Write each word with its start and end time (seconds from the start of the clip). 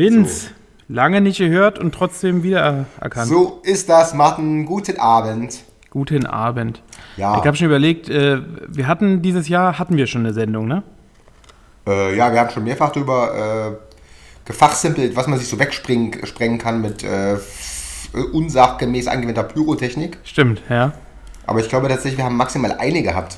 Vince, 0.00 0.50
lange 0.88 1.20
nicht 1.20 1.36
gehört 1.38 1.78
und 1.78 1.94
trotzdem 1.94 2.42
wieder 2.42 2.86
erkannt. 3.00 3.28
So 3.28 3.60
ist 3.64 3.88
das, 3.90 4.14
Martin. 4.14 4.64
Guten 4.64 4.98
Abend. 4.98 5.60
Guten 5.90 6.24
Abend. 6.24 6.82
Ja, 7.18 7.36
Ich 7.38 7.44
habe 7.46 7.54
schon 7.56 7.66
überlegt, 7.66 8.08
äh, 8.08 8.38
wir 8.68 8.86
hatten 8.86 9.20
dieses 9.20 9.48
Jahr, 9.48 9.78
hatten 9.78 9.96
wir 9.98 10.06
schon 10.06 10.22
eine 10.22 10.32
Sendung, 10.32 10.66
ne? 10.68 10.82
äh, 11.86 12.16
ja, 12.16 12.32
wir 12.32 12.40
haben 12.40 12.50
schon 12.50 12.64
mehrfach 12.64 12.92
darüber 12.92 13.76
äh, 13.76 14.46
gefachsimpelt, 14.46 15.16
was 15.16 15.26
man 15.26 15.38
sich 15.38 15.48
so 15.48 15.58
wegsprengen 15.58 16.24
sprengen 16.26 16.58
kann 16.58 16.80
mit 16.80 17.02
äh, 17.04 17.36
unsachgemäß 18.32 19.06
angewandter 19.08 19.42
Pyrotechnik. 19.44 20.18
Stimmt, 20.24 20.62
ja. 20.70 20.92
Aber 21.46 21.60
ich 21.60 21.68
glaube 21.68 21.88
tatsächlich, 21.88 22.16
wir 22.18 22.24
haben 22.24 22.36
maximal 22.36 22.72
eine 22.72 23.02
gehabt. 23.02 23.36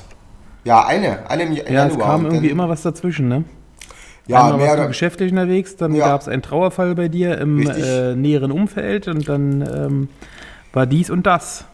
Ja, 0.63 0.85
eine. 0.85 1.29
Eine 1.29 1.43
im 1.43 1.51
Ja, 1.53 1.63
es 1.63 1.69
Januar. 1.71 2.07
kam 2.07 2.19
Und 2.21 2.25
irgendwie 2.27 2.47
dann- 2.47 2.57
immer 2.57 2.69
was 2.69 2.83
dazwischen, 2.83 3.27
ne? 3.27 3.43
Ja, 4.27 4.43
Einmal 4.43 4.57
mehr 4.57 4.67
warst 4.69 4.79
du 4.83 4.87
geschäftlich 4.87 5.31
unterwegs, 5.31 5.75
dann 5.75 5.93
Ja. 5.95 6.07
gab 6.07 6.21
es 6.21 6.27
einen 6.27 6.41
Trauerfall 6.41 6.95
bei 6.95 7.09
dir 7.09 7.37
im 7.39 7.69
äh, 7.69 8.15
näheren 8.15 8.51
Umfeld 8.51 9.07
und 9.07 9.27
dann 9.27 9.61
ähm, 9.61 10.09
war 10.71 10.85
dies 10.85 11.09
und 11.09 11.23
das. 11.23 11.65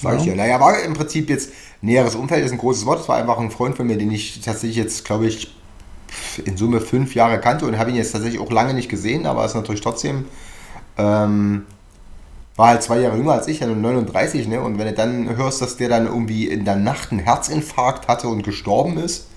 Sag 0.00 0.16
ich 0.16 0.24
dir. 0.24 0.34
Naja, 0.36 0.58
war 0.58 0.82
im 0.82 0.94
Prinzip 0.94 1.28
jetzt 1.28 1.52
näheres 1.82 2.14
Umfeld 2.14 2.44
ist 2.44 2.52
ein 2.52 2.58
großes 2.58 2.86
Wort. 2.86 3.00
Es 3.00 3.08
war 3.08 3.16
einfach 3.16 3.38
ein 3.38 3.50
Freund 3.50 3.76
von 3.76 3.86
mir, 3.86 3.98
den 3.98 4.10
ich 4.10 4.40
tatsächlich 4.40 4.76
jetzt, 4.76 5.04
glaube 5.04 5.26
ich, 5.26 5.54
in 6.44 6.56
Summe 6.56 6.80
fünf 6.80 7.14
Jahre 7.14 7.40
kannte 7.40 7.66
und 7.66 7.78
habe 7.78 7.90
ihn 7.90 7.96
jetzt 7.96 8.12
tatsächlich 8.12 8.40
auch 8.40 8.50
lange 8.50 8.74
nicht 8.74 8.88
gesehen, 8.88 9.26
aber 9.26 9.44
ist 9.44 9.54
natürlich 9.54 9.80
trotzdem, 9.80 10.24
ähm, 10.96 11.66
war 12.56 12.68
halt 12.68 12.82
zwei 12.82 13.00
Jahre 13.00 13.16
jünger 13.18 13.32
als 13.32 13.48
ich, 13.48 13.62
also 13.62 13.74
39, 13.74 14.48
ne? 14.48 14.60
Und 14.62 14.78
wenn 14.78 14.86
du 14.86 14.94
dann 14.94 15.36
hörst, 15.36 15.60
dass 15.60 15.76
der 15.76 15.90
dann 15.90 16.06
irgendwie 16.06 16.46
in 16.48 16.64
der 16.64 16.76
Nacht 16.76 17.10
einen 17.12 17.20
Herzinfarkt 17.20 18.08
hatte 18.08 18.28
und 18.28 18.42
gestorben 18.44 18.96
ist, 18.96 19.28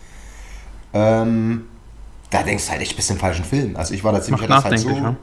ähm, 0.94 1.66
da 2.30 2.44
denkst 2.44 2.66
du 2.66 2.72
halt 2.72 2.82
echt, 2.82 2.96
bist 2.96 3.10
im 3.12 3.18
falschen 3.18 3.46
Film. 3.46 3.76
Also 3.76 3.94
ich 3.94 4.04
war 4.04 4.12
da 4.12 4.22
ziemlich, 4.22 4.46
das 4.48 4.64
halt 4.64 4.80
so, 4.80 4.90
ne? 4.90 5.18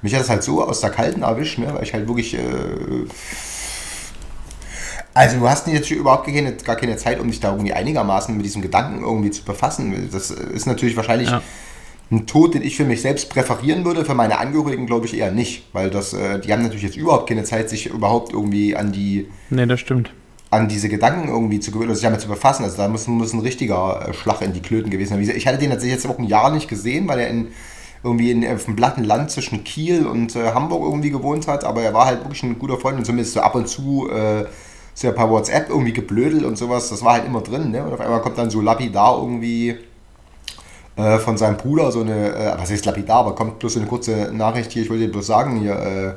mich 0.00 0.14
hat 0.14 0.22
das 0.22 0.30
halt 0.30 0.42
so 0.42 0.64
aus 0.66 0.80
der 0.80 0.90
Kalten 0.90 1.22
erwischt, 1.22 1.58
ne? 1.58 1.72
weil 1.74 1.82
ich 1.82 1.92
halt 1.92 2.06
wirklich. 2.08 2.34
Äh, 2.34 2.40
also, 5.14 5.38
du 5.40 5.48
hast 5.48 5.66
jetzt 5.66 5.90
überhaupt 5.90 6.24
gar 6.26 6.34
keine, 6.34 6.52
gar 6.54 6.76
keine 6.76 6.96
Zeit, 6.96 7.20
um 7.20 7.28
dich 7.28 7.38
da 7.38 7.50
irgendwie 7.52 7.74
einigermaßen 7.74 8.34
mit 8.34 8.46
diesem 8.46 8.62
Gedanken 8.62 9.02
irgendwie 9.04 9.30
zu 9.30 9.44
befassen. 9.44 10.08
Das 10.10 10.30
ist 10.30 10.64
natürlich 10.66 10.96
wahrscheinlich 10.96 11.28
Ja. 11.28 11.42
ein 12.10 12.26
Tod, 12.26 12.54
den 12.54 12.62
ich 12.62 12.76
für 12.76 12.84
mich 12.84 13.02
selbst 13.02 13.28
präferieren 13.28 13.84
würde. 13.84 14.06
Für 14.06 14.14
meine 14.14 14.38
Angehörigen 14.38 14.86
glaube 14.86 15.04
ich 15.04 15.14
eher 15.16 15.30
nicht, 15.30 15.68
weil 15.74 15.90
das, 15.90 16.14
äh, 16.14 16.40
die 16.40 16.50
haben 16.50 16.62
natürlich 16.62 16.82
jetzt 16.84 16.96
überhaupt 16.96 17.28
keine 17.28 17.44
Zeit, 17.44 17.68
sich 17.68 17.86
überhaupt 17.88 18.32
irgendwie 18.32 18.74
an 18.74 18.92
die 18.92 19.28
Ne, 19.50 19.66
das 19.66 19.80
stimmt. 19.80 20.12
An 20.52 20.68
diese 20.68 20.90
Gedanken 20.90 21.28
irgendwie 21.28 21.60
zu 21.60 21.70
gewöhnen 21.70 21.88
oder 21.88 21.94
sich 21.94 22.04
damit 22.04 22.20
zu 22.20 22.28
befassen. 22.28 22.62
Also 22.62 22.76
da 22.76 22.86
muss, 22.86 23.06
muss 23.06 23.32
ein 23.32 23.40
richtiger 23.40 24.06
äh, 24.06 24.12
Schlag 24.12 24.42
in 24.42 24.52
die 24.52 24.60
Klöten 24.60 24.90
gewesen 24.90 25.14
sein. 25.14 25.36
Ich 25.36 25.46
hatte 25.46 25.56
den 25.56 25.70
tatsächlich 25.70 25.94
jetzt 25.94 26.06
auch 26.06 26.18
ein 26.18 26.26
Jahr 26.26 26.50
nicht 26.50 26.68
gesehen, 26.68 27.08
weil 27.08 27.20
er 27.20 27.28
in, 27.28 27.48
irgendwie 28.04 28.30
in, 28.30 28.46
auf 28.46 28.66
dem 28.66 28.76
platten 28.76 29.02
Land 29.02 29.30
zwischen 29.30 29.64
Kiel 29.64 30.06
und 30.06 30.36
äh, 30.36 30.52
Hamburg 30.52 30.82
irgendwie 30.84 31.08
gewohnt 31.08 31.48
hat. 31.48 31.64
Aber 31.64 31.80
er 31.80 31.94
war 31.94 32.04
halt 32.04 32.20
wirklich 32.20 32.42
ein 32.42 32.58
guter 32.58 32.76
Freund 32.76 32.98
und 32.98 33.06
zumindest 33.06 33.32
so 33.32 33.40
ab 33.40 33.54
und 33.54 33.66
zu 33.66 34.10
äh, 34.10 34.44
so 34.92 35.08
ein 35.08 35.14
paar 35.14 35.30
WhatsApp 35.30 35.70
irgendwie 35.70 35.94
geblödelt 35.94 36.44
und 36.44 36.58
sowas. 36.58 36.90
Das 36.90 37.02
war 37.02 37.14
halt 37.14 37.24
immer 37.24 37.40
drin. 37.40 37.70
Ne? 37.70 37.82
Und 37.82 37.94
auf 37.94 38.00
einmal 38.00 38.20
kommt 38.20 38.36
dann 38.36 38.50
so 38.50 38.60
lapidar 38.60 39.16
irgendwie 39.22 39.78
äh, 40.96 41.18
von 41.18 41.38
seinem 41.38 41.56
Bruder 41.56 41.90
so 41.90 42.02
eine, 42.02 42.28
äh, 42.28 42.58
was 42.58 42.70
heißt 42.70 42.84
lapidar, 42.84 43.20
aber 43.20 43.34
kommt 43.34 43.58
bloß 43.58 43.72
so 43.72 43.80
eine 43.80 43.88
kurze 43.88 44.30
Nachricht 44.34 44.70
hier. 44.72 44.82
Ich 44.82 44.90
wollte 44.90 45.06
dir 45.06 45.12
bloß 45.12 45.26
sagen, 45.26 45.56
hier, 45.60 45.78
äh, 45.78 46.12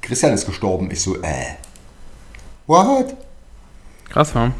Christian 0.00 0.32
ist 0.32 0.46
gestorben. 0.46 0.90
Ich 0.90 1.00
so, 1.00 1.14
äh, 1.22 1.54
what? 2.66 3.27
Krass, 4.10 4.34
war. 4.34 4.52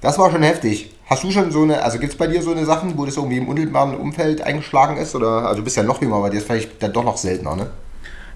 Das 0.00 0.18
war 0.18 0.30
schon 0.30 0.42
heftig. 0.42 0.90
Hast 1.06 1.22
du 1.22 1.30
schon 1.30 1.50
so 1.50 1.62
eine, 1.62 1.82
also 1.82 1.98
gibt 1.98 2.12
es 2.12 2.18
bei 2.18 2.26
dir 2.26 2.42
so 2.42 2.50
eine 2.50 2.64
Sachen, 2.64 2.96
wo 2.96 3.04
das 3.04 3.16
irgendwie 3.16 3.36
im 3.36 3.48
unmittelbaren 3.48 3.94
Umfeld 3.94 4.42
eingeschlagen 4.42 4.96
ist? 4.96 5.14
Oder, 5.14 5.46
also 5.46 5.58
du 5.58 5.64
bist 5.64 5.76
ja 5.76 5.82
noch 5.82 6.00
jünger, 6.00 6.16
aber 6.16 6.30
dir 6.30 6.38
ist 6.38 6.46
vielleicht 6.46 6.82
dann 6.82 6.92
doch 6.92 7.04
noch 7.04 7.16
seltener, 7.16 7.56
ne? 7.56 7.66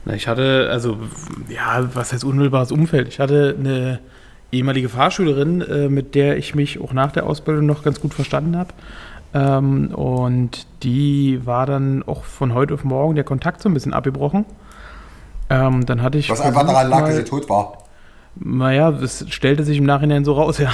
Na, 0.04 0.14
ich 0.14 0.28
hatte, 0.28 0.68
also, 0.70 0.98
ja, 1.48 1.88
was 1.94 2.12
heißt 2.12 2.24
unmittelbares 2.24 2.72
Umfeld? 2.72 3.08
Ich 3.08 3.20
hatte 3.20 3.56
eine 3.58 4.00
ehemalige 4.52 4.88
Fahrschülerin, 4.88 5.60
äh, 5.62 5.88
mit 5.88 6.14
der 6.14 6.36
ich 6.36 6.54
mich 6.54 6.80
auch 6.80 6.92
nach 6.92 7.12
der 7.12 7.26
Ausbildung 7.26 7.66
noch 7.66 7.82
ganz 7.82 8.00
gut 8.00 8.14
verstanden 8.14 8.56
habe. 8.56 8.74
Ähm, 9.34 9.88
und 9.94 10.66
die 10.82 11.44
war 11.44 11.66
dann 11.66 12.02
auch 12.02 12.24
von 12.24 12.54
heute 12.54 12.74
auf 12.74 12.84
morgen 12.84 13.14
der 13.14 13.24
Kontakt 13.24 13.62
so 13.62 13.68
ein 13.68 13.74
bisschen 13.74 13.92
abgebrochen. 13.92 14.46
Ähm, 15.50 15.84
dann 15.86 16.02
hatte 16.02 16.18
ich. 16.18 16.30
Was 16.30 16.40
einfach 16.40 16.66
daran 16.66 16.88
lag, 16.88 17.00
dass 17.00 17.16
sie 17.16 17.24
tot 17.24 17.48
war. 17.48 17.78
Naja, 18.40 18.90
es 18.90 19.24
stellte 19.30 19.64
sich 19.64 19.78
im 19.78 19.84
Nachhinein 19.84 20.24
so 20.24 20.32
raus, 20.34 20.58
ja. 20.58 20.72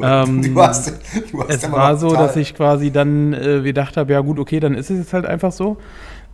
Ähm, 0.00 0.42
Du 0.54 0.60
hast, 0.60 0.88
du 1.32 1.40
hast 1.40 1.50
es 1.50 1.64
immer 1.64 1.76
war 1.76 1.96
so, 1.96 2.12
dass 2.12 2.36
ich 2.36 2.54
quasi 2.54 2.90
dann 2.90 3.32
äh, 3.32 3.60
gedacht 3.62 3.96
habe, 3.96 4.12
ja 4.12 4.20
gut, 4.20 4.38
okay, 4.38 4.60
dann 4.60 4.74
ist 4.74 4.90
es 4.90 4.98
jetzt 4.98 5.12
halt 5.12 5.26
einfach 5.26 5.52
so. 5.52 5.76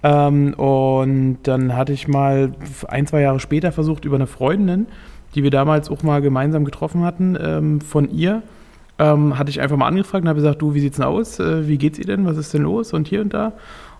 Ähm, 0.02 0.54
und 0.54 1.38
dann 1.44 1.76
hatte 1.76 1.92
ich 1.92 2.08
mal 2.08 2.52
ein, 2.88 3.06
zwei 3.06 3.22
Jahre 3.22 3.40
später 3.40 3.72
versucht, 3.72 4.04
über 4.04 4.16
eine 4.16 4.26
Freundin, 4.26 4.86
die 5.34 5.42
wir 5.42 5.50
damals 5.50 5.90
auch 5.90 6.02
mal 6.02 6.20
gemeinsam 6.20 6.64
getroffen 6.64 7.04
hatten, 7.04 7.36
ähm, 7.40 7.80
von 7.80 8.10
ihr, 8.10 8.42
ähm, 8.98 9.38
hatte 9.38 9.50
ich 9.50 9.60
einfach 9.60 9.76
mal 9.76 9.88
angefragt 9.88 10.22
und 10.22 10.28
habe 10.28 10.40
gesagt, 10.40 10.62
du, 10.62 10.74
wie 10.74 10.80
sieht's 10.80 10.96
denn 10.96 11.06
aus? 11.06 11.40
Äh, 11.40 11.66
wie 11.66 11.78
geht's 11.78 11.98
ihr 11.98 12.04
denn? 12.04 12.26
Was 12.26 12.36
ist 12.36 12.54
denn 12.54 12.62
los? 12.62 12.92
Und 12.92 13.08
hier 13.08 13.20
und 13.20 13.34
da. 13.34 13.52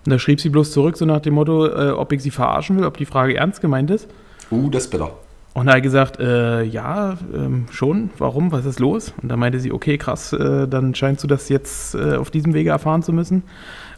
Und 0.05 0.11
da 0.11 0.19
schrieb 0.19 0.39
sie 0.39 0.49
bloß 0.49 0.71
zurück, 0.71 0.95
so 0.95 1.05
nach 1.05 1.19
dem 1.19 1.33
Motto, 1.33 1.65
äh, 1.65 1.89
ob 1.89 2.11
ich 2.11 2.21
sie 2.21 2.31
verarschen 2.31 2.77
will, 2.77 2.85
ob 2.85 2.97
die 2.97 3.05
Frage 3.05 3.35
ernst 3.35 3.61
gemeint 3.61 3.89
ist. 3.89 4.07
Uh, 4.51 4.69
das 4.69 4.83
ist 4.83 4.91
bitter. 4.91 5.11
Und 5.55 5.67
da 5.67 5.75
hat 5.75 5.83
gesagt, 5.83 6.19
äh, 6.19 6.63
ja, 6.63 7.17
ähm, 7.33 7.67
schon, 7.71 8.09
warum, 8.17 8.51
was 8.51 8.65
ist 8.65 8.81
los? 8.81 9.13
Und 9.21 9.29
da 9.29 9.37
meinte 9.37 9.61
sie, 9.61 9.71
okay, 9.71 9.97
krass, 9.97 10.33
äh, 10.33 10.67
dann 10.67 10.93
scheinst 10.93 11.23
du 11.23 11.27
das 11.27 11.47
jetzt 11.47 11.95
äh, 11.95 12.17
auf 12.17 12.29
diesem 12.29 12.53
Wege 12.53 12.71
erfahren 12.71 13.03
zu 13.03 13.13
müssen. 13.13 13.43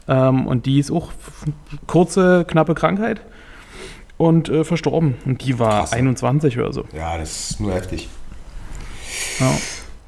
Ähm, 0.06 0.46
und 0.46 0.66
die 0.66 0.78
ist 0.78 0.92
auch 0.92 1.10
kurze, 1.88 2.44
knappe 2.46 2.74
Krankheit 2.74 3.22
und 4.18 4.48
äh, 4.48 4.62
verstorben. 4.62 5.16
Und 5.26 5.44
die 5.44 5.58
war 5.58 5.80
Krass. 5.80 5.94
21 5.94 6.56
oder 6.60 6.72
so. 6.72 6.84
Ja, 6.96 7.18
das 7.18 7.50
ist 7.50 7.60
nur 7.60 7.74
heftig. 7.74 8.08
Ja. 9.40 9.50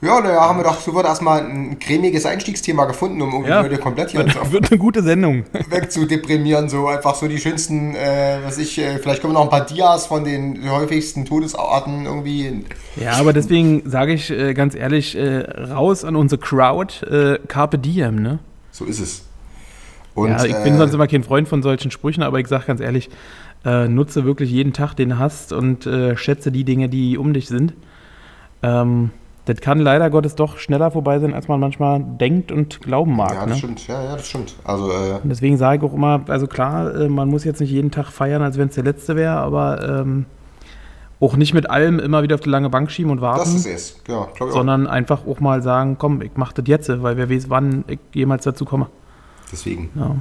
Ja, 0.03 0.19
naja, 0.21 0.41
haben 0.41 0.59
wir 0.59 0.65
doch 0.65 0.81
sofort 0.81 1.05
erstmal 1.05 1.43
ein 1.44 1.78
cremiges 1.78 2.25
Einstiegsthema 2.25 2.87
gefunden, 2.87 3.21
um 3.21 3.31
irgendwie 3.33 3.50
Ja. 3.50 3.62
die 3.62 3.69
Leute 3.69 3.83
komplett 3.83 4.11
hier 4.11 4.21
Wird, 4.25 4.53
wird 4.53 4.71
eine 4.71 4.78
gute 4.78 5.03
Sendung. 5.03 5.44
wegzudeprimieren. 5.69 6.71
So 6.71 6.87
einfach 6.88 7.15
so 7.15 7.28
die 7.28 7.37
schönsten, 7.38 7.94
äh, 7.94 8.39
was 8.43 8.56
ich, 8.56 8.78
äh, 8.78 8.99
vielleicht 8.99 9.21
kommen 9.21 9.34
noch 9.34 9.43
ein 9.43 9.50
paar 9.50 9.66
Dias 9.66 10.06
von 10.06 10.25
den 10.25 10.71
häufigsten 10.71 11.27
Todesarten 11.27 12.06
irgendwie. 12.06 12.65
Ja, 12.97 13.12
aber 13.19 13.34
deswegen 13.34 13.83
sage 13.89 14.15
ich 14.15 14.31
äh, 14.31 14.55
ganz 14.55 14.75
ehrlich, 14.75 15.16
äh, 15.16 15.41
raus 15.71 16.05
an 16.05 16.16
unsere 16.16 16.41
Crowd, 16.41 17.05
äh, 17.06 17.39
Carpe 17.47 17.77
Diem, 17.77 18.22
ne? 18.22 18.39
So 18.71 18.87
ist 18.87 19.00
es. 19.00 19.27
Und, 20.15 20.31
ja, 20.31 20.44
ich 20.47 20.56
bin 20.65 20.75
äh, 20.75 20.78
sonst 20.78 20.94
immer 20.94 21.09
kein 21.09 21.25
Freund 21.25 21.47
von 21.47 21.62
solchen 21.62 21.91
Sprüchen, 21.91 22.22
aber 22.22 22.41
ich 22.41 22.49
sage 22.49 22.65
ganz 22.66 22.81
ehrlich, 22.81 23.10
äh, 23.66 23.87
nutze 23.87 24.25
wirklich 24.25 24.50
jeden 24.50 24.72
Tag, 24.72 24.94
den 24.94 25.10
du 25.10 25.19
hast 25.19 25.53
und 25.53 25.84
äh, 25.87 26.16
schätze 26.16 26.50
die 26.50 26.65
Dinge, 26.65 26.89
die 26.89 27.19
um 27.19 27.34
dich 27.34 27.49
sind. 27.49 27.75
Ähm, 28.62 29.10
das 29.50 29.61
kann 29.61 29.81
leider 29.81 30.11
Gottes 30.11 30.34
doch 30.37 30.59
schneller 30.59 30.91
vorbei 30.91 31.19
sein, 31.19 31.34
als 31.34 31.49
man 31.49 31.59
manchmal 31.59 32.00
denkt 32.00 32.53
und 32.53 32.81
glauben 32.81 33.16
mag. 33.16 33.34
Ja, 33.34 33.41
das 33.41 33.49
ne? 33.49 33.56
stimmt. 33.56 33.87
Ja, 33.88 34.03
ja, 34.05 34.16
das 34.16 34.28
stimmt. 34.28 34.55
Also, 34.65 34.91
äh, 34.91 35.15
Und 35.22 35.28
deswegen 35.28 35.56
sage 35.56 35.78
ich 35.78 35.91
auch 35.91 35.94
immer, 35.94 36.22
also 36.28 36.47
klar, 36.47 36.95
äh, 36.95 37.09
man 37.09 37.28
muss 37.28 37.45
jetzt 37.45 37.60
nicht 37.60 37.71
jeden 37.71 37.91
Tag 37.91 38.07
feiern, 38.09 38.42
als 38.42 38.59
wenn 38.59 38.69
es 38.69 38.77
der 38.77 38.84
letzte 38.84 39.16
wäre, 39.16 39.36
aber 39.36 40.01
ähm, 40.03 40.27
auch 41.21 41.36
nicht 41.36 41.53
mit 41.53 41.69
allem 41.69 41.98
immer 41.98 42.22
wieder 42.22 42.36
auf 42.36 42.41
die 42.41 42.48
lange 42.48 42.71
Bank 42.71 42.91
schieben 42.91 43.10
und 43.10 43.21
warten 43.21 43.41
das 43.41 43.54
ist 43.54 43.66
es. 43.66 44.03
Ja, 44.09 44.28
glaube 44.34 44.34
ich 44.36 44.42
auch. 44.42 44.51
sondern 44.53 44.86
einfach 44.86 45.27
auch 45.27 45.41
mal 45.41 45.63
sagen, 45.63 45.97
komm, 45.98 46.22
ich 46.22 46.33
mach 46.36 46.53
das 46.53 46.66
jetzt, 46.66 46.89
weil 47.03 47.16
wer 47.16 47.28
weiß, 47.28 47.51
wann 47.51 47.84
ich 47.89 47.98
jemals 48.15 48.45
dazu 48.45 48.65
komme. 48.65 48.86
Deswegen. 49.53 49.91
Ja. 49.95 50.16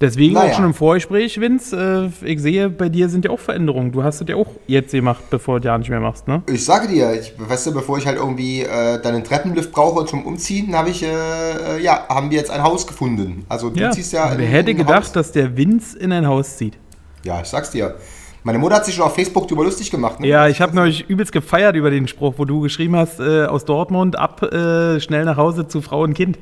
Deswegen 0.00 0.32
Naja. 0.32 0.50
auch 0.50 0.56
schon 0.56 0.64
im 0.64 0.72
Vorgespräch, 0.72 1.38
Vince, 1.40 2.10
äh, 2.22 2.26
ich 2.32 2.40
sehe, 2.40 2.70
bei 2.70 2.88
dir 2.88 3.10
sind 3.10 3.26
ja 3.26 3.30
auch 3.30 3.38
Veränderungen. 3.38 3.92
Du 3.92 4.02
hast 4.02 4.20
das 4.22 4.28
ja 4.28 4.36
auch 4.36 4.46
jetzt 4.66 4.92
gemacht, 4.92 5.24
bevor 5.28 5.60
du 5.60 5.68
ja 5.68 5.76
nicht 5.76 5.90
mehr 5.90 6.00
machst, 6.00 6.26
ne? 6.26 6.42
Ich 6.50 6.64
sage 6.64 6.88
dir, 6.88 7.12
ich, 7.12 7.34
weißt 7.36 7.66
du, 7.66 7.74
bevor 7.74 7.98
ich 7.98 8.06
halt 8.06 8.16
irgendwie 8.16 8.62
äh, 8.62 9.00
dann 9.02 9.14
einen 9.14 9.24
Treppenlift 9.24 9.72
brauche 9.72 10.06
zum 10.06 10.24
Umziehen, 10.24 10.74
habe 10.74 10.88
ich, 10.88 11.02
äh, 11.02 11.08
äh, 11.08 11.82
ja, 11.82 12.06
haben 12.08 12.30
wir 12.30 12.38
jetzt 12.38 12.50
ein 12.50 12.62
Haus 12.62 12.86
gefunden. 12.86 13.44
Also 13.50 13.68
du 13.68 13.90
ziehst 13.90 14.14
ja. 14.14 14.32
Wer 14.34 14.46
hätte 14.46 14.74
gedacht, 14.74 15.04
Haus. 15.04 15.12
dass 15.12 15.32
der 15.32 15.54
Vince 15.56 15.98
in 15.98 16.12
ein 16.12 16.26
Haus 16.26 16.56
zieht? 16.56 16.78
Ja, 17.22 17.42
ich 17.42 17.48
sag's 17.48 17.70
dir. 17.70 17.96
Meine 18.42 18.58
Mutter 18.58 18.76
hat 18.76 18.86
sich 18.86 18.94
schon 18.94 19.04
auf 19.04 19.14
Facebook 19.14 19.48
drüber 19.48 19.64
lustig 19.64 19.90
gemacht. 19.90 20.18
Ne? 20.18 20.26
Ja, 20.28 20.48
ich 20.48 20.62
habe 20.62 20.74
neulich 20.74 21.10
übelst 21.10 21.30
gefeiert 21.30 21.76
über 21.76 21.90
den 21.90 22.08
Spruch, 22.08 22.34
wo 22.38 22.46
du 22.46 22.60
geschrieben 22.60 22.96
hast, 22.96 23.20
äh, 23.20 23.44
aus 23.44 23.66
Dortmund 23.66 24.18
ab, 24.18 24.42
äh, 24.42 24.98
schnell 24.98 25.26
nach 25.26 25.36
Hause 25.36 25.68
zu 25.68 25.82
Frau 25.82 26.02
und 26.04 26.14
Kind. 26.14 26.38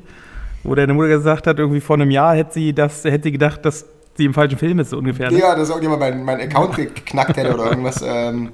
Wo 0.63 0.75
deine 0.75 0.93
Mutter 0.93 1.09
gesagt 1.09 1.47
hat, 1.47 1.59
irgendwie 1.59 1.79
vor 1.79 1.95
einem 1.95 2.11
Jahr 2.11 2.35
hätte 2.35 2.53
sie, 2.53 2.73
das, 2.73 3.03
hätte 3.03 3.23
sie 3.23 3.31
gedacht, 3.31 3.63
dass 3.63 3.85
sie 4.17 4.25
im 4.25 4.33
falschen 4.33 4.57
Film 4.57 4.79
ist, 4.79 4.89
so 4.91 4.97
ungefähr. 4.97 5.31
Ne? 5.31 5.39
Ja, 5.39 5.55
dass 5.55 5.69
irgendjemand 5.69 6.01
meinen 6.01 6.23
mein 6.23 6.41
Account 6.41 6.75
geknackt 6.75 7.37
hätte 7.37 7.53
oder 7.53 7.69
irgendwas. 7.69 8.03
Ähm, 8.05 8.51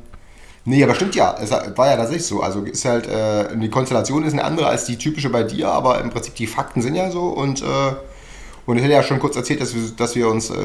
nee, 0.63 0.83
aber 0.83 0.95
stimmt 0.95 1.15
ja. 1.15 1.35
Es 1.41 1.51
war 1.51 1.87
ja 1.87 1.97
tatsächlich 1.97 2.25
so. 2.25 2.41
Also 2.41 2.61
ist 2.61 2.85
halt, 2.85 3.07
äh, 3.07 3.57
die 3.57 3.69
Konstellation 3.69 4.23
ist 4.23 4.33
eine 4.33 4.43
andere 4.43 4.67
als 4.67 4.85
die 4.85 4.97
typische 4.97 5.29
bei 5.29 5.43
dir, 5.43 5.69
aber 5.69 5.99
im 6.01 6.11
Prinzip 6.11 6.35
die 6.35 6.47
Fakten 6.47 6.81
sind 6.81 6.95
ja 6.95 7.09
so 7.09 7.23
und, 7.29 7.61
äh, 7.61 7.65
und 8.65 8.77
ich 8.77 8.83
hätte 8.83 8.93
ja 8.93 9.03
schon 9.03 9.19
kurz 9.19 9.35
erzählt, 9.35 9.61
dass 9.61 9.75
wir, 9.75 9.81
dass 9.97 10.15
wir 10.15 10.27
uns, 10.27 10.51
äh, 10.51 10.55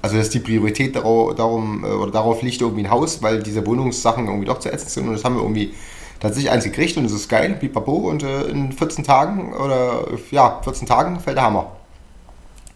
also 0.00 0.16
dass 0.16 0.30
die 0.30 0.40
Priorität 0.40 0.94
darauf, 0.94 1.34
darum, 1.34 1.84
äh, 1.84 1.88
oder 1.88 2.12
darauf 2.12 2.42
liegt 2.42 2.60
irgendwie 2.60 2.84
ein 2.84 2.90
Haus, 2.90 3.22
weil 3.22 3.42
diese 3.42 3.66
Wohnungssachen 3.66 4.26
irgendwie 4.26 4.46
doch 4.46 4.60
zu 4.60 4.72
ätzend 4.72 4.90
sind 4.90 5.08
und 5.08 5.14
das 5.14 5.24
haben 5.24 5.34
wir 5.34 5.42
irgendwie 5.42 5.74
tatsächlich 6.20 6.50
eins 6.50 6.64
gekriegt 6.64 6.96
und 6.96 7.04
es 7.04 7.12
ist 7.12 7.28
geil, 7.28 7.56
pipapo 7.58 7.92
und 7.92 8.22
äh, 8.22 8.42
in 8.44 8.72
14 8.72 9.04
Tagen 9.04 9.52
oder 9.54 10.04
ja, 10.30 10.60
14 10.62 10.86
Tagen 10.86 11.20
fällt 11.20 11.36
der 11.36 11.44
Hammer. 11.44 11.72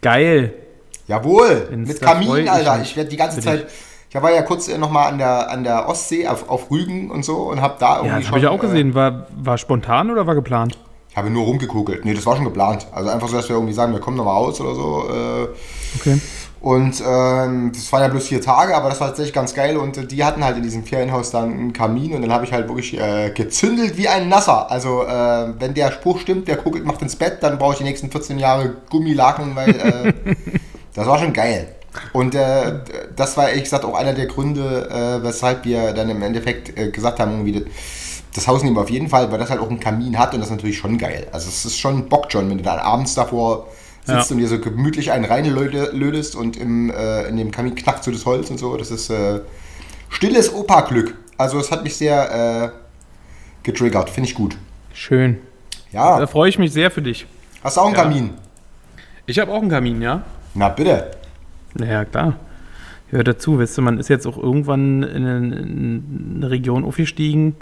Geil. 0.01 0.53
Jawohl, 1.07 1.67
Wenn's 1.69 1.89
mit 1.89 2.01
da 2.01 2.13
Kamin, 2.13 2.47
Alter. 2.47 2.81
Ich 2.81 2.95
werde 2.95 3.09
die 3.09 3.17
ganze 3.17 3.41
Zeit. 3.41 3.67
Ich 4.09 4.21
war 4.21 4.31
ja 4.31 4.43
kurz 4.43 4.67
nochmal 4.77 5.11
an 5.11 5.17
der, 5.17 5.49
an 5.49 5.63
der 5.63 5.89
Ostsee 5.89 6.27
auf, 6.27 6.47
auf 6.47 6.69
Rügen 6.69 7.09
und 7.09 7.25
so 7.25 7.49
und 7.49 7.61
habe 7.61 7.75
da 7.79 7.95
irgendwie 7.97 8.09
Ja, 8.09 8.19
das 8.19 8.27
habe 8.27 8.39
ich 8.39 8.47
auch 8.47 8.59
äh, 8.59 8.67
gesehen. 8.67 8.93
War, 8.93 9.27
war 9.35 9.57
spontan 9.57 10.11
oder 10.11 10.27
war 10.27 10.35
geplant? 10.35 10.77
Ich 11.09 11.17
habe 11.17 11.29
nur 11.29 11.45
rumgekugelt. 11.45 12.05
Nee, 12.05 12.13
das 12.13 12.25
war 12.25 12.35
schon 12.35 12.45
geplant. 12.45 12.87
Also 12.91 13.09
einfach 13.09 13.27
so, 13.27 13.35
dass 13.37 13.49
wir 13.49 13.55
irgendwie 13.55 13.73
sagen, 13.73 13.91
wir 13.91 13.99
kommen 13.99 14.17
nochmal 14.17 14.35
raus 14.35 14.61
oder 14.61 14.75
so. 14.75 15.09
Äh, 15.09 15.47
Okay. 15.99 16.19
Und 16.63 17.03
ähm, 17.05 17.73
das 17.73 17.91
waren 17.91 18.03
ja 18.03 18.07
bloß 18.07 18.27
vier 18.27 18.39
Tage, 18.39 18.73
aber 18.73 18.87
das 18.87 19.01
war 19.01 19.07
tatsächlich 19.07 19.33
ganz 19.33 19.53
geil. 19.53 19.75
Und 19.75 19.97
äh, 19.97 20.07
die 20.07 20.23
hatten 20.23 20.45
halt 20.45 20.55
in 20.55 20.63
diesem 20.63 20.85
Ferienhaus 20.85 21.29
dann 21.29 21.51
einen 21.51 21.73
Kamin 21.73 22.13
und 22.13 22.21
dann 22.21 22.31
habe 22.31 22.45
ich 22.45 22.53
halt 22.53 22.69
wirklich 22.69 22.97
äh, 22.97 23.31
gezündelt 23.31 23.97
wie 23.97 24.07
ein 24.07 24.29
Nasser. 24.29 24.71
Also 24.71 25.03
äh, 25.03 25.47
wenn 25.59 25.73
der 25.73 25.91
Spruch 25.91 26.21
stimmt, 26.21 26.47
der 26.47 26.55
kugelt 26.55 26.85
macht 26.85 27.01
ins 27.01 27.17
Bett, 27.17 27.39
dann 27.41 27.57
brauche 27.57 27.73
ich 27.73 27.79
die 27.79 27.83
nächsten 27.83 28.09
14 28.09 28.39
Jahre 28.39 28.77
Gummilaken, 28.89 29.57
weil 29.57 29.71
äh, 29.71 30.13
das 30.93 31.05
war 31.05 31.19
schon 31.19 31.33
geil. 31.33 31.67
Und 32.13 32.33
äh, 32.33 32.79
das 33.13 33.35
war 33.35 33.49
ehrlich 33.49 33.65
gesagt 33.65 33.83
auch 33.83 33.95
einer 33.95 34.13
der 34.13 34.27
Gründe, 34.27 34.89
äh, 34.89 35.21
weshalb 35.21 35.65
wir 35.65 35.91
dann 35.91 36.09
im 36.09 36.23
Endeffekt 36.23 36.93
gesagt 36.93 37.19
haben, 37.19 37.31
irgendwie 37.31 37.59
das, 37.59 37.63
das 38.35 38.47
Haus 38.47 38.63
nehmen 38.63 38.77
wir 38.77 38.83
auf 38.83 38.89
jeden 38.89 39.09
Fall, 39.09 39.29
weil 39.33 39.37
das 39.37 39.49
halt 39.49 39.59
auch 39.59 39.69
einen 39.69 39.81
Kamin 39.81 40.17
hat 40.17 40.33
und 40.33 40.39
das 40.39 40.47
ist 40.47 40.55
natürlich 40.55 40.77
schon 40.77 40.97
geil. 40.97 41.27
Also 41.33 41.49
es 41.49 41.65
ist 41.65 41.77
schon 41.77 42.07
Bock 42.07 42.31
schon, 42.31 42.49
wenn 42.49 42.57
du 42.57 42.63
dann 42.63 42.79
abends 42.79 43.15
davor 43.15 43.67
sitzt 44.05 44.29
Ja. 44.29 44.35
und 44.35 44.37
dir 44.37 44.47
so 44.47 44.59
gemütlich 44.59 45.11
einen 45.11 45.25
reinlödest 45.25 46.35
und 46.35 46.57
im, 46.57 46.89
äh, 46.89 47.23
in 47.27 47.37
dem 47.37 47.51
Kamin 47.51 47.75
knackt 47.75 48.03
so 48.03 48.11
das 48.11 48.25
Holz 48.25 48.49
und 48.49 48.57
so. 48.59 48.75
Das 48.77 48.91
ist 48.91 49.09
äh, 49.09 49.39
stilles 50.09 50.53
Opa-Glück. 50.53 51.15
Also 51.37 51.59
es 51.59 51.71
hat 51.71 51.83
mich 51.83 51.95
sehr 51.95 52.71
äh, 52.73 53.63
getriggert, 53.63 54.09
finde 54.09 54.29
ich 54.29 54.35
gut. 54.35 54.57
Schön. 54.93 55.37
Da 55.91 56.19
Ja, 56.19 56.27
freue 56.27 56.49
ich 56.49 56.59
mich 56.59 56.71
sehr 56.73 56.91
für 56.91 57.01
dich. 57.01 57.25
hast 57.63 57.77
du 57.77 57.81
auch 57.81 57.85
einen 57.87 57.95
Ja. 57.95 58.03
Kamin? 58.03 58.29
Ich 59.25 59.39
habe 59.39 59.51
auch 59.51 59.61
einen 59.61 59.69
Kamin, 59.69 60.01
ja? 60.01 60.23
Na 60.53 60.69
bitte. 60.69 61.11
Naja, 61.75 62.03
klar. 62.05 62.35
Hört 63.09 63.27
dazu, 63.27 63.59
weißt 63.59 63.77
du, 63.77 63.81
man 63.83 63.99
ist 63.99 64.09
jetzt 64.09 64.25
auch 64.25 64.37
irgendwann 64.37 65.03
in 65.03 65.25
eine, 65.25 65.55
in 65.59 66.33
eine 66.37 66.49
Region 66.49 66.83
aufgestiegen. 66.83 67.55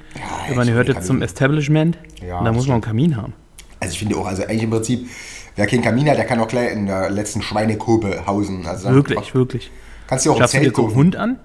Ja, 0.50 0.56
man 0.56 0.66
gehört 0.66 0.88
finde 0.88 1.00
jetzt 1.00 1.08
zum 1.08 1.22
Establishment. 1.22 1.98
Ja, 2.26 2.40
und 2.40 2.46
da 2.46 2.52
muss 2.54 2.68
man 2.68 2.76
einen 2.76 2.82
Kamin 2.84 3.18
haben. 3.18 3.34
Also 3.81 3.92
ich 3.94 4.00
finde 4.00 4.16
auch, 4.16 4.25
also 4.28 4.44
eigentlich 4.44 4.63
im 4.63 4.69
Prinzip, 4.69 5.10
wer 5.57 5.68
keinen 5.68 5.81
Kamin 5.81 6.10
hat, 6.10 6.18
der 6.18 6.25
kann 6.25 6.39
auch 6.39 6.48
gleich 6.48 6.72
in 6.72 6.86
der 6.86 7.10
letzten 7.10 7.42
Schweinekobe 7.42 8.25
hausen. 8.25 8.66
Also 8.66 8.89
Wirklich, 8.89 9.36
wirklich. 9.36 9.69
Kannst 10.07 10.25
du 10.25 10.31
auch 10.31 10.36
ein 10.36 10.39
Schaffst 10.42 10.54
du 10.54 10.60
dir 10.60 10.63
Zelt 10.66 10.75
so 10.75 10.81
einen 10.83 10.88
kaufen. 10.89 10.98
Hund 10.98 11.16
an? 11.18 11.39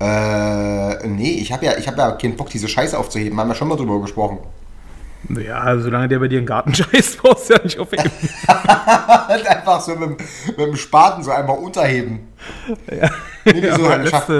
Äh, 0.00 1.06
nee, 1.08 1.32
ich 1.40 1.52
habe 1.52 1.64
ja, 1.66 1.76
ich 1.78 1.86
hab 1.86 1.96
ja 1.98 2.12
keinen 2.12 2.36
Bock, 2.36 2.48
diese 2.50 2.68
Scheiße 2.68 2.98
aufzuheben. 2.98 3.38
Haben 3.38 3.48
wir 3.48 3.54
schon 3.54 3.68
mal 3.68 3.76
drüber 3.76 4.00
gesprochen. 4.00 4.38
Ja, 5.28 5.78
solange 5.78 6.08
der 6.08 6.18
bei 6.18 6.28
dir 6.28 6.38
einen 6.38 6.46
Garten 6.46 6.74
scheißt, 6.74 7.18
brauchst 7.22 7.50
du 7.50 7.54
ja 7.54 7.62
nicht 7.62 7.78
aufheben. 7.78 8.10
Halt 8.48 9.46
einfach 9.48 9.80
so 9.82 9.94
mit, 9.94 10.08
dem- 10.18 10.26
mit 10.56 10.58
dem 10.58 10.76
Spaten 10.76 11.22
so 11.22 11.30
einmal 11.30 11.58
unterheben. 11.58 12.28
Ja. 12.90 13.10
Nee, 13.44 13.60
Ja, 13.66 13.74
aber 13.74 14.06
schafft, 14.06 14.30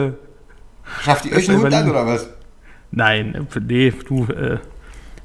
ihr 1.27 1.33
lässt 1.33 1.49
euch 1.49 1.51
einen 1.51 1.63
Hund 1.63 1.75
an 1.75 1.91
oder 1.91 2.07
was? 2.07 2.27
nein, 2.91 3.47
nee, 3.67 3.93
du, 4.09 4.25
äh, 4.25 4.59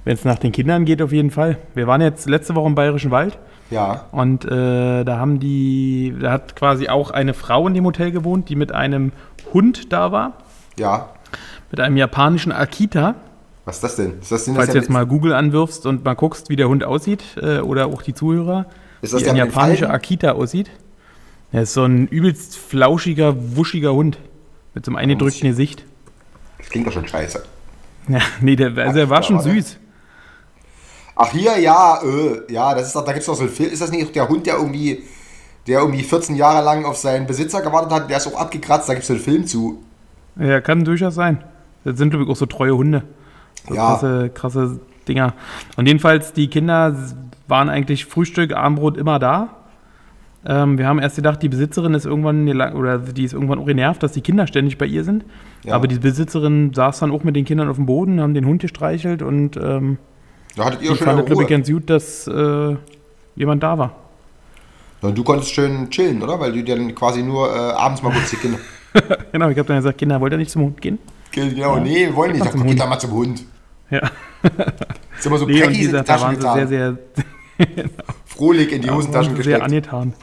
wenn 0.05 0.13
es 0.13 0.23
nach 0.23 0.39
den 0.39 0.51
Kindern 0.51 0.85
geht, 0.85 1.01
auf 1.01 1.11
jeden 1.11 1.31
Fall. 1.31 1.57
Wir 1.73 1.87
waren 1.87 1.99
jetzt 2.01 2.29
letzte 2.29 2.55
Woche 2.55 2.67
im 2.67 2.75
Bayerischen 2.75 3.11
Wald 3.11 3.37
Ja. 3.71 4.05
und 4.11 4.45
äh, 4.45 5.03
da 5.03 5.17
haben 5.17 5.39
die, 5.39 6.15
da 6.21 6.31
hat 6.31 6.55
quasi 6.55 6.87
auch 6.87 7.11
eine 7.11 7.33
Frau 7.33 7.67
in 7.67 7.73
dem 7.73 7.85
Hotel 7.85 8.11
gewohnt, 8.11 8.47
die 8.49 8.55
mit 8.55 8.71
einem 8.71 9.11
Hund 9.53 9.91
da 9.91 10.11
war, 10.11 10.33
Ja. 10.77 11.09
mit 11.71 11.79
einem 11.79 11.97
japanischen 11.97 12.51
Akita. 12.51 13.15
Was 13.65 13.77
ist 13.77 13.83
das 13.83 13.95
denn? 13.95 14.19
Ist 14.21 14.31
das 14.31 14.45
denn 14.45 14.53
Falls 14.55 14.67
das 14.67 14.73
du 14.73 14.79
jetzt 14.79 14.89
mal 14.91 15.05
Google 15.07 15.33
anwirfst 15.33 15.85
und 15.87 16.05
mal 16.05 16.13
guckst, 16.13 16.49
wie 16.49 16.55
der 16.55 16.69
Hund 16.69 16.83
aussieht, 16.83 17.23
äh, 17.41 17.59
oder 17.59 17.87
auch 17.87 18.03
die 18.03 18.13
Zuhörer, 18.13 18.67
Ist 19.01 19.13
das 19.13 19.21
wie 19.21 19.23
der 19.25 19.33
ein 19.33 19.37
japanischer? 19.37 19.89
Akita 19.89 20.33
aussieht. 20.33 20.69
Er 21.51 21.63
ist 21.63 21.73
so 21.73 21.83
ein 21.83 22.07
übelst 22.07 22.57
flauschiger, 22.57 23.35
wuschiger 23.55 23.93
Hund. 23.93 24.19
Mit 24.75 24.85
so 24.85 24.91
einem 24.91 24.97
eingedrückten 24.97 25.49
Gesicht. 25.49 25.83
Das 26.59 26.69
klingt 26.69 26.85
doch 26.85 26.91
schon 26.91 27.07
scheiße. 27.07 27.41
Ja, 28.09 28.19
nee, 28.41 28.55
der, 28.55 28.77
also 28.77 28.99
er 28.99 29.09
war 29.09 29.23
schon 29.23 29.39
süß. 29.39 29.77
Ach 31.15 31.31
hier, 31.31 31.57
ja, 31.59 31.99
äh, 32.03 32.51
ja, 32.51 32.73
das 32.75 32.87
ist 32.87 32.95
doch, 32.95 33.05
da 33.05 33.11
gibt 33.13 33.21
es 33.21 33.25
doch 33.27 33.35
so 33.35 33.43
einen 33.43 33.51
Film. 33.51 33.71
Ist 33.71 33.81
das 33.81 33.91
nicht 33.91 34.13
der 34.15 34.27
Hund, 34.27 34.45
der 34.45 34.55
irgendwie, 34.57 35.03
der 35.67 35.79
irgendwie 35.79 36.03
14 36.03 36.35
Jahre 36.35 36.63
lang 36.63 36.83
auf 36.85 36.97
seinen 36.97 37.25
Besitzer 37.25 37.61
gewartet 37.61 37.91
hat? 37.91 38.09
Der 38.09 38.17
ist 38.17 38.27
auch 38.27 38.39
abgekratzt, 38.39 38.89
da 38.89 38.93
gibt 38.93 39.03
es 39.03 39.07
so 39.07 39.13
einen 39.13 39.21
Film 39.23 39.45
zu. 39.47 39.81
Ja, 40.37 40.59
kann 40.59 40.83
durchaus 40.83 41.15
sein. 41.15 41.43
Das 41.85 41.97
sind 41.97 42.13
übrigens 42.13 42.31
auch 42.33 42.39
so 42.39 42.45
treue 42.45 42.75
Hunde. 42.75 43.03
So 43.67 43.75
Ja. 43.75 43.91
krasse, 43.91 44.29
krasse 44.33 44.79
Dinger. 45.07 45.33
Und 45.77 45.87
jedenfalls, 45.87 46.33
die 46.33 46.49
Kinder 46.49 46.95
waren 47.47 47.69
eigentlich 47.69 48.05
Frühstück, 48.05 48.53
Abendbrot 48.53 48.97
immer 48.97 49.19
da. 49.19 49.49
Ähm, 50.47 50.77
wir 50.77 50.87
haben 50.87 50.99
erst 50.99 51.15
gedacht, 51.15 51.41
die 51.41 51.49
Besitzerin 51.49 51.93
ist 51.93 52.05
irgendwann, 52.05 52.47
oder 52.75 52.99
die 52.99 53.23
ist 53.23 53.33
irgendwann 53.33 53.59
auch 53.59 53.65
genervt, 53.65 54.03
dass 54.03 54.11
die 54.11 54.21
Kinder 54.21 54.45
ständig 54.47 54.77
bei 54.77 54.85
ihr 54.85 55.03
sind. 55.03 55.25
Ja. 55.63 55.75
Aber 55.75 55.87
die 55.87 55.97
Besitzerin 55.97 56.73
saß 56.73 56.99
dann 56.99 57.11
auch 57.11 57.23
mit 57.23 57.35
den 57.35 57.45
Kindern 57.45 57.69
auf 57.69 57.77
dem 57.77 57.85
Boden, 57.85 58.19
haben 58.19 58.33
den 58.33 58.45
Hund 58.45 58.61
gestreichelt 58.61 59.21
und 59.21 59.57
ähm, 59.57 59.97
Da 60.55 60.65
hattet 60.65 60.81
ihr 60.81 60.91
die 60.91 60.97
schon 60.97 61.05
fand 61.05 61.19
es, 61.19 61.25
glaube 61.25 61.43
ich, 61.43 61.49
ganz 61.49 61.69
gut, 61.69 61.89
dass 61.89 62.27
äh, 62.27 62.75
jemand 63.35 63.63
da 63.63 63.77
war. 63.77 63.95
Ja, 65.01 65.11
du 65.11 65.23
konntest 65.23 65.53
schön 65.53 65.89
chillen, 65.89 66.21
oder? 66.23 66.39
Weil 66.39 66.53
du 66.53 66.63
dann 66.63 66.95
quasi 66.95 67.21
nur 67.21 67.53
äh, 67.53 67.57
abends 67.73 68.01
mal 68.01 68.11
kurz 68.13 68.29
die 68.31 68.37
Kinder. 68.37 68.59
Genau, 69.33 69.49
ich 69.49 69.57
habe 69.57 69.67
dann 69.67 69.75
gesagt, 69.77 69.97
Kinder, 69.97 70.21
wollt 70.21 70.31
ihr 70.31 70.37
nicht 70.37 70.51
zum 70.51 70.61
Hund 70.61 70.79
gehen? 70.81 70.99
Genau, 71.31 71.75
nee, 71.79 72.05
wir 72.05 72.15
wollen 72.15 72.31
nicht. 72.31 72.45
Ach, 72.45 72.51
zum 72.51 72.65
geht 72.65 72.79
da 72.79 72.85
mal 72.85 72.97
zum 72.97 73.11
Hund. 73.11 73.43
Ja. 73.89 73.99
Ist 75.17 75.25
immer 75.25 75.37
so 75.37 75.45
Nee, 75.45 75.55
wie 75.67 75.83
in 75.83 75.91
die 75.91 76.03
Taschen 76.03 76.41
waren 76.41 76.59
sie 76.61 76.67
sehr, 76.67 76.91
getan. 76.93 76.97
sehr, 77.75 77.85
Frohlich 78.25 78.71
in 78.71 78.81
die 78.81 78.87
waren 78.87 78.95
Hosentaschen 78.97 79.35
sie 79.35 79.43
sehr 79.43 79.59
gesteckt. 79.59 79.91
angetan. 79.93 80.13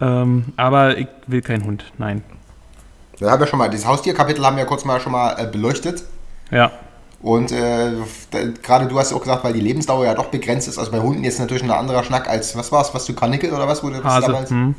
Ähm, 0.00 0.44
aber 0.56 0.98
ich 0.98 1.06
will 1.28 1.40
keinen 1.40 1.64
Hund, 1.64 1.84
nein. 1.98 2.24
Da 3.20 3.30
haben 3.30 3.38
wir 3.38 3.46
schon 3.46 3.60
mal, 3.60 3.68
dieses 3.70 3.86
Haustierkapitel 3.86 4.44
haben 4.44 4.56
wir 4.56 4.64
kurz 4.64 4.84
mal 4.84 4.98
schon 5.00 5.12
mal 5.12 5.34
äh, 5.38 5.46
beleuchtet. 5.46 6.02
Ja, 6.50 6.72
Und 7.22 7.52
äh, 7.52 7.92
gerade 8.62 8.86
du 8.86 8.98
hast 8.98 9.12
auch 9.12 9.20
gesagt, 9.20 9.44
weil 9.44 9.52
die 9.52 9.60
Lebensdauer 9.60 10.06
ja 10.06 10.14
doch 10.14 10.26
begrenzt 10.26 10.68
ist. 10.68 10.78
Also 10.78 10.90
bei 10.90 11.00
Hunden 11.00 11.22
jetzt 11.22 11.38
natürlich 11.38 11.62
ein 11.62 11.70
anderer 11.70 12.02
Schnack 12.02 12.28
als, 12.28 12.56
was 12.56 12.72
war 12.72 12.80
es, 12.80 12.94
was 12.94 13.04
du 13.04 13.14
Karnickel 13.14 13.52
oder 13.52 13.68
was 13.68 13.82
wurde 13.82 14.00
das 14.02 14.24
damals? 14.24 14.50
Hm. 14.50 14.74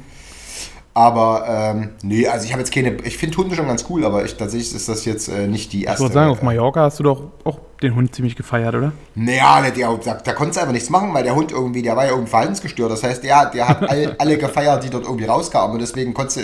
Aber 0.93 1.45
ähm, 1.47 1.91
nee, 2.01 2.27
also 2.27 2.45
ich 2.45 2.51
habe 2.51 2.61
jetzt 2.61 2.73
keine, 2.73 2.97
ich 3.03 3.17
finde 3.17 3.37
Hunde 3.37 3.55
schon 3.55 3.67
ganz 3.67 3.85
cool, 3.89 4.03
aber 4.03 4.25
ich, 4.25 4.35
tatsächlich 4.35 4.75
ist 4.75 4.89
das 4.89 5.05
jetzt 5.05 5.29
äh, 5.29 5.47
nicht 5.47 5.71
die 5.71 5.81
Ich 5.81 5.87
erste. 5.87 6.03
würde 6.03 6.13
sagen, 6.13 6.31
auf 6.31 6.41
Mallorca 6.41 6.81
hast 6.81 6.99
du 6.99 7.03
doch 7.03 7.31
auch 7.45 7.59
den 7.81 7.95
Hund 7.95 8.13
ziemlich 8.13 8.35
gefeiert, 8.35 8.75
oder? 8.75 8.91
Naja, 9.15 9.61
der, 9.61 9.71
der, 9.71 9.93
da, 10.03 10.13
da 10.15 10.33
konntest 10.33 10.57
du 10.57 10.61
einfach 10.61 10.73
nichts 10.73 10.89
machen, 10.89 11.13
weil 11.13 11.23
der 11.23 11.33
Hund 11.33 11.51
irgendwie, 11.51 11.81
der 11.81 11.95
war 11.95 12.05
ja 12.05 12.11
irgendwie 12.11 12.29
verhaltensgestört. 12.29 12.91
Das 12.91 13.03
heißt, 13.03 13.23
der, 13.23 13.45
der 13.51 13.69
hat 13.69 13.89
all, 13.89 14.15
alle 14.19 14.37
gefeiert, 14.37 14.83
die 14.83 14.89
dort 14.89 15.05
irgendwie 15.05 15.25
rauskamen. 15.25 15.73
Und 15.73 15.79
deswegen 15.79 16.13
konntest 16.13 16.37
du, 16.37 16.41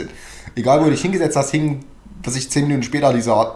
egal 0.56 0.80
wo 0.80 0.86
du 0.86 0.92
dich 0.92 1.02
hingesetzt 1.02 1.36
hast, 1.36 1.52
hing, 1.52 1.84
dass 2.24 2.38
ich 2.38 2.50
zehn 2.50 2.68
Minuten 2.68 2.84
später 2.84 3.12
dieser 3.14 3.56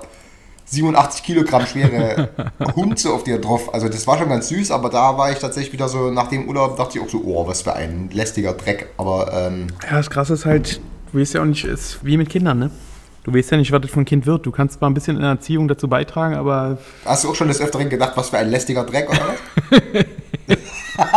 87 0.72 1.24
Kilogramm 1.24 1.66
schwere 1.66 2.30
Hund 2.76 2.98
so 2.98 3.14
auf 3.14 3.24
dir 3.24 3.40
drauf. 3.40 3.74
Also 3.74 3.90
das 3.90 4.08
war 4.08 4.18
schon 4.18 4.30
ganz 4.30 4.48
süß, 4.48 4.72
aber 4.72 4.90
da 4.90 5.18
war 5.18 5.32
ich 5.32 5.40
tatsächlich 5.40 5.74
wieder 5.74 5.90
so, 5.90 6.12
nach 6.12 6.28
dem 6.30 6.48
Urlaub 6.48 6.78
dachte 6.78 6.98
ich 6.98 7.04
auch 7.04 7.10
so, 7.10 7.22
oh, 7.26 7.46
was 7.48 7.62
für 7.62 7.74
ein 7.74 8.10
lästiger 8.14 8.54
Dreck. 8.54 8.90
Aber 8.98 9.32
ähm, 9.34 9.68
Ja, 9.90 9.98
das 9.98 10.10
Krasse 10.10 10.34
ist 10.34 10.46
halt, 10.46 10.80
du 11.12 11.20
weißt 11.20 11.34
ja 11.34 11.42
auch 11.42 11.46
nicht, 11.46 11.66
ist 11.66 12.00
wie 12.04 12.16
mit 12.18 12.30
Kindern, 12.30 12.60
ne? 12.60 12.72
Du 13.24 13.34
weißt 13.36 13.52
ja 13.52 13.58
nicht, 13.58 13.72
was 13.72 13.82
das 13.82 13.92
von 13.92 14.02
ein 14.02 14.06
Kind 14.06 14.26
wird. 14.26 14.46
Du 14.48 14.52
kannst 14.52 14.80
zwar 14.80 14.90
ein 14.90 14.94
bisschen 14.96 15.16
in 15.18 15.22
der 15.22 15.32
Erziehung 15.32 15.68
dazu 15.68 15.88
beitragen, 15.88 16.34
aber 16.36 16.78
hast 17.06 17.24
du 17.24 17.30
auch 17.30 17.36
schon 17.36 17.50
des 17.50 17.62
Öfteren 17.62 17.88
gedacht, 17.90 18.14
was 18.16 18.30
für 18.32 18.38
ein 18.40 18.50
lästiger 18.50 18.84
Dreck 18.84 19.10
oder 19.10 19.20
was? 19.70 20.58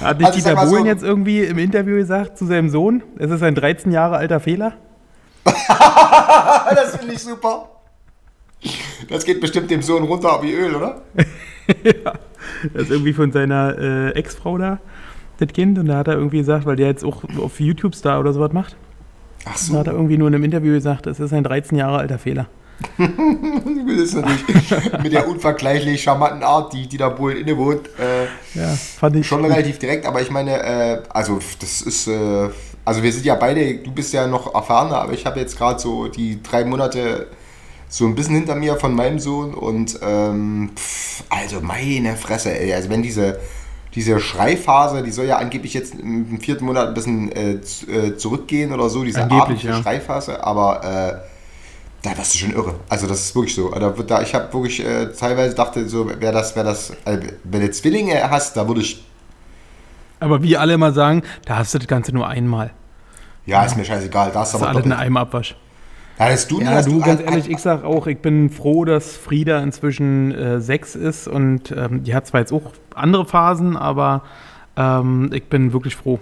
hat 0.00 0.18
nicht 0.18 0.26
Also 0.26 0.38
Dieter 0.38 0.54
mal 0.54 0.66
so- 0.66 0.72
Bohlen 0.72 0.86
jetzt 0.86 1.02
irgendwie 1.02 1.40
im 1.44 1.58
Interview 1.58 1.96
gesagt 1.96 2.38
zu 2.38 2.46
seinem 2.46 2.68
Sohn, 2.68 3.02
es 3.18 3.30
ist 3.30 3.42
ein 3.42 3.54
13 3.54 3.92
Jahre 3.92 4.16
alter 4.16 4.40
Fehler? 4.40 4.74
das 6.74 6.96
finde 6.96 7.14
ich 7.14 7.20
super. 7.22 7.68
Das 9.08 9.24
geht 9.24 9.40
bestimmt 9.40 9.70
dem 9.70 9.82
Sohn 9.82 10.04
runter 10.04 10.38
wie 10.42 10.52
Öl, 10.52 10.74
oder? 10.74 11.02
Das 12.72 12.84
ist 12.84 12.90
irgendwie 12.90 13.12
von 13.12 13.32
seiner 13.32 13.76
äh, 13.78 14.10
Ex-Frau 14.10 14.58
da, 14.58 14.78
das 15.38 15.48
Kind. 15.48 15.78
Und 15.78 15.86
da 15.86 15.96
hat 15.98 16.08
er 16.08 16.14
irgendwie 16.14 16.38
gesagt, 16.38 16.66
weil 16.66 16.76
der 16.76 16.86
jetzt 16.88 17.04
auch 17.04 17.22
auf 17.38 17.58
YouTube-Star 17.60 18.20
oder 18.20 18.32
sowas 18.32 18.52
macht, 18.52 18.76
Ach 19.46 19.56
da 19.70 19.78
hat 19.78 19.86
er 19.88 19.92
irgendwie 19.94 20.16
nur 20.16 20.28
in 20.28 20.34
einem 20.34 20.44
Interview 20.44 20.72
gesagt, 20.72 21.06
es 21.06 21.20
ist 21.20 21.32
ein 21.32 21.44
13 21.44 21.76
Jahre 21.76 21.98
alter 21.98 22.18
Fehler. 22.18 22.46
Das 22.98 24.10
ist 24.10 24.14
natürlich 24.16 25.02
mit 25.02 25.12
der 25.12 25.28
unvergleichlich 25.28 26.02
charmanten 26.02 26.42
Art, 26.42 26.72
die 26.72 26.86
Dieter 26.88 27.10
Bohlen 27.10 27.36
innewohnt, 27.38 27.88
äh, 27.98 28.24
Ja, 28.58 28.68
fand 28.68 29.16
ich. 29.16 29.26
schon 29.26 29.44
relativ 29.44 29.78
direkt. 29.78 30.04
Aber 30.06 30.20
ich 30.20 30.30
meine, 30.30 30.60
äh, 30.62 31.02
also 31.10 31.38
das 31.60 31.80
ist, 31.82 32.08
äh, 32.08 32.48
also 32.84 33.02
wir 33.02 33.12
sind 33.12 33.24
ja 33.24 33.34
beide, 33.34 33.76
du 33.76 33.90
bist 33.92 34.12
ja 34.12 34.26
noch 34.26 34.54
erfahrener, 34.54 35.00
aber 35.00 35.12
ich 35.12 35.24
habe 35.26 35.40
jetzt 35.40 35.56
gerade 35.56 35.80
so 35.80 36.08
die 36.08 36.42
drei 36.42 36.64
Monate 36.64 37.28
so 37.88 38.06
ein 38.06 38.14
bisschen 38.14 38.34
hinter 38.34 38.54
mir 38.56 38.76
von 38.76 38.94
meinem 38.94 39.18
Sohn 39.18 39.54
und 39.54 39.98
ähm, 40.02 40.70
pff, 40.74 41.24
also 41.30 41.60
meine 41.60 42.16
Fresse, 42.16 42.58
ey. 42.58 42.74
Also 42.74 42.90
wenn 42.90 43.02
diese, 43.02 43.38
diese 43.94 44.18
Schreiphase, 44.18 45.02
die 45.02 45.12
soll 45.12 45.26
ja 45.26 45.38
angeblich 45.38 45.74
jetzt 45.74 45.94
im 45.94 46.40
vierten 46.40 46.64
Monat 46.64 46.88
ein 46.88 46.94
bisschen 46.94 47.30
äh, 47.32 47.52
äh, 47.52 48.16
zurückgehen 48.16 48.72
oder 48.72 48.90
so, 48.90 49.04
diese 49.04 49.22
abendliche 49.22 49.68
ja. 49.68 49.80
Schreiphase, 49.80 50.44
aber 50.44 50.82
äh, 50.84 51.28
da 52.02 52.18
wirst 52.18 52.34
du 52.34 52.38
schon 52.38 52.52
irre. 52.52 52.74
Also 52.88 53.06
das 53.06 53.20
ist 53.20 53.34
wirklich 53.34 53.54
so. 53.54 53.70
Da, 53.70 54.22
ich 54.22 54.34
habe 54.34 54.52
wirklich 54.52 54.84
äh, 54.84 55.06
teilweise 55.12 55.54
dachte 55.54 55.88
so, 55.88 56.10
wer 56.18 56.32
das, 56.32 56.54
wer 56.54 56.64
das, 56.64 56.90
äh, 57.04 57.18
wenn 57.44 57.62
du 57.62 57.70
Zwillinge 57.70 58.30
hast, 58.30 58.56
da 58.56 58.68
würde 58.68 58.82
ich, 58.82 59.04
Aber 60.24 60.42
wie 60.42 60.56
alle 60.56 60.72
immer 60.74 60.92
sagen, 60.92 61.22
da 61.44 61.58
hast 61.58 61.74
du 61.74 61.78
das 61.78 61.86
Ganze 61.86 62.12
nur 62.14 62.26
einmal. 62.26 62.70
ja, 63.46 63.62
ist 63.64 63.76
mir 63.76 63.84
scheißegal. 63.84 64.30
Das 64.32 64.52
du 64.52 64.56
ist 64.58 64.62
alles 64.64 64.84
in 64.86 64.92
einem 64.92 65.16
Abwasch. 65.18 65.54
Hast 66.18 66.50
du, 66.50 66.60
Ja, 66.60 66.70
hast 66.70 66.86
du, 66.88 67.00
ganz 67.00 67.20
ein- 67.20 67.26
ehrlich, 67.26 67.50
ich 67.50 67.58
sag 67.58 67.84
auch, 67.84 68.06
ich 68.06 68.18
bin 68.20 68.48
froh, 68.48 68.84
dass 68.84 69.16
Frieda 69.16 69.58
inzwischen 69.60 70.32
äh, 70.32 70.60
sechs 70.60 70.94
ist 70.94 71.26
und 71.28 71.72
ähm, 71.76 72.04
die 72.04 72.14
hat 72.14 72.26
zwar 72.26 72.40
jetzt 72.40 72.52
auch 72.52 72.72
andere 72.94 73.26
Phasen, 73.26 73.76
aber 73.76 74.22
ähm, 74.76 75.30
ich 75.34 75.44
bin 75.48 75.72
wirklich 75.72 75.96
froh. 75.96 76.20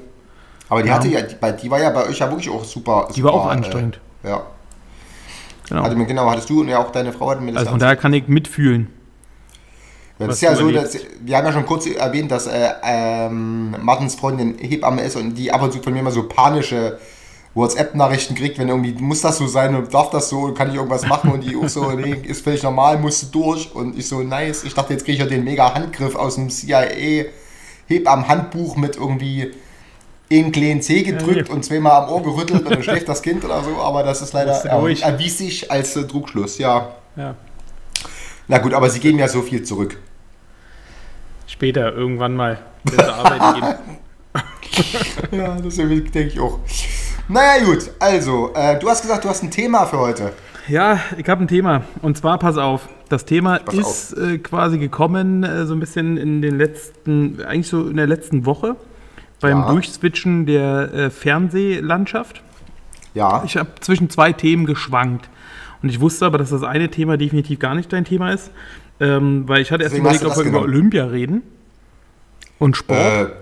Aber 0.71 0.83
die 0.83 0.89
Ja. 0.89 0.95
hatte 0.95 1.09
ja, 1.09 1.21
die, 1.21 1.37
die 1.63 1.71
war 1.71 1.79
ja 1.81 1.91
bei 1.91 2.07
euch 2.09 2.19
ja 2.19 2.29
wirklich 2.31 2.49
auch 2.51 2.65
super. 2.65 3.09
Die 3.15 3.23
war 3.23 3.33
auch 3.35 3.47
anstrengend. 3.47 4.01
Äh, 4.25 4.31
ja. 4.31 4.43
Genau. 5.69 5.95
Mir, 5.95 6.07
genau, 6.07 6.29
hattest 6.31 6.49
du 6.51 6.61
und 6.63 6.69
ja 6.69 6.79
auch 6.79 6.91
deine 6.91 7.13
Frau 7.13 7.31
hatten 7.31 7.45
mir 7.45 7.53
das 7.53 7.61
Also 7.61 7.71
von 7.73 7.79
daher 7.79 7.97
kann 7.97 8.13
ich 8.15 8.27
mitfühlen. 8.29 8.89
Ja, 10.19 10.27
das 10.27 10.37
ist 10.37 10.43
ja 10.43 10.55
so, 10.55 10.67
erlebst. 10.67 10.95
dass, 10.95 11.03
wir 11.21 11.37
haben 11.37 11.47
ja 11.47 11.53
schon 11.53 11.67
kurz 11.67 11.87
erwähnt, 11.87 12.31
dass 12.31 12.47
äh, 12.47 12.71
ähm, 12.85 13.77
Martins 13.81 14.15
Freundin 14.15 14.57
Hebamme 14.59 15.03
ist 15.03 15.17
und 15.17 15.35
die 15.35 15.51
ab 15.51 15.63
und 15.63 15.73
zu 15.73 15.83
von 15.83 15.93
mir 15.93 16.03
mal 16.03 16.13
so 16.13 16.29
panische 16.29 16.99
WhatsApp-Nachrichten 17.55 18.35
kriegt, 18.35 18.59
wenn 18.59 18.69
irgendwie, 18.69 18.93
muss 18.93 19.21
das 19.21 19.37
so 19.39 19.47
sein 19.47 19.75
und 19.75 19.93
darf 19.93 20.11
das 20.11 20.29
so 20.29 20.41
und 20.41 20.57
kann 20.57 20.71
ich 20.71 20.77
irgendwas 20.77 21.07
machen 21.07 21.31
und 21.31 21.43
die 21.43 21.57
auch 21.57 21.69
so, 21.69 21.91
nee, 21.93 22.17
ist 22.23 22.43
völlig 22.43 22.63
normal, 22.63 22.99
musst 22.99 23.23
du 23.35 23.41
durch 23.41 23.75
und 23.75 23.99
ich 23.99 24.09
so, 24.09 24.23
nice, 24.23 24.65
ich 24.65 24.75
dachte, 24.75 24.95
jetzt 24.95 25.05
kriege 25.05 25.15
ich 25.15 25.19
ja 25.19 25.27
den 25.27 25.45
mega 25.45 25.75
Handgriff 25.75 26.15
aus 26.15 26.37
dem 26.37 26.49
CIA 26.49 27.27
Hebammen-Handbuch 27.89 28.77
mit 28.77 28.97
irgendwie 28.97 29.53
einen 30.31 30.51
kleinen 30.51 30.81
C 30.81 31.03
gedrückt 31.03 31.49
hier. 31.49 31.51
und 31.51 31.63
zweimal 31.63 32.05
am 32.05 32.11
Ohr 32.11 32.23
gerüttelt 32.23 32.65
und 32.65 32.71
dann 32.71 32.83
schläft 32.83 33.09
das 33.09 33.21
Kind 33.21 33.45
oder 33.45 33.63
so, 33.63 33.77
aber 33.83 34.03
das 34.03 34.23
ist 34.23 34.33
leider, 34.33 34.65
ja, 34.65 34.81
durch. 34.81 35.03
erwies 35.03 35.37
sich 35.37 35.71
als 35.71 35.95
äh, 35.95 36.07
Trugschluss, 36.07 36.57
ja. 36.57 36.93
Ja. 37.17 37.35
Na 38.49 38.59
gut, 38.59 38.75
aber 38.75 38.91
sie 38.91 39.01
geben 39.01 39.19
ja 39.19 39.29
so 39.29 39.43
viel 39.43 39.63
zurück. 39.63 39.99
Später, 41.47 41.93
irgendwann 41.95 42.35
mal, 42.35 42.59
wenn 42.85 42.99
sie 42.99 43.13
arbeiten 43.13 43.61
gehen. 43.61 43.75
Ja, 45.33 45.57
das 45.61 45.77
denke 45.77 46.23
ich 46.23 46.41
auch. 46.41 46.61
Naja, 47.29 47.65
gut, 47.65 47.91
also, 47.99 48.53
äh, 48.55 48.79
du 48.79 48.89
hast 48.89 49.03
gesagt, 49.03 49.25
du 49.25 49.29
hast 49.29 49.43
ein 49.43 49.51
Thema 49.51 49.85
für 49.85 49.99
heute. 49.99 50.33
Ja, 50.69 50.99
ich 51.19 51.29
habe 51.29 51.45
ein 51.45 51.49
Thema. 51.49 51.83
Und 52.01 52.17
zwar, 52.17 52.39
pass 52.39 52.57
auf, 52.57 52.89
das 53.11 53.25
Thema 53.27 53.59
Pass 53.59 53.75
ist 53.75 54.13
äh, 54.17 54.39
quasi 54.39 54.79
gekommen, 54.79 55.43
äh, 55.43 55.67
so 55.67 55.75
ein 55.75 55.81
bisschen 55.81 56.17
in 56.17 56.41
den 56.41 56.57
letzten, 56.57 57.43
eigentlich 57.45 57.69
so 57.69 57.87
in 57.89 57.97
der 57.97 58.07
letzten 58.07 58.47
Woche, 58.47 58.77
beim 59.41 59.59
Ja. 59.61 59.71
Durchswitchen 59.71 60.47
der 60.47 60.93
äh, 60.95 61.11
Fernsehlandschaft. 61.11 62.43
Ja, 63.15 63.43
Ich 63.45 63.57
habe 63.59 63.69
zwischen 63.81 64.09
zwei 64.09 64.33
Themen 64.33 64.65
geschwankt. 64.65 65.29
Und 65.83 65.89
ich 65.89 66.01
wusste 66.01 66.27
aber, 66.27 66.39
dass 66.39 66.51
das 66.51 66.63
eine 66.63 66.91
Thema 66.91 67.17
definitiv 67.17 67.59
gar 67.59 67.75
nicht 67.75 67.93
dein 67.93 68.05
Thema 68.05 68.33
ist. 68.33 68.51
Ähm, 69.01 69.49
weil 69.49 69.63
ich 69.63 69.73
hatte 69.73 69.83
erst 69.83 69.95
Deswegen 69.95 70.07
überlegt, 70.07 70.25
ob 70.25 70.37
wir 70.37 70.43
über 70.43 70.51
genommen. 70.61 70.73
Olympia 70.75 71.07
reden. 71.07 71.43
Und 72.59 72.77
Sport. 72.77 73.33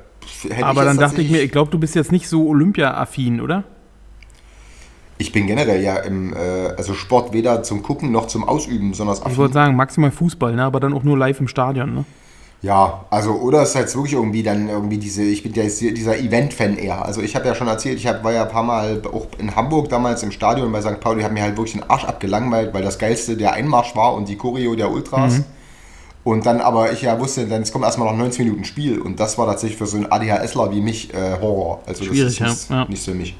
äh, 0.49 0.63
aber 0.63 0.85
dann 0.85 0.97
dachte 0.97 1.21
ich 1.21 1.31
mir, 1.31 1.43
ich 1.43 1.53
glaube, 1.53 1.71
du 1.71 1.79
bist 1.79 1.95
jetzt 1.95 2.13
nicht 2.13 2.29
so 2.29 2.49
Olympia-affin, 2.49 3.41
oder? 3.41 3.65
ich 5.21 5.33
bin 5.33 5.47
generell 5.47 5.83
ja 5.83 5.97
im, 5.97 6.33
äh, 6.33 6.37
also 6.79 6.95
Sport 6.95 7.35
weder 7.35 7.63
zum 7.63 7.83
Gucken 7.83 8.11
noch 8.11 8.27
zum 8.27 8.43
Ausüben, 8.43 8.95
sondern 8.95 9.17
Ich 9.17 9.23
wollte 9.23 9.41
affin. 9.43 9.53
sagen, 9.53 9.77
maximal 9.77 10.11
Fußball, 10.11 10.57
ne? 10.57 10.65
aber 10.65 10.81
dann 10.81 10.95
auch 10.95 11.03
nur 11.03 11.19
live 11.19 11.41
im 11.41 11.49
Stadion. 11.49 11.95
Ne? 11.95 12.05
Ja, 12.63 13.07
also, 13.09 13.33
oder 13.33 13.63
es 13.63 13.71
ist 13.71 13.77
halt 13.77 13.95
wirklich 13.95 14.13
irgendwie 14.13 14.43
dann 14.43 14.69
irgendwie 14.69 14.99
diese, 14.99 15.23
ich 15.23 15.43
bin 15.43 15.55
ja 15.55 15.63
dieser 15.63 16.19
Event-Fan 16.19 16.77
eher. 16.77 17.05
Also 17.05 17.23
ich 17.23 17.35
habe 17.35 17.47
ja 17.47 17.55
schon 17.55 17.69
erzählt, 17.69 17.97
ich 17.97 18.07
hab, 18.07 18.23
war 18.23 18.33
ja 18.33 18.43
ein 18.43 18.51
paar 18.51 18.63
Mal 18.63 19.01
auch 19.11 19.27
in 19.39 19.57
Hamburg 19.57 19.89
damals 19.89 20.23
im 20.23 20.31
Stadion 20.31 20.71
bei 20.71 20.83
St. 20.83 21.01
Pauli, 21.01 21.23
habe 21.23 21.33
mir 21.33 21.43
halt 21.43 21.57
wirklich 21.57 21.73
den 21.73 21.89
Arsch 21.89 22.05
abgelangweilt, 22.05 22.75
weil 22.75 22.83
das 22.83 22.99
Geilste 22.99 23.37
der 23.39 23.55
Einmarsch 23.55 23.97
war 23.97 24.13
und 24.15 24.29
die 24.29 24.37
Choreo 24.37 24.75
der 24.75 24.91
Ultras. 24.91 25.39
Mhm. 25.39 25.45
Und 26.23 26.45
dann 26.45 26.61
aber 26.61 26.93
ich 26.93 27.01
ja 27.01 27.19
wusste, 27.19 27.47
dann 27.47 27.63
es 27.63 27.73
kommt 27.73 27.87
erstmal 27.87 28.11
noch 28.11 28.19
90 28.19 28.41
Minuten 28.41 28.65
Spiel 28.65 29.01
und 29.01 29.19
das 29.19 29.39
war 29.39 29.47
tatsächlich 29.47 29.79
für 29.79 29.87
so 29.87 29.97
einen 29.97 30.13
ADHSler 30.13 30.71
wie 30.71 30.83
mich 30.83 31.15
äh, 31.15 31.39
Horror. 31.41 31.81
Also 31.87 32.05
das 32.05 32.09
Schwierig, 32.15 32.41
ist 32.41 32.41
nichts, 32.41 32.69
ja, 32.69 32.85
nichts 32.85 33.05
für 33.07 33.15
mich. 33.15 33.35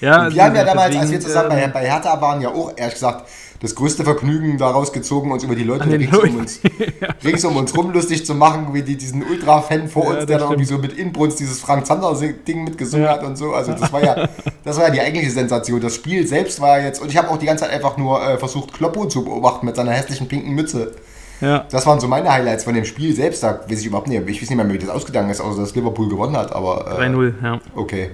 Ja, 0.00 0.32
Wir 0.32 0.44
haben 0.44 0.54
ja 0.56 0.64
damals, 0.64 0.86
deswegen, 0.88 1.00
als 1.02 1.10
wir 1.10 1.20
zusammen 1.20 1.48
bei, 1.50 1.62
ähm, 1.62 1.70
bei 1.72 1.86
Hertha 1.86 2.20
waren, 2.20 2.40
ja 2.40 2.48
auch 2.50 2.72
ehrlich 2.76 2.94
gesagt 2.94 3.28
das 3.60 3.74
größte 3.76 4.04
Vergnügen 4.04 4.58
daraus 4.58 4.92
gezogen, 4.92 5.32
uns 5.32 5.42
über 5.42 5.54
die 5.54 5.62
Leute 5.64 5.88
rings 5.88 6.18
um, 6.18 6.36
uns, 6.36 6.60
rings 7.24 7.44
um 7.46 7.56
uns 7.56 7.74
rum 7.74 7.92
lustig 7.92 8.26
zu 8.26 8.34
machen, 8.34 8.74
wie 8.74 8.82
die, 8.82 8.96
diesen 8.96 9.22
Ultra-Fan 9.22 9.88
vor 9.88 10.04
Ja, 10.04 10.10
uns, 10.18 10.26
der 10.26 10.38
da 10.38 10.44
irgendwie 10.44 10.66
so 10.66 10.76
mit 10.76 10.92
Inbrunst 10.98 11.40
dieses 11.40 11.60
Frank 11.60 11.86
Zander-Ding 11.86 12.64
mitgesungen 12.64 13.06
Ja. 13.06 13.12
hat 13.12 13.22
und 13.24 13.36
so. 13.36 13.54
Also 13.54 13.72
das 13.72 13.90
war 13.90 14.02
ja, 14.04 14.28
das 14.64 14.76
war 14.76 14.88
ja 14.88 14.90
die 14.90 15.00
eigentliche 15.00 15.30
Sensation. 15.30 15.80
Das 15.80 15.94
Spiel 15.94 16.26
selbst 16.26 16.60
war 16.60 16.78
ja 16.78 16.84
jetzt, 16.86 17.00
und 17.00 17.08
ich 17.10 17.16
habe 17.16 17.30
auch 17.30 17.38
die 17.38 17.46
ganze 17.46 17.64
Zeit 17.64 17.72
einfach 17.72 17.96
nur 17.96 18.22
äh, 18.22 18.36
versucht, 18.36 18.74
Kloppo 18.74 19.06
zu 19.06 19.24
beobachten 19.24 19.64
mit 19.64 19.76
seiner 19.76 19.92
hässlichen 19.92 20.28
pinken 20.28 20.52
Mütze. 20.54 20.92
ja. 21.40 21.64
Das 21.70 21.86
waren 21.86 22.00
so 22.00 22.08
meine 22.08 22.30
Highlights 22.30 22.64
von 22.64 22.74
dem 22.74 22.84
Spiel 22.84 23.14
selbst. 23.14 23.42
Da 23.42 23.60
weiß 23.66 23.80
ich 23.80 23.86
überhaupt 23.86 24.08
nicht, 24.08 24.20
ich 24.28 24.42
weiß 24.42 24.50
nicht 24.50 24.58
mehr, 24.58 24.68
wie 24.70 24.78
das 24.78 24.90
ausgegangen 24.90 25.30
ist, 25.30 25.40
außer 25.40 25.60
dass 25.62 25.74
Liverpool 25.74 26.10
gewonnen 26.10 26.36
hat, 26.36 26.52
aber 26.54 26.98
äh, 26.98 27.04
3-0, 27.06 27.32
ja. 27.42 27.60
okay. 27.76 28.10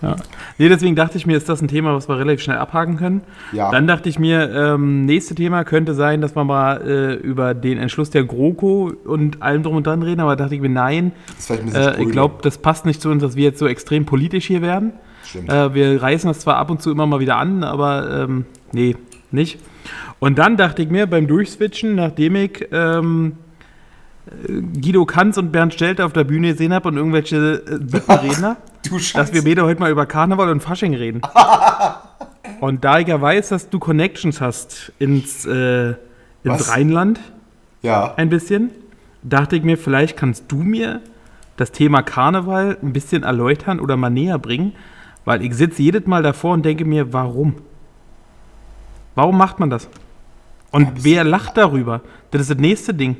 Ja. 0.00 0.16
Nee, 0.58 0.68
deswegen 0.68 0.94
dachte 0.94 1.18
ich 1.18 1.26
mir, 1.26 1.36
ist 1.36 1.48
das 1.48 1.60
ein 1.60 1.68
Thema, 1.68 1.94
was 1.94 2.08
wir 2.08 2.18
relativ 2.18 2.42
schnell 2.42 2.58
abhaken 2.58 2.96
können. 2.96 3.22
Ja. 3.52 3.70
Dann 3.70 3.86
dachte 3.86 4.08
ich 4.08 4.18
mir, 4.18 4.50
ähm, 4.54 5.06
nächste 5.06 5.34
Thema 5.34 5.64
könnte 5.64 5.94
sein, 5.94 6.20
dass 6.20 6.36
wir 6.36 6.44
mal 6.44 6.80
äh, 6.86 7.14
über 7.14 7.54
den 7.54 7.78
Entschluss 7.78 8.10
der 8.10 8.24
GroKo 8.24 8.92
und 9.04 9.42
allem 9.42 9.62
drum 9.62 9.76
und 9.76 9.86
dran 9.86 10.02
reden, 10.02 10.20
aber 10.20 10.36
dachte 10.36 10.54
ich 10.54 10.60
mir, 10.60 10.68
nein, 10.68 11.12
äh, 11.74 12.02
ich 12.02 12.10
glaube, 12.10 12.36
das 12.42 12.58
passt 12.58 12.86
nicht 12.86 13.00
zu 13.00 13.10
uns, 13.10 13.22
dass 13.22 13.34
wir 13.34 13.44
jetzt 13.44 13.58
so 13.58 13.66
extrem 13.66 14.06
politisch 14.06 14.46
hier 14.46 14.62
werden. 14.62 14.92
Stimmt. 15.24 15.50
Äh, 15.50 15.74
wir 15.74 16.00
reißen 16.00 16.28
das 16.28 16.40
zwar 16.40 16.56
ab 16.56 16.70
und 16.70 16.80
zu 16.80 16.90
immer 16.90 17.06
mal 17.06 17.20
wieder 17.20 17.36
an, 17.36 17.64
aber 17.64 18.24
ähm, 18.24 18.46
nee, 18.72 18.96
nicht. 19.30 19.58
Und 20.20 20.38
dann 20.38 20.56
dachte 20.56 20.82
ich 20.82 20.90
mir 20.90 21.06
beim 21.06 21.26
Durchswitchen, 21.26 21.94
nachdem 21.94 22.36
ich 22.36 22.66
ähm, 22.72 23.32
äh, 23.32 23.47
Guido 24.80 25.04
Kanz 25.06 25.36
und 25.38 25.52
Bernd 25.52 25.74
Stelter 25.74 26.06
auf 26.06 26.12
der 26.12 26.24
Bühne 26.24 26.52
gesehen 26.52 26.72
habe 26.72 26.88
und 26.88 26.96
irgendwelche 26.96 27.36
äh, 27.36 27.78
du 28.88 28.98
dass 29.14 29.32
wir 29.32 29.44
beide 29.44 29.64
heute 29.64 29.80
mal 29.80 29.90
über 29.90 30.06
Karneval 30.06 30.50
und 30.50 30.60
Fasching 30.60 30.94
reden. 30.94 31.22
und 32.60 32.84
da 32.84 32.98
ich 32.98 33.08
ja 33.08 33.20
weiß, 33.20 33.50
dass 33.50 33.70
du 33.70 33.78
Connections 33.78 34.40
hast 34.40 34.92
ins, 34.98 35.46
äh, 35.46 35.90
ins 35.90 35.96
Was? 36.44 36.70
Rheinland 36.70 37.20
ja. 37.82 38.14
ein 38.16 38.28
bisschen, 38.28 38.70
dachte 39.22 39.56
ich 39.56 39.62
mir, 39.62 39.78
vielleicht 39.78 40.16
kannst 40.16 40.44
du 40.48 40.56
mir 40.56 41.00
das 41.56 41.72
Thema 41.72 42.02
Karneval 42.02 42.78
ein 42.82 42.92
bisschen 42.92 43.22
erläutern 43.22 43.80
oder 43.80 43.96
mal 43.96 44.10
näher 44.10 44.38
bringen, 44.38 44.72
weil 45.24 45.44
ich 45.44 45.54
sitze 45.54 45.82
jedes 45.82 46.06
Mal 46.06 46.22
davor 46.22 46.54
und 46.54 46.64
denke 46.64 46.84
mir, 46.84 47.12
warum? 47.12 47.56
Warum 49.14 49.36
macht 49.36 49.58
man 49.58 49.68
das? 49.68 49.88
Und 50.70 51.04
wer 51.04 51.24
lacht 51.24 51.56
darüber? 51.56 52.02
Das 52.30 52.42
ist 52.42 52.50
das 52.50 52.58
nächste 52.58 52.94
Ding. 52.94 53.16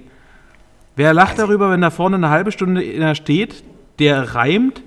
Wer 0.99 1.15
lacht 1.15 1.39
darüber, 1.39 1.71
wenn 1.71 1.81
da 1.81 1.91
vorne 1.91 2.17
eine 2.17 2.29
halbe 2.29 2.51
Stunde 2.51 2.81
einer 2.81 3.15
steht, 3.15 3.63
der 4.01 4.35
reimt 4.35 4.83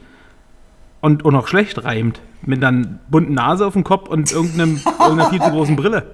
und, 0.99 1.23
und 1.23 1.33
auch 1.37 1.47
schlecht 1.47 1.85
reimt, 1.85 2.19
mit 2.45 2.61
einer 2.61 2.99
bunten 3.09 3.33
Nase 3.33 3.65
auf 3.65 3.71
dem 3.73 3.85
Kopf 3.85 4.09
und 4.09 4.29
irgendeinem, 4.29 4.81
irgendeiner 4.99 5.29
viel 5.29 5.41
zu 5.41 5.49
großen 5.51 5.77
Brille? 5.77 6.13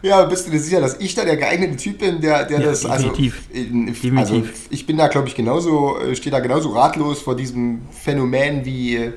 Ja, 0.00 0.24
bist 0.24 0.46
du 0.46 0.50
dir 0.50 0.58
sicher, 0.58 0.80
dass 0.80 0.98
ich 1.00 1.14
da 1.14 1.22
der 1.26 1.36
geeignete 1.36 1.76
Typ 1.76 1.98
bin, 1.98 2.22
der, 2.22 2.44
der 2.46 2.60
Ja, 2.60 2.66
das. 2.70 2.80
definitiv. 2.80 3.42
Also, 3.50 3.60
in- 3.62 3.86
Definitiv. 3.88 4.18
also 4.18 4.42
ich 4.70 4.86
bin 4.86 4.96
da, 4.96 5.08
glaube 5.08 5.28
ich, 5.28 5.34
genauso, 5.34 5.98
äh, 6.00 6.16
stehe 6.16 6.32
da 6.32 6.40
genauso 6.40 6.70
ratlos 6.70 7.20
vor 7.20 7.36
diesem 7.36 7.82
Phänomen 7.90 8.64
wie, 8.64 8.96
äh, 8.96 9.12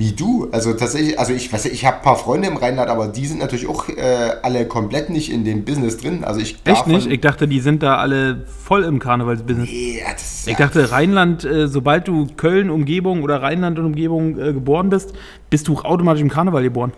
wie 0.00 0.12
du. 0.12 0.48
Also 0.50 0.72
tatsächlich, 0.72 1.18
also 1.18 1.34
ich 1.34 1.52
weiß, 1.52 1.66
ich 1.66 1.84
habe 1.84 1.98
ein 1.98 2.02
paar 2.02 2.16
Freunde 2.16 2.48
im 2.48 2.56
Rheinland, 2.56 2.88
aber 2.88 3.06
die 3.06 3.26
sind 3.26 3.38
natürlich 3.38 3.68
auch 3.68 3.86
äh, 3.90 4.30
alle 4.42 4.66
komplett 4.66 5.10
nicht 5.10 5.30
in 5.30 5.44
dem 5.44 5.66
Business 5.66 5.98
drin. 5.98 6.24
Also 6.24 6.40
ich 6.40 6.56
Echt 6.64 6.86
nicht? 6.86 7.06
Ich 7.06 7.20
dachte, 7.20 7.46
die 7.46 7.60
sind 7.60 7.82
da 7.82 7.98
alle 7.98 8.46
voll 8.46 8.84
im 8.84 8.98
Karnevalsbusiness. 8.98 9.68
Das 9.68 10.22
ist 10.22 10.46
Ich 10.48 10.58
ja, 10.58 10.66
dachte, 10.66 10.90
Rheinland, 10.90 11.44
äh, 11.44 11.68
sobald 11.68 12.08
du 12.08 12.28
Köln, 12.34 12.70
Umgebung 12.70 13.22
oder 13.22 13.42
Rheinland 13.42 13.78
und 13.78 13.84
Umgebung 13.84 14.38
äh, 14.38 14.54
geboren 14.54 14.88
bist, 14.88 15.12
bist 15.50 15.68
du 15.68 15.78
automatisch 15.78 16.22
im 16.22 16.30
Karneval 16.30 16.62
geboren. 16.62 16.92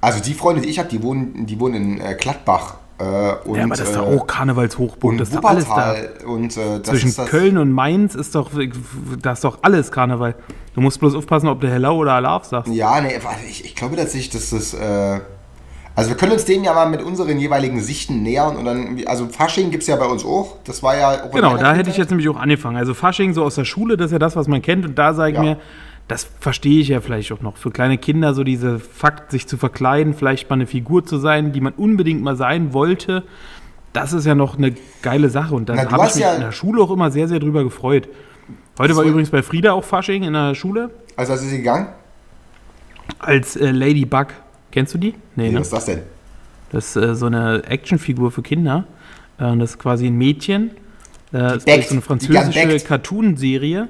also 0.00 0.22
die 0.22 0.32
Freunde, 0.32 0.62
die 0.62 0.70
ich 0.70 0.78
habe, 0.78 0.88
die 0.88 1.02
wohnen, 1.02 1.44
die 1.44 1.60
wohnen 1.60 1.74
in 1.74 2.00
äh, 2.00 2.14
Gladbach. 2.18 2.78
Äh, 2.98 3.02
und, 3.48 3.56
ja, 3.56 3.64
aber 3.64 3.76
das 3.76 3.88
ist 3.90 3.94
äh, 3.94 3.98
doch 3.98 4.06
auch 4.06 4.26
Karnevalshochburg. 4.26 5.18
Das 5.18 5.28
ist 5.30 5.44
alles 5.44 5.66
da. 5.66 5.94
Und, 6.26 6.56
äh, 6.56 6.82
Zwischen 6.82 7.14
Köln 7.26 7.58
und 7.58 7.70
Mainz 7.72 8.14
ist 8.14 8.34
doch, 8.34 8.50
das 9.20 9.38
ist 9.38 9.44
doch 9.44 9.58
alles 9.62 9.90
Karneval. 9.92 10.34
Du 10.74 10.80
musst 10.80 10.98
bloß 11.00 11.14
aufpassen, 11.14 11.48
ob 11.48 11.60
du 11.60 11.68
Hello 11.68 11.96
oder 11.96 12.12
Alarv 12.14 12.44
sagst. 12.44 12.72
Ja, 12.72 13.00
nee, 13.00 13.18
ich, 13.48 13.64
ich 13.64 13.74
glaube 13.74 13.96
tatsächlich, 13.96 14.30
dass 14.30 14.50
das. 14.50 14.72
Äh, 14.74 15.20
Also 15.94 16.10
wir 16.10 16.16
können 16.18 16.32
uns 16.32 16.44
dem 16.44 16.62
ja 16.64 16.74
mal 16.74 16.88
mit 16.90 17.02
unseren 17.02 17.38
jeweiligen 17.38 17.80
Sichten 17.80 18.22
nähern 18.22 18.56
und 18.56 18.64
dann, 18.66 19.00
also 19.06 19.28
Fasching 19.28 19.70
gibt 19.70 19.82
es 19.82 19.88
ja 19.88 19.96
bei 19.96 20.04
uns 20.06 20.24
auch. 20.26 20.56
Das 20.64 20.82
war 20.82 20.96
ja 20.96 21.16
Genau, 21.32 21.56
da 21.56 21.70
hätte 21.72 21.88
ich 21.90 21.96
Kindheit. 21.96 21.96
jetzt 21.98 22.10
nämlich 22.10 22.28
auch 22.28 22.36
angefangen. 22.36 22.76
Also 22.76 22.92
Fasching 22.94 23.32
so 23.34 23.42
aus 23.42 23.54
der 23.54 23.64
Schule, 23.64 23.96
das 23.96 24.06
ist 24.06 24.12
ja 24.12 24.18
das, 24.18 24.36
was 24.36 24.46
man 24.48 24.60
kennt. 24.60 24.84
Und 24.84 24.98
da 24.98 25.14
sage 25.14 25.30
ich 25.32 25.36
Ja. 25.36 25.42
mir, 25.42 25.56
das 26.08 26.28
verstehe 26.40 26.80
ich 26.80 26.88
ja 26.88 27.00
vielleicht 27.00 27.32
auch 27.32 27.40
noch. 27.42 27.56
Für 27.56 27.70
kleine 27.70 27.98
Kinder 27.98 28.32
so 28.34 28.44
diese 28.44 28.78
Fakt, 28.78 29.30
sich 29.32 29.46
zu 29.46 29.56
verkleiden, 29.56 30.14
vielleicht 30.14 30.48
mal 30.48 30.54
eine 30.54 30.66
Figur 30.66 31.04
zu 31.04 31.18
sein, 31.18 31.52
die 31.52 31.60
man 31.60 31.72
unbedingt 31.72 32.22
mal 32.22 32.36
sein 32.36 32.72
wollte. 32.72 33.24
Das 33.92 34.12
ist 34.12 34.24
ja 34.26 34.34
noch 34.34 34.56
eine 34.58 34.74
geile 35.02 35.30
Sache. 35.30 35.54
Und 35.54 35.68
da 35.68 35.76
habe 35.76 36.06
ich 36.06 36.14
mich 36.14 36.22
ja- 36.22 36.34
in 36.34 36.42
der 36.42 36.52
Schule 36.52 36.82
auch 36.82 36.90
immer 36.90 37.10
sehr, 37.10 37.26
sehr 37.28 37.38
drüber 37.40 37.64
gefreut. 37.64 38.08
Heute 38.78 38.94
war 38.94 39.04
übrigens 39.04 39.30
bei 39.30 39.42
Frieda 39.42 39.72
auch 39.72 39.84
Fasching 39.84 40.22
in 40.22 40.34
der 40.34 40.54
Schule 40.54 40.90
Also 41.16 41.32
was 41.32 41.42
ist 41.42 41.50
sie 41.50 41.56
gegangen? 41.58 41.88
als 43.18 43.56
äh, 43.56 43.70
Ladybug. 43.70 44.28
Kennst 44.70 44.94
du 44.94 44.98
die? 44.98 45.14
Nee, 45.34 45.48
Nee, 45.48 45.50
ne? 45.52 45.60
was 45.60 45.68
ist 45.68 45.72
das 45.72 45.84
denn? 45.86 46.00
Das 46.72 46.96
ist 46.96 47.02
äh, 47.02 47.14
so 47.14 47.26
eine 47.26 47.64
Actionfigur 47.64 48.30
für 48.30 48.42
Kinder. 48.42 48.84
Äh, 49.38 49.56
das 49.56 49.70
ist 49.70 49.78
quasi 49.78 50.06
ein 50.06 50.16
Mädchen. 50.16 50.72
Äh, 51.32 51.38
das 51.38 51.64
ist 51.64 51.88
so 51.88 51.94
eine 51.94 52.02
französische. 52.02 52.80
Cartoon-Serie. 52.80 53.88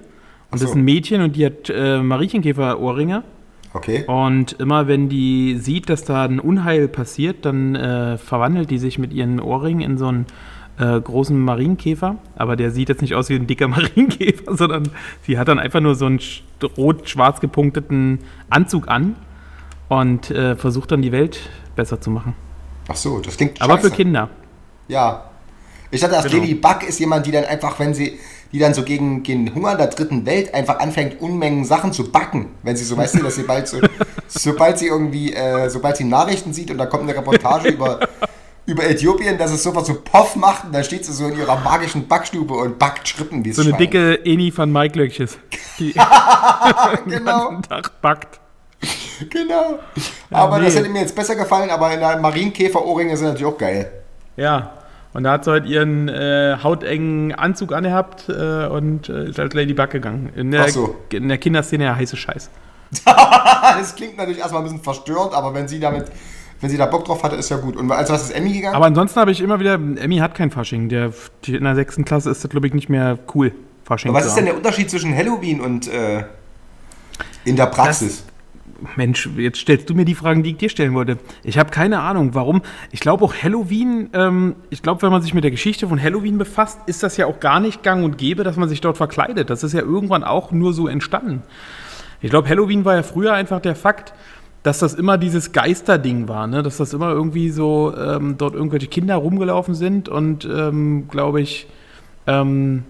Und 0.57 0.63
das 0.63 0.71
so. 0.71 0.75
ist 0.75 0.75
ein 0.77 0.85
Mädchen 0.85 1.23
und 1.23 1.37
die 1.37 1.47
hat 1.47 1.71
äh, 1.71 1.99
Mariechenkäfer-Ohrringe. 2.03 3.23
Okay. 3.73 4.05
Und 4.07 4.53
immer 4.55 4.89
wenn 4.89 5.09
die 5.09 5.59
sieht, 5.59 5.89
dass 5.91 6.05
da 6.05 6.25
ein 6.25 6.41
Unheil 6.41 6.89
passiert, 6.89 7.45
dann 7.45 7.75
äh, 7.75 8.17
verwandelt 8.19 8.71
die 8.71 8.79
sich 8.79 8.99
mit 8.99 9.13
ihren 9.13 9.39
Ohrringen 9.41 9.81
in 9.83 9.99
so 9.99 10.07
einen 10.09 10.27
äh, 10.79 10.99
großen 11.01 11.39
Marienkäfer. 11.39 12.17
Aber 12.37 12.57
der 12.57 12.71
sieht 12.71 12.89
jetzt 12.89 13.03
nicht 13.03 13.15
aus 13.15 13.29
wie 13.29 13.35
ein 13.35 13.47
dicker 13.47 13.69
Marienkäfer, 13.77 14.57
sondern 14.57 14.89
sie 15.23 15.39
hat 15.39 15.49
dann 15.49 15.59
einfach 15.59 15.81
nur 15.81 15.95
so 15.95 16.07
einen 16.07 16.19
sch- 16.21 16.41
rot-schwarz 16.77 17.41
gepunkteten 17.41 18.21
Anzug 18.49 18.89
an 18.89 19.17
und 19.89 20.31
äh, 20.31 20.57
versucht 20.57 20.91
dann 20.93 21.03
die 21.03 21.13
Welt 21.13 21.39
besser 21.77 22.01
zu 22.01 22.11
machen. 22.11 22.35
Ach 22.89 22.97
so, 22.97 23.19
das 23.21 23.37
klingt 23.37 23.61
Aber 23.61 23.77
für 23.79 23.89
scheiße. 23.89 23.97
Kinder. 23.97 24.31
Ja. 24.89 25.25
Ich 25.91 26.01
dachte, 26.01 26.15
erst 26.15 26.29
Genau. 26.31 26.41
Lady 26.43 26.55
Bug 26.55 26.83
ist 26.89 26.99
jemand, 26.99 27.27
die 27.27 27.31
dann 27.33 27.45
einfach, 27.45 27.79
wenn 27.79 27.93
sie, 27.95 28.19
die 28.57 28.61
dann 28.63 28.73
so 28.73 28.85
gegen, 28.85 29.23
gegen 29.23 29.55
Hunger 29.55 29.75
der 29.75 29.89
dritten 29.89 30.25
Welt 30.25 30.55
einfach 30.55 30.79
anfängt, 30.79 31.21
Unmengen 31.21 31.67
Sachen 31.67 31.93
zu 31.93 32.11
backen. 32.11 32.55
Wenn 32.63 32.75
sie 32.75 32.85
so, 32.85 32.97
weißt 32.97 33.17
du, 33.17 33.23
dass 33.23 33.35
sie 33.35 33.43
bald 33.43 33.69
so, 33.69 33.77
sobald 34.29 34.79
sie 34.79 34.87
irgendwie, 34.87 35.35
äh, 35.35 35.69
sobald 35.69 35.99
sie 35.99 36.05
Nachrichten 36.05 36.55
sieht 36.55 36.71
und 36.71 36.79
da 36.79 36.87
kommt 36.87 37.03
eine 37.03 37.15
Reportage 37.15 37.69
über, 37.69 38.01
über 38.65 38.85
Äthiopien, 38.89 39.37
dass 39.37 39.51
es 39.53 39.63
sofort 39.63 39.85
so 39.85 40.01
Poff 40.03 40.37
macht 40.37 40.65
und 40.65 40.75
dann 40.75 40.85
steht 40.85 41.05
sie 41.05 41.13
so 41.13 41.27
in 41.27 41.37
ihrer 41.39 41.61
magischen 41.61 42.09
Backstube 42.09 42.55
und 42.55 42.79
backt 42.79 43.07
Schrippen 43.07 43.45
wie 43.45 43.51
es 43.51 43.57
So 43.57 43.61
eine 43.61 43.73
Schwein. 43.73 43.79
dicke 43.81 44.25
Eni 44.25 44.51
van 44.57 44.73
Maiklöckches, 44.73 45.37
die 45.79 45.93
den 47.05 47.11
Genau, 47.11 47.61
Tag 47.69 48.01
backt. 48.01 48.41
genau. 49.31 49.81
Aber 50.31 50.61
das 50.61 50.73
nee. 50.73 50.81
hätte 50.81 50.89
mir 50.89 51.01
jetzt 51.01 51.15
besser 51.15 51.37
gefallen, 51.37 51.69
aber 51.69 51.93
in 51.93 52.01
der 52.01 52.17
Marienkäfer-Ohrringe 52.19 53.17
sind 53.19 53.27
natürlich 53.29 53.53
auch 53.55 53.59
geil. 53.59 53.91
Ja, 54.37 54.73
und 55.17 55.23
da 55.23 55.33
hat 55.33 55.45
sie 55.45 55.51
halt 55.51 55.65
ihren 55.65 56.09
äh, 56.09 56.59
hautengen 56.63 57.35
Anzug 57.35 57.73
angehabt 57.73 58.29
äh, 58.29 58.67
und 58.67 59.09
äh, 59.09 59.31
ist 59.31 59.41
als 59.41 59.55
Ladybug 59.55 59.89
gegangen. 59.89 60.29
In 60.37 60.51
der, 60.51 60.65
Ach 60.65 60.69
so. 60.69 60.97
in 61.11 61.29
der 61.29 61.39
Kinderszene 61.39 61.85
ja 61.85 61.97
heiße 61.97 62.17
Scheiß. 62.17 62.51
Das 63.07 63.97
klingt 63.97 64.17
natürlich 64.17 64.39
erstmal 64.39 64.61
ein 64.61 64.65
bisschen 64.65 64.83
verstörend, 64.83 65.33
aber 65.33 65.55
wenn 65.55 65.69
sie 65.69 65.81
damit, 65.81 66.05
wenn 66.61 66.71
sie 66.71 66.77
da 66.77 66.87
Bock 66.87 67.05
drauf 67.07 67.23
hatte, 67.23 67.35
ist 67.37 67.49
ja 67.49 67.57
gut. 67.57 67.77
Und 67.77 67.91
als 67.91 68.11
was 68.11 68.25
ist 68.25 68.31
Emmy 68.31 68.53
gegangen? 68.53 68.77
Aber 68.77 68.87
ansonsten 68.87 69.19
habe 69.19 69.31
ich 69.31 69.41
immer 69.41 69.59
wieder, 69.59 69.75
Emmy 69.75 70.19
hat 70.19 70.35
kein 70.35 70.51
Fasching. 70.51 70.89
Der, 70.89 71.13
die, 71.45 71.57
in 71.57 71.65
der 71.65 71.75
sechsten 71.75 72.05
Klasse 72.05 72.31
ist 72.31 72.45
das, 72.45 72.51
glaube 72.51 72.67
ich, 72.67 72.75
nicht 72.75 72.89
mehr 72.89 73.19
cool, 73.35 73.53
Fasching 73.85 74.13
was 74.13 74.23
zu 74.25 74.29
ist 74.29 74.35
denn 74.37 74.45
der 74.45 74.57
Unterschied 74.57 74.91
zwischen 74.91 75.17
Halloween 75.17 75.61
und 75.61 75.89
äh, 75.89 76.25
in 77.45 77.57
der 77.57 77.67
Praxis? 77.67 78.25
Mensch, 78.97 79.29
jetzt 79.37 79.59
stellst 79.59 79.89
du 79.89 79.95
mir 79.95 80.05
die 80.05 80.15
Fragen, 80.15 80.43
die 80.43 80.51
ich 80.51 80.57
dir 80.57 80.69
stellen 80.69 80.95
wollte. 80.95 81.19
Ich 81.43 81.59
habe 81.59 81.71
keine 81.71 82.01
Ahnung, 82.01 82.35
warum. 82.35 82.63
Ich 82.91 83.01
glaube 83.01 83.25
auch 83.25 83.35
Halloween, 83.35 84.11
ähm, 84.13 84.57
ich 84.71 84.83
glaube, 84.83 85.03
wenn 85.03 85.11
man 85.11 85.23
sich 85.23 85.35
mit 85.35 85.45
der 85.45 85.51
Geschichte 85.51 85.89
von 85.89 86.03
Halloween 86.03 86.39
befasst, 86.39 86.81
ist 86.87 87.03
das 87.03 87.17
ja 87.17 87.27
auch 87.27 87.41
gar 87.41 87.61
nicht 87.61 87.83
gang 87.83 88.05
und 88.05 88.19
gäbe, 88.19 88.45
dass 88.45 88.57
man 88.57 88.69
sich 88.69 88.81
dort 88.81 88.97
verkleidet. 88.97 89.51
Das 89.51 89.63
ist 89.63 89.73
ja 89.73 89.81
irgendwann 89.81 90.25
auch 90.25 90.53
nur 90.53 90.73
so 90.73 90.89
entstanden. 90.89 91.43
Ich 92.21 92.31
glaube, 92.31 92.49
Halloween 92.49 92.85
war 92.85 92.97
ja 92.97 93.03
früher 93.03 93.33
einfach 93.35 93.61
der 93.61 93.77
Fakt, 93.77 94.13
dass 94.63 94.81
das 94.81 94.95
immer 94.95 95.17
dieses 95.17 95.53
Geisterding 95.53 96.29
war, 96.29 96.47
ne? 96.47 96.63
dass 96.63 96.79
das 96.79 96.93
immer 96.93 97.11
irgendwie 97.11 97.51
so 97.51 97.95
ähm, 97.97 98.37
dort 98.37 98.55
irgendwelche 98.55 98.89
Kinder 98.89 99.15
rumgelaufen 99.15 99.75
sind 99.75 100.09
und, 100.09 100.45
ähm, 100.45 101.07
glaube 101.09 101.41
ich, 101.41 101.69
ähm, 102.27 102.83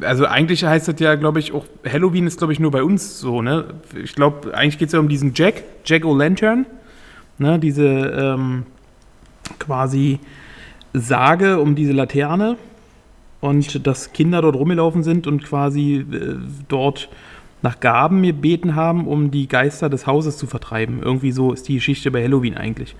also 0.00 0.26
eigentlich 0.26 0.64
heißt 0.64 0.88
das 0.88 1.00
ja, 1.00 1.14
glaube 1.14 1.38
ich, 1.38 1.52
auch 1.52 1.64
Halloween 1.90 2.26
ist, 2.26 2.38
glaube 2.38 2.52
ich, 2.52 2.60
nur 2.60 2.70
bei 2.70 2.82
uns 2.82 3.18
so, 3.20 3.42
ne? 3.42 3.64
Ich 4.02 4.14
glaube, 4.14 4.54
eigentlich 4.54 4.78
geht 4.78 4.88
es 4.88 4.92
ja 4.92 5.00
um 5.00 5.08
diesen 5.08 5.32
Jack, 5.34 5.62
Jack 5.84 6.04
O'Lantern, 6.04 6.66
ne? 7.38 7.58
Diese 7.58 7.86
ähm, 7.86 8.64
quasi 9.58 10.20
Sage 10.92 11.60
um 11.60 11.74
diese 11.74 11.92
Laterne 11.92 12.56
und 13.40 13.86
dass 13.86 14.12
Kinder 14.12 14.42
dort 14.42 14.56
rumgelaufen 14.56 15.02
sind 15.02 15.26
und 15.26 15.44
quasi 15.44 16.04
äh, 16.10 16.36
dort 16.68 17.08
nach 17.62 17.80
Gaben 17.80 18.22
gebeten 18.22 18.74
haben, 18.74 19.06
um 19.06 19.30
die 19.30 19.48
Geister 19.48 19.88
des 19.88 20.06
Hauses 20.06 20.36
zu 20.36 20.46
vertreiben. 20.46 21.00
Irgendwie 21.02 21.32
so 21.32 21.52
ist 21.52 21.68
die 21.68 21.74
Geschichte 21.74 22.10
bei 22.10 22.22
Halloween 22.22 22.56
eigentlich. 22.56 22.94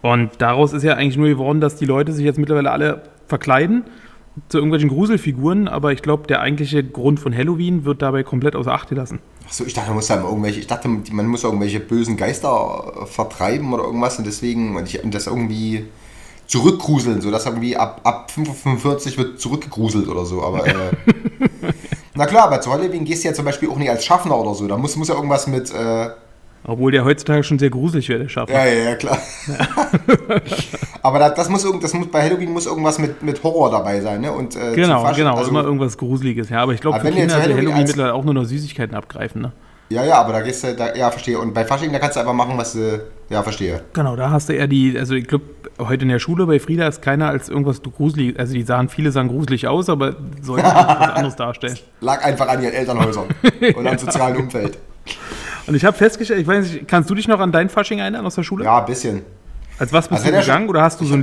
Und 0.00 0.30
daraus 0.38 0.72
ist 0.72 0.82
ja 0.82 0.94
eigentlich 0.94 1.16
nur 1.16 1.28
geworden, 1.28 1.60
dass 1.60 1.76
die 1.76 1.84
Leute 1.84 2.12
sich 2.12 2.24
jetzt 2.24 2.38
mittlerweile 2.38 2.70
alle 2.70 3.02
verkleiden 3.26 3.84
zu 4.48 4.58
irgendwelchen 4.58 4.88
Gruselfiguren, 4.88 5.68
aber 5.68 5.92
ich 5.92 6.02
glaube, 6.02 6.26
der 6.26 6.40
eigentliche 6.40 6.82
Grund 6.84 7.20
von 7.20 7.36
Halloween 7.36 7.84
wird 7.84 8.02
dabei 8.02 8.22
komplett 8.22 8.56
außer 8.56 8.72
Acht 8.72 8.88
gelassen. 8.88 9.20
Achso, 9.46 9.64
ich 9.64 9.74
dachte, 9.74 9.88
man 9.88 9.96
muss 9.96 10.06
da 10.06 10.22
irgendwelche, 10.22 10.60
ich 10.60 10.66
dachte, 10.66 10.88
man 10.88 11.26
muss 11.26 11.44
irgendwelche 11.44 11.80
bösen 11.80 12.16
Geister 12.16 13.06
vertreiben 13.06 13.72
oder 13.72 13.84
irgendwas 13.84 14.18
und 14.18 14.26
deswegen 14.26 14.76
und 14.76 14.86
ich, 14.88 15.02
und 15.02 15.14
das 15.14 15.26
irgendwie 15.26 15.86
zurückgruseln, 16.46 17.20
so 17.20 17.30
dass 17.30 17.46
irgendwie 17.46 17.76
ab, 17.76 18.00
ab 18.04 18.30
45 18.30 19.18
wird 19.18 19.40
zurückgegruselt 19.40 20.08
oder 20.08 20.24
so, 20.24 20.42
aber 20.42 20.66
äh, 20.66 20.72
na 22.14 22.26
klar, 22.26 22.44
aber 22.44 22.60
zu 22.60 22.72
Halloween 22.72 23.04
gehst 23.04 23.22
du 23.22 23.28
ja 23.28 23.34
zum 23.34 23.44
Beispiel 23.44 23.68
auch 23.68 23.76
nicht 23.76 23.90
als 23.90 24.04
Schaffner 24.04 24.36
oder 24.36 24.54
so, 24.54 24.66
da 24.66 24.76
muss, 24.76 24.96
muss 24.96 25.08
ja 25.08 25.14
irgendwas 25.14 25.46
mit, 25.46 25.72
äh, 25.72 26.10
Obwohl 26.64 26.92
der 26.92 27.04
heutzutage 27.04 27.42
schon 27.42 27.58
sehr 27.58 27.70
gruselig 27.70 28.08
wäre, 28.08 28.20
der 28.20 28.28
Schaffner. 28.28 28.54
ja, 28.54 28.66
ja, 28.66 28.90
ja, 28.90 28.94
klar. 28.96 29.18
aber 31.02 31.18
das, 31.18 31.34
das 31.34 31.48
muss, 31.48 31.66
das 31.80 31.94
muss, 31.94 32.08
bei 32.08 32.22
Halloween 32.22 32.52
muss 32.52 32.66
irgendwas 32.66 32.98
mit, 32.98 33.22
mit 33.22 33.42
Horror 33.42 33.70
dabei 33.70 34.00
sein, 34.00 34.20
ne, 34.20 34.30
und 34.30 34.56
äh, 34.56 34.74
Genau, 34.74 35.10
genau, 35.14 35.36
also- 35.36 35.50
immer 35.50 35.64
irgendwas 35.64 35.96
Gruseliges. 35.96 36.50
Ja, 36.50 36.62
aber 36.62 36.74
ich 36.74 36.80
glaube, 36.80 37.00
für 37.00 37.06
Kinder 37.10 37.24
ist 37.24 37.32
ja 37.32 37.38
Halloween 37.40 37.68
Halloween 37.68 37.86
mittlerweile 37.86 38.14
auch 38.14 38.24
nur 38.24 38.34
noch 38.34 38.44
Süßigkeiten 38.44 38.94
abgreifen. 38.94 39.42
Ne? 39.42 39.52
Ja, 39.88 40.04
ja, 40.04 40.20
aber 40.20 40.34
da 40.34 40.40
gehst 40.42 40.62
du, 40.62 40.72
da, 40.74 40.94
ja, 40.94 41.10
verstehe. 41.10 41.36
Und 41.38 41.52
bei 41.52 41.64
Fasching, 41.64 41.92
da 41.92 41.98
kannst 41.98 42.14
du 42.14 42.20
einfach 42.20 42.32
machen, 42.32 42.56
was 42.56 42.74
du, 42.74 43.00
ja, 43.28 43.42
verstehe. 43.42 43.82
Genau, 43.92 44.14
da 44.14 44.30
hast 44.30 44.48
du 44.48 44.52
eher 44.52 44.68
die, 44.68 44.96
also 44.96 45.14
ich 45.14 45.26
glaube, 45.26 45.44
heute 45.80 46.02
in 46.02 46.10
der 46.10 46.20
Schule 46.20 46.46
bei 46.46 46.60
Frieda 46.60 46.86
ist 46.86 47.02
keiner 47.02 47.28
als 47.28 47.48
irgendwas 47.48 47.82
gruselig, 47.82 48.38
also 48.38 48.54
die 48.54 48.62
sahen, 48.62 48.88
viele 48.88 49.10
sahen 49.10 49.26
gruselig 49.26 49.66
aus, 49.66 49.88
aber 49.88 50.14
sollten 50.42 50.66
was 50.66 51.08
anderes 51.10 51.36
darstellen. 51.36 51.76
Lag 52.00 52.24
einfach 52.24 52.46
an 52.48 52.62
ihren 52.62 52.72
Elternhäusern 52.74 53.26
und 53.76 53.86
am 53.86 53.98
sozialen 53.98 54.36
Umfeld. 54.36 54.78
Und 55.66 55.74
ich 55.74 55.84
habe 55.84 55.96
festgestellt, 55.96 56.40
ich 56.40 56.46
weiß 56.46 56.72
nicht, 56.72 56.88
kannst 56.88 57.08
du 57.10 57.14
dich 57.14 57.28
noch 57.28 57.40
an 57.40 57.52
dein 57.52 57.68
Fasching 57.68 57.98
erinnern 57.98 58.24
aus 58.26 58.34
der 58.34 58.42
Schule? 58.42 58.64
Ja, 58.64 58.78
ein 58.80 58.86
bisschen. 58.86 59.22
Als 59.78 59.92
was 59.92 60.08
bist 60.08 60.24
Also 60.24 60.34
du 60.34 60.40
gegangen? 60.40 60.68
Oder 60.68 60.82
hast 60.82 61.00
du 61.00 61.04
so 61.04 61.14
ein 61.14 61.22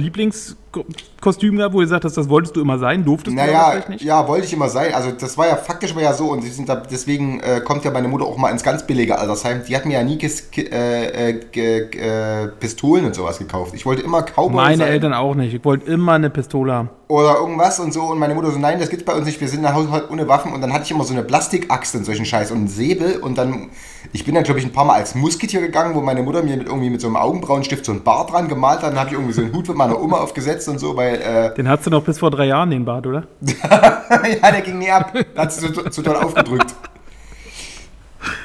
Lieblingskostüm 0.73 1.57
gehabt, 1.57 1.73
wo 1.73 1.79
du 1.79 1.85
gesagt 1.85 2.05
hast, 2.05 2.17
das 2.17 2.29
wolltest 2.29 2.55
du 2.55 2.61
immer 2.61 2.77
sein, 2.77 3.03
durftest 3.05 3.35
du 3.35 3.41
Naja, 3.41 3.71
vielleicht 3.71 3.89
nicht? 3.89 4.03
ja, 4.03 4.27
wollte 4.27 4.45
ich 4.45 4.53
immer 4.53 4.69
sein. 4.69 4.93
Also 4.93 5.11
das 5.11 5.37
war 5.37 5.47
ja 5.47 5.55
faktisch 5.55 5.95
war 5.95 6.01
ja 6.01 6.13
so 6.13 6.31
und 6.31 6.43
da, 6.67 6.75
deswegen 6.75 7.39
äh, 7.39 7.61
kommt 7.61 7.85
ja 7.85 7.91
meine 7.91 8.07
Mutter 8.07 8.25
auch 8.25 8.37
mal 8.37 8.49
ins 8.51 8.63
ganz 8.63 8.85
billige 8.85 9.17
Altersheim. 9.17 9.61
Die 9.67 9.75
hat 9.75 9.85
mir 9.85 9.93
ja 9.93 10.03
nie 10.03 10.17
äh, 10.57 11.31
äh, 11.31 11.79
äh, 11.79 12.47
Pistolen 12.59 13.05
und 13.05 13.15
sowas 13.15 13.39
gekauft. 13.39 13.73
Ich 13.75 13.85
wollte 13.85 14.01
immer 14.03 14.23
Cowboy 14.23 14.55
Meine 14.55 14.77
sein 14.77 14.87
Eltern 14.87 15.13
auch 15.13 15.35
nicht. 15.35 15.53
Ich 15.53 15.63
wollte 15.65 15.89
immer 15.91 16.13
eine 16.13 16.29
Pistole 16.29 16.73
haben. 16.73 16.89
oder 17.07 17.35
irgendwas 17.39 17.79
und 17.79 17.93
so. 17.93 18.03
Und 18.03 18.19
meine 18.19 18.35
Mutter 18.35 18.51
so, 18.51 18.59
nein, 18.59 18.79
das 18.79 18.89
gibt's 18.89 19.05
bei 19.05 19.13
uns 19.13 19.25
nicht. 19.25 19.39
Wir 19.41 19.47
sind 19.47 19.65
ein 19.65 19.73
Haushalt 19.73 20.09
ohne 20.11 20.27
Waffen. 20.27 20.53
Und 20.53 20.61
dann 20.61 20.73
hatte 20.73 20.83
ich 20.85 20.91
immer 20.91 21.03
so 21.03 21.13
eine 21.13 21.23
Plastikaxt 21.23 21.95
und 21.95 22.05
solchen 22.05 22.25
Scheiß 22.25 22.51
und 22.51 22.57
einen 22.57 22.67
Säbel. 22.67 23.17
Und 23.17 23.37
dann, 23.37 23.69
ich 24.13 24.25
bin 24.25 24.35
dann, 24.35 24.43
glaube 24.43 24.59
ich, 24.59 24.65
ein 24.65 24.71
paar 24.73 24.85
Mal 24.85 24.95
als 24.95 25.15
Musketier 25.15 25.61
gegangen, 25.61 25.95
wo 25.95 26.01
meine 26.01 26.21
Mutter 26.23 26.43
mir 26.43 26.57
mit, 26.57 26.67
irgendwie 26.67 26.89
mit 26.89 27.01
so 27.01 27.07
einem 27.07 27.15
Augenbrauenstift 27.17 27.85
so 27.85 27.91
ein 27.93 28.03
Bart 28.03 28.31
dran 28.31 28.47
gemalt 28.47 28.81
hat. 28.81 28.91
Dann 28.91 28.99
habe 28.99 29.09
ich 29.09 29.13
irgendwie 29.15 29.33
so 29.33 29.41
einen 29.41 29.53
Hut 29.53 29.67
mit 29.67 29.77
meiner 29.77 30.01
Oma 30.01 30.17
aufgesetzt 30.17 30.66
und 30.67 30.79
so, 30.79 30.95
weil, 30.95 31.15
äh, 31.15 31.53
Den 31.55 31.67
hattest 31.67 31.87
du 31.87 31.91
noch 31.91 32.03
bis 32.03 32.19
vor 32.19 32.31
drei 32.31 32.45
Jahren, 32.45 32.69
den 32.69 32.85
Bart, 32.85 33.07
oder? 33.07 33.23
ja, 33.41 34.51
der 34.51 34.61
ging 34.61 34.79
nie 34.79 34.89
ab. 34.89 35.13
Da 35.35 35.43
hat 35.43 35.53
sie 35.53 35.67
so, 35.67 35.89
so 35.89 36.01
toll 36.01 36.15
aufgedrückt. 36.15 36.73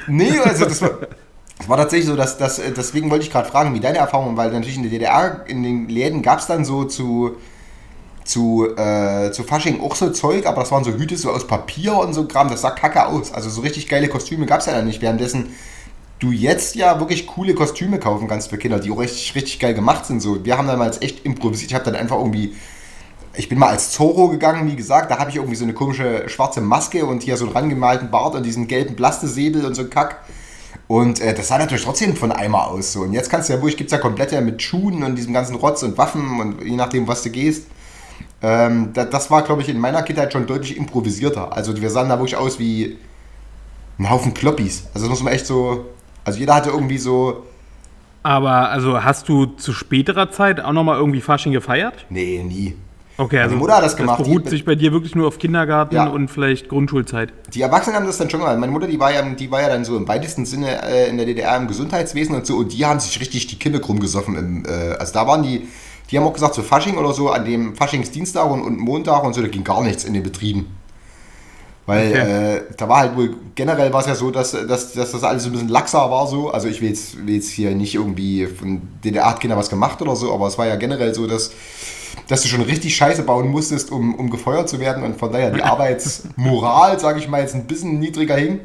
Nee, 0.07 0.39
also 0.39 0.65
das 0.65 0.81
war, 0.81 0.91
das 1.57 1.69
war 1.69 1.77
tatsächlich 1.77 2.07
so, 2.07 2.15
dass, 2.15 2.37
dass 2.37 2.59
äh, 2.59 2.71
deswegen 2.71 3.09
wollte 3.09 3.25
ich 3.25 3.31
gerade 3.31 3.49
fragen, 3.49 3.73
wie 3.73 3.79
deine 3.79 3.99
Erfahrungen, 3.99 4.35
weil 4.37 4.51
natürlich 4.51 4.77
in 4.77 4.83
der 4.83 4.91
DDR, 4.91 5.43
in 5.47 5.63
den 5.63 5.87
Läden 5.87 6.21
gab 6.21 6.39
es 6.39 6.47
dann 6.47 6.65
so 6.65 6.85
zu, 6.85 7.37
zu, 8.25 8.67
äh, 8.75 9.31
zu 9.31 9.43
Fasching 9.43 9.81
auch 9.81 9.95
so 9.95 10.09
Zeug, 10.09 10.45
aber 10.45 10.61
das 10.61 10.71
waren 10.71 10.83
so 10.83 10.91
Hüte 10.91 11.15
so 11.17 11.31
aus 11.31 11.47
Papier 11.47 11.93
und 11.95 12.13
so 12.13 12.25
Kram, 12.25 12.49
das 12.49 12.61
sah 12.61 12.71
kacke 12.71 13.05
aus. 13.05 13.33
Also 13.33 13.49
so 13.49 13.61
richtig 13.61 13.87
geile 13.87 14.07
Kostüme 14.07 14.45
gab 14.45 14.59
es 14.59 14.65
ja 14.65 14.73
dann 14.73 14.85
nicht, 14.85 15.01
währenddessen 15.01 15.53
du 16.23 16.31
jetzt 16.31 16.75
ja 16.75 16.99
wirklich 16.99 17.27
coole 17.27 17.53
Kostüme 17.53 17.99
kaufen 17.99 18.27
kannst 18.27 18.49
für 18.49 18.57
Kinder, 18.57 18.79
die 18.79 18.91
auch 18.91 18.99
richtig, 18.99 19.35
richtig 19.35 19.59
geil 19.59 19.73
gemacht 19.73 20.05
sind. 20.05 20.21
So, 20.21 20.43
wir 20.43 20.57
haben 20.57 20.67
damals 20.67 21.01
echt 21.01 21.25
improvisiert. 21.25 21.71
Ich 21.71 21.75
habe 21.75 21.85
dann 21.85 21.95
einfach 21.95 22.17
irgendwie 22.17 22.53
ich 23.35 23.49
bin 23.49 23.57
mal 23.57 23.69
als 23.69 23.91
Zorro 23.91 24.29
gegangen, 24.29 24.69
wie 24.69 24.75
gesagt, 24.75 25.09
da 25.09 25.17
habe 25.17 25.29
ich 25.29 25.37
irgendwie 25.37 25.55
so 25.55 25.63
eine 25.63 25.73
komische 25.73 26.29
schwarze 26.29 26.61
Maske 26.61 27.05
und 27.05 27.23
hier 27.23 27.35
so 27.37 27.45
einen 27.45 27.53
rangemalten 27.53 28.11
Bart 28.11 28.35
und 28.35 28.45
diesen 28.45 28.67
gelben 28.67 28.95
Blastesäbel 28.95 29.65
und 29.65 29.75
so 29.75 29.83
ein 29.83 29.89
Kack. 29.89 30.21
Und 30.87 31.19
äh, 31.19 31.33
das 31.33 31.47
sah 31.47 31.57
natürlich 31.57 31.83
trotzdem 31.83 32.15
von 32.15 32.31
Eimer 32.31 32.67
aus. 32.67 32.93
So. 32.93 33.01
Und 33.01 33.13
jetzt 33.13 33.29
kannst 33.29 33.49
du 33.49 33.53
ja, 33.53 33.61
wo 33.61 33.67
ich 33.67 33.77
gibt 33.77 33.91
es 33.91 33.91
ja 33.91 33.97
komplette 33.97 34.39
mit 34.41 34.61
Schuhen 34.61 35.03
und 35.03 35.15
diesem 35.15 35.33
ganzen 35.33 35.55
Rotz 35.55 35.81
und 35.81 35.97
Waffen 35.97 36.39
und 36.39 36.63
je 36.63 36.75
nachdem, 36.75 37.07
was 37.07 37.23
du 37.23 37.31
gehst. 37.31 37.67
Ähm, 38.41 38.91
da, 38.93 39.05
das 39.05 39.31
war, 39.31 39.41
glaube 39.41 39.61
ich, 39.61 39.69
in 39.69 39.79
meiner 39.79 40.03
Kindheit 40.03 40.33
schon 40.33 40.45
deutlich 40.45 40.77
improvisierter. 40.77 41.53
Also 41.53 41.79
wir 41.79 41.89
sahen 41.89 42.09
da 42.09 42.19
wirklich 42.19 42.35
aus 42.35 42.59
wie 42.59 42.97
ein 43.97 44.09
Haufen 44.09 44.33
Kloppis. 44.33 44.83
Also 44.93 45.07
das 45.07 45.09
muss 45.09 45.23
man 45.23 45.33
echt 45.33 45.47
so. 45.47 45.85
Also 46.25 46.39
jeder 46.39 46.55
hatte 46.55 46.69
irgendwie 46.69 46.97
so. 46.97 47.43
Aber 48.23 48.69
also 48.69 49.03
hast 49.03 49.27
du 49.27 49.45
zu 49.47 49.73
späterer 49.73 50.31
Zeit 50.31 50.61
auch 50.61 50.71
nochmal 50.71 50.97
irgendwie 50.97 51.19
Fasching 51.21 51.51
gefeiert? 51.51 52.05
Nee, 52.09 52.41
nie. 52.43 52.75
Okay, 53.17 53.37
also 53.39 53.49
Meine 53.51 53.59
Mutter 53.59 53.75
hat 53.75 53.83
das 53.83 53.95
gemacht, 53.95 54.19
Das 54.21 54.27
beruht 54.27 54.49
sich 54.49 54.65
bei 54.65 54.73
dir 54.75 54.91
wirklich 54.91 55.13
nur 55.13 55.27
auf 55.27 55.37
Kindergarten 55.37 55.95
Ja. 55.95 56.07
und 56.07 56.29
vielleicht 56.29 56.67
Grundschulzeit. 56.67 57.31
Die 57.53 57.61
Erwachsenen 57.61 57.95
haben 57.95 58.07
das 58.07 58.17
dann 58.17 58.29
schon 58.29 58.39
gemacht. 58.39 58.57
Meine 58.57 58.71
Mutter, 58.71 58.87
die 58.87 58.99
war 58.99 59.11
ja, 59.13 59.21
die 59.21 59.51
war 59.51 59.61
ja 59.61 59.69
dann 59.69 59.85
so 59.85 59.95
im 59.97 60.07
weitesten 60.07 60.45
Sinne 60.45 60.81
äh, 60.83 61.09
in 61.09 61.17
der 61.17 61.27
DDR 61.27 61.55
im 61.57 61.67
Gesundheitswesen 61.67 62.33
und 62.33 62.47
so. 62.47 62.55
Und 62.57 62.73
die 62.73 62.85
haben 62.85 62.99
sich 62.99 63.19
richtig 63.19 63.45
die 63.47 63.59
Kinder 63.59 63.79
krumm 63.79 63.99
gesoffen. 63.99 64.35
Im, 64.35 64.65
äh, 64.65 64.95
also 64.97 65.13
da 65.13 65.27
waren 65.27 65.43
die, 65.43 65.67
die 66.09 66.17
haben 66.17 66.25
auch 66.25 66.33
gesagt, 66.33 66.55
so 66.55 66.63
Fasching 66.63 66.97
oder 66.97 67.13
so, 67.13 67.29
an 67.29 67.45
dem 67.45 67.75
Faschingsdienstag 67.75 68.49
und, 68.49 68.61
und 68.61 68.79
Montag 68.79 69.23
und 69.23 69.33
so, 69.35 69.41
da 69.41 69.47
ging 69.47 69.63
gar 69.63 69.83
nichts 69.83 70.05
in 70.05 70.13
den 70.13 70.23
Betrieben. 70.23 70.67
Weil 71.85 72.07
Okay. 72.11 72.55
äh, 72.55 72.61
da 72.77 72.87
war 72.87 72.99
halt 72.99 73.15
wohl, 73.17 73.35
generell 73.55 73.91
war 73.91 73.99
es 74.01 74.07
ja 74.07 74.15
so, 74.15 74.31
dass, 74.31 74.51
dass, 74.51 74.93
dass 74.93 75.11
das 75.11 75.23
alles 75.23 75.43
so 75.43 75.49
ein 75.49 75.51
bisschen 75.51 75.67
laxer 75.69 76.09
war 76.09 76.27
so. 76.27 76.49
Also 76.49 76.67
ich 76.69 76.81
will 76.81 76.89
jetzt, 76.89 77.25
will 77.27 77.35
jetzt 77.35 77.49
hier 77.49 77.71
nicht 77.75 77.95
irgendwie 77.95 78.47
von 78.47 78.81
DDR 79.03 79.29
hat 79.29 79.41
Kinder 79.41 79.57
was 79.57 79.69
gemacht 79.69 80.01
oder 80.01 80.15
so, 80.15 80.33
aber 80.33 80.47
es 80.47 80.57
war 80.57 80.65
ja 80.65 80.77
generell 80.77 81.13
so, 81.13 81.27
dass, 81.27 81.51
dass 82.29 82.41
du 82.41 82.47
schon 82.47 82.61
richtig 82.61 82.95
Scheiße 82.95 83.23
bauen 83.23 83.49
musstest, 83.49 83.91
um, 83.91 84.15
um 84.15 84.29
gefeuert 84.29 84.69
zu 84.69 84.79
werden 84.79 85.03
und 85.03 85.17
von 85.19 85.31
daher 85.31 85.51
die 85.51 85.61
Arbeitsmoral, 85.63 86.99
sage 86.99 87.19
ich 87.19 87.27
mal, 87.27 87.41
jetzt 87.41 87.55
ein 87.55 87.65
bisschen 87.65 87.99
niedriger 87.99 88.37
hing. 88.37 88.61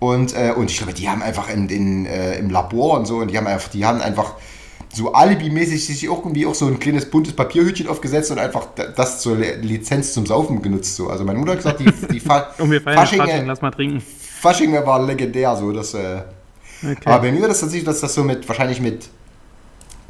Und, 0.00 0.34
äh, 0.36 0.52
und 0.54 0.70
ich 0.70 0.78
glaube, 0.78 0.92
die 0.92 1.08
haben 1.08 1.22
einfach 1.22 1.48
in, 1.48 1.68
in, 1.68 2.06
äh, 2.06 2.36
im 2.38 2.50
Labor 2.50 2.98
und 2.98 3.06
so, 3.06 3.18
und 3.18 3.30
die 3.30 3.38
haben 3.38 3.46
einfach, 3.46 3.68
die 3.70 3.86
haben 3.86 4.00
einfach 4.02 4.34
so 4.94 5.12
alibimäßig 5.12 5.84
sich 5.84 6.04
irgendwie 6.04 6.46
auch 6.46 6.54
so 6.54 6.66
ein 6.66 6.78
kleines 6.78 7.10
buntes 7.10 7.34
Papierhütchen 7.34 7.88
aufgesetzt 7.88 8.30
und 8.30 8.38
einfach 8.38 8.68
da- 8.74 8.86
das 8.86 9.20
zur 9.20 9.36
Lizenz 9.36 10.12
zum 10.12 10.24
Saufen 10.24 10.62
genutzt. 10.62 10.96
So. 10.96 11.08
Also 11.08 11.24
meine 11.24 11.38
Mutter 11.38 11.52
hat 11.52 11.58
gesagt, 11.58 11.80
die, 11.80 12.06
die 12.08 12.20
Fa 12.20 12.54
Und 12.58 12.70
wir 12.70 12.80
Fasching, 12.80 13.18
Fasching, 13.18 13.42
äh, 13.42 13.44
lass 13.44 13.60
mal 13.60 13.70
trinken. 13.70 14.02
Fasching 14.40 14.72
war 14.72 15.04
legendär. 15.04 15.56
So, 15.56 15.72
das, 15.72 15.94
äh, 15.94 16.22
Okay. 16.82 16.96
Aber 17.04 17.22
bei 17.22 17.32
mir 17.32 17.40
war 17.40 17.48
das 17.48 17.60
tatsächlich, 17.60 17.86
dass 17.86 18.00
das 18.00 18.14
so 18.14 18.24
mit, 18.24 18.46
wahrscheinlich 18.48 18.80
mit, 18.80 19.08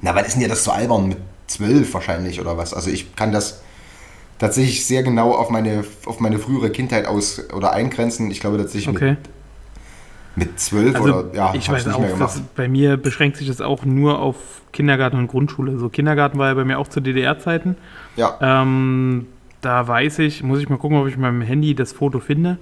na, 0.01 0.15
wann 0.15 0.25
ist 0.25 0.35
denn 0.35 0.43
ja 0.43 0.49
das 0.49 0.65
so 0.65 0.73
albern? 0.73 1.09
Mit 1.09 1.19
zwölf 1.47 1.93
wahrscheinlich 1.95 2.41
oder 2.41 2.57
was? 2.57 2.75
Also 2.75 2.91
ich 2.91 3.15
kann 3.17 3.33
das 3.33 3.61
tatsächlich 4.39 4.85
sehr 4.87 5.03
genau 5.03 5.33
auf 5.33 5.51
meine, 5.51 5.85
auf 6.07 6.21
meine 6.21 6.39
frühere 6.39 6.71
Kindheit 6.71 7.07
aus 7.07 7.43
oder 7.53 7.73
eingrenzen. 7.73 8.31
Ich 8.31 8.41
glaube 8.41 8.57
tatsächlich 8.59 8.89
okay. 8.89 9.11
mit, 9.11 9.19
mit 10.37 10.59
zwölf 10.59 10.95
Also 10.97 11.15
oder 11.21 11.35
ja, 11.35 11.55
ich 11.55 11.69
weiß 11.71 11.87
nicht 11.87 11.95
auch, 11.95 12.01
mehr 12.01 12.11
gemacht. 12.11 12.41
bei 12.57 12.69
mir 12.69 12.97
beschränkt 12.97 13.37
sich 13.37 13.47
das 13.49 13.61
auch 13.61 13.85
nur 13.85 14.19
auf 14.21 14.37
Kindergarten 14.73 15.17
und 15.19 15.29
Grundschule. 15.29 15.79
So 15.79 15.89
Kindergarten 15.89 16.39
war 16.39 16.49
ja 16.49 16.55
bei 16.55 16.65
mir 16.65 16.79
auch 16.79 16.89
zu 16.89 17.01
DDR-Zeiten. 17.01 17.77
Ja. 18.17 18.37
Ähm, 18.41 19.27
da 19.61 19.87
weiß 19.87 20.19
ich, 20.21 20.43
muss 20.43 20.59
ich 20.61 20.69
mal 20.69 20.79
gucken, 20.79 20.99
ob 20.99 21.07
ich 21.07 21.15
mit 21.17 21.23
meinem 21.23 21.41
Handy 21.43 21.75
das 21.75 21.93
Foto 21.93 22.21
finde. 22.21 22.59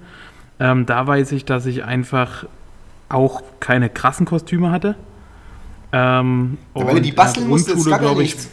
Ähm, 0.59 0.85
da 0.85 1.05
weiß 1.07 1.31
ich, 1.31 1.45
dass 1.45 1.65
ich 1.65 1.83
einfach 1.83 2.45
auch 3.09 3.41
keine 3.59 3.89
krassen 3.89 4.25
Kostüme 4.25 4.71
hatte. 4.71 4.95
Ähm, 5.91 6.57
Ja, 6.75 6.85
weil 6.85 6.95
du 6.95 7.01
die 7.01 7.11
basteln 7.11 7.47
musstest, 7.47 7.77
es 7.77 7.83
Grundschule, 7.83 7.95
gab 7.95 8.01
ja 8.01 8.07
glaub 8.07 8.21
ich, 8.21 8.35
nichts. 8.35 8.49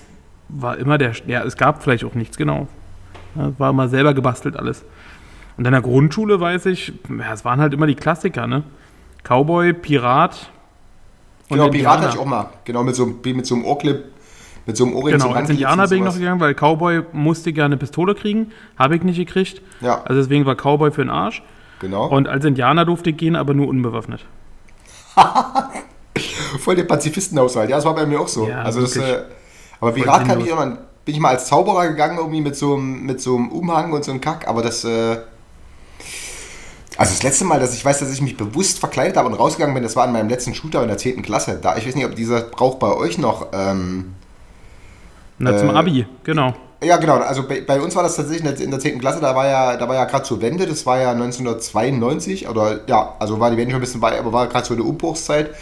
war 0.48 0.76
immer 0.78 0.98
der, 0.98 1.12
ja, 1.26 1.42
es 1.44 1.56
gab 1.56 1.82
vielleicht 1.82 2.04
auch 2.04 2.14
nichts, 2.14 2.36
genau. 2.36 2.68
War 3.34 3.70
immer 3.70 3.88
selber 3.88 4.12
gebastelt 4.12 4.56
alles. 4.56 4.84
Und 5.56 5.66
in 5.66 5.72
der 5.72 5.82
Grundschule 5.82 6.40
weiß 6.40 6.66
ich, 6.66 6.92
ja, 7.08 7.32
es 7.32 7.44
waren 7.44 7.60
halt 7.60 7.72
immer 7.74 7.86
die 7.86 7.94
Klassiker, 7.94 8.46
ne? 8.46 8.62
Cowboy, 9.24 9.72
Pirat 9.74 10.50
und 11.48 11.56
Genau, 11.58 11.68
Pirat 11.68 11.74
Indianer. 11.96 12.00
hatte 12.06 12.14
ich 12.16 12.20
auch 12.20 12.24
mal. 12.26 12.48
Genau, 12.64 12.82
mit 12.82 12.94
so, 12.96 13.04
einem- 13.04 13.18
mit 13.36 13.46
so 13.46 13.54
einem 13.54 13.64
Ohrclip, 13.64 14.04
mit 14.66 14.76
so 14.76 14.84
einem 14.84 14.94
Ohrring 14.94 15.18
Genau, 15.18 15.32
als 15.32 15.50
Indianer 15.50 15.88
bin 15.88 15.98
ich 15.98 16.04
noch 16.04 16.14
gegangen, 16.14 16.40
weil 16.40 16.54
Cowboy 16.54 17.02
musste 17.12 17.52
gerne 17.52 17.74
eine 17.74 17.76
Pistole 17.78 18.14
kriegen, 18.14 18.52
habe 18.78 18.96
ich 18.96 19.02
nicht 19.02 19.16
gekriegt. 19.16 19.60
Ja. 19.80 20.02
Also 20.04 20.20
deswegen 20.22 20.46
war 20.46 20.54
Cowboy 20.54 20.90
für 20.92 21.02
den 21.02 21.10
Arsch. 21.10 21.42
Genau. 21.80 22.06
Und 22.08 22.28
als 22.28 22.44
Indianer 22.44 22.84
durfte 22.84 23.10
ich 23.10 23.16
gehen, 23.16 23.36
aber 23.36 23.54
nur 23.54 23.66
unbewaffnet. 23.68 24.24
Voll 26.58 26.76
der 26.76 26.84
Pazifistenhaushalt. 26.84 27.70
Ja, 27.70 27.76
das 27.76 27.84
war 27.84 27.94
bei 27.94 28.04
mir 28.06 28.20
auch 28.20 28.28
so. 28.28 28.46
Ja, 28.46 28.62
also 28.62 28.80
das, 28.82 28.96
äh, 28.96 29.22
aber 29.80 29.92
Pirat 29.92 30.26
kann 30.26 30.40
ich 30.40 30.50
noch, 30.50 30.58
bin 31.04 31.14
ich 31.14 31.18
mal 31.20 31.30
als 31.30 31.46
Zauberer 31.46 31.88
gegangen, 31.88 32.18
irgendwie 32.18 32.40
mit 32.40 32.56
so 32.56 32.74
einem, 32.74 33.06
mit 33.06 33.20
so 33.20 33.36
einem 33.36 33.48
Umhang 33.50 33.92
und 33.92 34.04
so 34.04 34.10
einem 34.10 34.20
Kack, 34.20 34.46
aber 34.46 34.62
das, 34.62 34.84
äh, 34.84 35.18
also 37.00 37.14
das 37.14 37.22
letzte 37.22 37.46
Mal, 37.46 37.58
dass 37.58 37.72
ich 37.72 37.82
weiß, 37.82 38.00
dass 38.00 38.12
ich 38.12 38.20
mich 38.20 38.36
bewusst 38.36 38.78
verkleidet 38.78 39.16
habe 39.16 39.26
und 39.26 39.34
rausgegangen 39.34 39.72
bin, 39.72 39.82
das 39.82 39.96
war 39.96 40.06
in 40.06 40.12
meinem 40.12 40.28
letzten 40.28 40.54
Shooter 40.54 40.82
in 40.82 40.88
der 40.88 40.98
10. 40.98 41.22
Klasse. 41.22 41.58
Da, 41.60 41.78
ich 41.78 41.86
weiß 41.86 41.94
nicht, 41.94 42.04
ob 42.04 42.14
dieser 42.14 42.42
Brauch 42.42 42.74
bei 42.74 42.92
euch 42.92 43.16
noch, 43.16 43.46
ähm, 43.54 44.12
Na, 45.38 45.56
zum 45.56 45.70
Äh, 45.70 45.72
Abi, 45.72 46.06
genau. 46.24 46.52
ja, 46.84 46.98
genau. 46.98 47.14
Also 47.14 47.48
bei, 47.48 47.62
bei 47.62 47.80
uns 47.80 47.96
war 47.96 48.02
das 48.02 48.16
tatsächlich 48.16 48.46
in 48.46 48.54
der, 48.54 48.64
in 48.64 48.70
der 48.70 48.80
10. 48.80 48.98
Klasse, 48.98 49.18
da 49.18 49.34
war 49.34 49.46
ja, 49.46 49.78
da 49.78 49.88
war 49.88 49.94
ja 49.94 50.04
gerade 50.04 50.24
zur 50.24 50.42
Wende, 50.42 50.66
das 50.66 50.84
war 50.84 51.00
ja 51.00 51.12
1992 51.12 52.46
oder 52.50 52.80
ja, 52.86 53.14
also 53.18 53.40
war 53.40 53.50
die 53.50 53.56
Wende 53.56 53.70
schon 53.70 53.80
ein 53.80 53.84
bisschen 53.84 54.02
bei, 54.02 54.18
aber 54.18 54.34
war 54.34 54.46
gerade 54.48 54.66
so 54.66 54.74
eine 54.74 54.82
Umbruchszeit. 54.82 55.54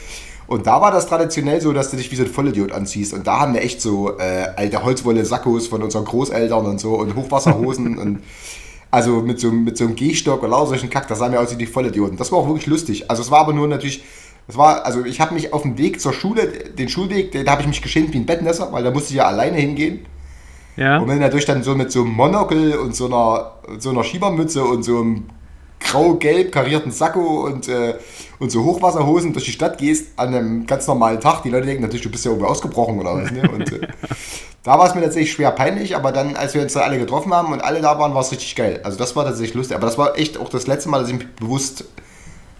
Und 0.48 0.66
da 0.66 0.81
war 0.81 0.90
das 0.90 1.07
traditionell 1.07 1.61
so, 1.61 1.72
dass 1.72 1.92
du 1.92 1.96
dich 1.96 2.11
wie 2.11 2.16
so 2.16 2.24
ein 2.24 2.31
Vollidiot 2.31 2.72
anziehst. 2.72 3.12
Und 3.14 3.29
da 3.29 3.38
haben 3.38 3.55
wir 3.55 3.62
echt 3.62 3.81
so 3.81 4.18
äh, 4.18 4.48
alte 4.57 4.83
Holzwolle-Sackos 4.83 5.68
von 5.68 5.85
unseren 5.85 6.05
Großeltern 6.05 6.66
und 6.66 6.81
so 6.81 6.94
und 6.96 7.14
Hochwasserhosen 7.14 7.96
und 8.01 8.22
also 8.90 9.20
mit 9.20 9.38
so, 9.40 9.51
mit 9.51 9.77
so 9.77 9.85
einem 9.85 9.96
Gehstock 9.96 10.42
oder 10.42 10.66
solchen 10.66 10.90
Kack, 10.90 11.09
das 11.09 11.18
sahen 11.18 11.33
wir 11.33 11.40
aus 11.40 11.53
wie 11.53 11.57
die 11.57 11.66
Vollidioten. 11.66 12.16
Das 12.16 12.33
war 12.33 12.38
auch 12.38 12.46
wirklich 12.46 12.66
lustig. 12.66 13.11
Also 13.11 13.22
es 13.22 13.31
war 13.31 13.40
aber 13.40 13.53
nur 13.53 13.68
natürlich, 13.68 14.03
es 14.46 14.57
war, 14.57 14.85
also 14.87 15.05
ich 15.05 15.20
habe 15.20 15.35
mich 15.35 15.53
auf 15.53 15.62
dem 15.62 15.77
Weg 15.77 16.01
zur 16.01 16.12
Schule, 16.12 16.46
den 16.46 16.88
Schulweg, 16.88 17.33
da 17.44 17.53
habe 17.53 17.62
ich 17.62 17.68
mich 17.68 17.83
geschämt 17.83 18.12
wie 18.14 18.18
ein 18.18 18.27
Bettnässer, 18.27 18.72
weil 18.72 18.83
da 18.83 18.90
musste 18.90 19.11
ich 19.11 19.16
ja 19.16 19.27
alleine 19.27 19.59
hingehen. 19.59 20.07
Ja. 20.77 20.98
Und 20.98 21.09
wenn 21.09 21.18
natürlich 21.18 21.44
dann 21.44 21.62
so 21.62 21.74
mit 21.74 21.92
so 21.92 22.03
einem 22.03 22.12
Monokel 22.12 22.77
und 22.77 22.94
so 22.94 23.07
einer, 23.07 23.53
so 23.79 23.90
einer 23.90 24.05
Schiebermütze 24.05 24.64
und 24.64 24.85
so 24.85 25.01
einem 25.01 25.24
grau-gelb 25.81 26.53
karierten 26.53 26.92
Sakko 26.92 27.46
und, 27.46 27.68
äh, 27.68 27.94
und 28.38 28.51
so 28.51 28.64
Hochwasserhosen 28.64 29.33
durch 29.33 29.44
die 29.46 29.53
Stadt 29.53 29.79
gehst 29.79 30.12
an 30.16 30.35
einem 30.35 30.66
ganz 30.66 30.87
normalen 30.87 31.20
Tag, 31.20 31.42
die 31.42 31.51
Leute 31.51 31.66
denken 31.66 31.83
natürlich, 31.83 32.03
du 32.03 32.11
bist 32.11 32.24
ja 32.24 32.31
irgendwie 32.31 32.48
ausgebrochen 32.48 32.98
oder 32.98 33.16
was. 33.16 33.31
Ne? 33.31 33.48
Und 33.51 33.72
äh, 33.72 33.88
da 34.62 34.79
war 34.79 34.87
es 34.87 34.94
mir 34.94 35.03
tatsächlich 35.03 35.33
schwer 35.33 35.51
peinlich, 35.51 35.96
aber 35.96 36.12
dann, 36.12 36.37
als 36.37 36.55
wir 36.55 36.62
uns 36.62 36.72
da 36.72 36.81
alle 36.81 36.98
getroffen 36.98 37.33
haben 37.35 37.53
und 37.53 37.61
alle 37.61 37.81
da 37.81 37.98
waren, 37.98 38.14
war 38.14 38.20
es 38.20 38.31
richtig 38.31 38.55
geil. 38.55 38.81
Also 38.85 38.98
das 38.98 39.16
war 39.16 39.24
tatsächlich 39.24 39.55
lustig. 39.55 39.77
Aber 39.77 39.87
das 39.87 39.98
war 39.98 40.16
echt 40.16 40.38
auch 40.38 40.48
das 40.48 40.66
letzte 40.66 40.88
Mal, 40.88 41.01
dass 41.01 41.09
ich 41.09 41.18
mich 41.18 41.29
bewusst 41.37 41.85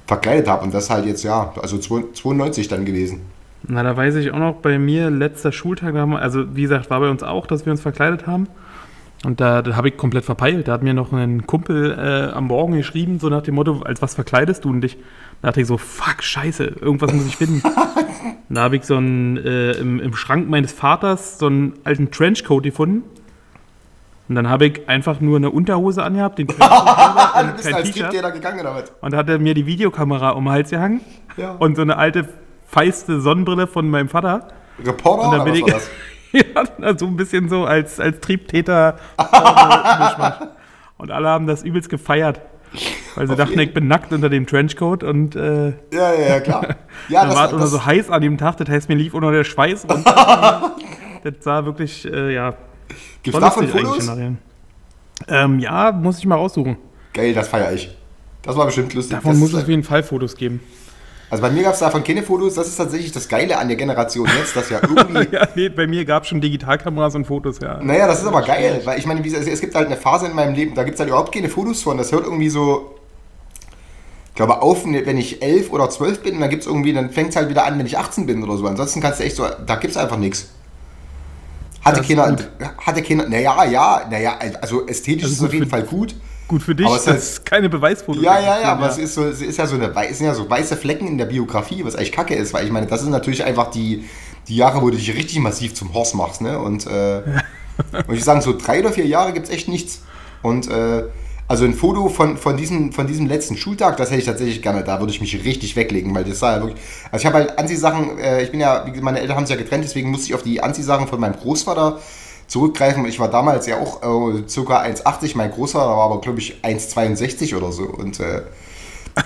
verkleidet 0.07 0.49
habe 0.49 0.65
und 0.65 0.75
das 0.75 0.91
halt 0.91 1.07
jetzt, 1.07 1.23
ja, 1.23 1.53
also 1.61 1.79
92 1.79 2.67
dann 2.67 2.85
gewesen. 2.85 3.21
Na, 3.67 3.83
da 3.83 3.97
weiß 3.97 4.15
ich 4.17 4.31
auch 4.33 4.39
noch, 4.39 4.55
bei 4.57 4.79
mir 4.79 5.11
letzter 5.11 5.53
Schultag, 5.53 5.95
haben 5.95 6.17
also 6.17 6.57
wie 6.57 6.63
gesagt, 6.63 6.91
war 6.91 7.01
bei 7.01 7.11
uns 7.11 7.23
auch, 7.23 7.47
dass 7.47 7.67
wir 7.67 7.73
uns 7.73 7.81
verkleidet 7.81 8.27
haben. 8.27 8.49
Und 9.25 9.41
da, 9.41 9.63
da 9.63 9.75
habe 9.75 9.89
ich 9.89 9.97
komplett 9.97 10.25
verpeilt. 10.25 10.69
Da 10.69 10.73
hat 10.73 10.83
mir 10.83 10.95
noch 10.95 11.13
ein 11.13 11.47
Kumpel 11.47 11.93
äh, 11.99 12.33
am 12.33 12.47
Morgen 12.47 12.77
geschrieben, 12.77 13.19
so 13.19 13.29
nach 13.29 13.43
dem 13.43 13.57
Motto, 13.57 13.83
als 13.85 14.01
was 14.01 14.15
verkleidest 14.15 14.65
du 14.65 14.71
und 14.71 14.81
dich? 14.81 14.97
Da 15.43 15.49
dachte 15.49 15.61
ich 15.61 15.67
so, 15.67 15.77
fuck, 15.77 16.23
scheiße, 16.23 16.65
irgendwas 16.81 17.13
muss 17.13 17.27
ich 17.27 17.37
finden. 17.37 17.63
Da 18.51 18.63
habe 18.63 18.77
ich 18.77 18.85
so 18.85 18.97
einen, 18.97 19.37
äh, 19.37 19.73
im, 19.73 20.01
im 20.01 20.15
Schrank 20.17 20.49
meines 20.49 20.73
Vaters 20.73 21.39
so 21.39 21.47
einen 21.47 21.75
alten 21.85 22.11
Trenchcoat 22.11 22.63
gefunden. 22.63 23.03
Und 24.29 24.35
dann 24.37 24.49
habe 24.49 24.67
ich 24.67 24.89
einfach 24.89 25.21
nur 25.21 25.37
eine 25.37 25.51
Unterhose 25.51 26.03
angehabt, 26.03 26.39
den 26.39 26.49
Trenchcoat 26.49 27.35
du 27.35 27.47
und 27.47 27.57
bist 27.57 27.95
gegangen 28.35 28.65
was? 28.65 28.93
Und 29.03 29.15
hat 29.15 29.29
er 29.29 29.39
mir 29.39 29.53
die 29.53 29.67
Videokamera 29.67 30.31
um 30.31 30.45
den 30.45 30.53
Hals 30.53 30.71
gehangen 30.71 31.03
Ja. 31.37 31.53
und 31.59 31.77
so 31.77 31.83
eine 31.83 31.99
alte, 31.99 32.27
feiste 32.67 33.21
Sonnenbrille 33.21 33.67
von 33.67 33.89
meinem 33.91 34.09
Vater. 34.09 34.49
Reporter 34.83 35.29
Und 35.29 35.37
dann 35.37 35.45
bin 35.45 35.55
ich 35.55 35.65
das? 35.65 35.91
ja, 36.33 36.99
so 36.99 37.07
ein 37.07 37.17
bisschen 37.17 37.49
so 37.49 37.65
als, 37.65 37.99
als 38.01 38.21
Triebtäter. 38.21 38.97
Und 40.99 41.11
alle 41.11 41.29
haben 41.29 41.47
das 41.47 41.63
übelst 41.63 41.89
gefeiert. 41.89 42.41
Weil 43.15 43.27
sie 43.27 43.33
Auf 43.33 43.39
dachten, 43.39 43.51
jeden- 43.53 43.63
ich 43.69 43.75
bin 43.75 43.89
nackt 43.89 44.13
unter 44.13 44.29
dem 44.29 44.47
Trenchcoat 44.47 45.03
und 45.03 45.35
äh, 45.37 45.69
Ja, 45.93 46.13
ja, 46.13 46.29
ja, 46.29 46.41
klar. 46.41 46.77
Ja, 47.09 47.25
dann 47.25 47.35
war 47.35 47.53
es 47.63 47.71
so 47.71 47.87
heiß 47.87 48.11
an 48.11 48.21
dem 48.21 48.37
Tag, 48.37 48.59
das 48.59 48.69
heißt, 48.69 48.89
mir 48.91 48.97
lief 48.97 49.15
auch 49.15 49.21
noch 49.21 49.31
der 49.31 49.45
Schweiß 49.45 49.87
runter. 49.89 50.77
das 51.25 51.35
sah 51.41 51.65
wirklich, 51.65 52.05
äh, 52.05 52.35
ja, 52.35 52.55
gibt's 53.23 53.41
davon 53.41 53.67
Fotos? 53.69 54.11
Ähm, 55.29 55.59
ja, 55.61 55.93
muss 55.93 56.19
ich 56.19 56.27
mal 56.27 56.35
raussuchen. 56.35 56.77
Geil, 57.15 57.33
das 57.33 57.49
feiere 57.49 57.73
ich. 57.73 57.97
Das 58.43 58.55
war 58.57 58.67
bestimmt 58.67 58.93
lustig. 58.95 59.17
Davon 59.17 59.31
Das 59.33 59.41
muss 59.41 59.53
es 59.55 59.63
auf 59.63 59.69
jeden 59.69 59.83
Fall 59.85 60.03
Fotos 60.03 60.37
geben. 60.37 60.61
Also 61.31 61.43
bei 61.43 61.51
mir 61.51 61.63
gab 61.63 61.75
es 61.75 61.81
davon 61.81 62.03
keine 62.05 62.23
Fotos. 62.23 62.55
Das 62.55 62.69
ist 62.69 62.77
tatsächlich 62.77 63.13
das 63.13 63.29
Geile 63.29 63.59
an 63.59 63.69
der 63.69 63.77
Generation 63.77 64.29
jetzt, 64.39 64.57
dass 64.57 64.71
ja 64.71 64.81
irgendwie. 64.83 65.35
Ja, 65.35 65.49
nee, 65.55 65.69
bei 65.69 65.87
mir 65.87 66.05
gab 66.05 66.23
es 66.23 66.29
schon 66.31 66.41
Digitalkameras 66.41 67.15
und 67.15 67.27
Fotos, 67.27 67.59
ja. 67.61 67.83
naja, 67.83 68.07
das 68.07 68.21
ist 68.21 68.27
aber 68.27 68.43
geil, 68.43 68.81
weil 68.85 68.99
ich 68.99 69.07
meine, 69.07 69.27
es 69.27 69.61
gibt 69.61 69.75
halt 69.75 69.87
eine 69.87 69.97
Phase 69.97 70.27
in 70.27 70.35
meinem 70.35 70.55
Leben, 70.55 70.75
da 70.75 70.85
gibt 70.85 70.95
es 70.95 71.01
halt 71.01 71.11
überhaupt 71.11 71.33
keine 71.33 71.49
Fotos 71.49 71.83
von. 71.83 71.99
Das 71.99 72.13
hört 72.13 72.25
irgendwie 72.25 72.49
so. 72.49 72.95
Ich 74.31 74.35
glaube, 74.35 74.63
auf, 74.63 74.85
wenn 74.85 75.19
ich 75.19 75.43
elf 75.43 75.73
oder 75.73 75.91
zwölf 75.91 76.23
bin, 76.23 76.39
dann 76.39 76.49
gibt 76.49 76.63
es 76.63 76.69
irgendwie, 76.69 76.93
dann 76.93 77.11
fängt 77.11 77.31
es 77.31 77.37
halt 77.37 77.49
wieder 77.49 77.65
an, 77.65 77.77
wenn 77.77 77.87
ich 77.87 77.99
18 77.99 78.25
bin 78.25 78.43
oder 78.45 78.57
so. 78.57 78.67
Ansonsten 78.69 79.01
kannst 79.01 79.19
du 79.19 79.25
echt 79.25 79.35
so, 79.35 79.45
da 79.67 79.75
gibt 79.75 79.91
es 79.91 79.97
einfach 79.97 80.17
nichts. 80.17 80.51
Hatte 81.85 81.99
Das 81.99 82.09
keiner, 82.09 82.37
hatte 82.79 83.03
keiner, 83.03 83.29
naja, 83.29 83.65
ja, 83.65 84.07
naja, 84.09 84.39
also 84.61 84.87
ästhetisch 84.87 85.25
Also 85.25 85.35
ist 85.35 85.41
es 85.41 85.47
auf 85.47 85.53
jeden 85.53 85.69
Fall 85.69 85.83
gut. 85.83 86.15
Gut 86.49 86.63
für 86.63 86.75
dich, 86.75 86.87
Aber 86.87 86.97
es 86.97 87.05
das 87.05 87.17
ist 87.17 87.29
ist 87.31 87.45
keine 87.45 87.69
Beweisfoto. 87.69 88.21
Ja, 88.21 88.41
ja, 88.41 88.61
ja, 88.61 88.73
aber 88.73 88.89
es 88.89 88.97
ist 88.97 89.15
so, 89.15 89.27
es 89.27 89.43
ist 89.43 89.59
ja 89.59 89.67
so 89.67 89.75
eine, 89.75 89.93
es 90.09 90.17
sind 90.17 90.27
ja 90.27 90.35
so 90.35 90.49
weiße 90.49 90.79
Flecken 90.79 91.07
in 91.07 91.19
der 91.19 91.27
Biografie, 91.27 91.85
was 91.85 91.95
eigentlich 91.95 92.13
kacke 92.13 92.35
ist, 92.35 92.55
weil 92.55 92.65
ich 92.65 92.73
meine, 92.73 92.87
das 92.87 93.03
sind 93.03 93.11
natürlich 93.11 93.45
einfach 93.45 93.71
die, 93.71 94.05
die 94.49 94.57
Jahre, 94.57 94.81
wo 94.81 94.89
du 94.89 94.97
dich 94.97 95.15
richtig 95.15 95.39
massiv 95.41 95.75
zum 95.75 95.93
Horst 95.93 96.15
machst, 96.15 96.41
ne? 96.41 96.59
Und, 96.59 96.87
äh, 96.87 97.23
und 98.09 98.15
ich 98.15 98.25
sagen, 98.25 98.41
so 98.41 98.57
drei 98.57 98.81
oder 98.81 98.93
vier 98.93 99.07
Jahre 99.07 99.35
gibt 99.35 99.47
es 99.47 99.53
echt 99.53 99.69
nichts. 99.69 100.01
Und 100.43 100.71
äh, 100.71 101.05
also 101.49 101.65
ein 101.65 101.75
Foto 101.75 102.09
von, 102.09 102.37
von, 102.37 102.57
diesem, 102.57 102.93
von 102.93 103.07
diesem 103.07 103.27
letzten 103.27 103.57
Schultag, 103.57 103.97
das 103.97 104.11
hätte 104.11 104.21
ich 104.21 104.27
tatsächlich 104.27 104.63
gerne, 104.63 104.85
da 104.85 105.01
würde 105.01 105.13
ich 105.13 105.21
mich 105.21 105.45
richtig 105.45 105.77
weglegen, 105.77 106.15
weil 106.15 106.25
das 106.25 106.39
sah 106.39 106.57
ja 106.57 106.63
wirklich. 106.63 106.81
Also 107.11 107.23
ich 107.23 107.27
habe 107.27 107.39
halt 107.39 107.59
Anziehsachen, 107.59 108.19
äh, 108.19 108.43
ich 108.43 108.51
bin 108.51 108.61
ja, 108.61 108.85
wie 108.85 108.91
gesagt, 108.91 109.05
meine 109.05 109.21
Eltern 109.21 109.37
haben 109.37 109.47
sich 109.47 109.57
ja 109.57 109.63
getrennt, 109.63 109.85
deswegen 109.85 110.11
musste 110.11 110.27
ich 110.27 110.35
auf 110.35 110.43
die 110.43 110.63
Anziehsachen 110.63 111.09
von 111.09 111.19
meinem 111.19 111.37
Großvater 111.37 112.01
zurückgreifen. 112.49 113.05
Ich 113.07 113.21
war 113.21 113.29
damals 113.31 113.67
ja 113.67 113.79
auch 113.79 114.03
äh, 114.03 114.43
ca. 114.43 114.83
1,80, 114.83 115.37
mein 115.37 115.51
Großvater 115.53 115.89
war 115.89 116.05
aber, 116.07 116.21
glaube 116.21 116.41
ich, 116.41 116.61
1,62 116.65 117.57
oder 117.57 117.71
so. 117.71 117.85
Und 117.85 118.19
äh, 118.21 118.43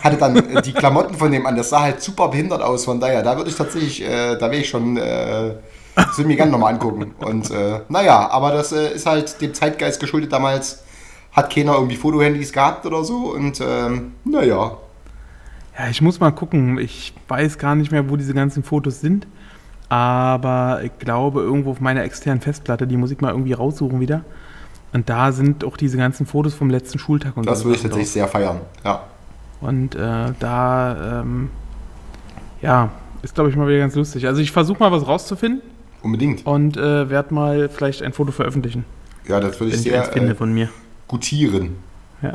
hatte 0.03 0.17
dann 0.17 0.37
äh, 0.37 0.63
die 0.63 0.73
Klamotten 0.73 1.15
von 1.15 1.33
dem 1.33 1.47
an. 1.47 1.57
Das 1.57 1.71
sah 1.71 1.83
halt 1.83 2.03
super 2.03 2.29
behindert 2.29 2.63
aus. 2.63 2.85
Von 2.85 3.01
daher, 3.01 3.23
da 3.23 3.37
würde 3.37 3.51
ich 3.51 3.57
tatsächlich, 3.57 4.03
äh, 4.03 4.37
da 4.37 4.51
wäre 4.51 4.63
ich 4.63 4.69
schon, 4.69 4.97
äh, 4.97 5.55
das 5.95 6.07
würde 6.19 6.23
ich 6.23 6.27
mir 6.27 6.37
gerne 6.37 6.53
nochmal 6.53 6.75
angucken. 6.75 7.15
Und 7.19 7.51
äh, 7.51 7.81
naja, 7.89 8.29
aber 8.31 8.53
das 8.53 8.73
äh, 8.73 8.95
ist 8.95 9.07
halt 9.07 9.41
dem 9.41 9.55
Zeitgeist 9.55 10.01
geschuldet 10.01 10.33
damals. 10.33 10.83
Hat 11.33 11.51
keiner 11.55 11.75
irgendwie 11.75 11.97
Fotohandys 11.97 12.53
gehabt 12.53 12.85
oder 12.85 13.05
so. 13.05 13.33
Und 13.33 13.61
ähm, 13.61 14.15
naja, 14.25 14.77
Ja, 15.79 15.89
ich 15.89 16.03
muss 16.03 16.21
mal 16.21 16.33
gucken. 16.33 16.79
Ich 16.79 17.15
weiß 17.29 17.57
gar 17.59 17.75
nicht 17.75 17.91
mehr, 17.93 18.11
wo 18.11 18.17
diese 18.17 18.35
ganzen 18.35 18.63
Fotos 18.63 19.01
sind. 19.01 19.27
Aber 19.93 20.81
ich 20.83 20.99
glaube, 20.99 21.43
irgendwo 21.43 21.73
auf 21.73 21.81
meiner 21.83 22.03
externen 22.03 22.41
Festplatte, 22.41 22.87
die 22.87 22.97
muss 22.97 23.11
ich 23.11 23.21
mal 23.21 23.31
irgendwie 23.31 23.53
raussuchen 23.53 24.01
wieder. 24.01 24.25
Und 24.95 25.11
da 25.11 25.33
sind 25.33 25.65
auch 25.65 25.77
diese 25.77 25.99
ganzen 25.99 26.25
Fotos 26.25 26.55
vom 26.55 26.71
letzten 26.71 26.99
Schultag 26.99 27.37
und 27.37 27.47
das 27.47 27.59
so 27.59 27.67
würde 27.67 27.77
ich 27.77 27.83
tatsächlich 27.83 28.11
sehr 28.11 28.27
feiern. 28.27 28.63
Ja. 28.87 29.03
Und 29.61 29.95
äh, 29.95 30.33
da, 30.39 31.21
ähm, 31.21 31.51
ja, 32.63 32.89
ist 33.21 33.35
glaube 33.35 33.51
ich 33.51 33.57
mal 33.57 33.69
wieder 33.69 33.81
ganz 33.81 33.95
lustig. 33.95 34.27
Also 34.27 34.41
ich 34.41 34.51
versuche 34.51 34.79
mal 34.79 34.91
was 34.91 35.07
rauszufinden 35.07 35.61
Unbedingt. 36.01 36.47
und 36.47 36.79
äh, 36.79 37.11
werde 37.11 37.35
mal 37.35 37.69
vielleicht 37.69 38.01
ein 38.03 38.15
Foto 38.15 38.33
veröffentlichen, 38.33 38.87
Ja, 39.29 39.41
das 39.41 39.61
würde 39.61 39.73
ich 39.75 39.77
ich 39.77 39.83
sehr 39.83 40.05
finde 40.05 40.33
äh, 40.33 40.35
von 40.35 40.55
mir. 40.55 40.71
gutieren. 41.07 41.77
Ja. 42.23 42.35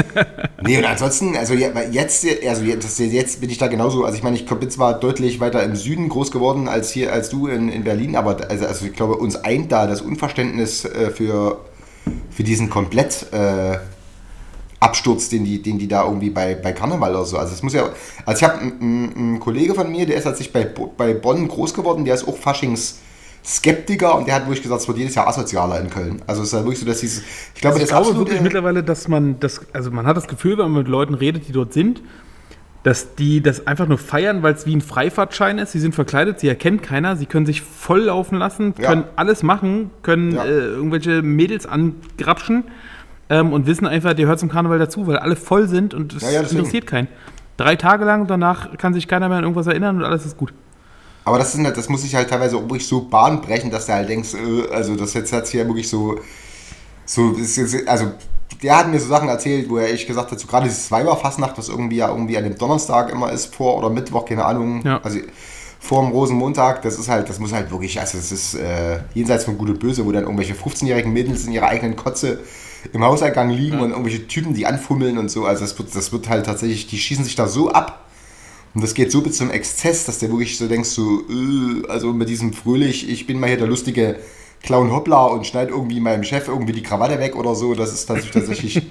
nee, 0.62 0.78
und 0.78 0.84
ansonsten, 0.84 1.36
also 1.36 1.54
jetzt, 1.54 2.26
also 2.48 2.64
jetzt, 2.64 2.98
jetzt 2.98 3.40
bin 3.40 3.50
ich 3.50 3.58
da 3.58 3.68
genauso, 3.68 4.04
also 4.04 4.16
ich 4.16 4.22
meine, 4.22 4.36
ich 4.36 4.46
bin 4.46 4.70
zwar 4.70 4.98
deutlich 4.98 5.38
weiter 5.40 5.62
im 5.62 5.76
Süden 5.76 6.08
groß 6.08 6.30
geworden 6.32 6.68
als 6.68 6.90
hier, 6.90 7.12
als 7.12 7.28
du 7.28 7.46
in, 7.46 7.68
in 7.68 7.84
Berlin, 7.84 8.16
aber 8.16 8.38
also, 8.50 8.66
also 8.66 8.86
ich 8.86 8.92
glaube, 8.94 9.14
uns 9.16 9.36
eint 9.36 9.70
da 9.70 9.86
das 9.86 10.00
Unverständnis 10.00 10.84
äh, 10.84 11.10
für, 11.10 11.60
für 12.30 12.42
diesen 12.42 12.68
komplett 12.68 13.26
äh, 13.32 13.78
Absturz, 14.80 15.28
den 15.28 15.44
die, 15.44 15.62
den 15.62 15.78
die 15.78 15.86
da 15.86 16.04
irgendwie 16.04 16.30
bei, 16.30 16.56
bei 16.56 16.72
Karneval 16.72 17.14
oder 17.14 17.24
so. 17.24 17.38
Also 17.38 17.54
es 17.54 17.62
muss 17.62 17.72
ja. 17.72 17.88
Also 18.26 18.38
ich 18.44 18.50
habe 18.50 18.60
einen, 18.60 19.38
Kollege 19.38 19.74
von 19.74 19.90
mir, 19.90 20.06
der 20.06 20.16
ist 20.16 20.24
tatsächlich 20.24 20.52
bei, 20.52 20.64
Bo- 20.64 20.92
bei 20.96 21.14
Bonn 21.14 21.46
groß 21.46 21.72
geworden, 21.74 22.04
der 22.04 22.14
ist 22.16 22.26
auch 22.26 22.36
Faschings. 22.36 22.98
Skeptiker 23.44 24.16
und 24.16 24.28
der 24.28 24.36
hat 24.36 24.42
wirklich 24.42 24.62
gesagt, 24.62 24.82
es 24.82 24.88
wird 24.88 24.98
jedes 24.98 25.14
Jahr 25.14 25.26
asozialer 25.26 25.80
in 25.80 25.90
Köln. 25.90 26.22
Also 26.26 26.42
es 26.42 26.48
ist 26.48 26.52
ja 26.54 26.60
wirklich 26.60 26.78
so, 26.78 26.86
dass 26.86 27.00
dieses, 27.00 27.22
ich 27.54 27.60
glaube, 27.60 27.74
Also 27.74 27.78
ich 27.78 27.82
das 27.82 27.88
glaube 27.90 28.06
absolute- 28.08 28.18
wirklich 28.30 28.40
mittlerweile, 28.42 28.82
dass 28.84 29.08
man 29.08 29.40
das, 29.40 29.60
also 29.72 29.90
man 29.90 30.06
hat 30.06 30.16
das 30.16 30.28
Gefühl, 30.28 30.52
wenn 30.58 30.66
man 30.70 30.82
mit 30.82 30.88
Leuten 30.88 31.14
redet, 31.14 31.48
die 31.48 31.52
dort 31.52 31.72
sind, 31.72 32.02
dass 32.84 33.14
die 33.14 33.40
das 33.40 33.66
einfach 33.66 33.86
nur 33.86 33.98
feiern, 33.98 34.42
weil 34.42 34.54
es 34.54 34.66
wie 34.66 34.74
ein 34.74 34.80
Freifahrtschein 34.80 35.58
ist. 35.58 35.72
Sie 35.72 35.78
sind 35.78 35.94
verkleidet, 35.94 36.40
sie 36.40 36.48
erkennt 36.48 36.82
keiner, 36.82 37.16
sie 37.16 37.26
können 37.26 37.46
sich 37.46 37.62
voll 37.62 38.02
laufen 38.02 38.38
lassen, 38.38 38.74
Ja. 38.78 38.88
können 38.88 39.04
alles 39.16 39.42
machen, 39.42 39.90
können 40.02 40.32
Ja. 40.32 40.44
äh, 40.44 40.48
irgendwelche 40.48 41.22
Mädels 41.22 41.66
angrapschen 41.66 42.64
ähm, 43.30 43.52
und 43.52 43.66
wissen 43.66 43.86
einfach, 43.86 44.14
der 44.14 44.26
hört 44.26 44.38
zum 44.40 44.48
Karneval 44.48 44.78
dazu, 44.80 45.06
weil 45.06 45.16
alle 45.16 45.36
voll 45.36 45.68
sind 45.68 45.94
und 45.94 46.12
es 46.14 46.22
Ja, 46.22 46.30
ja, 46.30 46.40
interessiert 46.40 46.86
keinen. 46.86 47.06
Drei 47.56 47.76
Tage 47.76 48.04
lang, 48.04 48.26
danach 48.26 48.76
kann 48.78 48.94
sich 48.94 49.06
keiner 49.06 49.28
mehr 49.28 49.38
an 49.38 49.44
irgendwas 49.44 49.66
erinnern 49.68 49.96
und 49.98 50.04
alles 50.04 50.26
ist 50.26 50.36
gut. 50.36 50.52
Aber 51.24 51.38
das, 51.38 51.54
ist 51.54 51.64
halt, 51.64 51.76
das 51.76 51.88
muss 51.88 52.02
sich 52.02 52.14
halt 52.14 52.28
teilweise 52.30 52.56
auch 52.56 52.62
wirklich 52.62 52.86
so 52.86 53.02
Bahn 53.02 53.40
brechen, 53.40 53.70
dass 53.70 53.86
du 53.86 53.92
halt 53.92 54.08
denkst, 54.08 54.34
äh, 54.34 54.72
also 54.74 54.96
das 54.96 55.14
jetzt 55.14 55.32
hat 55.32 55.46
hier 55.46 55.66
wirklich 55.66 55.88
so, 55.88 56.18
so 57.04 57.32
ist 57.32 57.56
jetzt, 57.56 57.86
also 57.88 58.12
der 58.62 58.76
hat 58.78 58.88
mir 58.88 58.98
so 59.00 59.08
Sachen 59.08 59.28
erzählt, 59.28 59.68
wo 59.70 59.76
er 59.78 59.90
echt 59.92 60.06
gesagt 60.06 60.30
hat, 60.30 60.38
so 60.38 60.46
gerade 60.46 60.66
dieses 60.68 60.90
Weiberfastnacht, 60.90 61.56
was 61.58 61.68
irgendwie 61.68 61.96
ja 61.96 62.08
irgendwie 62.08 62.36
an 62.36 62.44
dem 62.44 62.56
Donnerstag 62.56 63.10
immer 63.10 63.32
ist, 63.32 63.54
vor 63.54 63.76
oder 63.78 63.90
Mittwoch, 63.90 64.24
keine 64.24 64.44
Ahnung, 64.44 64.82
Ja. 64.84 65.00
also 65.02 65.18
vor 65.80 66.02
dem 66.02 66.12
Rosenmontag, 66.12 66.82
das 66.82 66.96
ist 66.98 67.08
halt, 67.08 67.28
das 67.28 67.40
muss 67.40 67.52
halt 67.52 67.70
wirklich, 67.72 67.98
also 67.98 68.16
das 68.18 68.30
ist 68.30 68.54
äh, 68.54 69.00
jenseits 69.14 69.44
von 69.44 69.58
Gut 69.58 69.68
und 69.70 69.80
Böse, 69.80 70.04
wo 70.06 70.12
dann 70.12 70.22
irgendwelche 70.22 70.54
15-jährigen 70.54 71.12
Mädels 71.12 71.44
in 71.44 71.52
ihrer 71.52 71.66
eigenen 71.68 71.96
Kotze 71.96 72.38
im 72.92 73.02
Hauseingang 73.04 73.50
liegen 73.50 73.80
und 73.80 73.90
irgendwelche 73.90 74.26
Typen, 74.28 74.54
die 74.54 74.66
anfummeln 74.66 75.18
und 75.18 75.28
so, 75.28 75.44
also 75.44 75.62
das 75.62 75.76
wird, 75.78 75.94
das 75.94 76.12
wird 76.12 76.28
halt 76.28 76.46
tatsächlich, 76.46 76.86
die 76.86 76.98
schießen 76.98 77.24
sich 77.24 77.34
da 77.34 77.48
so 77.48 77.70
ab, 77.72 78.04
und 78.74 78.82
das 78.82 78.94
geht 78.94 79.12
so 79.12 79.20
bis 79.20 79.36
zum 79.36 79.50
Exzess, 79.50 80.06
dass 80.06 80.18
du 80.18 80.28
wirklich 80.28 80.56
so 80.56 80.66
denkst, 80.66 80.88
so, 80.88 81.20
äh, 81.28 81.88
also 81.88 82.12
mit 82.12 82.28
diesem 82.28 82.52
fröhlich, 82.52 83.08
ich 83.08 83.26
bin 83.26 83.38
mal 83.38 83.48
hier 83.48 83.58
der 83.58 83.66
lustige 83.66 84.18
Clown 84.62 84.92
Hoppla 84.92 85.26
und 85.26 85.46
schneid 85.46 85.70
irgendwie 85.70 86.00
meinem 86.00 86.24
Chef 86.24 86.48
irgendwie 86.48 86.72
die 86.72 86.82
Krawatte 86.82 87.18
weg 87.18 87.36
oder 87.36 87.54
so. 87.54 87.74
Das 87.74 87.92
ist 87.92 88.06
tatsächlich, 88.06 88.32
tatsächlich 88.32 88.82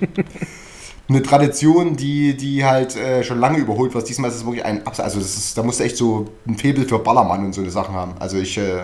eine 1.10 1.24
Tradition, 1.24 1.96
die, 1.96 2.36
die 2.36 2.66
halt 2.66 2.96
äh, 2.96 3.24
schon 3.24 3.40
lange 3.40 3.58
überholt 3.58 3.94
wird. 3.94 4.08
Diesmal 4.08 4.30
ist 4.30 4.38
es 4.38 4.46
wirklich 4.46 4.66
ein 4.66 4.86
Abs 4.86 5.00
Also 5.00 5.20
das 5.20 5.36
ist, 5.36 5.58
da 5.58 5.64
musst 5.64 5.80
du 5.80 5.84
echt 5.84 5.98
so 5.98 6.28
ein 6.46 6.58
Faible 6.58 6.86
für 6.86 7.00
Ballermann 7.00 7.46
und 7.46 7.54
so 7.54 7.62
eine 7.62 7.72
Sachen 7.72 7.96
haben. 7.96 8.14
Also 8.20 8.38
ich, 8.38 8.58
äh, 8.58 8.84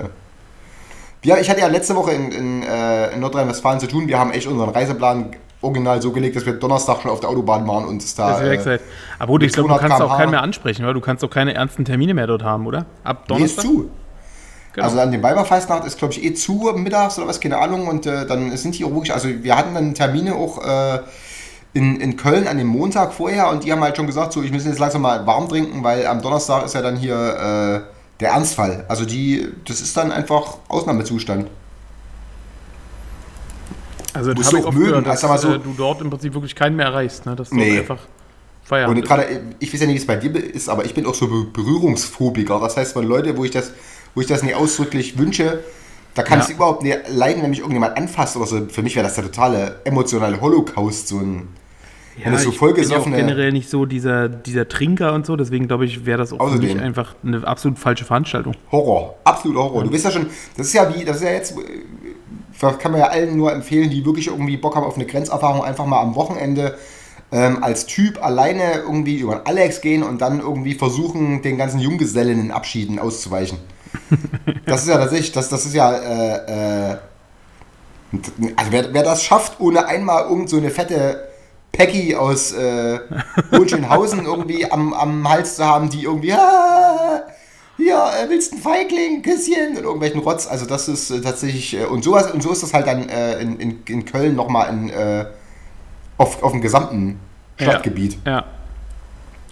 ja, 1.24 1.38
ich 1.38 1.50
hatte 1.50 1.60
ja 1.60 1.68
letzte 1.68 1.96
Woche 1.96 2.12
in, 2.12 2.32
in, 2.32 2.64
äh, 2.64 3.14
in 3.14 3.20
Nordrhein-Westfalen 3.20 3.80
zu 3.80 3.88
tun. 3.88 4.08
Wir 4.08 4.18
haben 4.18 4.32
echt 4.32 4.48
unseren 4.48 4.70
Reiseplan 4.70 5.36
original 5.62 6.02
so 6.02 6.12
gelegt, 6.12 6.36
dass 6.36 6.46
wir 6.46 6.54
Donnerstag 6.54 7.02
schon 7.02 7.12
auf 7.12 7.20
der 7.20 7.30
Autobahn 7.30 7.67
waren 7.67 7.86
und 7.86 8.04
es 8.04 8.15
da. 8.15 8.39
Das 8.39 8.60
ist 8.60 8.65
äh. 8.67 8.80
Aber 9.20 9.34
gut, 9.34 9.43
ich 9.43 9.54
glaube, 9.54 9.70
du 9.70 9.76
200 9.76 9.89
kannst 9.89 10.04
auch 10.04 10.17
keinen 10.17 10.32
mehr 10.32 10.41
ansprechen, 10.41 10.86
weil 10.86 10.93
du 10.93 11.02
kannst 11.02 11.24
auch 11.24 11.30
keine 11.30 11.54
ernsten 11.54 11.86
Termine 11.86 12.13
mehr 12.13 12.28
dort 12.28 12.43
haben, 12.43 12.67
oder? 12.67 12.86
Ab 13.04 13.26
Nee, 13.30 13.43
ist 13.43 13.58
Donnerstag? 13.58 13.63
zu. 13.63 13.89
Genau. 14.74 14.86
Also 14.86 15.00
an 15.00 15.12
dem 15.12 15.24
Weiberfastnacht 15.24 15.86
ist, 15.86 15.98
glaube 15.98 16.13
ich, 16.13 16.24
eh 16.24 16.34
zu 16.36 16.72
mittags 16.76 17.17
oder 17.17 17.28
was, 17.28 17.39
keine 17.39 17.58
Ahnung. 17.58 17.88
Und 17.88 18.06
äh, 18.06 18.28
dann 18.28 18.56
sind 18.56 18.78
die 18.78 18.86
auch 18.86 18.91
wirklich, 18.91 19.12
also 19.12 19.28
wir 19.28 19.58
hatten 19.58 19.74
dann 19.74 19.96
Termine 19.96 20.36
auch 20.36 20.63
äh, 20.63 21.00
in, 21.74 22.00
in 22.00 22.15
Köln 22.15 22.48
an 22.48 22.60
dem 22.60 22.67
Montag 22.67 23.13
vorher 23.13 23.50
und 23.50 23.63
die 23.63 23.72
haben 23.72 23.82
halt 23.82 23.98
schon 23.98 24.06
gesagt, 24.06 24.34
so, 24.34 24.43
ich 24.43 24.52
muss 24.52 24.65
jetzt 24.65 24.78
langsam 24.78 25.02
mal 25.02 25.26
warm 25.26 25.50
trinken, 25.50 25.84
weil 25.84 26.06
am 26.06 26.22
Donnerstag 26.22 26.65
ist 26.65 26.76
ja 26.76 26.84
dann 26.84 26.96
hier 26.96 27.15
äh, 27.15 28.20
der 28.20 28.30
Ernstfall. 28.30 28.86
Also 28.88 29.06
die, 29.06 29.48
das 29.65 29.82
ist 29.82 29.98
dann 29.98 30.12
einfach 30.12 30.58
Ausnahmezustand. 30.67 31.48
Also 34.18 34.34
das 34.34 34.48
habe 34.48 34.58
du 34.58 34.62
ich 34.64 34.68
auch 34.68 34.74
mögen, 34.74 34.88
gehört, 34.90 35.08
dass 35.08 35.24
also 35.24 35.50
so- 35.50 35.56
äh, 35.56 35.60
du 35.60 35.74
dort 35.78 36.02
im 36.02 36.10
Prinzip 36.10 36.34
wirklich 36.34 36.56
keinen 36.56 36.76
mehr 36.76 36.88
erreichst, 36.88 37.26
ne? 37.26 37.36
dass 37.36 37.50
du 37.50 37.56
Nee. 37.56 37.80
einfach 37.80 38.00
Feierabend 38.64 38.98
Und 39.02 39.08
gerade, 39.08 39.26
ich 39.60 39.74
weiß 39.74 39.80
ja 39.82 39.86
nicht, 39.88 39.96
wie 39.96 40.00
es 40.00 40.08
bei 40.08 40.16
dir 40.18 40.36
ist, 40.36 40.68
aber 40.70 40.84
ich 40.86 40.94
bin 40.94 41.06
auch 41.06 41.14
so 41.16 41.28
Be- 41.28 41.46
Berührungsphobiker. 41.54 42.60
Das 42.60 42.76
heißt, 42.78 42.96
wenn 42.96 43.06
Leute, 43.06 43.38
wo 43.38 43.46
ich 43.46 43.52
das, 43.52 43.72
wo 44.14 44.22
ich 44.22 44.28
das 44.28 44.44
nicht 44.44 44.56
ausdrücklich 44.56 45.18
wünsche, 45.18 45.64
da 46.16 46.24
kann 46.24 46.40
Ja. 46.40 46.44
ich 46.44 46.50
es 46.50 46.56
überhaupt 46.56 46.84
nicht 46.84 46.98
leiden, 47.10 47.44
wenn 47.44 47.52
mich 47.52 47.60
irgendjemand 47.60 47.96
anfasst 47.96 48.36
oder 48.36 48.46
so. 48.48 48.66
Für 48.70 48.82
mich 48.82 48.96
wäre 48.96 49.06
das 49.06 49.16
der 49.16 49.24
totale 49.26 49.80
emotionale 49.86 50.42
Holocaust, 50.42 51.08
so 51.08 51.20
ein. 51.20 51.48
wenn 52.24 52.34
das 52.34 52.42
so 52.44 52.50
ich 52.50 52.56
bin 52.60 52.68
ja 52.70 52.74
vollgesoffene. 52.74 53.16
generell 53.16 53.52
nicht 53.52 53.70
so 53.70 53.86
dieser, 53.86 54.28
dieser 54.28 54.68
Trinker 54.68 55.14
und 55.14 55.28
so, 55.28 55.36
deswegen 55.36 55.68
glaube 55.68 55.86
ich, 55.86 56.06
wäre 56.08 56.18
das 56.18 56.34
auch 56.34 56.38
für 56.38 56.44
Außerdem. 56.46 56.74
mich 56.74 56.82
einfach 56.82 57.14
eine 57.24 57.46
absolut 57.48 57.78
falsche 57.78 58.06
Veranstaltung. 58.06 58.56
Horror, 58.72 59.16
absoluter 59.24 59.60
Horror. 59.64 59.84
Du 59.84 59.94
weißt 59.94 60.06
ja 60.06 60.12
schon, 60.12 60.26
das 60.58 60.66
ist 60.68 60.74
ja 60.74 60.92
wie, 60.96 61.06
das 61.06 61.18
ist 61.18 61.24
ja 61.24 61.30
jetzt, 61.30 61.54
kann 62.60 62.91
man 62.91 63.02
ja 63.02 63.08
allen 63.08 63.38
nur 63.38 63.52
empfehlen, 63.52 63.89
die 63.89 64.06
wirklich 64.06 64.28
irgendwie 64.28 64.58
Bock 64.58 64.76
haben 64.76 64.84
auf 64.86 64.96
eine 64.96 65.06
Grenzerfahrung, 65.06 65.63
einfach 65.63 65.86
mal 65.86 66.02
am 66.02 66.15
Wochenende 66.15 66.78
ähm, 67.32 67.63
als 67.63 67.86
Typ 67.86 68.24
alleine 68.24 68.80
irgendwie 68.86 69.17
über 69.17 69.36
den 69.36 69.46
Alex 69.46 69.82
gehen 69.82 70.04
und 70.04 70.22
dann 70.22 70.39
irgendwie 70.39 70.74
versuchen, 70.74 71.41
den 71.41 71.58
ganzen 71.58 71.80
Junggesellinnenabschieden 71.80 73.00
auszuweichen. 73.00 73.60
Das 74.65 74.82
ist 74.82 74.89
ja 74.89 74.98
tatsächlich, 74.98 75.32
das, 75.32 75.48
das 75.48 75.65
ist 75.65 75.74
ja, 75.74 75.93
äh, 75.93 76.91
äh, 76.91 76.98
also 78.58 78.72
wer, 78.72 78.93
wer 78.93 79.04
das 79.04 79.24
schafft, 79.24 79.60
ohne 79.62 79.86
einmal 79.88 80.26
irgend 80.26 80.50
so 80.50 80.58
eine 80.58 80.70
fette 80.70 81.30
Peggy 81.72 82.15
aus 82.15 82.52
äh, 82.54 83.00
Hohenschönhausen 83.52 84.26
irgendwie 84.26 84.70
am, 84.70 84.93
am 84.93 85.28
Hals 85.30 85.56
zu 85.56 85.65
haben, 85.65 85.89
die 85.89 86.04
irgendwie, 86.04 86.34
ah, 86.34 87.22
hier, 87.78 87.96
äh, 87.96 88.30
willst 88.30 88.52
du 88.52 88.58
ein 88.58 88.62
Feigling, 88.62 89.22
Küsschen 89.22 89.78
und 89.78 89.84
irgendwelchen 89.84 90.20
Rotz. 90.22 90.48
Also 90.48 90.66
das 90.66 90.88
ist 90.88 91.12
äh, 91.12 91.22
tatsächlich, 91.22 91.76
äh, 91.76 91.86
und, 91.86 92.04
sowas, 92.04 92.32
und 92.32 92.42
so 92.42 92.52
ist 92.52 92.63
das 92.63 92.74
halt 92.74 92.88
dann 92.88 93.08
äh, 93.08 93.40
in, 93.40 93.60
in, 93.60 93.84
in 93.88 94.06
Köln 94.06 94.36
nochmal 94.36 94.70
in, 94.70 94.90
äh, 94.90 95.26
auf, 96.18 96.42
auf 96.44 96.52
dem 96.52 96.62
gesamten 96.62 97.20
Stadtgebiet. 97.60 98.18
Ja, 98.26 98.46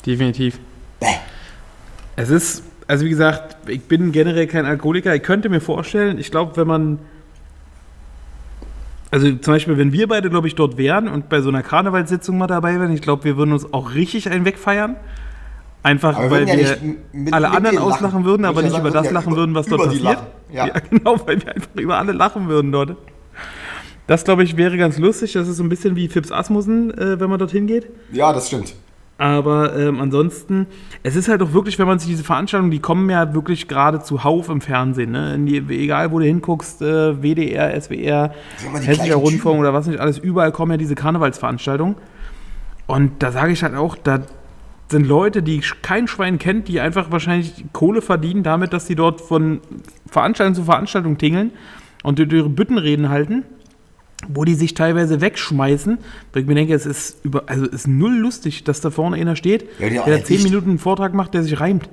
definitiv. 0.05 0.59
Bäh. 0.99 1.07
Es 2.15 2.29
ist, 2.29 2.63
also 2.87 3.05
wie 3.05 3.09
gesagt, 3.09 3.69
ich 3.69 3.83
bin 3.83 4.11
generell 4.11 4.47
kein 4.47 4.65
Alkoholiker. 4.65 5.15
Ich 5.15 5.23
könnte 5.23 5.49
mir 5.49 5.61
vorstellen, 5.61 6.17
ich 6.17 6.31
glaube, 6.31 6.57
wenn 6.57 6.67
man. 6.67 6.99
Also 9.11 9.31
zum 9.31 9.53
Beispiel, 9.53 9.77
wenn 9.77 9.93
wir 9.93 10.07
beide, 10.07 10.29
glaube 10.29 10.47
ich, 10.47 10.55
dort 10.55 10.77
wären 10.77 11.07
und 11.07 11.29
bei 11.29 11.41
so 11.41 11.49
einer 11.49 11.63
Karnevalssitzung 11.63 12.37
mal 12.37 12.47
dabei 12.47 12.79
wären, 12.79 12.91
ich 12.91 13.01
glaube, 13.01 13.23
wir 13.23 13.37
würden 13.37 13.53
uns 13.53 13.71
auch 13.73 13.93
richtig 13.93 14.29
einen 14.29 14.43
wegfeiern. 14.45 14.97
Einfach, 15.85 16.17
Aber 16.17 16.31
weil 16.31 16.47
ja 16.47 16.55
wir 16.57 16.77
m- 16.81 16.95
mit- 17.13 17.33
alle 17.33 17.47
mit 17.47 17.55
anderen 17.57 17.75
denen 17.75 17.87
lachen. 17.89 17.93
auslachen 17.93 18.25
würden, 18.25 18.45
aber 18.45 18.61
nicht 18.63 18.73
ja 18.73 18.79
über 18.79 18.91
sagen, 18.91 19.03
das 19.03 19.13
lachen 19.13 19.27
über- 19.33 19.37
würden, 19.41 19.55
was 19.55 19.65
dort 19.67 19.83
passiert. 19.83 20.03
lachen. 20.03 20.27
Ja. 20.51 20.67
genau, 20.89 21.19
weil 21.25 21.41
wir 21.41 21.53
einfach 21.55 21.75
über 21.75 21.97
alle 21.97 22.11
lachen 22.13 22.47
würden 22.47 22.71
dort. 22.71 22.95
Das, 24.07 24.23
glaube 24.23 24.43
ich, 24.43 24.55
wäre 24.57 24.77
ganz 24.77 24.97
lustig. 24.99 25.33
Das 25.33 25.47
ist 25.47 25.57
so 25.57 25.63
ein 25.63 25.69
bisschen 25.69 25.95
wie 25.95 26.07
Fips 26.07 26.31
Asmussen, 26.31 26.91
äh, 26.97 27.19
wenn 27.19 27.29
man 27.29 27.39
dorthin 27.39 27.67
geht. 27.67 27.87
Ja, 28.11 28.31
das 28.33 28.47
stimmt. 28.47 28.73
Aber 29.17 29.75
ähm, 29.77 29.99
ansonsten, 30.01 30.67
es 31.03 31.15
ist 31.15 31.27
halt 31.29 31.41
auch 31.41 31.53
wirklich, 31.53 31.79
wenn 31.79 31.87
man 31.87 31.99
sich 31.99 32.09
diese 32.09 32.23
Veranstaltungen, 32.23 32.69
die 32.71 32.79
kommen 32.79 33.09
ja 33.09 33.33
wirklich 33.33 33.67
gerade 33.67 34.01
zuhauf 34.01 34.49
im 34.49 34.61
Fernsehen. 34.61 35.11
Ne? 35.11 35.37
Die, 35.39 35.57
egal, 35.83 36.11
wo 36.11 36.19
du 36.19 36.25
hinguckst, 36.25 36.81
äh, 36.81 37.21
WDR, 37.21 37.79
SWR, 37.79 38.33
Hessischer 38.83 39.15
Rundfunk 39.15 39.41
Typen. 39.55 39.59
oder 39.59 39.73
was 39.73 39.87
nicht 39.87 39.99
alles, 39.99 40.17
überall 40.17 40.51
kommen 40.51 40.71
ja 40.71 40.77
diese 40.77 40.95
Karnevalsveranstaltungen. 40.95 41.95
Und 42.87 43.23
da 43.23 43.31
sage 43.31 43.51
ich 43.53 43.63
halt 43.63 43.75
auch, 43.75 43.95
da 43.95 44.19
sind 44.89 45.07
Leute, 45.07 45.41
die 45.41 45.61
kein 45.81 46.07
Schwein 46.07 46.37
kennt, 46.37 46.67
die 46.67 46.79
einfach 46.79 47.11
wahrscheinlich 47.11 47.65
Kohle 47.73 48.01
verdienen 48.01 48.43
damit, 48.43 48.73
dass 48.73 48.87
sie 48.87 48.95
dort 48.95 49.21
von 49.21 49.61
Veranstaltung 50.07 50.55
zu 50.55 50.63
Veranstaltung 50.63 51.17
tingeln 51.17 51.51
und 52.03 52.19
ihre 52.19 52.49
Büttenreden 52.49 53.09
halten, 53.09 53.43
wo 54.27 54.43
die 54.43 54.53
sich 54.53 54.75
teilweise 54.75 55.21
wegschmeißen. 55.21 55.97
Weil 56.33 56.41
ich 56.43 56.47
mir 56.47 56.55
denke, 56.55 56.73
es 56.73 56.85
ist, 56.85 57.25
über, 57.25 57.43
also 57.47 57.65
ist 57.65 57.87
null 57.87 58.15
lustig, 58.15 58.63
dass 58.63 58.81
da 58.81 58.91
vorne 58.91 59.17
einer 59.17 59.35
steht, 59.35 59.65
Ja, 59.79 60.05
der 60.05 60.23
zehn. 60.23 60.43
Minuten 60.43 60.69
einen 60.69 60.79
Vortrag 60.79 61.13
macht, 61.13 61.33
der 61.33 61.43
sich 61.43 61.59
reimt. 61.59 61.89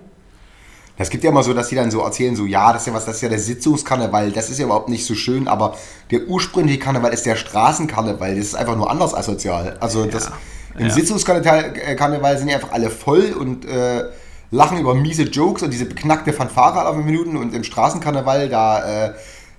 Es 0.99 1.09
gibt 1.09 1.25
ja 1.25 1.31
immer 1.31 1.43
so, 1.43 1.55
dass 1.55 1.69
die 1.69 1.75
dann 1.75 1.91
so 1.91 2.01
erzählen, 2.01 2.37
so, 2.37 2.45
ja, 2.45 2.73
das 2.73 2.83
ist 2.83 2.89
ja 2.89 2.95
was, 2.95 3.07
das 3.07 3.17
ist 3.17 3.23
ja 3.23 3.31
der 3.31 3.39
Sitzungskarneval, 3.39 4.31
das 4.31 4.51
ist 4.51 4.59
ja 4.59 4.67
überhaupt 4.67 4.91
nicht 4.91 5.07
so 5.07 5.15
schön, 5.15 5.49
aber 5.49 5.77
der 6.11 6.29
ursprüngliche 6.29 6.79
Karneval 6.79 7.13
ist 7.15 7.25
der 7.25 7.37
Straßenkarneval, 7.37 8.37
das 8.37 8.45
ist 8.45 8.55
einfach 8.55 8.77
nur 8.77 8.91
anders 8.91 9.15
asozial. 9.15 9.79
Also 9.81 10.05
das, 10.05 10.31
im 10.79 10.87
Ja. 10.87 10.93
Sitzungskarneval 10.93 11.73
Karneval 11.97 12.39
sind 12.39 12.49
die 12.49 12.55
einfach 12.55 12.73
alle 12.73 12.91
voll 12.91 13.33
und 13.39 13.65
äh, 13.65 14.05
lachen 14.51 14.79
über 14.79 14.95
miese 14.95 15.23
Jokes 15.25 15.63
und 15.63 15.71
diese 15.73 15.87
beknackte 15.87 16.33
Fanfare 16.33 16.83
alle 16.87 16.99
Minuten 16.99 17.37
und 17.37 17.55
im 17.55 17.65
Straßenkarneval, 17.65 18.49
da, 18.49 19.07
äh, 19.07 19.13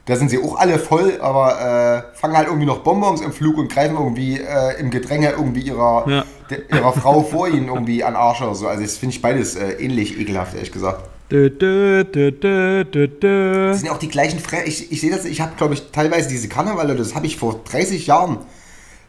da 0.06 0.15
sind 0.15 0.30
sie 0.30 0.38
auch 0.38 0.56
alle 0.58 0.78
voll, 0.80 1.13
aber 1.21 2.04
äh, 2.13 2.17
fangen 2.17 2.36
halt 2.38 2.47
irgendwie 2.47 2.65
noch 2.67 2.80
Bonbons 2.80 3.21
im 3.21 3.32
Flug 3.34 3.58
und 3.58 3.71
greifen 3.71 3.95
irgendwie 3.95 4.39
äh, 4.39 4.80
im 4.80 4.89
Gedränge 4.91 5.32
irgendwie 5.32 5.62
ihrer, 5.62 6.04
Ja. 6.08 6.26
de, 6.49 6.60
ihrer 6.71 6.93
Frau 6.93 7.23
vor 7.32 7.47
ihnen 7.47 7.69
irgendwie 7.69 8.04
an 8.04 8.15
Arsch 8.15 8.41
oder 8.41 8.54
so. 8.56 8.67
Also 8.67 8.82
das 8.84 8.97
finde 8.97 9.15
ich 9.15 9.21
beides 9.21 9.56
äh, 9.56 9.71
ähnlich 9.80 10.19
ekelhaft, 10.19 10.54
ehrlich 10.56 10.71
gesagt. 10.71 11.10
Dö, 11.32 11.49
dö, 11.49 12.04
dö. 12.04 13.67
Das 13.69 13.80
sind 13.80 13.88
ja 13.88 13.93
auch 13.93 13.97
die 13.97 14.10
gleichen 14.10 14.39
Fre 14.39 14.63
Ich, 14.65 14.91
ich 14.91 15.02
sehe 15.02 15.10
das, 15.10 15.26
ich 15.26 15.41
habe, 15.41 15.54
glaube 15.58 15.73
ich, 15.73 15.89
teilweise 15.91 16.30
diese 16.30 16.47
Karnevaler, 16.47 16.95
das 16.95 17.15
habe 17.15 17.26
ich 17.26 17.38
vor 17.38 17.62
30 17.71 18.06
Jahren, 18.08 18.38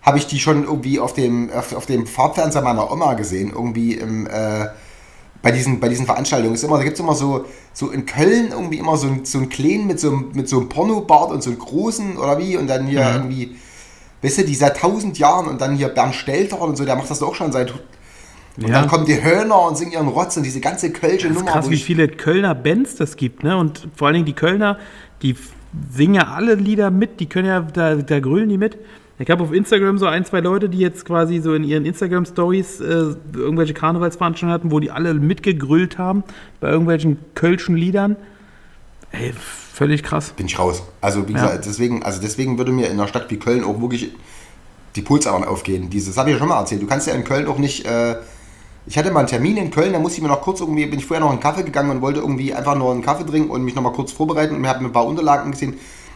habe 0.04 0.18
ich 0.18 0.26
die 0.26 0.38
schon 0.38 0.64
irgendwie 0.64 1.00
auf 1.00 1.12
dem, 1.14 1.50
auf, 1.50 1.74
auf 1.74 1.86
dem 1.86 2.06
Farbfernseher 2.06 2.62
meiner 2.62 2.90
Oma 2.92 3.14
gesehen, 3.14 3.50
irgendwie 3.54 3.94
im, 3.94 4.26
äh, 4.26 4.66
bei, 5.42 5.50
diesen, 5.50 5.80
bei 5.80 5.88
diesen 5.88 6.06
Veranstaltungen. 6.06 6.54
Ist 6.54 6.62
immer, 6.64 6.76
da 6.78 6.84
gibt 6.84 6.94
es 6.94 7.00
immer 7.00 7.14
so, 7.14 7.44
so 7.72 7.90
in 7.90 8.06
Köln 8.06 8.48
irgendwie 8.52 8.78
immer 8.78 8.96
so, 8.96 9.06
ein- 9.08 9.24
so 9.24 9.38
einen 9.38 9.48
kleinen 9.48 9.86
mit 9.86 9.98
so, 10.00 10.08
einem- 10.10 10.30
mit 10.34 10.48
so 10.48 10.58
einem 10.60 10.68
Pornobart 10.68 11.30
und 11.32 11.42
so 11.42 11.50
einen 11.50 11.58
großen 11.58 12.16
oder 12.18 12.38
wie 12.38 12.56
und 12.56 12.66
dann 12.66 12.86
hier 12.86 13.00
irgendwie, 13.14 13.56
weißt 14.22 14.38
du, 14.38 14.44
die 14.44 14.54
seit 14.54 14.76
1000 14.82 15.18
Jahren 15.18 15.46
und 15.48 15.60
dann 15.60 15.76
hier 15.76 15.88
Bernd 15.88 16.14
Stelter 16.14 16.60
und 16.60 16.76
so, 16.76 16.84
der 16.84 16.96
macht 16.96 17.10
das 17.10 17.18
doch 17.18 17.34
schon 17.34 17.50
seit. 17.52 17.72
Und 18.56 18.68
Ja. 18.68 18.80
dann 18.80 18.88
kommen 18.88 19.04
die 19.06 19.22
Hörner 19.22 19.62
und 19.66 19.76
singen 19.76 19.92
ihren 19.92 20.08
Rotz 20.08 20.36
und 20.36 20.44
diese 20.44 20.60
ganze 20.60 20.90
Kölsche 20.92 21.28
Nummer. 21.28 21.50
krass, 21.50 21.68
wie 21.70 21.76
viele 21.76 22.08
Kölner 22.08 22.54
Bands 22.54 22.94
das 22.94 23.16
gibt, 23.16 23.42
ne? 23.42 23.56
Und 23.56 23.88
vor 23.96 24.06
allen 24.06 24.14
Dingen 24.14 24.26
die 24.26 24.32
Kölner, 24.34 24.78
die 25.22 25.34
singen 25.90 26.14
ja 26.14 26.28
alle 26.28 26.54
Lieder 26.54 26.90
mit, 26.90 27.18
die 27.20 27.26
können 27.26 27.48
ja, 27.48 27.60
da, 27.60 27.96
da 27.96 28.20
grölen 28.20 28.48
die 28.50 28.58
mit. 28.58 28.78
Ich 29.18 29.30
habe 29.30 29.44
auf 29.44 29.52
Instagram 29.52 29.96
so 29.98 30.06
ein, 30.06 30.24
zwei 30.24 30.40
Leute, 30.40 30.68
die 30.68 30.78
jetzt 30.78 31.04
quasi 31.04 31.40
so 31.40 31.54
in 31.54 31.62
ihren 31.62 31.84
Instagram-Stories 31.86 32.80
äh, 32.80 32.84
irgendwelche 33.34 33.72
Karnevalsveranstaltungen 33.72 34.52
hatten, 34.52 34.70
wo 34.72 34.80
die 34.80 34.90
alle 34.90 35.14
mitgegrüllt 35.14 35.98
haben 35.98 36.24
bei 36.60 36.68
irgendwelchen 36.70 37.18
kölschen 37.34 37.76
Liedern. 37.76 38.16
Ey, 39.12 39.32
völlig 39.32 40.02
krass. 40.02 40.30
bin 40.36 40.46
ich 40.46 40.58
raus. 40.58 40.82
Also 41.00 41.28
wie 41.28 41.32
Ja. 41.32 41.42
gesagt, 41.46 41.66
deswegen, 41.66 42.02
also 42.02 42.20
deswegen 42.20 42.58
würde 42.58 42.72
mir 42.72 42.86
in 42.86 42.92
einer 42.94 43.06
Stadt 43.06 43.30
wie 43.30 43.36
Köln 43.38 43.62
auch 43.62 43.80
wirklich 43.80 44.10
die 44.96 45.02
Pulsadern 45.02 45.44
aufgehen. 45.44 45.90
Dieses 45.90 46.16
habe 46.16 46.30
ich 46.30 46.34
ja 46.34 46.38
schon 46.40 46.48
mal 46.48 46.58
erzählt. 46.58 46.82
Du 46.82 46.86
kannst 46.86 47.06
ja 47.06 47.14
in 47.14 47.22
Köln 47.24 47.46
auch 47.46 47.58
nicht. 47.58 47.86
Äh, 47.86 48.16
ich 48.86 48.98
hatte 48.98 49.10
mal 49.12 49.20
einen 49.20 49.28
Termin 49.28 49.56
in 49.56 49.70
Köln, 49.70 49.92
da 49.92 49.98
musste 49.98 50.18
ich 50.18 50.22
mir 50.22 50.28
noch 50.28 50.42
kurz 50.42 50.60
irgendwie, 50.60 50.84
bin 50.86 50.98
ich 50.98 51.06
vorher 51.06 51.24
noch 51.24 51.30
einen 51.30 51.40
Kaffee 51.40 51.62
gegangen 51.62 51.90
und 51.90 52.02
wollte 52.02 52.20
irgendwie 52.20 52.52
einfach 52.52 52.74
nur 52.76 52.92
einen 52.92 53.00
Kaffee 53.02 53.24
trinken 53.24 53.50
und 53.50 53.62
mich 53.62 53.74
noch 53.74 53.82
mal 53.82 53.92
kurz 53.92 54.12
vorbereiten 54.12 54.54
und 54.56 54.66
habe 54.66 54.80
mir 54.82 54.88
ein 54.90 54.92
paar 54.92 55.06
Unterlagen 55.06 55.52
gesehen. 55.52 55.74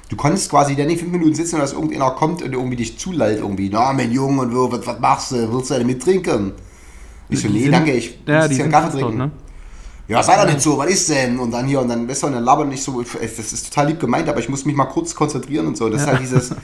Du 0.09 0.17
konntest 0.17 0.49
quasi 0.51 0.75
da 0.75 0.85
nicht 0.85 1.01
fünf 1.01 1.13
Minuten 1.13 1.35
sitzen 1.35 1.57
und 1.57 1.61
dass 1.61 1.73
irgendeiner 1.75 2.11
kommt 2.13 2.43
und 2.43 2.53
irgendwie 2.53 2.77
dich 2.77 2.99
zulallt 2.99 3.41
irgendwie. 3.41 3.69
Na, 3.71 3.93
mein 3.93 4.11
Junge, 4.11 4.43
und 4.43 4.55
wo, 4.55 4.73
was, 4.73 4.87
was 4.87 4.99
machst 5.01 5.33
du? 5.33 5.53
Willst 5.53 5.71
du 5.71 5.75
eine 5.75 5.85
mittrinken? 5.85 6.53
Ich 7.29 7.41
so, 7.41 7.49
nee, 7.49 7.63
sind- 7.65 7.73
danke, 7.73 7.93
ich 7.93 8.19
Ja, 8.27 8.39
muss 8.41 8.49
die 8.49 8.55
hier 8.55 8.65
einen 8.65 8.73
Kaffee 8.73 8.85
krass 8.91 8.93
dort, 9.01 9.03
trinken. 9.13 9.19
ne? 9.19 9.31
Ja, 10.09 10.23
sei 10.23 10.37
doch 10.43 10.47
nicht 10.51 10.63
so, 10.63 10.79
was 10.79 10.89
ist 10.89 11.11
denn? 11.11 11.39
Und 11.39 11.51
dann 11.51 11.67
hier, 11.67 11.81
und 11.83 11.89
dann, 11.89 12.09
weißt 12.09 12.23
du, 12.23 12.27
und 12.29 12.33
dann 12.33 12.45
labern 12.45 12.71
nicht 12.71 12.83
so, 12.83 13.03
das 13.03 13.39
ist 13.53 13.69
total 13.69 13.89
lieb 13.89 14.01
gemeint, 14.01 14.27
aber 14.31 14.39
ich 14.39 14.49
muss 14.49 14.65
mich 14.65 14.75
mal 14.75 14.87
kurz 14.87 15.15
konzentrieren 15.15 15.67
und 15.67 15.77
so. 15.77 15.91
Das 15.91 16.01
ist 16.03 16.07
halt 16.09 16.21
dieses, 16.23 16.55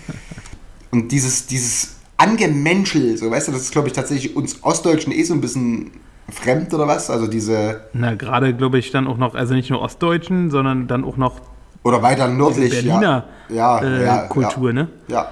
und 0.91 1.13
dieses, 1.13 1.47
dieses 1.47 1.97
Angemenschel, 2.17 3.19
so, 3.19 3.31
weißt 3.31 3.49
du, 3.49 3.53
das 3.53 3.61
ist, 3.63 3.73
glaube 3.73 3.89
ich, 3.89 3.93
tatsächlich 3.95 4.35
uns 4.35 4.63
Ostdeutschen 4.63 5.13
eh 5.13 5.23
so 5.25 5.35
ein 5.35 5.43
bisschen 5.43 5.91
fremd 6.31 6.73
oder 6.73 6.87
was? 6.89 7.11
Also 7.11 7.27
diese, 7.27 7.83
Na, 7.93 8.15
gerade 8.15 8.55
glaube 8.55 8.79
ich 8.79 8.91
dann 8.91 9.07
auch 9.07 9.19
noch, 9.19 9.35
also 9.35 9.53
nicht 9.53 9.69
nur 9.69 9.83
Ostdeutschen, 9.83 10.51
sondern 10.51 10.87
dann 10.89 11.05
auch 11.05 11.19
noch 11.19 11.43
oder 11.85 12.03
weiter 12.03 12.27
nördlich, 12.29 12.73
Berliner 12.73 13.25
ja. 13.49 13.79
Ja, 13.79 13.79
äh, 13.83 14.05
ja, 14.05 14.19
Kultur, 14.27 14.73
ne? 14.73 14.89
Ja, 15.07 15.29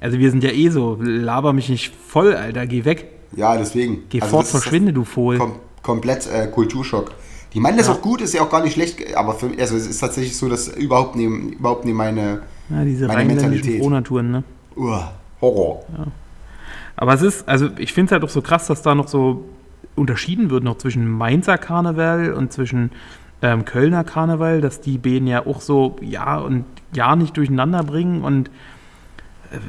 Also 0.00 0.18
wir 0.18 0.30
sind 0.30 0.42
ja 0.42 0.50
eh 0.50 0.68
so, 0.70 0.96
laber 1.00 1.52
mich 1.52 1.68
nicht 1.68 1.94
voll, 1.94 2.34
Alter, 2.34 2.66
geh 2.66 2.84
weg. 2.84 3.06
ja, 3.36 3.56
deswegen. 3.56 4.04
Geh 4.08 4.20
Also 4.20 4.30
fort, 4.36 4.46
verschwinde, 4.48 4.92
du 4.92 5.04
Fohl. 5.04 5.38
Kom 5.38 5.52
komplett 5.82 6.26
äh, 6.30 6.46
Kulturschock. 6.48 7.12
Die 7.54 7.60
meinen 7.60 7.78
das 7.78 7.88
auch 7.88 8.00
gut, 8.02 8.20
ist 8.20 8.32
ja 8.34 8.42
auch 8.42 8.50
gar 8.50 8.62
nicht 8.62 8.74
schlecht, 8.74 9.14
aber 9.16 9.34
für, 9.34 9.50
also 9.58 9.76
es 9.76 9.86
ist 9.86 9.98
tatsächlich 9.98 10.36
so, 10.36 10.48
dass 10.48 10.68
überhaupt 10.68 11.16
nicht, 11.16 11.28
überhaupt 11.58 11.84
nicht 11.84 11.94
meine, 11.94 12.42
Ja, 12.68 12.84
diese 12.84 13.06
meine 13.06 13.24
Mentalität. 13.24 13.80
Frohnaturen, 13.80 14.30
ne? 14.30 14.44
Uah, 14.76 15.10
Horror. 15.40 15.84
Aber 16.96 17.14
es 17.14 17.22
ist, 17.22 17.48
also 17.48 17.68
ich 17.78 17.92
finde 17.92 18.06
es 18.08 18.12
halt 18.12 18.24
auch 18.24 18.28
so 18.28 18.40
krass, 18.42 18.66
dass 18.68 18.82
da 18.82 18.94
noch 18.94 19.08
so 19.08 19.44
unterschieden 19.96 20.50
wird 20.50 20.64
noch 20.64 20.78
zwischen 20.78 21.10
Mainzer 21.10 21.58
Karneval 21.58 22.32
und 22.34 22.52
zwischen 22.52 22.90
ähm, 23.42 23.64
Kölner 23.64 24.04
Karneval, 24.04 24.60
dass 24.60 24.80
die 24.80 24.98
beiden 24.98 25.26
ja 25.26 25.46
auch 25.46 25.60
so 25.60 25.96
ja 26.02 26.38
und 26.38 26.64
ja 26.94 27.16
nicht 27.16 27.36
durcheinander 27.36 27.82
bringen 27.82 28.22
und 28.22 28.50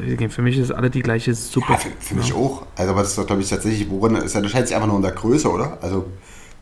äh, 0.08 0.30
für 0.30 0.42
mich 0.42 0.58
ist 0.58 0.72
alle 0.72 0.90
die 0.90 1.02
gleiche 1.02 1.34
Suppe. 1.34 1.74
Ja, 1.74 1.78
für, 1.78 1.90
für 2.00 2.16
mich 2.16 2.34
auch. 2.34 2.66
Also, 2.76 2.92
aber 2.92 3.02
das 3.02 3.10
ist 3.12 3.18
doch, 3.18 3.26
glaube 3.26 3.42
ich, 3.42 3.50
tatsächlich, 3.50 3.90
worin 3.90 4.16
ist 4.16 4.36
ja, 4.36 4.42
das 4.42 4.52
scheint 4.52 4.68
sich 4.68 4.76
einfach 4.76 4.88
nur 4.88 4.98
in 4.98 5.04
der 5.04 5.12
Größe, 5.12 5.50
oder? 5.50 5.78
Also, 5.82 6.06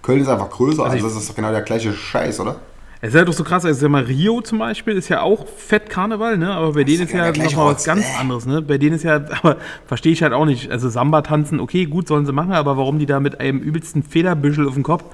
Köln 0.01 0.21
ist 0.21 0.29
einfach 0.29 0.49
größer, 0.49 0.83
Also 0.83 0.95
also, 0.95 1.07
das 1.07 1.17
ist 1.17 1.29
doch 1.29 1.35
genau 1.35 1.51
der 1.51 1.61
gleiche 1.61 1.91
Scheiß, 1.91 2.39
oder? 2.39 2.57
Es 3.01 3.09
ist 3.09 3.15
halt 3.15 3.29
doch 3.29 3.33
so 3.33 3.45
krass, 3.45 3.63
also 3.63 3.79
sag 3.79 3.89
mal, 3.89 4.03
Rio 4.03 4.41
zum 4.41 4.59
Beispiel 4.59 4.93
ist 4.95 5.07
ja 5.07 5.21
auch 5.21 5.47
Fett 5.47 5.89
Karneval, 5.89 6.37
ne? 6.37 6.51
Aber 6.51 6.73
bei 6.73 6.83
denen 6.83 7.03
ist 7.03 7.13
ja 7.13 7.31
ja 7.31 7.43
nochmal 7.43 7.73
was 7.75 7.85
ganz 7.85 8.05
Äh. 8.05 8.19
anderes, 8.19 8.45
ne? 8.45 8.61
Bei 8.61 8.77
denen 8.77 8.95
ist 8.95 9.03
ja, 9.03 9.15
aber 9.41 9.55
verstehe 9.87 10.11
ich 10.11 10.21
halt 10.21 10.33
auch 10.33 10.45
nicht. 10.45 10.69
Also 10.69 10.89
Samba 10.89 11.21
tanzen, 11.21 11.61
okay, 11.61 11.85
gut, 11.85 12.09
sollen 12.09 12.25
sie 12.25 12.33
machen, 12.33 12.51
aber 12.51 12.75
warum 12.75 12.99
die 12.99 13.05
da 13.05 13.21
mit 13.21 13.39
einem 13.39 13.59
übelsten 13.59 14.03
Federbüschel 14.03 14.67
auf 14.67 14.73
dem 14.73 14.83
Kopf 14.83 15.05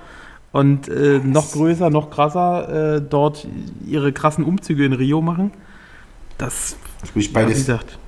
und 0.56 0.88
äh, 0.88 1.20
noch 1.22 1.52
größer, 1.52 1.90
noch 1.90 2.10
krasser 2.10 2.96
äh, 2.96 3.02
dort 3.02 3.46
ihre 3.86 4.14
krassen 4.14 4.46
Umzüge 4.46 4.86
in 4.86 4.94
Rio 4.94 5.20
machen, 5.22 5.52
das, 6.38 6.78
Sprich, 7.06 7.26
ja, 7.26 7.32
wie 7.32 7.34
beides. 7.34 7.58
gesagt. 7.58 8.00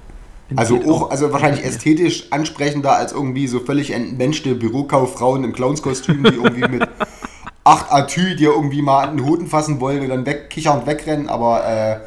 also 0.56 0.80
auch, 0.90 1.12
also 1.12 1.34
wahrscheinlich 1.34 1.66
ästhetisch 1.66 2.32
ansprechender 2.32 2.96
als 2.96 3.12
irgendwie 3.12 3.48
so 3.48 3.60
völlig 3.60 3.92
entmenschte 3.92 4.56
Bürokauffrauen 4.56 5.44
im 5.44 5.52
Clownskostüm, 5.52 6.24
die 6.24 6.36
irgendwie 6.36 6.70
mit 6.70 6.88
acht 7.66 7.92
Atü 7.92 8.38
dir 8.38 8.52
irgendwie 8.52 8.82
mal 8.82 9.10
an 9.10 9.18
den 9.18 9.26
Hoden 9.26 9.48
fassen 9.48 9.82
wollen 9.82 10.00
und 10.04 10.08
dann 10.08 10.26
wegkichern 10.26 10.80
und 10.80 10.88
wegrennen, 10.88 11.28
aber 11.28 11.68
äh, 11.68 11.98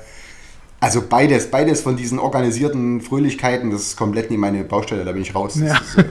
also 0.80 1.02
beides, 1.06 1.50
beides 1.50 1.82
von 1.82 1.96
diesen 1.96 2.18
organisierten 2.18 3.02
Fröhlichkeiten, 3.02 3.70
das 3.70 3.82
ist 3.82 3.96
komplett 3.98 4.30
nicht 4.30 4.40
meine 4.40 4.64
Baustelle, 4.64 5.04
da 5.04 5.12
bin 5.12 5.20
ich 5.20 5.34
raus. 5.34 5.56
Ja. 5.56 5.74
Ist, 5.74 5.98
äh, 5.98 6.04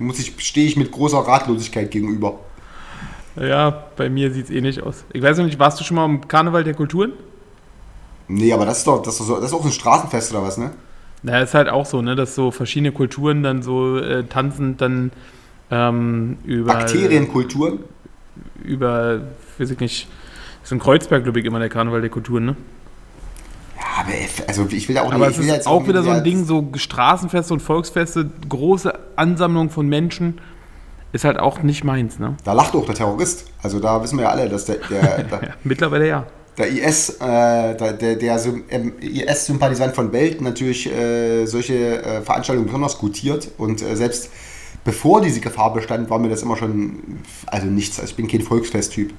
muss 0.00 0.18
ich, 0.18 0.34
stehe 0.38 0.66
ich 0.66 0.76
mit 0.76 0.90
großer 0.90 1.18
Ratlosigkeit 1.18 1.92
gegenüber. 1.92 2.40
Ja, 3.38 3.84
bei 3.96 4.08
mir 4.08 4.30
sieht 4.32 4.46
es 4.46 4.50
eh 4.50 4.60
nicht 4.60 4.82
aus. 4.82 5.04
Ich 5.12 5.22
weiß 5.22 5.38
noch 5.38 5.44
nicht, 5.44 5.58
warst 5.58 5.78
du 5.78 5.84
schon 5.84 5.96
mal 5.96 6.04
im 6.06 6.26
Karneval 6.26 6.64
der 6.64 6.74
Kulturen? 6.74 7.12
Nee, 8.28 8.52
aber 8.52 8.64
das 8.64 8.78
ist 8.78 8.86
doch, 8.86 9.02
das 9.02 9.20
ist, 9.20 9.26
so, 9.26 9.36
das 9.36 9.46
ist 9.46 9.52
auch 9.52 9.64
ein 9.64 9.70
Straßenfest 9.70 10.32
oder 10.32 10.42
was, 10.42 10.58
ne? 10.58 10.72
Na, 11.22 11.40
ist 11.40 11.54
halt 11.54 11.68
auch 11.68 11.86
so, 11.86 12.02
ne, 12.02 12.14
dass 12.16 12.34
so 12.34 12.50
verschiedene 12.50 12.92
Kulturen 12.92 13.42
dann 13.42 13.62
so 13.62 13.98
äh, 13.98 14.24
tanzend 14.24 14.80
dann 14.80 15.12
ähm, 15.70 16.38
über. 16.44 16.72
Bakterienkulturen. 16.74 17.80
Über, 18.62 19.20
weiß 19.58 19.70
ich 19.70 19.80
nicht. 19.80 20.08
Das 20.60 20.68
ist 20.68 20.72
in 20.72 20.78
Kreuzberg, 20.78 21.22
glaube 21.22 21.40
ich, 21.40 21.46
immer 21.46 21.58
der 21.58 21.68
Karneval 21.68 22.00
der 22.00 22.10
Kulturen, 22.10 22.46
ne? 22.46 22.56
Ja, 23.76 24.02
aber 24.02 24.12
also 24.48 24.66
ich 24.70 24.88
will 24.88 24.96
da 24.96 25.02
auch 25.02 25.12
Aber 25.12 25.28
nicht. 25.28 25.38
es 25.38 25.44
ich 25.44 25.50
will 25.50 25.58
ist 25.58 25.66
auch 25.66 25.86
wieder 25.86 26.02
so 26.02 26.10
ein 26.10 26.24
Ding, 26.24 26.44
so 26.44 26.68
Straßenfeste 26.74 27.52
und 27.52 27.60
Volksfeste, 27.60 28.30
große 28.48 28.92
Ansammlung 29.16 29.70
von 29.70 29.88
Menschen, 29.88 30.38
ist 31.12 31.24
halt 31.24 31.38
auch 31.38 31.62
nicht 31.62 31.84
meins, 31.84 32.18
ne? 32.18 32.36
Da 32.44 32.52
lacht 32.52 32.74
auch 32.74 32.84
der 32.84 32.94
Terrorist. 32.94 33.46
Also 33.62 33.80
da 33.80 34.02
wissen 34.02 34.18
wir 34.18 34.24
ja 34.24 34.30
alle, 34.30 34.48
dass 34.48 34.64
der, 34.64 34.76
der, 34.90 35.22
der, 35.22 35.42
Ja, 35.42 35.54
mittlerweile 35.64 36.08
ja. 36.08 36.26
der 36.58 36.68
IS, 36.68 37.10
äh, 37.20 37.74
der, 37.74 37.92
der, 37.92 38.16
der 38.16 38.40
ähm, 38.70 38.92
IS-Sympathisant 39.00 39.94
von 39.94 40.12
Welt 40.12 40.40
natürlich 40.40 40.90
äh, 40.92 41.46
solche 41.46 42.02
äh, 42.02 42.22
Veranstaltungen 42.22 42.66
besonders 42.66 42.98
gutiert. 42.98 43.48
Und 43.58 43.82
äh, 43.82 43.96
selbst 43.96 44.30
bevor 44.84 45.20
diese 45.20 45.40
Gefahr 45.40 45.72
bestand, 45.72 46.10
war 46.10 46.18
mir 46.18 46.28
das 46.28 46.42
immer 46.42 46.56
schon, 46.56 47.20
also 47.46 47.66
nichts. 47.66 47.98
Also 47.98 48.10
ich 48.10 48.16
bin 48.16 48.28
kein 48.28 48.42
Volksfest-Typ. 48.42 49.12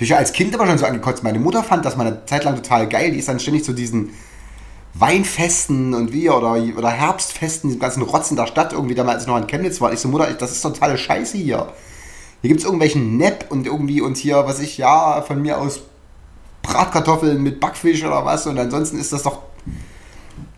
Ich 0.00 0.12
habe 0.12 0.20
als 0.20 0.32
Kind 0.32 0.54
immer 0.54 0.66
schon 0.66 0.78
so 0.78 0.86
angekotzt. 0.86 1.24
Meine 1.24 1.40
Mutter 1.40 1.64
fand 1.64 1.84
das 1.84 1.96
mal 1.96 2.06
eine 2.06 2.24
Zeit 2.26 2.44
lang 2.44 2.54
total 2.56 2.88
geil. 2.88 3.10
Die 3.10 3.18
ist 3.18 3.28
dann 3.28 3.40
ständig 3.40 3.64
zu 3.64 3.72
diesen 3.72 4.10
Weinfesten 4.94 5.94
und 5.94 6.12
wie 6.12 6.28
oder, 6.30 6.56
oder 6.76 6.90
Herbstfesten, 6.90 7.70
die 7.70 7.78
ganzen 7.78 8.02
Rotzen 8.02 8.36
der 8.36 8.46
Stadt 8.46 8.72
irgendwie 8.72 8.94
damals 8.94 9.26
noch 9.26 9.36
in 9.36 9.46
Chemnitz 9.46 9.80
war. 9.80 9.92
Ich 9.92 10.00
so, 10.00 10.08
Mutter, 10.08 10.32
das 10.32 10.52
ist 10.52 10.62
totale 10.62 10.98
Scheiße 10.98 11.36
hier. 11.36 11.72
Hier 12.40 12.48
gibt 12.48 12.60
es 12.60 12.64
irgendwelchen 12.64 13.16
Nepp 13.16 13.46
und 13.50 13.66
irgendwie 13.66 14.00
und 14.00 14.16
hier, 14.16 14.44
was 14.46 14.60
ich, 14.60 14.78
ja, 14.78 15.22
von 15.22 15.42
mir 15.42 15.60
aus 15.60 15.80
Bratkartoffeln 16.62 17.42
mit 17.42 17.60
Backfisch 17.60 18.04
oder 18.04 18.24
was 18.24 18.46
und 18.46 18.58
ansonsten 18.58 18.98
ist 18.98 19.12
das 19.12 19.22
doch. 19.22 19.42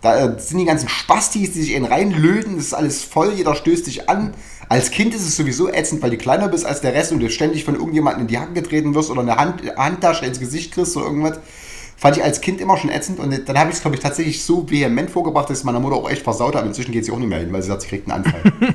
Da 0.02 0.18
äh, 0.18 0.38
sind 0.38 0.58
die 0.58 0.64
ganzen 0.64 0.88
Spastis, 0.88 1.52
die 1.52 1.62
sich 1.62 1.74
in 1.74 1.84
reinlöten, 1.84 2.56
das 2.56 2.66
ist 2.66 2.74
alles 2.74 3.04
voll, 3.04 3.32
jeder 3.34 3.54
stößt 3.54 3.86
dich 3.86 4.08
an. 4.08 4.32
Als 4.68 4.90
Kind 4.90 5.14
ist 5.14 5.26
es 5.26 5.36
sowieso 5.36 5.68
ätzend, 5.68 6.00
weil 6.02 6.10
du 6.10 6.16
kleiner 6.16 6.48
bist 6.48 6.64
als 6.64 6.80
der 6.80 6.94
Rest 6.94 7.12
und 7.12 7.20
du 7.20 7.28
ständig 7.28 7.64
von 7.64 7.74
irgendjemandem 7.74 8.22
in 8.22 8.28
die 8.28 8.38
Hacken 8.38 8.54
getreten 8.54 8.94
wirst 8.94 9.10
oder 9.10 9.20
eine 9.22 9.36
Hand, 9.36 9.62
Handtasche 9.76 10.24
ins 10.24 10.38
Gesicht 10.38 10.72
kriegst 10.72 10.96
oder 10.96 11.06
irgendwas. 11.06 11.40
Fand 12.00 12.16
ich 12.16 12.24
als 12.24 12.40
Kind 12.40 12.62
immer 12.62 12.78
schon 12.78 12.88
ätzend 12.88 13.18
und 13.18 13.30
dann 13.46 13.58
habe 13.58 13.68
ich 13.68 13.76
es, 13.76 13.82
glaube 13.82 13.94
ich, 13.94 14.02
tatsächlich 14.02 14.42
so 14.42 14.70
vehement 14.70 15.10
vorgebracht, 15.10 15.50
dass 15.50 15.58
es 15.58 15.64
meiner 15.64 15.80
Mutter 15.80 15.96
auch 15.96 16.08
echt 16.08 16.22
versaut 16.22 16.54
hat. 16.54 16.64
Inzwischen 16.64 16.92
geht 16.92 17.04
sie 17.04 17.12
auch 17.12 17.18
nicht 17.18 17.28
mehr 17.28 17.40
hin, 17.40 17.52
weil 17.52 17.60
sie 17.60 17.68
sagt, 17.68 17.82
sie 17.82 17.88
kriegt 17.88 18.10
einen 18.10 18.24
Anfall. 18.24 18.40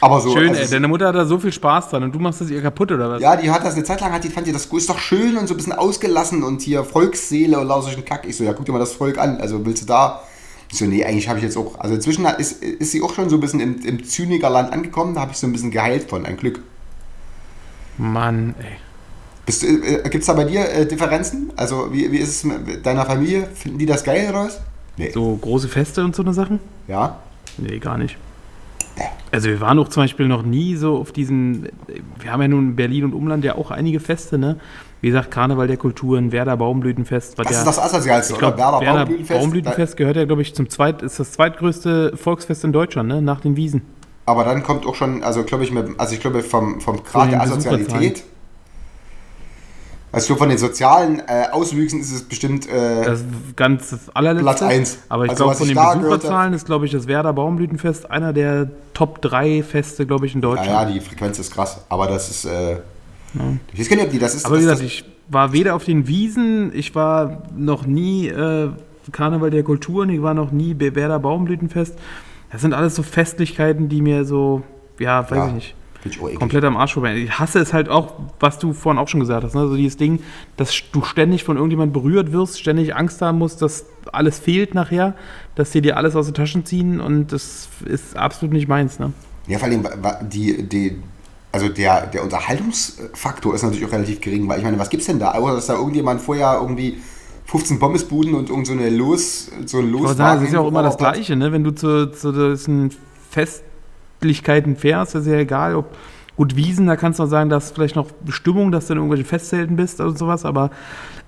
Aber 0.00 0.22
so. 0.22 0.32
Schön, 0.32 0.48
also 0.48 0.62
ey. 0.62 0.68
Deine 0.70 0.88
Mutter 0.88 1.08
hat 1.08 1.16
da 1.16 1.26
so 1.26 1.38
viel 1.38 1.52
Spaß 1.52 1.90
dran 1.90 2.02
und 2.04 2.14
du 2.14 2.18
machst 2.18 2.40
das 2.40 2.48
ihr 2.48 2.62
kaputt, 2.62 2.92
oder 2.92 3.10
was? 3.10 3.20
Ja, 3.20 3.36
die 3.36 3.50
hat 3.50 3.62
das 3.62 3.74
eine 3.74 3.84
Zeit 3.84 4.00
lang, 4.00 4.10
hat 4.14 4.24
die, 4.24 4.30
fand 4.30 4.46
die 4.46 4.52
das 4.52 4.64
ist 4.64 4.88
doch 4.88 4.98
schön 4.98 5.36
und 5.36 5.48
so 5.48 5.54
ein 5.54 5.58
bisschen 5.58 5.74
ausgelassen 5.74 6.42
und 6.42 6.62
hier 6.62 6.82
Volksseele 6.82 7.60
und 7.60 7.68
lauter 7.68 7.82
solchen 7.82 8.06
Kack. 8.06 8.26
Ich 8.26 8.38
so, 8.38 8.44
ja, 8.44 8.54
guck 8.54 8.64
dir 8.64 8.72
mal 8.72 8.78
das 8.78 8.92
Volk 8.92 9.18
an. 9.18 9.38
Also 9.38 9.62
willst 9.66 9.82
du 9.82 9.86
da? 9.86 10.22
Ich 10.72 10.78
so, 10.78 10.86
nee, 10.86 11.04
eigentlich 11.04 11.28
habe 11.28 11.40
ich 11.40 11.44
jetzt 11.44 11.58
auch. 11.58 11.78
Also 11.78 11.96
inzwischen 11.96 12.24
ist, 12.24 12.62
ist 12.62 12.92
sie 12.92 13.02
auch 13.02 13.12
schon 13.12 13.28
so 13.28 13.36
ein 13.36 13.40
bisschen 13.40 13.60
im, 13.60 13.84
im 13.84 14.02
Zynikerland 14.02 14.72
angekommen. 14.72 15.14
Da 15.14 15.20
habe 15.20 15.32
ich 15.32 15.36
so 15.36 15.46
ein 15.46 15.52
bisschen 15.52 15.72
geheilt 15.72 16.08
von, 16.08 16.24
ein 16.24 16.38
Glück. 16.38 16.62
Mann, 17.98 18.54
ey. 18.58 18.78
Du- 19.58 19.66
äh, 19.66 20.02
Gibt 20.08 20.22
es 20.22 20.26
da 20.26 20.34
bei 20.34 20.44
dir 20.44 20.60
äh, 20.70 20.86
Differenzen? 20.86 21.50
Also, 21.56 21.92
wie, 21.92 22.12
wie 22.12 22.18
ist 22.18 22.28
es 22.28 22.44
mit 22.44 22.86
deiner 22.86 23.04
Familie? 23.04 23.48
Finden 23.54 23.78
die 23.78 23.86
das 23.86 24.04
geil 24.04 24.28
oder 24.30 24.44
was? 24.44 24.60
Nee. 24.96 25.10
So 25.12 25.36
große 25.36 25.66
Feste 25.68 26.04
und 26.04 26.14
so 26.14 26.22
eine 26.22 26.32
Sachen? 26.32 26.60
Ja? 26.86 27.18
Nee, 27.58 27.78
gar 27.78 27.98
nicht. 27.98 28.16
Also 29.32 29.48
wir 29.48 29.60
waren 29.60 29.78
auch 29.78 29.88
zum 29.88 30.02
Beispiel 30.02 30.26
noch 30.26 30.42
nie 30.42 30.74
so 30.76 30.96
auf 30.98 31.12
diesen, 31.12 31.68
wir 32.18 32.32
haben 32.32 32.42
ja 32.42 32.48
nun 32.48 32.70
in 32.70 32.76
Berlin 32.76 33.04
und 33.04 33.14
Umland 33.14 33.44
ja 33.44 33.54
auch 33.54 33.70
einige 33.70 34.00
Feste, 34.00 34.36
ne? 34.38 34.56
Wie 35.00 35.06
gesagt, 35.08 35.30
Karneval 35.30 35.66
der 35.68 35.78
Kulturen, 35.78 36.32
Werder 36.32 36.56
Baumblütenfest. 36.56 37.38
Was 37.38 37.46
Das 37.46 37.52
ja, 37.54 37.58
ist 37.60 37.66
das 37.66 37.78
Asozialste, 37.78 38.32
ich 38.34 38.38
oder? 38.38 38.52
glaube, 38.52 38.58
Werder 38.58 38.80
Werder 38.80 38.98
Baumblütenfest. 38.98 39.40
Baumblütenfest 39.40 39.96
gehört 39.96 40.16
ja, 40.16 40.24
glaube 40.26 40.42
ich, 40.42 40.54
zum 40.54 40.68
zweit, 40.68 41.00
ist 41.02 41.18
das 41.20 41.32
zweitgrößte 41.32 42.16
Volksfest 42.16 42.64
in 42.64 42.72
Deutschland, 42.72 43.08
ne? 43.08 43.22
Nach 43.22 43.40
den 43.40 43.56
Wiesen. 43.56 43.82
Aber 44.26 44.44
dann 44.44 44.62
kommt 44.62 44.84
auch 44.84 44.94
schon, 44.96 45.22
also 45.22 45.44
glaube 45.44 45.64
ich, 45.64 45.72
mit, 45.72 45.98
also 45.98 46.12
ich 46.14 46.20
glaube 46.20 46.42
vom, 46.42 46.80
vom 46.80 47.02
Grad 47.04 47.30
der 47.32 47.40
Asozialität. 47.40 48.24
Also 50.12 50.34
von 50.34 50.48
den 50.48 50.58
sozialen 50.58 51.20
äh, 51.20 51.46
Auswüchsen 51.52 52.00
ist 52.00 52.10
es 52.10 52.22
bestimmt 52.24 52.68
äh, 52.68 53.04
Das 53.04 53.22
ganz 53.54 53.90
das 53.90 54.08
allerletzte. 54.14 54.42
Platz 54.44 54.62
eins. 54.62 54.98
Aber 55.08 55.24
ich 55.24 55.30
Also, 55.30 55.44
glaube, 55.44 55.56
von 55.56 55.68
den 55.68 55.76
Besucherzahlen 55.76 56.52
ist, 56.52 56.66
glaube 56.66 56.86
ich, 56.86 56.92
das 56.92 57.06
Werder 57.06 57.32
Baumblütenfest 57.32 58.10
einer 58.10 58.32
der 58.32 58.70
Top 58.92 59.22
3 59.22 59.62
Feste, 59.62 60.06
glaube 60.06 60.26
ich, 60.26 60.34
in 60.34 60.40
Deutschland. 60.40 60.68
Naja, 60.70 60.90
die 60.90 61.00
Frequenz 61.00 61.38
ist 61.38 61.52
krass, 61.52 61.84
aber 61.88 62.08
das 62.08 62.28
ist. 62.28 62.44
Äh, 62.44 62.78
Ich 63.72 63.80
weiß 63.80 63.88
gar 63.88 63.96
nicht, 63.96 64.06
ob 64.06 64.10
die 64.12 64.18
das 64.18 64.34
ist. 64.34 64.46
Aber 64.46 64.56
wie 64.56 64.62
gesagt, 64.62 64.82
ich 64.82 65.04
war 65.28 65.52
weder 65.52 65.76
auf 65.76 65.84
den 65.84 66.08
Wiesen, 66.08 66.72
ich 66.74 66.94
war 66.96 67.42
noch 67.56 67.86
nie 67.86 68.26
äh, 68.28 68.70
Karneval 69.12 69.50
der 69.50 69.62
Kulturen, 69.62 70.10
ich 70.10 70.22
war 70.22 70.34
noch 70.34 70.50
nie 70.50 70.74
Werder 70.78 71.20
Baumblütenfest. 71.20 71.96
Das 72.50 72.60
sind 72.62 72.74
alles 72.74 72.96
so 72.96 73.04
Festlichkeiten, 73.04 73.88
die 73.88 74.02
mir 74.02 74.24
so, 74.24 74.62
ja, 74.98 75.22
weiß 75.30 75.36
Ja, 75.38 75.46
ich 75.46 75.52
nicht, 75.52 75.74
Ich 76.04 76.18
komplett 76.18 76.64
am 76.64 76.76
Arsch 76.76 76.94
vorbei. 76.94 77.14
Ich 77.16 77.38
hasse 77.38 77.58
es 77.58 77.72
halt 77.72 77.88
auch, 77.88 78.14
was 78.38 78.58
du 78.58 78.72
vorhin 78.72 78.98
auch 78.98 79.08
schon 79.08 79.20
gesagt 79.20 79.44
hast, 79.44 79.54
ne? 79.54 79.68
so 79.68 79.76
dieses 79.76 79.96
Ding, 79.96 80.20
dass 80.56 80.72
du 80.92 81.02
ständig 81.02 81.44
von 81.44 81.56
irgendjemand 81.56 81.92
berührt 81.92 82.32
wirst, 82.32 82.58
ständig 82.58 82.96
Angst 82.96 83.20
haben 83.20 83.38
musst, 83.38 83.60
dass 83.60 83.84
alles 84.12 84.38
fehlt 84.38 84.74
nachher, 84.74 85.14
dass 85.56 85.72
sie 85.72 85.82
dir 85.82 85.96
alles 85.96 86.16
aus 86.16 86.26
den 86.26 86.34
Taschen 86.34 86.64
ziehen 86.64 87.00
und 87.00 87.32
das 87.32 87.68
ist 87.84 88.16
absolut 88.16 88.54
nicht 88.54 88.68
meins. 88.68 88.98
Ne? 88.98 89.12
Ja, 89.46 89.58
vor 89.58 89.68
allem, 89.68 89.86
die, 90.22 90.62
die, 90.62 90.96
also 91.52 91.68
der, 91.68 92.06
der 92.06 92.22
Unterhaltungsfaktor 92.22 93.54
ist 93.54 93.62
natürlich 93.62 93.84
auch 93.84 93.92
relativ 93.92 94.20
gering, 94.20 94.48
weil 94.48 94.58
ich 94.58 94.64
meine, 94.64 94.78
was 94.78 94.88
gibt's 94.88 95.06
denn 95.06 95.18
da? 95.18 95.32
Außer, 95.32 95.54
dass 95.54 95.66
da 95.66 95.74
irgendjemand 95.74 96.20
vorher 96.22 96.58
irgendwie 96.60 96.98
15 97.46 97.78
Pommesbuden 97.78 98.34
und 98.34 98.48
irgend 98.48 98.66
so 98.66 98.72
eine 98.72 98.88
Los, 98.90 99.50
so 99.66 99.78
ein 99.78 99.86
Ich 99.86 99.92
Los 99.92 100.02
wollte 100.02 100.16
sagen, 100.16 100.40
es 100.42 100.48
ist 100.48 100.54
ja 100.54 100.60
auch 100.60 100.68
immer 100.68 100.82
das 100.82 100.96
Gleiche, 100.96 101.36
ne? 101.36 101.52
wenn 101.52 101.64
du 101.64 101.72
zu, 101.72 102.10
zu 102.12 102.32
diesen 102.32 102.92
Festlichkeiten 104.20 104.76
fährst, 104.76 105.14
ist 105.14 105.26
ja 105.26 105.38
egal, 105.38 105.74
ob 105.74 105.96
gut 106.36 106.54
Wiesen, 106.56 106.86
da 106.86 106.96
kannst 106.96 107.18
du 107.18 107.24
noch 107.24 107.30
sagen, 107.30 107.50
dass 107.50 107.70
vielleicht 107.70 107.96
noch 107.96 108.06
Stimmung, 108.28 108.70
dass 108.70 108.86
du 108.86 108.92
in 108.92 108.98
irgendwelchen 108.98 109.26
Festzelten 109.26 109.76
bist 109.76 110.00
oder 110.00 110.16
sowas, 110.16 110.44
aber 110.44 110.70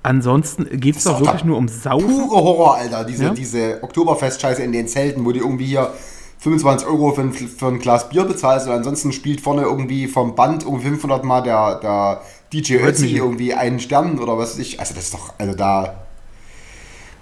ansonsten 0.03 0.64
geht 0.78 0.97
es 0.97 1.05
Das 1.05 1.14
doch 1.14 1.20
wirklich 1.20 1.45
nur 1.45 1.57
um 1.57 1.68
Saufen. 1.68 2.07
Pure 2.07 2.43
Horror, 2.43 2.76
Alter. 2.76 3.05
Diese, 3.05 3.24
Ja? 3.24 3.30
diese 3.30 3.82
Oktoberfest-Scheiße 3.82 4.62
in 4.62 4.72
den 4.72 4.88
Zelten, 4.88 5.24
wo 5.24 5.32
die 5.32 5.40
irgendwie 5.40 5.66
hier 5.66 5.93
25 6.38 6.86
Euro 6.88 7.12
für 7.12 7.22
ein, 7.22 7.32
für 7.32 7.66
ein 7.66 7.78
Glas 7.78 8.09
Bier 8.09 8.24
bezahlst 8.24 8.66
und 8.66 8.72
ansonsten 8.72 9.12
spielt 9.12 9.40
vorne 9.40 9.62
irgendwie 9.62 10.07
vom 10.07 10.34
Band 10.34 10.66
um 10.66 10.80
500 10.80 11.24
Mal 11.24 11.43
der, 11.43 11.76
der 11.80 12.20
DJ 12.53 12.76
Ötzi 12.76 13.16
irgendwie 13.16 13.55
einen 13.55 13.80
Stern 13.80 14.18
oder 14.18 14.36
was 14.36 14.53
weiß 14.53 14.59
ich. 14.59 14.80
Also 14.80 14.95
das 14.95 15.05
ist 15.05 15.14
doch, 15.14 15.34
also 15.38 15.55
da, 15.55 15.95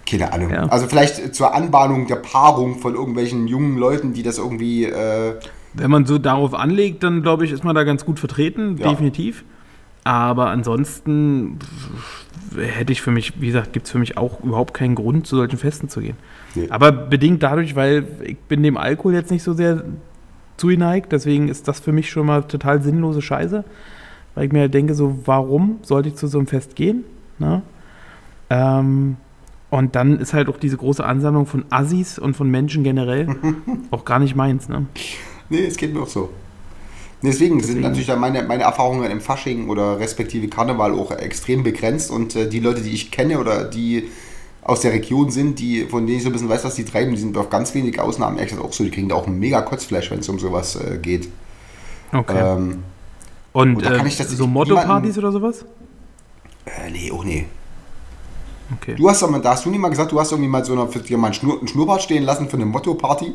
keine 0.09 0.33
Ahnung. 0.33 0.49
Ja. 0.49 0.65
Also 0.65 0.87
vielleicht 0.87 1.35
zur 1.35 1.53
Anbahnung 1.53 2.07
der 2.07 2.15
Paarung 2.17 2.79
von 2.79 2.95
irgendwelchen 2.95 3.47
jungen 3.47 3.77
Leuten, 3.77 4.13
die 4.13 4.23
das 4.23 4.37
irgendwie, 4.37 4.85
äh, 4.85 5.35
Wenn 5.73 5.89
man 5.91 6.05
so 6.05 6.17
darauf 6.17 6.53
anlegt, 6.53 7.03
dann 7.03 7.21
glaube 7.21 7.45
ich, 7.45 7.51
ist 7.51 7.63
man 7.63 7.75
da 7.75 7.83
ganz 7.83 8.05
gut 8.05 8.19
vertreten, 8.19 8.77
Ja. 8.77 8.89
definitiv. 8.89 9.43
Aber 10.03 10.49
ansonsten 10.49 11.59
hätte 12.57 12.91
ich 12.91 13.01
für 13.01 13.11
mich, 13.11 13.39
wie 13.39 13.47
gesagt, 13.47 13.71
gibt 13.71 13.85
es 13.85 13.91
für 13.91 13.99
mich 13.99 14.17
auch 14.17 14.41
überhaupt 14.43 14.73
keinen 14.73 14.95
Grund, 14.95 15.27
zu 15.27 15.35
solchen 15.35 15.57
Festen 15.57 15.89
zu 15.89 16.01
gehen. 16.01 16.17
Nee. 16.55 16.67
Aber 16.69 16.91
bedingt 16.91 17.43
dadurch, 17.43 17.75
weil 17.75 18.05
ich 18.23 18.37
bin 18.39 18.63
dem 18.63 18.77
Alkohol 18.77 19.13
jetzt 19.13 19.29
nicht 19.31 19.43
so 19.43 19.53
sehr 19.53 19.83
zugeneigt, 20.57 21.11
deswegen 21.11 21.47
ist 21.49 21.67
das 21.67 21.79
für 21.79 21.91
mich 21.91 22.09
schon 22.09 22.25
mal 22.25 22.43
total 22.43 22.81
sinnlose 22.81 23.21
Scheiße. 23.21 23.63
Weil 24.33 24.45
ich 24.47 24.51
mir 24.51 24.61
halt 24.61 24.73
denke, 24.73 24.93
so, 24.95 25.19
warum 25.25 25.77
sollte 25.83 26.09
ich 26.09 26.15
zu 26.15 26.27
so 26.27 26.37
einem 26.39 26.47
Fest 26.47 26.75
gehen? 26.75 27.03
Ne? 27.37 27.61
Ähm, 28.49 29.17
und 29.69 29.95
dann 29.95 30.19
ist 30.19 30.33
halt 30.33 30.49
auch 30.49 30.57
diese 30.57 30.77
große 30.77 31.03
Ansammlung 31.05 31.45
von 31.45 31.65
Assis 31.69 32.17
und 32.17 32.35
von 32.35 32.49
Menschen 32.49 32.83
generell 32.83 33.27
auch 33.91 34.03
gar 34.03 34.19
nicht 34.19 34.35
meins. 34.35 34.67
Ne? 34.67 34.85
Nee, 35.51 35.65
es 35.65 35.77
geht 35.77 35.93
mir 35.93 36.01
auch 36.01 36.07
so. 36.07 36.29
Nee, 37.21 37.29
Deswegen, 37.29 37.59
sind 37.59 37.81
Deswegen. 37.81 37.81
natürlich 37.81 38.07
meine, 38.15 38.41
meine 38.43 38.63
Erfahrungen 38.63 39.11
im 39.11 39.21
Fasching 39.21 39.69
oder 39.69 39.99
respektive 39.99 40.47
Karneval 40.47 40.93
auch 40.93 41.11
extrem 41.11 41.61
begrenzt 41.61 42.09
und 42.09 42.35
äh, 42.35 42.49
die 42.49 42.59
Leute, 42.59 42.81
die 42.81 42.91
ich 42.91 43.11
kenne 43.11 43.39
oder 43.39 43.63
die 43.63 44.09
aus 44.63 44.81
der 44.81 44.93
Region 44.93 45.29
sind, 45.29 45.59
die, 45.59 45.85
von 45.85 46.05
denen 46.05 46.17
ich 46.17 46.23
so 46.23 46.29
ein 46.29 46.33
bisschen 46.33 46.49
weiß, 46.49 46.63
was 46.63 46.75
die 46.75 46.85
treiben, 46.85 47.11
die 47.11 47.19
sind 47.19 47.37
auf 47.37 47.49
ganz 47.49 47.73
wenige 47.75 48.03
Ausnahmen 48.03 48.37
ehrlich 48.37 48.51
gesagt 48.51 48.67
auch 48.67 48.73
so, 48.73 48.83
die 48.83 48.91
kriegen 48.91 49.09
da 49.09 49.15
auch 49.15 49.27
ein 49.27 49.37
mega 49.37 49.61
Kotzflash, 49.61 50.09
wenn 50.11 50.19
es 50.19 50.29
um 50.29 50.39
sowas 50.39 50.75
äh, 50.75 50.97
geht. 50.97 51.29
Okay. 52.11 52.39
Ähm, 52.39 52.83
und 53.53 53.75
und 53.75 53.83
äh, 53.83 54.07
ich 54.07 54.17
das 54.17 54.29
so 54.29 54.47
Motto-Partys 54.47 55.17
oder 55.17 55.31
sowas? 55.31 55.65
äh, 56.65 56.89
nee, 56.91 57.11
auch 57.11 57.23
nee. 57.23 57.45
Okay. 58.77 58.95
Du 58.95 59.09
hast 59.09 59.21
doch 59.21 59.29
mal, 59.29 59.41
da 59.41 59.51
hast 59.51 59.65
du 59.65 59.69
nicht 59.69 59.79
mal 59.79 59.89
gesagt, 59.89 60.11
du 60.11 60.19
hast 60.19 60.31
irgendwie 60.31 60.49
mal 60.49 60.63
so 60.63 60.73
eine, 60.73 60.87
für 60.87 60.99
dir 60.99 61.17
mal 61.17 61.27
einen, 61.27 61.33
Schnur, 61.33 61.59
einen 61.59 61.67
Schnurrbart 61.67 62.01
stehen 62.01 62.23
lassen 62.23 62.47
für 62.47 62.55
eine 62.55 62.65
Motto-Party? 62.65 63.33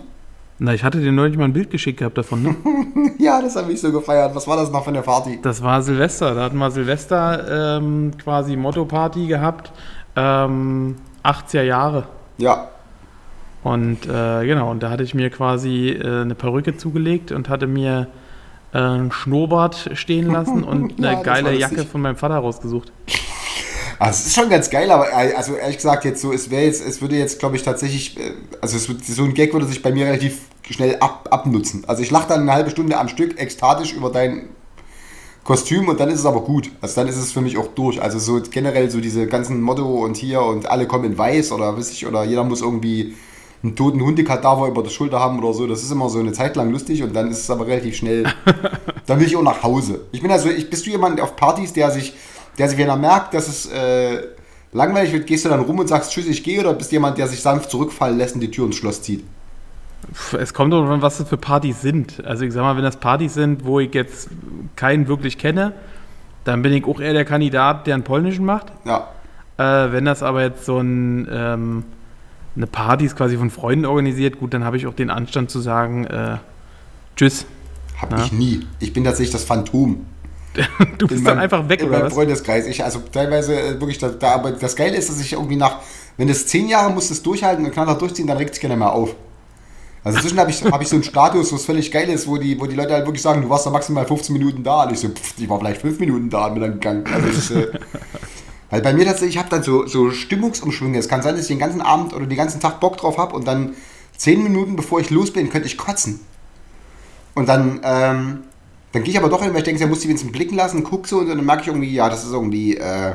Na, 0.59 0.73
ich 0.73 0.83
hatte 0.85 1.01
dir 1.01 1.13
neulich 1.13 1.37
mal 1.37 1.45
ein 1.45 1.53
Bild 1.53 1.71
geschickt 1.71 1.99
gehabt 1.99 2.17
davon, 2.17 2.43
ne? 2.43 2.57
ja, 3.19 3.43
das 3.43 3.57
habe 3.57 3.71
ich 3.73 3.81
so 3.81 3.93
gefeiert. 3.93 4.35
Was 4.35 4.47
war 4.49 4.57
das 4.57 4.71
noch 4.71 4.85
für 4.85 4.91
eine 4.91 5.03
Party? 5.03 5.39
Das 5.43 5.63
war 5.63 5.83
Silvester. 5.83 6.35
Da 6.35 6.45
hatten 6.45 6.57
wir 6.57 6.71
Silvester 6.71 7.77
ähm, 7.79 8.13
quasi 8.17 8.57
Motto-Party 8.57 9.27
gehabt. 9.27 9.71
Ähm, 10.17 10.97
80er 11.23 11.63
Jahre. 11.63 12.05
Ja, 12.39 12.69
Und 13.65 14.07
äh, 14.07 14.47
genau, 14.47 14.71
und 14.71 14.83
da 14.83 14.91
hatte 14.91 15.03
ich 15.03 15.15
mir 15.15 15.29
quasi 15.29 15.89
äh, 15.91 16.23
eine 16.23 16.35
Perücke 16.35 16.77
zugelegt 16.77 17.33
und 17.33 17.49
hatte 17.51 17.67
mir 17.67 18.07
äh, 18.73 18.79
einen 18.79 19.13
Schnurrbart 19.13 19.91
stehen 19.95 20.27
lassen 20.31 20.63
und 20.71 20.97
eine 20.99 21.13
Ja, 21.15 21.23
geile. 21.23 21.53
Jacke 21.55 21.85
von 21.85 22.01
meinem 22.01 22.17
Vater 22.17 22.37
rausgesucht. 22.39 22.93
Also 23.99 24.21
es 24.21 24.27
ist 24.27 24.35
schon 24.35 24.51
ganz 24.51 24.71
geil, 24.71 24.91
aber 24.91 25.09
äh, 25.11 25.35
also 25.35 25.55
ehrlich 25.55 25.77
gesagt 25.77 26.05
jetzt 26.05 26.21
so, 26.21 26.33
es 26.33 26.51
wäre 26.51 26.65
jetzt, 26.65 26.87
es 26.87 27.01
würde 27.01 27.17
jetzt 27.17 27.39
glaube 27.39 27.57
ich 27.57 27.63
tatsächlich, 27.63 28.19
äh, 28.19 28.33
also 28.61 28.77
es 28.77 28.89
wird, 28.89 29.05
so 29.05 29.25
ein 29.25 29.35
Gag 29.35 29.53
würde 29.53 29.67
sich 29.67 29.83
bei 29.83 29.93
mir 29.93 30.07
relativ 30.07 30.39
schnell 30.69 30.97
ab, 31.01 31.29
abnutzen. 31.31 31.85
Also 31.87 32.03
ich 32.03 32.11
lache 32.11 32.29
dann 32.29 32.41
eine 32.41 32.53
halbe 32.53 32.71
Stunde 32.71 32.99
am 32.99 33.09
Stück 33.09 33.41
ekstatisch 33.41 33.93
über 33.93 34.11
dein 34.11 34.49
Kostüm 35.45 35.89
und 35.89 36.01
dann 36.01 36.11
ist 36.11 36.21
es 36.21 36.27
aber 36.27 36.41
gut. 36.41 36.71
Also 36.81 37.01
dann 37.01 37.09
ist 37.09 37.17
es 37.17 37.33
für 37.33 37.41
mich 37.41 37.57
auch 37.57 37.69
durch. 37.69 38.03
Also 38.03 38.19
so 38.19 38.41
generell 38.51 38.91
so 38.91 39.01
diese 39.01 39.27
ganzen 39.29 39.61
Motto 39.61 40.05
und 40.05 40.17
hier 40.17 40.43
und 40.43 40.69
alle 40.69 40.87
kommen 40.87 41.05
in 41.05 41.17
weiß 41.17 41.53
oder 41.53 41.77
weiß 41.77 41.93
ich, 41.93 42.07
oder 42.07 42.25
jeder 42.25 42.43
muss 42.43 42.63
irgendwie 42.63 43.15
einen 43.63 43.77
toten 43.77 44.01
Hundekadaver 44.03 44.69
über 44.69 44.83
der 44.83 44.91
Schulter 44.91 45.21
haben 45.21 45.39
oder 45.39 45.55
so. 45.55 45.67
Das 45.67 45.83
ist 45.83 45.91
immer 45.91 46.09
so 46.09 46.19
eine 46.19 46.33
Zeit 46.33 46.57
lang 46.57 46.71
lustig 46.71 47.03
und 47.03 47.15
dann 47.15 47.31
ist 47.31 47.39
es 47.39 47.51
aber 47.51 47.67
relativ 47.67 47.97
schnell. 47.97 48.25
dann 49.07 49.21
will 49.21 49.27
ich 49.27 49.37
auch 49.37 49.43
nach 49.43 49.63
Hause. 49.63 50.01
Ich 50.11 50.21
bin 50.21 50.31
also, 50.31 50.49
ich, 50.49 50.69
bist 50.69 50.85
du 50.85 50.91
jemand 50.91 51.21
auf 51.21 51.37
Partys, 51.37 51.73
der 51.73 51.91
sich, 51.93 52.15
der 52.59 52.69
sich, 52.69 52.79
wenn 52.79 52.89
er 52.89 52.97
merkt, 52.97 53.35
dass 53.35 53.49
es 53.49 53.67
äh, 53.67 54.23
langweilig 54.73 55.13
wird, 55.13 55.27
gehst 55.27 55.45
du 55.45 55.49
dann 55.49 55.61
rum 55.61 55.79
und 55.79 55.89
sagst, 55.89 56.13
tschüss, 56.13 56.27
ich 56.27 56.43
gehe, 56.43 56.61
oder 56.61 56.75
bist 56.75 56.91
du 56.91 56.97
jemand, 56.97 57.19
der 57.19 57.27
sich 57.29 57.41
sanft 57.41 57.71
zurückfallen 57.71 58.19
lässt 58.19 58.35
und 58.35 58.41
die 58.41 58.51
Tür 58.51 58.67
ins 58.67 58.77
Schloss 58.77 59.03
zieht? 59.03 59.25
Es 60.39 60.55
kommt 60.55 60.73
doch 60.73 60.89
an, 60.89 61.03
was 61.03 61.19
das 61.19 61.29
für 61.29 61.37
Partys 61.37 61.81
sind. 61.81 62.25
Also 62.25 62.45
ich 62.45 62.53
sag 62.53 62.63
mal, 62.63 62.77
wenn 62.77 62.85
das 62.85 62.97
Partys 62.97 63.35
sind, 63.35 63.65
wo 63.65 63.81
ich 63.81 63.93
jetzt 63.95 64.29
keinen 64.77 65.09
wirklich 65.09 65.39
kenne, 65.39 65.73
dann 66.45 66.63
bin 66.63 66.73
ich 66.73 66.85
auch 66.85 67.01
eher 67.01 67.13
der 67.13 67.25
Kandidat, 67.25 67.87
der 67.87 67.95
einen 67.95 68.05
polnischen 68.05 68.45
macht. 68.45 68.67
Ja. 68.85 69.09
Äh, 69.59 69.93
wenn 69.93 70.05
das 70.05 70.23
aber 70.23 70.43
jetzt 70.43 70.65
so 70.65 70.79
ein, 70.79 71.27
ähm, 71.31 71.85
eine 72.55 72.67
Partys 72.67 73.17
quasi 73.17 73.37
von 73.37 73.51
Freunden 73.51 73.85
organisiert, 73.85 74.39
gut, 74.39 74.55
dann 74.55 74.65
habe 74.65 74.77
ich 74.77 74.87
auch 74.87 74.95
den 74.95 75.11
Anstand 75.11 75.51
zu 75.51 75.61
sagen, 75.61 76.05
äh, 76.05 76.37
tschüss. 77.17 77.47
Hab 78.01 78.13
Ja. 78.13 78.19
ich 78.25 78.33
nie. 78.33 78.67
Ich 78.79 78.93
bin 78.93 79.03
tatsächlich 79.05 79.33
das 79.33 79.45
Phantom. 79.45 80.05
Du 80.99 81.07
bist 81.07 81.21
in 81.21 81.25
dann 81.25 81.39
einfach 81.39 81.69
weg, 81.69 81.81
in 81.81 81.89
oder 81.89 81.99
meinem 81.99 82.07
was? 82.07 82.15
Freundeskreis. 82.15 82.67
Ich, 82.67 82.83
also 82.83 83.01
teilweise 83.13 83.59
äh, 83.59 83.81
wirklich, 83.81 83.99
da, 83.99 84.09
da, 84.09 84.35
aber 84.35 84.53
das 84.53 84.77
Geile 84.77 84.97
ist, 84.97 85.09
dass 85.09 85.21
ich 85.21 85.33
irgendwie 85.33 85.57
nach, 85.57 85.79
wenn 86.17 86.29
es 86.29 86.47
zehn 86.47 86.69
Jahre 86.69 86.91
musst 86.93 87.11
du 87.11 87.15
es 87.15 87.23
durchhalten 87.23 87.65
und 87.65 87.73
knallhart 87.73 88.01
durchziehen, 88.01 88.27
dann 88.27 88.37
regt 88.37 88.55
es 88.55 88.61
keiner 88.61 88.77
mehr 88.77 88.93
auf. 88.93 89.15
Also 90.07 90.19
inzwischen 90.19 90.39
habe 90.39 90.51
ich, 90.51 90.65
hab 90.65 90.81
ich 90.81 90.89
so 90.89 90.95
einen 90.95 91.03
Status, 91.03 91.51
wo 91.51 91.57
es 91.57 91.65
völlig 91.65 91.91
geil 91.91 92.09
ist, 92.09 92.29
wo 92.29 92.37
die, 92.37 92.61
wo 92.61 92.67
die 92.67 92.77
Leute 92.77 92.93
halt 92.93 93.07
wirklich 93.07 93.23
sagen, 93.23 93.43
du 93.43 93.51
warst 93.51 93.67
da 93.67 93.71
maximal 93.71 94.07
15 94.07 94.33
Minuten 94.33 94.63
da. 94.63 94.85
Und 94.85 94.93
ich 94.93 95.01
so, 95.01 95.09
pff, 95.09 95.35
ich 95.37 95.49
war 95.49 95.59
vielleicht 95.59 95.81
5 95.81 95.99
Minuten 95.99 96.31
da 96.31 96.47
und 96.47 96.55
bin 96.55 96.63
dann 96.63 96.73
gegangen. 96.75 97.05
Also 97.13 97.27
das, 97.27 97.51
äh, 97.51 97.73
weil 98.71 98.83
bei 98.83 98.93
mir 98.93 99.05
tatsächlich, 99.05 99.35
ich 99.35 99.39
habe 99.41 99.51
dann 99.51 99.65
so, 99.65 99.87
so 99.87 100.13
Stimmungsumschwünge. 100.13 100.97
Es 100.97 101.09
kann 101.09 101.23
sein, 101.23 101.35
dass 101.35 101.43
ich 101.43 101.49
den 101.49 101.59
ganzen 101.59 101.81
Abend 101.81 102.15
oder 102.15 102.25
den 102.25 102.37
ganzen 102.37 102.61
Tag 102.61 102.79
Bock 102.79 102.99
drauf 102.99 103.19
habe 103.19 103.35
und 103.35 103.49
dann 103.49 103.75
10 104.17 104.45
Minuten 104.45 104.77
bevor 104.77 105.01
ich 105.01 105.11
los 105.11 105.33
bin, 105.33 105.51
könnte 105.51 105.67
ich 105.67 105.77
kotzen. 105.77 106.21
Und 107.35 107.49
dann, 107.49 107.81
ähm, 107.83 108.39
dann 108.93 109.03
gehe 109.03 109.13
ich 109.13 109.19
aber 109.19 109.29
doch 109.29 109.43
hin, 109.43 109.53
weil 109.53 109.59
ich 109.59 109.65
denke, 109.65 109.83
er 109.83 109.89
muss 109.89 110.01
die 110.01 110.09
wenigstens 110.09 110.33
blicken 110.33 110.57
lassen, 110.57 110.85
guck 110.85 111.07
so 111.07 111.19
und 111.19 111.29
dann 111.29 111.45
merke 111.45 111.63
ich 111.63 111.69
irgendwie, 111.69 111.93
ja, 111.93 112.09
das 112.09 112.25
ist 112.25 112.33
irgendwie, 112.33 112.77
äh, 112.77 113.15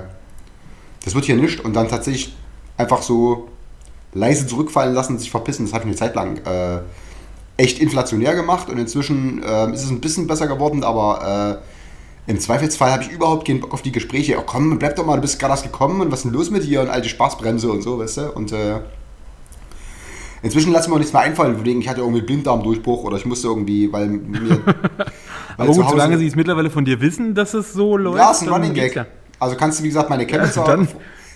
das 1.04 1.16
wird 1.16 1.26
hier 1.26 1.36
nicht. 1.36 1.64
Und 1.64 1.74
dann 1.76 1.88
tatsächlich 1.88 2.36
einfach 2.78 3.02
so 3.02 3.50
leise 4.14 4.48
zurückfallen 4.48 4.94
lassen, 4.94 5.18
sich 5.18 5.32
verpissen. 5.32 5.66
Das 5.66 5.74
habe 5.74 5.84
ich 5.84 5.88
eine 5.88 5.96
Zeit 5.96 6.16
lang 6.16 6.38
äh, 6.46 6.82
echt 7.58 7.80
inflationär 7.80 8.36
gemacht 8.36 8.70
und 8.70 8.78
inzwischen 8.78 9.42
ähm, 9.46 9.74
ist 9.74 9.84
es 9.84 9.90
ein 9.90 10.02
bisschen 10.02 10.28
besser 10.28 10.48
geworden, 10.48 10.84
aber 10.84 11.62
äh, 12.28 12.32
im 12.32 12.40
Zweifelsfall 12.40 12.92
habe 12.92 13.04
ich 13.04 13.12
überhaupt 13.12 13.48
keinen 13.48 13.62
Bock 13.62 13.74
auf 13.74 13.82
die 13.82 13.92
Gespräche. 13.92 14.38
Oh 14.40 14.44
komm, 14.46 14.78
bleib 14.80 14.96
doch 14.96 15.06
mal, 15.06 15.16
du 15.16 15.22
bist 15.22 15.40
gerade 15.40 15.54
erst 15.54 15.64
gekommen 15.64 16.02
und 16.02 16.12
was 16.12 16.20
ist 16.20 16.26
denn 16.26 16.34
los 16.34 16.50
mit 16.50 16.64
dir 16.64 16.82
und 16.82 16.90
alte 16.90 17.10
Spaßbremse 17.10 17.72
und 17.72 17.82
so, 17.82 18.00
weißt 18.00 18.18
du? 18.18 18.32
Und 18.32 18.52
äh, 18.52 18.80
inzwischen 20.42 20.72
lasse 20.72 20.86
ich 20.86 20.90
mir 20.90 20.96
auch 20.96 21.00
nichts 21.00 21.14
mehr 21.14 21.22
einfallen, 21.24 21.64
wegen 21.64 21.82
ich 21.82 21.90
hatte 21.90 22.02
irgendwie 22.02 22.22
Blinddarmdurchbruch 22.22 23.04
oder 23.04 23.18
ich 23.18 23.26
musste 23.26 23.48
irgendwie, 23.48 23.92
weil 23.92 24.08
mir. 24.08 24.60
weil 25.58 25.66
Aber 25.66 25.74
zu 25.74 25.80
gut, 25.80 25.86
Hause- 25.86 25.92
solange 25.96 26.18
sie 26.18 26.28
es 26.28 26.36
mittlerweile 26.36 26.70
von 26.70 26.86
dir 26.86 27.00
wissen, 27.02 27.34
dass 27.36 27.54
es 27.54 27.74
so 27.74 27.98
läuft. 27.98 28.18
ja, 28.18 28.32
ist 28.32 28.42
ein 28.42 28.50
Running 28.50 28.74
Gag. 28.74 29.06
Also 29.40 29.56
kannst 29.56 29.80
du, 29.80 29.84
wie 29.84 29.88
gesagt, 29.90 30.10
meine 30.10 30.26
Chemnitzer, 30.26 30.64
dann- 30.68 30.88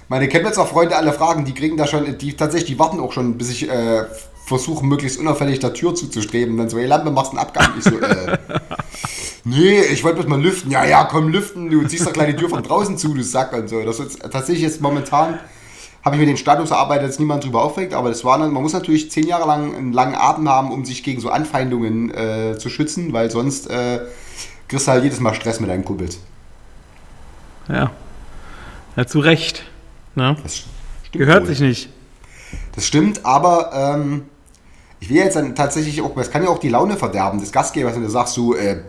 meine 0.07 0.28
Chemnitzer 0.28 0.66
Freunde 0.66 0.95
alle 0.95 1.11
fragen, 1.13 1.45
die 1.45 1.53
kriegen 1.53 1.78
da 1.78 1.88
schon, 1.88 2.18
die 2.18 2.34
tatsächlich, 2.36 2.72
die 2.72 2.80
warten 2.80 2.99
auch 2.99 3.11
schon, 3.11 3.38
bis 3.38 3.49
ich 3.49 3.68
äh, 3.70 4.03
versuche, 4.45 4.86
möglichst 4.86 5.20
unauffällig 5.20 5.59
der 5.59 5.74
Tür 5.74 5.95
zuzustreben. 5.95 6.55
Dann 6.57 6.70
so, 6.70 6.78
hey 6.78 6.86
Lampe, 6.86 7.09
machst 7.09 7.32
einen 7.32 7.39
Abgang. 7.39 7.70
Ich 7.80 7.84
so, 7.86 7.97
äh, 7.99 8.38
nee, 9.43 9.80
ich 9.82 10.03
wollte 10.03 10.18
bloß 10.18 10.28
mal 10.28 10.39
lüften. 10.41 10.70
Ja, 10.72 10.86
ja, 10.86 11.05
komm, 11.05 11.30
lüften, 11.30 11.70
du 11.70 11.84
ziehst 11.88 12.05
doch 12.05 12.13
die 12.13 12.36
Tür 12.36 12.49
von 12.49 12.61
draußen 12.63 12.97
zu, 12.97 13.13
du 13.16 13.24
Sack 13.24 13.53
und 13.53 13.68
so. 13.70 13.82
Das 13.84 13.99
ist 13.99 14.20
tatsächlich 14.22 14.61
jetzt 14.61 14.82
momentan, 14.82 15.39
habe 16.06 16.16
ich 16.16 16.20
mir 16.20 16.28
den 16.28 16.38
Status 16.38 16.70
erarbeitet, 16.70 17.10
dass 17.10 17.20
niemand 17.20 17.43
drüber 17.43 17.64
aufregt, 17.64 17.95
aber 17.95 18.10
das 18.10 18.24
war 18.24 18.38
dann, 18.38 18.53
man 18.53 18.62
muss 18.62 18.74
natürlich 18.74 19.10
zehn 19.10 19.28
Jahre 19.28 19.47
lang 19.47 19.76
einen 19.76 19.91
langen 19.91 20.14
Atem 20.14 20.47
haben, 20.47 20.72
um 20.72 20.86
sich 20.86 21.03
gegen 21.03 21.20
so 21.20 21.30
Anfeindungen 21.32 22.14
äh, 22.14 22.58
zu 22.60 22.70
schützen, 22.70 23.12
weil 23.12 23.32
sonst 23.32 23.68
äh, 23.72 24.01
kriegst 24.68 24.88
du 24.88 24.91
halt 24.91 25.03
jedes 25.03 25.20
Mal 25.20 25.34
Stress 25.34 25.60
mit 25.60 25.70
deinen 25.70 25.84
Kumpels. 25.84 26.20
Ja. 27.68 27.91
Ja, 28.95 29.08
zu 29.08 29.20
Recht. 29.20 29.64
Ne? 30.14 30.38
Das 30.43 30.64
Gehört 31.12 31.41
wohl. 31.41 31.47
sich 31.47 31.60
nicht. 31.60 31.89
Das 32.76 32.86
stimmt, 32.86 33.26
aber 33.26 33.72
ähm, 33.74 34.26
ich 34.99 35.10
will 35.10 35.18
jetzt 35.18 35.36
dann 35.36 35.56
tatsächlich 35.56 36.01
auch, 36.01 36.14
das 36.16 36.30
kann 36.30 36.43
ja 36.43 36.49
auch 36.49 36.60
die 36.60 36.70
Laune 36.70 36.97
verderben 36.97 37.39
des 37.39 37.51
Gastgebers, 37.51 37.95
wenn 37.95 38.03
du 38.03 38.10
sagst, 38.10 38.38
du, 38.38 38.53
äh, 38.53 38.84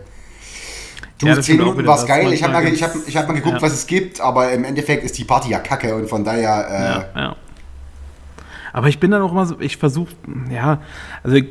du, 1.19 1.27
Ja, 1.27 1.35
das 1.35 1.45
zehn 1.45 1.55
stimmt 1.55 1.61
auch 1.61 1.65
Minuten 1.65 1.79
wieder, 1.79 1.89
war's 1.89 2.01
das 2.01 2.07
geil, 2.09 2.33
ich 2.33 2.43
habe 2.43 2.53
mal, 2.53 2.65
ich 2.67 2.83
hab, 2.83 2.91
ich 3.07 3.17
hab 3.17 3.27
mal 3.27 3.33
geguckt, 3.33 3.55
ja. 3.57 3.61
was 3.61 3.73
es 3.73 3.87
gibt, 3.87 4.21
aber 4.21 4.51
im 4.51 4.63
Endeffekt 4.63 5.03
ist 5.03 5.17
die 5.17 5.23
Party 5.23 5.49
ja 5.49 5.59
kacke 5.59 5.95
und 5.95 6.09
von 6.09 6.23
daher, 6.23 7.07
äh, 7.15 7.19
Ja. 7.19 7.35
Aber 8.73 8.89
ich 8.89 8.99
bin 8.99 9.09
dann 9.11 9.21
auch 9.21 9.31
immer 9.31 9.45
so, 9.45 9.59
ich 9.59 9.77
versuche, 9.77 10.11
ja, 10.51 10.81
also 11.23 11.37
ich 11.37 11.45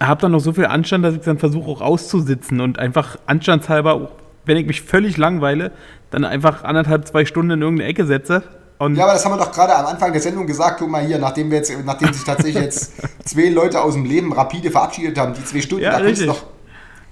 habe 0.00 0.20
dann 0.20 0.32
noch 0.32 0.40
so 0.40 0.52
viel 0.52 0.66
Anstand, 0.66 1.04
dass 1.04 1.14
ich 1.14 1.22
dann 1.22 1.38
versuche 1.38 1.70
auch 1.70 1.80
auszusitzen 1.80 2.60
und 2.60 2.78
einfach 2.78 3.16
anstandshalber, 3.26 4.10
wenn 4.44 4.56
ich 4.56 4.66
mich 4.66 4.82
völlig 4.82 5.16
langweile, 5.16 5.72
dann 6.10 6.24
einfach 6.24 6.64
anderthalb, 6.64 7.06
zwei 7.06 7.24
Stunden 7.24 7.52
in 7.52 7.62
irgendeine 7.62 7.88
Ecke 7.88 8.04
setze. 8.04 8.42
Und 8.78 8.96
Ja, 8.96 9.04
aber 9.04 9.12
das 9.12 9.24
haben 9.24 9.32
wir 9.32 9.38
doch 9.38 9.52
gerade 9.52 9.74
am 9.76 9.86
Anfang 9.86 10.12
der 10.12 10.20
Sendung 10.20 10.46
gesagt. 10.46 10.78
Guck 10.80 10.90
mal 10.90 11.02
hier, 11.04 11.18
nachdem 11.18 11.50
wir 11.50 11.58
jetzt, 11.58 11.72
nachdem 11.84 12.12
sich 12.12 12.24
tatsächlich 12.24 12.62
jetzt 12.62 12.92
zwei 13.24 13.48
Leute 13.48 13.80
aus 13.80 13.94
dem 13.94 14.04
Leben 14.04 14.32
rapide 14.32 14.70
verabschiedet 14.70 15.18
haben, 15.18 15.34
die 15.34 15.44
zwei 15.44 15.60
Stunden, 15.60 15.84
Ja, 15.84 15.92
da 15.92 16.04
kommst 16.04 16.22
du 16.22 16.24
richtig. 16.26 16.42
doch. 16.42 16.46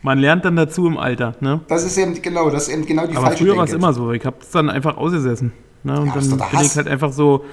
Man 0.03 0.19
lernt 0.19 0.45
dann 0.45 0.57
dazu 0.57 0.87
im 0.87 0.97
Alter. 0.97 1.35
Ne? 1.41 1.61
Das 1.69 1.85
ist 1.85 1.97
eben 1.99 2.21
genau, 2.21 2.51
das 2.51 2.69
ist 2.69 2.75
eben 2.75 2.87
genau 2.87 3.07
die 3.07 3.17
Aber 3.17 3.27
falsche 3.27 3.45
früher 3.45 3.57
war 3.57 3.65
es 3.65 3.73
immer 3.73 3.93
so. 3.93 4.13
Ich 4.13 4.25
habe 4.25 4.37
es 4.41 4.51
dann 4.51 4.71
einfach 4.71 4.97
ausgesessen. 4.97 5.53
Ne? 5.83 6.01
Und 6.01 6.07
Ja, 6.09 6.15
dann 6.15 6.29
bin 6.31 6.39
ich 6.39 6.53
Hass. 6.53 6.77
halt 6.77 6.89
einfach 6.89 7.13
so, 7.13 7.45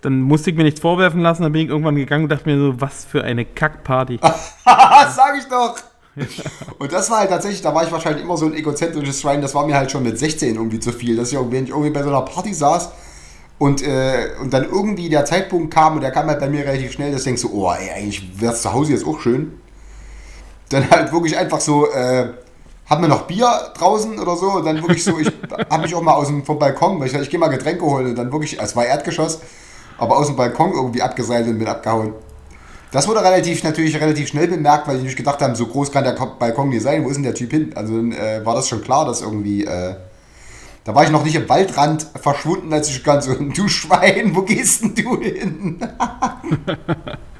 dann 0.00 0.20
musste 0.20 0.50
ich 0.50 0.56
mir 0.56 0.64
nichts 0.64 0.80
vorwerfen 0.80 1.20
lassen, 1.20 1.42
dann 1.42 1.52
bin 1.52 1.62
ich 1.62 1.68
irgendwann 1.68 1.94
gegangen 1.96 2.24
und 2.24 2.30
dachte 2.30 2.48
mir 2.48 2.58
so, 2.58 2.80
was 2.80 3.04
für 3.04 3.22
eine 3.22 3.44
Kackparty. 3.44 4.18
sag 4.64 5.38
ich 5.38 5.46
doch. 5.48 5.76
Und 6.78 6.92
das 6.92 7.10
war 7.10 7.20
halt 7.20 7.30
tatsächlich, 7.30 7.62
da 7.62 7.74
war 7.74 7.84
ich 7.84 7.92
wahrscheinlich 7.92 8.22
immer 8.22 8.36
so 8.36 8.46
ein 8.46 8.54
egozentrisches 8.54 9.20
Schwein, 9.20 9.40
das 9.40 9.54
war 9.54 9.66
mir 9.66 9.76
halt 9.76 9.90
schon 9.90 10.02
mit 10.02 10.18
16 10.18 10.56
irgendwie 10.56 10.78
zu 10.78 10.92
viel, 10.92 11.16
dass 11.16 11.28
ich 11.28 11.34
irgendwie, 11.34 11.56
wenn 11.56 11.64
ich 11.64 11.70
irgendwie 11.70 11.90
bei 11.90 12.02
so 12.02 12.10
einer 12.10 12.20
Party 12.22 12.52
saß 12.52 12.90
und, 13.58 13.82
äh, 13.82 14.30
und 14.40 14.52
dann 14.52 14.64
irgendwie 14.64 15.08
der 15.08 15.24
Zeitpunkt 15.24 15.72
kam 15.72 15.94
und 15.94 16.02
der 16.02 16.10
kam 16.10 16.26
halt 16.26 16.40
bei 16.40 16.50
mir 16.50 16.64
relativ 16.66 16.92
schnell, 16.92 17.12
dass 17.12 17.20
ich 17.22 17.24
denke 17.24 17.40
so, 17.40 17.48
oh 17.52 17.72
ey, 17.72 17.90
eigentlich 17.96 18.40
wäre 18.40 18.52
es 18.52 18.60
zu 18.62 18.72
Hause 18.72 18.92
jetzt 18.92 19.06
auch 19.06 19.20
schön. 19.20 19.52
Dann 20.72 20.90
halt 20.90 21.12
wirklich 21.12 21.36
einfach 21.36 21.60
so, 21.60 21.90
äh, 21.90 22.28
haben 22.88 23.02
wir 23.02 23.08
noch 23.08 23.22
Bier 23.22 23.48
draußen 23.76 24.18
oder 24.18 24.36
so 24.36 24.52
und 24.52 24.64
dann 24.66 24.76
wirklich 24.82 25.04
so, 25.04 25.18
ich 25.18 25.30
habe 25.70 25.82
mich 25.82 25.94
auch 25.94 26.02
mal 26.02 26.14
aus 26.14 26.26
dem 26.28 26.44
vom 26.44 26.58
Balkon, 26.58 26.98
weil 27.00 27.06
ich, 27.06 27.14
ich 27.14 27.30
gehe 27.30 27.38
mal 27.40 27.48
Getränke 27.48 27.84
holen 27.84 28.06
und 28.06 28.16
dann 28.16 28.32
wirklich, 28.32 28.60
es 28.60 28.74
war 28.76 28.84
Erdgeschoss, 28.84 29.40
aber 29.98 30.16
aus 30.18 30.26
dem 30.26 30.36
Balkon 30.36 30.72
irgendwie 30.72 31.02
abgeseilt 31.02 31.46
und 31.46 31.58
bin 31.58 31.68
abgehauen. 31.68 32.12
Das 32.90 33.08
wurde 33.08 33.22
relativ, 33.24 33.62
natürlich 33.64 33.98
relativ 34.00 34.28
schnell 34.28 34.48
bemerkt, 34.48 34.86
weil 34.86 34.98
die 34.98 35.04
nicht 35.04 35.16
gedacht 35.16 35.40
haben, 35.40 35.54
so 35.54 35.66
groß 35.66 35.90
kann 35.92 36.04
der 36.04 36.14
Ko- 36.14 36.34
Balkon 36.38 36.68
nicht 36.68 36.82
sein, 36.82 37.04
wo 37.04 37.08
ist 37.08 37.16
denn 37.16 37.22
der 37.22 37.34
Typ 37.34 37.50
hin? 37.50 37.72
Also 37.74 37.96
dann 37.96 38.12
äh, 38.12 38.44
war 38.44 38.54
das 38.54 38.68
schon 38.68 38.82
klar, 38.82 39.06
dass 39.06 39.22
irgendwie, 39.22 39.64
äh, 39.64 39.94
da 40.84 40.94
war 40.94 41.04
ich 41.04 41.10
noch 41.10 41.24
nicht 41.24 41.36
im 41.36 41.48
Waldrand 41.48 42.06
verschwunden, 42.20 42.72
als 42.72 42.88
ich 42.90 43.02
ganz 43.04 43.24
so, 43.26 43.34
du 43.34 43.68
Schwein, 43.68 44.34
wo 44.36 44.42
gehst 44.42 44.82
denn 44.82 44.94
du 44.94 45.18
hin? 45.20 45.78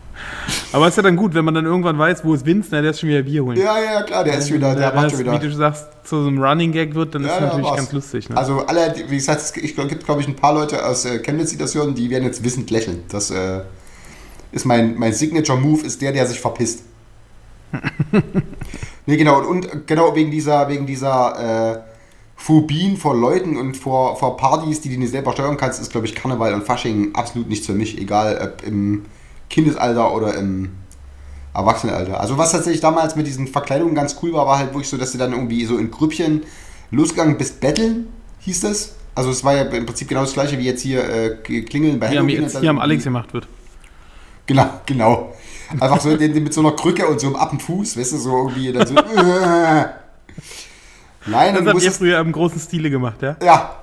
Aber 0.73 0.89
ist 0.89 0.97
ja 0.97 1.03
dann 1.03 1.17
gut, 1.17 1.35
wenn 1.35 1.45
man 1.45 1.55
dann 1.55 1.67
irgendwann 1.67 1.99
weiß, 1.99 2.25
wo 2.25 2.35
ist 2.35 2.45
Vince, 2.47 2.69
na, 2.73 2.81
der 2.81 2.91
ist 2.93 3.01
schon 3.01 3.09
wieder 3.09 3.23
Bier 3.23 3.45
holen. 3.45 3.59
ja, 3.59 3.79
ja, 3.79 4.03
klar, 4.03 4.25
der 4.25 4.39
ist 4.39 4.49
schon 4.49 4.57
wieder, 4.57 4.75
der 4.75 4.89
Wenn 4.89 4.97
macht 5.03 5.11
schon 5.11 5.21
wieder. 5.21 5.33
Wie 5.35 5.39
du 5.47 5.53
sagst, 5.53 5.87
zu 6.05 6.23
so 6.23 6.29
einem 6.29 6.43
Running 6.43 6.73
Gag 6.73 6.95
wird, 6.95 7.15
dann 7.15 7.23
ist 7.23 7.29
Ja, 7.29 7.35
es 7.35 7.41
ja, 7.41 7.47
natürlich 7.47 7.67
war's. 7.67 7.77
ganz 7.77 7.93
lustig. 7.93 8.29
Ne? 8.29 8.37
Also 8.37 8.61
alle, 8.67 8.95
wie 9.09 9.17
gesagt, 9.17 9.41
es 9.41 9.53
gibt 9.53 10.05
glaube 10.05 10.21
ich 10.21 10.29
ein 10.29 10.37
paar 10.37 10.55
Leute 10.55 10.85
aus 10.85 11.05
äh, 11.05 11.19
Chemnitz, 11.21 11.51
die 11.51 11.59
das 11.59 11.75
hören, 11.75 11.95
die 11.95 12.09
werden 12.11 12.25
jetzt 12.25 12.43
wissend 12.45 12.71
lächeln. 12.71 13.03
Das 13.11 13.31
äh, 13.31 13.61
ist 14.53 14.65
mein, 14.65 14.97
mein 14.97 15.13
Signature-Move, 15.13 15.87
ist 15.87 16.01
der, 16.03 16.13
der 16.13 16.27
sich 16.27 16.41
verpisst. 16.41 16.83
nee, 19.07 19.17
genau, 19.17 19.39
und, 19.41 19.67
und 19.73 19.87
genau 19.87 20.15
wegen 20.15 20.31
dieser, 20.31 20.69
wegen 20.69 20.87
dieser 20.87 21.75
äh, 21.75 21.79
Phobien 22.37 22.97
vor 22.97 23.15
Leuten 23.17 23.57
und 23.57 23.77
vor, 23.77 24.17
vor 24.17 24.37
Partys, 24.37 24.81
die 24.81 24.91
du 24.93 24.99
nicht 24.99 25.11
selber 25.13 25.33
steuern 25.33 25.57
kannst, 25.57 25.81
ist, 25.81 25.91
glaube 25.93 26.07
ich, 26.07 26.15
Karneval 26.15 26.53
und 26.55 26.65
Fasching 26.65 27.15
absolut 27.15 27.49
nichts 27.49 27.67
für 27.67 27.73
mich, 27.73 27.99
egal 28.01 28.39
ob 28.43 28.67
im 28.67 29.05
Kindesalter 29.53 30.13
oder 30.13 30.35
im 30.35 30.71
Erwachsenenalter. 31.55 32.19
Also 32.19 32.39
was 32.39 32.51
tatsächlich 32.53 32.81
damals 32.81 33.15
mit 33.15 33.27
diesen 33.27 33.47
Verkleidungen 33.47 33.95
ganz 33.95 34.17
cool 34.23 34.33
war, 34.33 34.47
war 34.47 34.59
halt 34.59 34.71
wirklich 34.71 34.89
so, 34.89 34.97
dass 34.97 35.13
du 35.13 35.19
dann 35.19 35.33
irgendwie 35.33 35.65
so 35.65 35.79
in 35.79 35.91
Grüppchen 35.91 36.43
losgegangen 36.91 37.39
bist, 37.39 37.61
betteln, 37.61 38.09
hieß 38.41 38.63
das. 38.63 38.97
Also 39.15 39.31
es 39.31 39.45
war 39.45 39.55
ja 39.55 39.63
im 39.63 39.87
Prinzip 39.87 40.09
genau 40.09 40.23
das 40.23 40.33
gleiche 40.33 40.59
wie 40.59 40.65
jetzt 40.65 40.81
hier 40.81 41.05
äh, 41.05 41.37
Klingeln 41.63 42.01
bei 42.01 42.09
Halloween. 42.09 42.29
jetzt, 42.29 42.47
und 42.47 42.55
dann 42.55 42.61
hier 42.63 42.71
am 42.71 42.79
Alex 42.79 43.05
gemacht 43.05 43.33
wird. 43.35 43.47
Genau, 44.47 44.67
genau. 44.87 45.35
Einfach 45.79 46.01
so 46.01 46.09
mit 46.09 46.53
so 46.53 46.61
einer 46.61 46.73
Krücke 46.73 47.07
und 47.07 47.21
so 47.21 47.29
einem 47.29 47.37
Appenfuß, 47.37 47.97
weißt 47.97 48.13
du, 48.13 48.19
so 48.19 48.37
irgendwie 48.39 48.73
dann 48.73 48.87
so. 48.87 48.95
äh. 48.97 49.85
Nein, 51.27 51.55
Das 51.55 51.67
habt 51.67 51.83
ihr 51.83 51.93
früher 51.93 52.19
im 52.19 52.33
großen 52.33 52.59
Stile 52.59 52.91
gemacht, 52.91 53.23
ja? 53.23 53.37
ja. 53.43 53.82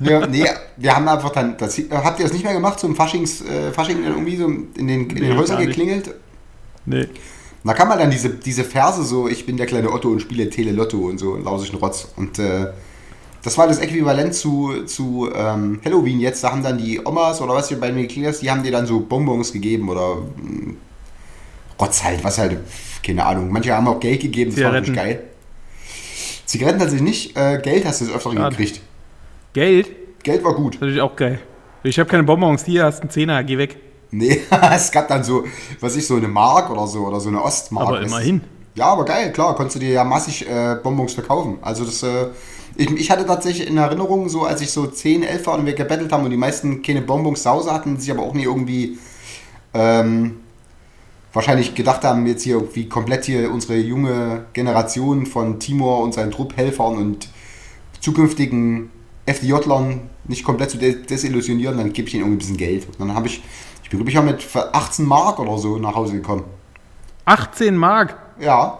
Wir, 0.00 0.26
nee, 0.26 0.44
wir 0.76 0.94
haben 0.96 1.06
einfach 1.08 1.30
dann. 1.30 1.56
Das, 1.56 1.78
habt 1.90 2.18
ihr 2.18 2.24
das 2.24 2.32
nicht 2.32 2.44
mehr 2.44 2.54
gemacht, 2.54 2.78
so 2.80 2.86
im 2.86 2.96
Faschings, 2.96 3.42
äh, 3.42 3.72
Fasching 3.72 4.04
irgendwie 4.04 4.36
so 4.36 4.46
in 4.46 4.72
den, 4.74 5.10
in 5.10 5.18
Nee, 5.18 5.20
den 5.20 5.36
Häusern 5.36 5.56
gar 5.58 5.66
nicht. 5.66 5.76
geklingelt? 5.76 6.14
Nee. 6.86 7.08
Da 7.64 7.72
kann 7.72 7.88
man 7.88 7.98
dann 7.98 8.10
diese, 8.10 8.28
diese 8.30 8.62
Verse 8.64 9.02
so, 9.04 9.26
ich 9.28 9.46
bin 9.46 9.56
der 9.56 9.66
kleine 9.66 9.90
Otto 9.90 10.08
und 10.10 10.20
spiele 10.20 10.50
Tele-Lotto 10.50 10.98
und 10.98 11.18
so, 11.18 11.32
und 11.32 11.44
lausigen 11.44 11.78
Rotz. 11.78 12.08
Und 12.16 12.38
äh, 12.38 12.66
das 13.42 13.56
war 13.56 13.66
das 13.66 13.78
Äquivalent 13.78 14.34
zu, 14.34 14.84
zu 14.84 15.30
ähm, 15.34 15.80
Halloween 15.84 16.20
jetzt. 16.20 16.44
Da 16.44 16.50
haben 16.52 16.62
dann 16.62 16.76
die 16.78 17.00
Omas 17.04 17.40
oder 17.40 17.54
was 17.54 17.68
hier 17.68 17.80
bei 17.80 17.90
mir 17.92 18.02
geklingelt 18.02 18.40
die 18.42 18.50
haben 18.50 18.62
dir 18.62 18.72
dann 18.72 18.86
so 18.86 19.00
Bonbons 19.00 19.52
gegeben 19.52 19.88
oder 19.88 20.16
mh, 20.16 20.74
Rotz 21.80 22.04
halt, 22.04 22.22
was 22.22 22.38
halt, 22.38 22.58
keine 23.02 23.24
Ahnung. 23.24 23.50
Manche 23.50 23.72
haben 23.74 23.88
auch 23.88 23.98
Geld 24.00 24.20
gegeben, 24.20 24.50
das 24.50 24.62
war 24.62 24.72
Zigaretten. 24.72 24.92
natürlich 24.92 25.18
geil. 25.18 25.24
Zigaretten 26.46 26.78
tatsächlich 26.78 27.08
nicht, 27.08 27.36
äh, 27.36 27.58
Geld 27.62 27.84
hast 27.86 28.00
du 28.00 28.06
das 28.06 28.14
öfter 28.14 28.30
gekriegt. 28.34 28.80
Geld? 29.54 30.22
Geld 30.24 30.44
war 30.44 30.52
gut. 30.54 30.74
Das 30.74 30.74
ist 30.74 30.80
natürlich 30.80 31.00
auch 31.00 31.16
geil. 31.16 31.38
Ich 31.84 31.98
habe 31.98 32.10
keine 32.10 32.24
Bonbons, 32.24 32.64
hier 32.64 32.84
hast 32.84 32.98
du 32.98 33.02
einen 33.02 33.10
Zehner, 33.10 33.44
geh 33.44 33.56
weg. 33.56 33.76
Nee, 34.10 34.40
es 34.74 34.90
gab 34.90 35.06
dann 35.08 35.22
so, 35.22 35.44
was 35.80 35.96
ich, 35.96 36.06
so 36.06 36.16
eine 36.16 36.28
Mark 36.28 36.70
oder 36.70 36.86
so, 36.88 37.06
oder 37.06 37.20
so 37.20 37.28
eine 37.28 37.40
Ostmark. 37.40 37.88
Aber 37.88 38.00
immerhin. 38.02 38.40
Ja, 38.74 38.86
aber 38.86 39.04
geil, 39.04 39.32
klar, 39.32 39.54
konntest 39.54 39.76
du 39.76 39.80
dir 39.80 39.90
ja 39.90 40.02
massig 40.04 40.48
äh, 40.48 40.76
Bonbons 40.82 41.14
verkaufen. 41.14 41.58
Also 41.62 41.84
das, 41.84 42.02
äh, 42.02 42.26
ich, 42.74 42.90
ich 42.90 43.10
hatte 43.12 43.24
tatsächlich 43.26 43.68
in 43.68 43.76
Erinnerung, 43.76 44.28
so 44.28 44.42
als 44.42 44.60
ich 44.60 44.72
so 44.72 44.88
10, 44.88 45.22
11 45.22 45.46
war 45.46 45.58
und 45.58 45.66
wir 45.66 45.74
gebettelt 45.74 46.10
haben 46.10 46.24
und 46.24 46.30
die 46.30 46.36
meisten 46.36 46.82
keine 46.82 47.02
Bonbons 47.02 47.44
zu 47.44 47.50
Hause 47.50 47.72
hatten, 47.72 47.96
sich 47.96 48.10
aber 48.10 48.24
auch 48.24 48.34
nie 48.34 48.42
irgendwie 48.44 48.98
ähm, 49.72 50.40
wahrscheinlich 51.32 51.76
gedacht 51.76 52.02
haben, 52.02 52.26
jetzt 52.26 52.42
hier 52.42 52.56
irgendwie 52.56 52.88
komplett 52.88 53.26
hier 53.26 53.52
unsere 53.52 53.76
junge 53.76 54.46
Generation 54.52 55.26
von 55.26 55.60
Timor 55.60 56.02
und 56.02 56.12
seinen 56.12 56.32
Trupphelfern 56.32 56.96
und 56.96 57.28
zukünftigen 58.00 58.90
FDJlern 59.26 60.00
nicht 60.28 60.44
komplett 60.44 60.70
zu 60.70 60.78
des- 60.78 61.06
desillusionieren, 61.06 61.76
dann 61.78 61.92
gebe 61.92 62.08
ich 62.08 62.14
ihnen 62.14 62.22
irgendwie 62.24 62.36
ein 62.36 62.38
bisschen 62.38 62.56
Geld. 62.56 62.86
Und 62.86 63.00
dann 63.00 63.14
habe 63.14 63.26
ich, 63.26 63.42
ich 63.82 63.90
bin 63.90 63.98
glaube 63.98 64.10
ich 64.10 64.18
auch 64.18 64.24
mit 64.24 64.42
für 64.42 64.74
18 64.74 65.06
Mark 65.06 65.38
oder 65.38 65.56
so 65.58 65.78
nach 65.78 65.94
Hause 65.94 66.14
gekommen. 66.14 66.44
18 67.24 67.76
Mark. 67.76 68.16
Ja, 68.40 68.78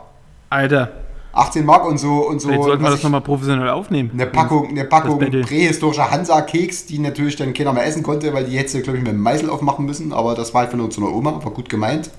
Alter, 0.50 0.90
18 1.32 1.64
Mark 1.64 1.86
und 1.86 1.98
so 1.98 2.28
und 2.28 2.40
so. 2.40 2.48
vielleicht 2.48 2.64
sollten 2.64 2.82
wir 2.84 2.90
das 2.90 3.02
nochmal 3.02 3.20
professionell 3.22 3.68
aufnehmen. 3.70 4.10
Eine 4.12 4.26
Packung, 4.26 4.68
eine 4.68 4.84
Packung 4.84 5.18
prähistorischer 5.18 6.10
Hansa-Keks, 6.10 6.86
die 6.86 6.98
natürlich 6.98 7.36
dann 7.36 7.52
keiner 7.54 7.72
mehr 7.72 7.86
essen 7.86 8.02
konnte, 8.02 8.32
weil 8.34 8.44
die 8.44 8.56
hätte, 8.58 8.80
glaube 8.82 8.98
ich, 8.98 9.02
mit 9.04 9.12
dem 9.12 9.20
Meißel 9.20 9.48
aufmachen 9.50 9.84
müssen. 9.84 10.12
Aber 10.12 10.34
das 10.34 10.54
war 10.54 10.62
halt 10.62 10.70
von 10.70 10.80
unserer 10.80 11.12
Oma, 11.12 11.32
war 11.42 11.50
gut 11.52 11.68
gemeint. 11.68 12.10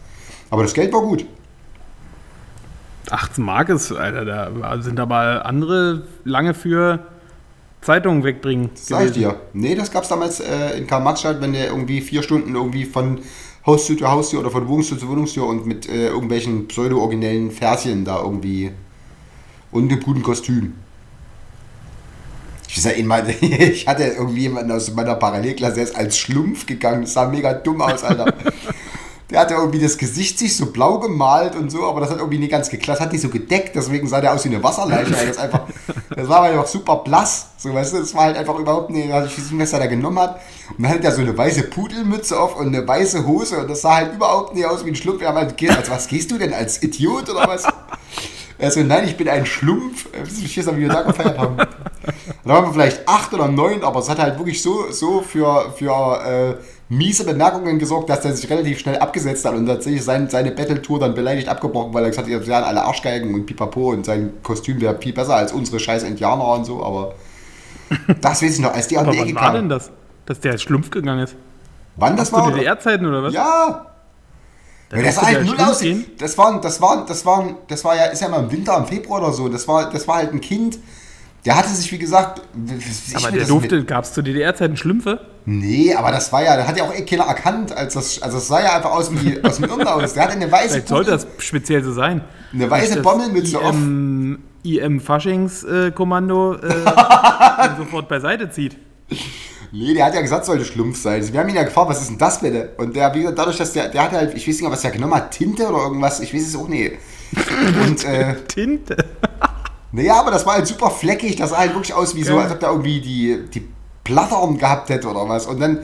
Aber 0.49 0.63
das 0.63 0.73
Geld 0.73 0.91
war 0.93 1.01
gut. 1.01 1.25
18 3.11 3.43
Mark 3.43 3.69
ist, 3.69 3.91
Alter, 3.91 4.25
da 4.25 4.81
sind 4.81 4.99
aber 4.99 5.45
andere 5.45 6.03
lange 6.23 6.53
für 6.53 6.99
Zeitungen 7.85 8.23
wegbringen. 8.23 8.71
Sag 8.73 9.05
ich 9.05 9.11
dir. 9.11 9.39
Nee, 9.53 9.75
das 9.75 9.91
gab 9.91 10.03
es 10.03 10.09
damals 10.09 10.39
äh, 10.39 10.75
in 10.75 10.87
Karl-Marx-Stadt, 10.87 11.39
wenn 11.39 11.53
der 11.53 11.67
irgendwie 11.67 12.01
vier 12.01 12.23
Stunden 12.23 12.55
irgendwie 12.55 12.83
von 12.83 13.19
Haustür 13.63 13.95
zu 13.95 14.09
Haustür 14.09 14.39
oder 14.39 14.49
von 14.49 14.67
Wohnungstür 14.67 14.97
zu 14.97 15.07
Wohnungstür 15.07 15.45
und 15.45 15.67
mit 15.67 15.87
äh, 15.87 16.07
irgendwelchen 16.07 16.67
pseudo-originellen 16.67 17.51
Verschen 17.51 18.03
da 18.03 18.19
irgendwie 18.21 18.71
und 19.71 19.91
einem 19.91 20.01
guten 20.01 20.23
Kostüm. 20.23 20.73
Ich, 22.67 22.81
sag, 22.81 22.97
einmal, 22.97 23.29
ich 23.41 23.87
hatte 23.87 24.03
irgendwie 24.03 24.41
jemanden 24.41 24.71
aus 24.71 24.91
meiner 24.95 25.13
Parallelklasse, 25.13 25.75
der 25.75 25.83
ist 25.83 25.95
als 25.95 26.17
Schlumpf 26.17 26.65
gegangen. 26.65 27.01
Das 27.03 27.13
sah 27.13 27.29
mega 27.29 27.53
dumm 27.53 27.81
aus, 27.81 28.03
Alter. 28.03 28.33
Der 29.31 29.39
hatte 29.39 29.55
irgendwie 29.55 29.79
das 29.79 29.97
Gesicht 29.97 30.37
sich 30.37 30.55
so 30.55 30.67
blau 30.67 30.99
gemalt 30.99 31.55
und 31.55 31.71
so, 31.71 31.83
aber 31.83 31.99
das 31.99 32.11
hat 32.11 32.19
irgendwie 32.19 32.37
nicht 32.37 32.51
ganz 32.51 32.69
geklappt. 32.69 32.99
Hat 32.99 33.11
nicht 33.11 33.21
so 33.21 33.29
gedeckt, 33.29 33.75
deswegen 33.75 34.07
sah 34.07 34.21
der 34.21 34.33
aus 34.33 34.45
wie 34.45 34.49
eine 34.49 34.61
Wasserleiche. 34.61 35.11
Das, 35.11 35.37
einfach, 35.37 35.61
das 36.15 36.29
war 36.29 36.59
auch 36.59 36.67
super 36.67 36.97
blass. 36.97 37.47
So, 37.57 37.73
weißt 37.73 37.93
du, 37.93 37.99
das 37.99 38.13
war 38.13 38.25
halt 38.25 38.37
einfach 38.37 38.57
überhaupt 38.59 38.91
nicht, 38.91 39.11
also 39.11 39.27
ich 39.27 39.37
weiß 39.37 39.51
nicht, 39.51 39.61
was 39.61 39.73
er 39.73 39.79
da 39.79 39.87
genommen 39.87 40.19
hat. 40.19 40.41
Und 40.77 40.83
dann 40.83 40.91
hat 40.91 41.03
er 41.03 41.11
so 41.11 41.21
eine 41.21 41.35
weiße 41.35 41.63
Pudelmütze 41.63 42.39
auf 42.39 42.55
und 42.55 42.67
eine 42.67 42.87
weiße 42.87 43.25
Hose 43.25 43.57
und 43.57 43.69
das 43.69 43.81
sah 43.81 43.95
halt 43.95 44.13
überhaupt 44.13 44.53
nicht 44.53 44.65
aus 44.65 44.85
wie 44.85 44.89
ein 44.89 44.95
Schlumpf. 44.95 45.21
Wir 45.21 45.29
haben 45.29 45.37
halt 45.37 45.57
gesagt, 45.57 45.79
als 45.79 45.89
was 45.89 46.07
gehst 46.07 46.29
du 46.29 46.37
denn, 46.37 46.53
als 46.53 46.83
Idiot 46.83 47.27
oder 47.29 47.47
was? 47.47 47.63
Er 48.57 48.71
so, 48.71 48.81
nein, 48.81 49.05
ich 49.05 49.17
bin 49.17 49.27
ein 49.27 49.45
Schlumpf. 49.45 50.07
Ich 50.41 50.57
weiß 50.57 50.67
wie 50.75 50.81
wir 50.81 50.89
da 50.89 51.01
gefeiert 51.01 51.37
haben. 51.37 51.57
Da 51.57 52.53
waren 52.53 52.65
wir 52.65 52.73
vielleicht 52.73 53.07
acht 53.07 53.33
oder 53.33 53.47
neun, 53.47 53.83
aber 53.83 53.99
es 53.99 54.07
hat 54.07 54.19
halt 54.19 54.37
wirklich 54.37 54.61
so, 54.61 54.91
so 54.91 55.21
für, 55.21 55.73
für 55.75 56.21
äh, 56.25 56.63
miese 56.89 57.25
Bemerkungen 57.25 57.79
gesorgt, 57.79 58.09
dass 58.09 58.21
der 58.21 58.33
sich 58.33 58.49
relativ 58.49 58.79
schnell 58.79 58.97
abgesetzt 58.97 59.43
hat 59.45 59.55
und 59.55 59.65
tatsächlich 59.65 60.03
sein, 60.03 60.29
seine 60.29 60.51
Battle-Tour 60.51 60.99
dann 60.99 61.15
beleidigt 61.15 61.47
abgebrochen, 61.47 61.93
weil 61.93 62.03
er 62.03 62.09
gesagt 62.09 62.27
hat, 62.27 62.31
ihr 62.31 62.43
seid 62.43 62.63
alle 62.63 62.83
Arschgeigen 62.83 63.33
und 63.33 63.45
pipapo 63.45 63.91
und 63.91 64.05
sein 64.05 64.33
Kostüm 64.43 64.79
wäre 64.81 64.97
viel 64.99 65.13
besser 65.13 65.35
als 65.35 65.51
unsere 65.51 65.79
scheiß 65.79 66.03
Indianer 66.03 66.47
und 66.47 66.65
so, 66.65 66.83
aber 66.83 67.15
das 68.21 68.41
weiß 68.41 68.55
ich 68.55 68.59
noch, 68.59 68.73
als 68.73 68.87
die 68.87 68.97
an 68.97 69.09
die 69.11 69.17
Ecke 69.17 69.35
wann 69.35 69.43
war 69.43 69.53
denn 69.53 69.69
das? 69.69 69.91
Dass 70.25 70.39
der 70.39 70.53
als 70.53 70.61
Schlumpf 70.63 70.89
gegangen 70.89 71.23
ist? 71.23 71.35
Wann 71.95 72.17
das 72.17 72.29
Zu 72.29 72.35
war? 72.35 72.51
DDR-Zeiten 72.51 73.05
oder 73.05 73.23
was? 73.23 73.33
Ja, 73.33 73.87
Da 74.89 74.97
Ja, 74.97 75.03
das 75.03 75.15
sah 75.15 75.25
halt 75.25 75.45
null 75.45 75.57
aus. 75.59 75.83
Das 76.17 76.37
war, 76.37 76.61
das 76.61 76.81
war, 76.81 77.05
das 77.05 77.25
war, 77.25 77.55
das 77.67 77.83
war 77.83 77.95
ja, 77.95 78.05
ist 78.05 78.21
ja 78.21 78.29
mal 78.29 78.43
im 78.43 78.51
Winter, 78.51 78.77
im 78.77 78.85
Februar 78.85 79.21
oder 79.21 79.31
so. 79.31 79.49
Das 79.49 79.67
war, 79.67 79.89
das 79.89 80.07
war 80.07 80.17
halt 80.17 80.33
ein 80.33 80.41
Kind. 80.41 80.77
Der 81.45 81.55
hatte 81.55 81.69
sich, 81.69 81.91
wie 81.91 81.99
gesagt, 81.99 82.41
Aber 83.13 83.29
der 83.31 83.41
das 83.41 83.49
durfte, 83.49 83.83
gab 83.83 84.03
es 84.03 84.13
zu 84.13 84.23
DDR-Zeiten 84.23 84.77
Schlümpfe? 84.77 85.19
Nee, 85.45 85.93
aber 85.93 86.11
das 86.11 86.33
war 86.33 86.43
ja, 86.43 86.57
da 86.57 86.65
hat 86.65 86.75
ja 86.75 86.83
auch 86.85 86.93
eh 86.93 87.03
keiner 87.05 87.25
erkannt, 87.25 87.71
als 87.71 87.93
das, 87.93 88.19
also 88.21 88.39
es 88.39 88.47
sah 88.47 88.63
ja 88.63 88.75
einfach 88.75 88.89
aus 88.91 89.11
wie 89.11 89.43
aus 89.43 89.57
dem 89.57 89.65
Irrenhaus. 89.65 90.15
Der 90.15 90.23
hatte 90.23 90.33
eine 90.33 90.51
weiße, 90.51 90.69
Vielleicht 90.69 90.87
sollte 90.87 91.11
das 91.11 91.27
speziell 91.37 91.83
so 91.83 91.93
sein. 91.93 92.21
eine 92.51 92.69
weiße 92.69 92.95
Das 92.95 93.03
Bommelmütze 93.03 93.59
auf. 93.59 93.75
IM, 93.75 94.39
IM 94.63 94.99
Faschings-Kommando 94.99 96.55
äh, 96.55 96.67
ihn 96.67 97.77
sofort 97.77 98.09
beiseite 98.09 98.49
zieht. 98.49 98.77
Nee, 99.71 99.93
der 99.93 100.05
hat 100.05 100.15
ja 100.15 100.21
gesagt, 100.21 100.41
es 100.41 100.47
sollte 100.47 100.65
Schlumpf 100.65 100.99
sein. 100.99 101.31
Wir 101.31 101.39
haben 101.39 101.49
ihn 101.49 101.55
ja 101.55 101.63
gefragt, 101.63 101.89
was 101.89 102.01
ist 102.01 102.09
denn 102.09 102.17
das 102.17 102.39
bitte? 102.41 102.69
Und 102.77 102.95
der, 102.95 103.13
wie 103.13 103.19
gesagt, 103.19 103.37
dadurch, 103.37 103.57
dass 103.57 103.71
der, 103.73 103.89
der 103.89 104.03
hatte 104.03 104.15
halt, 104.15 104.33
ich 104.33 104.47
weiß 104.47 104.61
nicht 104.61 104.71
was 104.71 104.81
der 104.81 104.91
genommen 104.91 105.13
hat, 105.13 105.29
Tinte 105.31 105.67
oder 105.67 105.83
irgendwas, 105.83 106.21
ich 106.21 106.33
weiß 106.33 106.47
es 106.47 106.55
auch 106.55 106.67
nicht. 106.67 106.93
Und, 107.85 108.03
äh, 108.05 108.35
Tinte. 108.47 108.97
Naja, 109.95 110.19
aber 110.19 110.31
das 110.31 110.45
war 110.45 110.55
halt 110.55 110.67
super 110.67 110.89
fleckig. 110.91 111.37
Das 111.37 111.51
sah 111.51 111.57
halt 111.57 111.73
wirklich 111.73 111.93
aus 111.93 112.15
wie 112.15 112.23
so, 112.23 112.33
Ja. 112.35 112.41
als 112.43 112.51
ob 112.51 112.59
der 112.59 112.69
irgendwie 112.69 112.99
die, 112.99 113.45
die 113.53 113.65
Plattern 114.03 114.57
gehabt 114.57 114.89
hätte 114.89 115.07
oder 115.07 115.27
was. 115.29 115.45
Und 115.45 115.59
dann 115.59 115.79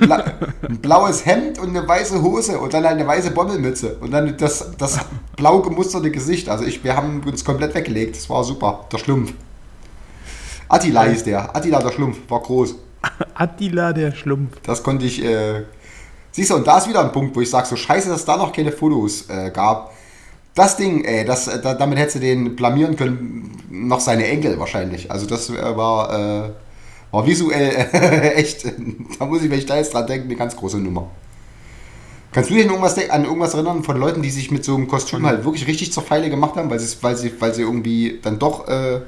Bla 0.00 0.24
ein 0.68 0.78
blaues 0.78 1.24
Hemd 1.24 1.58
und 1.60 1.68
eine 1.70 1.86
weiße 1.86 2.20
Hose 2.22 2.58
und 2.58 2.74
dann 2.74 2.84
halt 2.84 2.98
eine 2.98 3.06
weiße 3.06 3.30
Bommelmütze. 3.30 3.96
Und 4.00 4.10
dann 4.10 4.36
das, 4.36 4.72
das 4.76 4.98
blau 5.36 5.60
gemusterte 5.60 6.10
Gesicht. 6.10 6.48
Also 6.48 6.64
ich, 6.64 6.82
wir 6.82 6.96
haben 6.96 7.22
uns 7.24 7.44
komplett 7.44 7.74
weggelegt. 7.74 8.16
Das 8.16 8.28
war 8.28 8.42
super. 8.44 8.86
Der 8.92 8.98
Schlumpf. 8.98 9.32
Attila 10.68 11.04
hieß 11.04 11.24
der. 11.24 11.54
Attila 11.54 11.80
der 11.80 11.92
Schlumpf. 11.92 12.18
War 12.28 12.40
groß. 12.40 12.74
Attila 13.34 13.92
der 13.92 14.12
Schlumpf. 14.12 14.58
Das 14.64 14.82
konnte 14.82 15.06
ich. 15.06 15.22
Äh 15.24 15.62
Siehst 16.34 16.50
du, 16.50 16.54
und 16.56 16.66
da 16.66 16.78
ist 16.78 16.88
wieder 16.88 17.00
ein 17.04 17.12
Punkt, 17.12 17.36
wo 17.36 17.42
ich 17.42 17.50
sage, 17.50 17.66
so 17.66 17.76
scheiße, 17.76 18.08
dass 18.08 18.20
es 18.20 18.24
da 18.24 18.38
noch 18.38 18.52
keine 18.54 18.72
Fotos 18.72 19.28
äh, 19.28 19.50
gab. 19.50 19.92
Das 20.54 20.76
Ding, 20.76 21.04
ey, 21.04 21.24
das, 21.24 21.48
äh, 21.48 21.60
da, 21.60 21.74
damit 21.74 21.98
hättest 21.98 22.16
du 22.16 22.20
den 22.20 22.56
blamieren 22.56 22.96
können, 22.96 23.50
noch 23.70 24.00
seine 24.00 24.26
Enkel 24.26 24.58
wahrscheinlich. 24.58 25.10
Also 25.10 25.26
das 25.26 25.48
äh, 25.48 25.76
war, 25.76 26.46
äh, 26.46 26.50
war 27.10 27.26
visuell 27.26 27.70
echt, 28.36 28.66
da 29.18 29.24
muss 29.24 29.42
ich, 29.42 29.50
wenn 29.50 29.58
ich 29.58 29.66
da 29.66 29.76
jetzt 29.76 29.94
dran 29.94 30.06
denke, 30.06 30.26
eine 30.26 30.36
ganz 30.36 30.56
große 30.56 30.78
Nummer. 30.78 31.10
Kannst 32.32 32.48
du 32.48 32.54
dich 32.54 32.64
an 32.64 32.70
irgendwas, 32.70 33.10
an 33.10 33.24
irgendwas 33.24 33.54
erinnern 33.54 33.82
von 33.82 33.98
Leuten, 33.98 34.22
die 34.22 34.30
sich 34.30 34.50
mit 34.50 34.64
so 34.64 34.74
einem 34.74 34.88
Kostüm 34.88 35.26
halt 35.26 35.44
wirklich 35.44 35.66
richtig 35.66 35.92
zur 35.92 36.02
Feile 36.02 36.30
gemacht 36.30 36.56
haben, 36.56 36.70
weil 36.70 36.80
sie, 36.80 36.96
weil 37.02 37.16
sie, 37.16 37.32
weil 37.40 37.54
sie 37.54 37.62
irgendwie 37.62 38.20
dann 38.22 38.38
doch, 38.38 38.68
äh, 38.68 39.00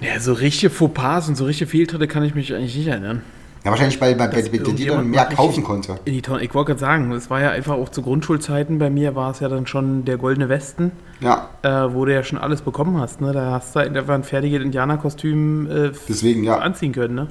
Ja, 0.00 0.18
so 0.20 0.32
richtige 0.32 0.70
Fauxpas 0.70 1.28
und 1.28 1.36
so 1.36 1.44
richtige 1.44 1.70
Fehltritte 1.70 2.06
kann 2.06 2.22
ich 2.22 2.34
mich 2.34 2.54
eigentlich 2.54 2.76
nicht 2.76 2.86
erinnern. 2.86 3.22
Ja 3.64 3.70
wahrscheinlich, 3.70 4.00
weil, 4.00 4.18
weil, 4.18 4.32
weil, 4.32 4.42
die 4.42 4.86
dann 4.86 5.08
mehr 5.08 5.26
kaufen 5.26 5.62
konnte. 5.62 5.98
In 6.04 6.14
die 6.14 6.22
Tonne. 6.22 6.42
Ich 6.42 6.54
wollte 6.54 6.68
gerade 6.68 6.80
sagen, 6.80 7.12
es 7.12 7.28
war 7.30 7.40
ja 7.40 7.50
einfach 7.50 7.74
auch 7.74 7.88
zu 7.88 8.02
Grundschulzeiten 8.02 8.78
bei 8.78 8.90
mir, 8.90 9.14
war 9.14 9.30
es 9.30 9.40
ja 9.40 9.48
dann 9.48 9.66
schon 9.66 10.04
der 10.04 10.16
Goldene 10.16 10.48
Westen, 10.48 10.92
Ja, 11.20 11.48
äh, 11.62 11.92
wo 11.92 12.04
du 12.04 12.14
ja 12.14 12.22
schon 12.22 12.38
alles 12.38 12.62
bekommen 12.62 12.98
hast. 13.00 13.20
Ne? 13.20 13.32
Da 13.32 13.50
hast 13.52 13.74
du 13.76 13.80
einfach 13.80 14.14
ein 14.14 14.24
fertiges 14.24 14.62
Indianerkostüm 14.62 15.66
äh, 15.70 15.90
deswegen, 16.08 16.44
ja. 16.44 16.58
anziehen 16.58 16.92
können. 16.92 17.14
Ne? 17.14 17.26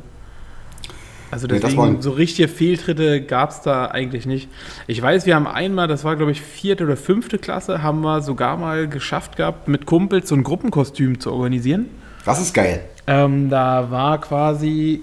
Also 1.32 1.46
Nee, 1.48 1.60
deswegen, 1.60 1.78
waren- 1.78 2.02
so 2.02 2.12
richtige 2.12 2.48
Fehltritte 2.48 3.22
gab 3.22 3.52
es 3.52 3.62
da 3.62 3.86
eigentlich 3.86 4.26
nicht. 4.26 4.50
Ich 4.88 5.00
weiß, 5.02 5.26
wir 5.26 5.36
haben 5.36 5.48
einmal, 5.48 5.88
das 5.88 6.04
war 6.04 6.16
glaube 6.16 6.32
ich 6.32 6.42
vierte 6.42 6.84
oder 6.86 6.98
fünfte 6.98 7.38
Klasse, 7.38 7.84
haben 7.84 8.02
wir 8.02 8.22
sogar 8.22 8.58
mal 8.58 8.88
geschafft 8.88 9.36
gehabt, 9.36 9.68
mit 9.68 9.86
Kumpels 9.86 10.30
so 10.30 10.36
ein 10.36 10.44
Gruppenkostüm 10.44 11.20
zu 11.20 11.32
organisieren. 11.32 11.86
Das 12.26 12.42
ist 12.42 12.54
geil. 12.54 12.82
Ähm, 13.06 13.50
da 13.50 13.92
war 13.92 14.20
quasi 14.22 15.02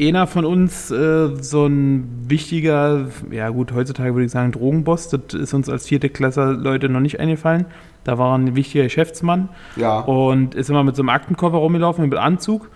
einer 0.00 0.26
von 0.26 0.44
uns 0.44 0.90
äh, 0.90 1.28
so 1.42 1.66
ein 1.66 2.08
wichtiger, 2.28 3.06
ja 3.30 3.48
gut, 3.50 3.72
heutzutage 3.72 4.14
würde 4.14 4.26
ich 4.26 4.30
sagen 4.32 4.52
Drogenboss. 4.52 5.08
Das 5.08 5.34
ist 5.34 5.54
uns 5.54 5.68
als 5.68 5.86
vierte 5.88 6.08
Klasse 6.08 6.52
Leute 6.52 6.88
noch 6.88 7.00
nicht 7.00 7.18
eingefallen. 7.20 7.66
Da 8.04 8.16
war 8.18 8.36
ein 8.38 8.54
wichtiger 8.54 8.84
Geschäftsmann 8.84 9.48
Ja. 9.76 10.00
und 10.00 10.54
ist 10.54 10.70
immer 10.70 10.84
mit 10.84 10.96
so 10.96 11.02
einem 11.02 11.08
Aktenkoffer 11.10 11.56
rumgelaufen, 11.56 12.08
mit 12.08 12.18
Anzug. 12.18 12.70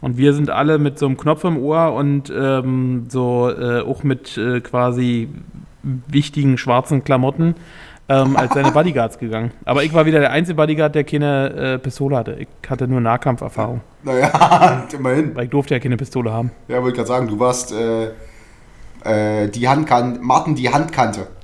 Und 0.00 0.16
wir 0.16 0.32
sind 0.32 0.48
alle 0.50 0.78
mit 0.78 0.98
so 0.98 1.06
einem 1.06 1.16
Knopf 1.16 1.42
im 1.44 1.56
Ohr 1.58 1.92
und 1.94 2.32
ähm, 2.34 3.06
so 3.08 3.50
äh, 3.50 3.80
auch 3.80 4.04
mit 4.04 4.38
äh, 4.38 4.60
quasi 4.60 5.28
wichtigen 5.82 6.58
schwarzen 6.58 7.02
Klamotten 7.02 7.54
ähm, 8.08 8.36
als 8.36 8.54
seine 8.54 8.70
Bodyguards 8.72 9.18
gegangen. 9.18 9.52
Aber 9.64 9.82
ich 9.84 9.92
war 9.92 10.06
wieder 10.06 10.20
der 10.20 10.30
einzige 10.30 10.56
Bodyguard, 10.56 10.94
der 10.94 11.04
keine 11.04 11.74
äh, 11.74 11.78
Pistole 11.78 12.16
hatte. 12.16 12.36
Ich 12.38 12.48
hatte 12.70 12.88
nur 12.88 13.00
Nahkampferfahrung, 13.00 13.80
Naja, 14.02 14.86
immerhin. 14.92 15.34
weil 15.34 15.44
ich 15.44 15.50
durfte 15.50 15.74
ja 15.74 15.80
keine 15.80 15.96
Pistole 15.96 16.32
haben. 16.32 16.50
Ja, 16.68 16.82
wollte 16.82 16.96
gerade 16.96 17.08
sagen, 17.08 17.28
du 17.28 17.38
warst 17.38 17.72
äh, 17.72 18.10
äh, 19.04 19.48
die 19.48 19.68
Handkante, 19.68 20.20
Martin 20.20 20.54
die 20.54 20.72
Handkante. 20.72 21.26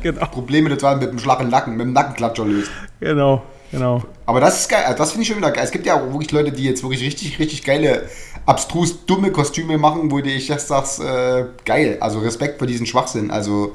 Genau. 0.00 0.26
Probleme 0.26 0.68
total 0.70 0.98
mit 0.98 1.10
dem 1.10 1.18
flachen 1.18 1.48
Nacken, 1.48 1.76
mit 1.76 1.86
dem 1.86 1.92
Nackenklatscher 1.92 2.44
löst. 2.44 2.70
Genau, 3.00 3.42
genau. 3.72 4.00
Aber 4.26 4.38
das 4.38 4.60
ist 4.60 4.68
geil, 4.68 4.94
das 4.96 5.10
finde 5.10 5.22
ich 5.22 5.28
schon 5.28 5.38
wieder 5.38 5.50
geil. 5.50 5.64
Es 5.64 5.72
gibt 5.72 5.86
ja 5.86 5.94
auch 5.94 6.06
wirklich 6.12 6.30
Leute, 6.30 6.52
die 6.52 6.62
jetzt 6.62 6.84
wirklich 6.84 7.02
richtig, 7.02 7.40
richtig 7.40 7.64
geile, 7.64 8.04
abstrus 8.46 9.04
dumme 9.06 9.32
Kostüme 9.32 9.76
machen, 9.76 10.12
wo 10.12 10.20
ich 10.20 10.48
erst 10.48 10.68
sagst, 10.68 11.00
äh, 11.02 11.46
geil. 11.64 11.96
Also 12.00 12.20
Respekt 12.20 12.58
vor 12.58 12.68
diesen 12.68 12.86
Schwachsinn. 12.86 13.32
Also, 13.32 13.72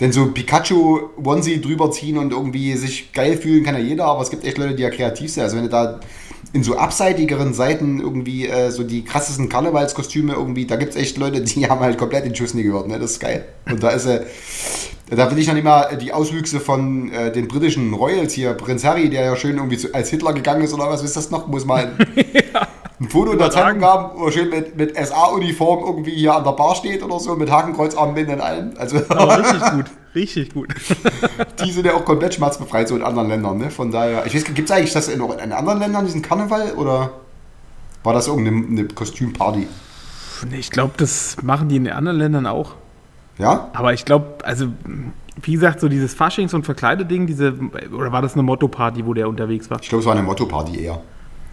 denn 0.00 0.12
so 0.12 0.26
Pikachu-Onesie 0.26 1.60
drüber 1.60 1.90
ziehen 1.90 2.18
und 2.18 2.32
irgendwie 2.32 2.74
sich 2.76 3.12
geil 3.12 3.36
fühlen 3.36 3.64
kann 3.64 3.74
ja 3.74 3.80
jeder, 3.80 4.06
aber 4.06 4.22
es 4.22 4.30
gibt 4.30 4.44
echt 4.44 4.58
Leute, 4.58 4.74
die 4.74 4.82
ja 4.82 4.90
kreativ 4.90 5.30
sind. 5.30 5.42
Also 5.42 5.56
wenn 5.56 5.64
du 5.64 5.70
da 5.70 6.00
in 6.52 6.64
so 6.64 6.76
abseitigeren 6.76 7.54
Seiten 7.54 8.00
irgendwie 8.00 8.48
äh, 8.48 8.70
so 8.70 8.82
die 8.82 9.04
krassesten 9.04 9.48
Karnevalskostüme 9.48 10.32
irgendwie, 10.32 10.66
da 10.66 10.76
gibt 10.76 10.94
es 10.94 10.96
echt 11.00 11.18
Leute, 11.18 11.42
die 11.42 11.66
haben 11.68 11.80
halt 11.80 11.98
komplett 11.98 12.24
den 12.24 12.34
Schuss 12.34 12.54
nie 12.54 12.62
gehört, 12.62 12.88
ne? 12.88 12.98
Das 12.98 13.12
ist 13.12 13.20
geil. 13.20 13.44
Und 13.70 13.82
da 13.82 13.90
ist 13.90 14.06
äh, 14.06 14.24
da 15.10 15.28
will 15.30 15.38
ich 15.38 15.48
noch 15.48 15.54
nicht 15.54 15.64
mal 15.64 15.96
die 15.96 16.12
Auswüchse 16.12 16.60
von 16.60 17.10
äh, 17.10 17.32
den 17.32 17.48
britischen 17.48 17.92
Royals 17.92 18.32
hier, 18.32 18.54
Prinz 18.54 18.84
Harry, 18.84 19.10
der 19.10 19.24
ja 19.24 19.36
schön 19.36 19.56
irgendwie 19.56 19.76
zu, 19.76 19.92
als 19.92 20.08
Hitler 20.10 20.32
gegangen 20.32 20.62
ist 20.62 20.72
oder 20.72 20.88
was, 20.88 21.02
wisst 21.02 21.16
ihr 21.16 21.20
das 21.20 21.30
noch? 21.30 21.48
Muss 21.48 21.64
mal. 21.64 21.96
ein 23.00 23.08
Foto 23.08 23.34
der 23.34 23.50
Zeitung 23.50 23.80
gab, 23.80 24.18
wo 24.18 24.26
er 24.26 24.32
schön 24.32 24.50
mit, 24.50 24.76
mit 24.76 24.94
SA-Uniform 24.94 25.84
irgendwie 25.86 26.14
hier 26.14 26.34
an 26.34 26.44
der 26.44 26.52
Bar 26.52 26.74
steht 26.74 27.02
oder 27.02 27.18
so, 27.18 27.34
mit 27.34 27.50
Hakenkreuzarmbinden 27.50 28.34
und 28.34 28.40
allem. 28.42 28.72
Also 28.76 28.98
Aber 29.08 29.38
richtig 29.38 29.70
gut, 29.70 29.84
richtig 30.14 30.54
gut. 30.54 30.68
die 31.64 31.72
sind 31.72 31.86
ja 31.86 31.94
auch 31.94 32.04
komplett 32.04 32.34
schmerzbefreit, 32.34 32.88
so 32.88 32.96
in 32.96 33.02
anderen 33.02 33.28
Ländern, 33.28 33.56
ne? 33.56 33.70
Von 33.70 33.90
daher, 33.90 34.26
ich 34.26 34.34
weiß, 34.34 34.44
gibt 34.44 34.68
es 34.68 34.76
eigentlich 34.76 34.92
das 34.92 35.08
in, 35.08 35.20
in 35.22 35.52
anderen 35.52 35.78
Ländern, 35.78 36.04
diesen 36.04 36.20
Karneval, 36.20 36.72
oder 36.72 37.12
war 38.02 38.12
das 38.12 38.28
irgendeine 38.28 38.66
eine 38.66 38.88
Kostümparty? 38.88 39.66
Nee, 40.50 40.56
Ich 40.58 40.70
glaube, 40.70 40.92
das 40.98 41.36
machen 41.42 41.70
die 41.70 41.76
in 41.76 41.84
den 41.84 41.94
anderen 41.94 42.18
Ländern 42.18 42.46
auch. 42.46 42.74
Ja? 43.38 43.70
Aber 43.72 43.94
ich 43.94 44.04
glaube, 44.04 44.44
also, 44.44 44.66
wie 45.40 45.52
gesagt, 45.52 45.80
so 45.80 45.88
dieses 45.88 46.14
Faschings- 46.14 46.54
und 46.54 46.64
Verkleideding, 46.64 47.26
diese, 47.26 47.54
oder 47.96 48.12
war 48.12 48.20
das 48.20 48.34
eine 48.34 48.42
Motto-Party, 48.42 49.06
wo 49.06 49.14
der 49.14 49.26
unterwegs 49.26 49.70
war? 49.70 49.80
Ich 49.80 49.88
glaube, 49.88 50.00
es 50.00 50.06
war 50.06 50.12
eine 50.14 50.22
Motto-Party 50.22 50.82
eher. 50.82 51.00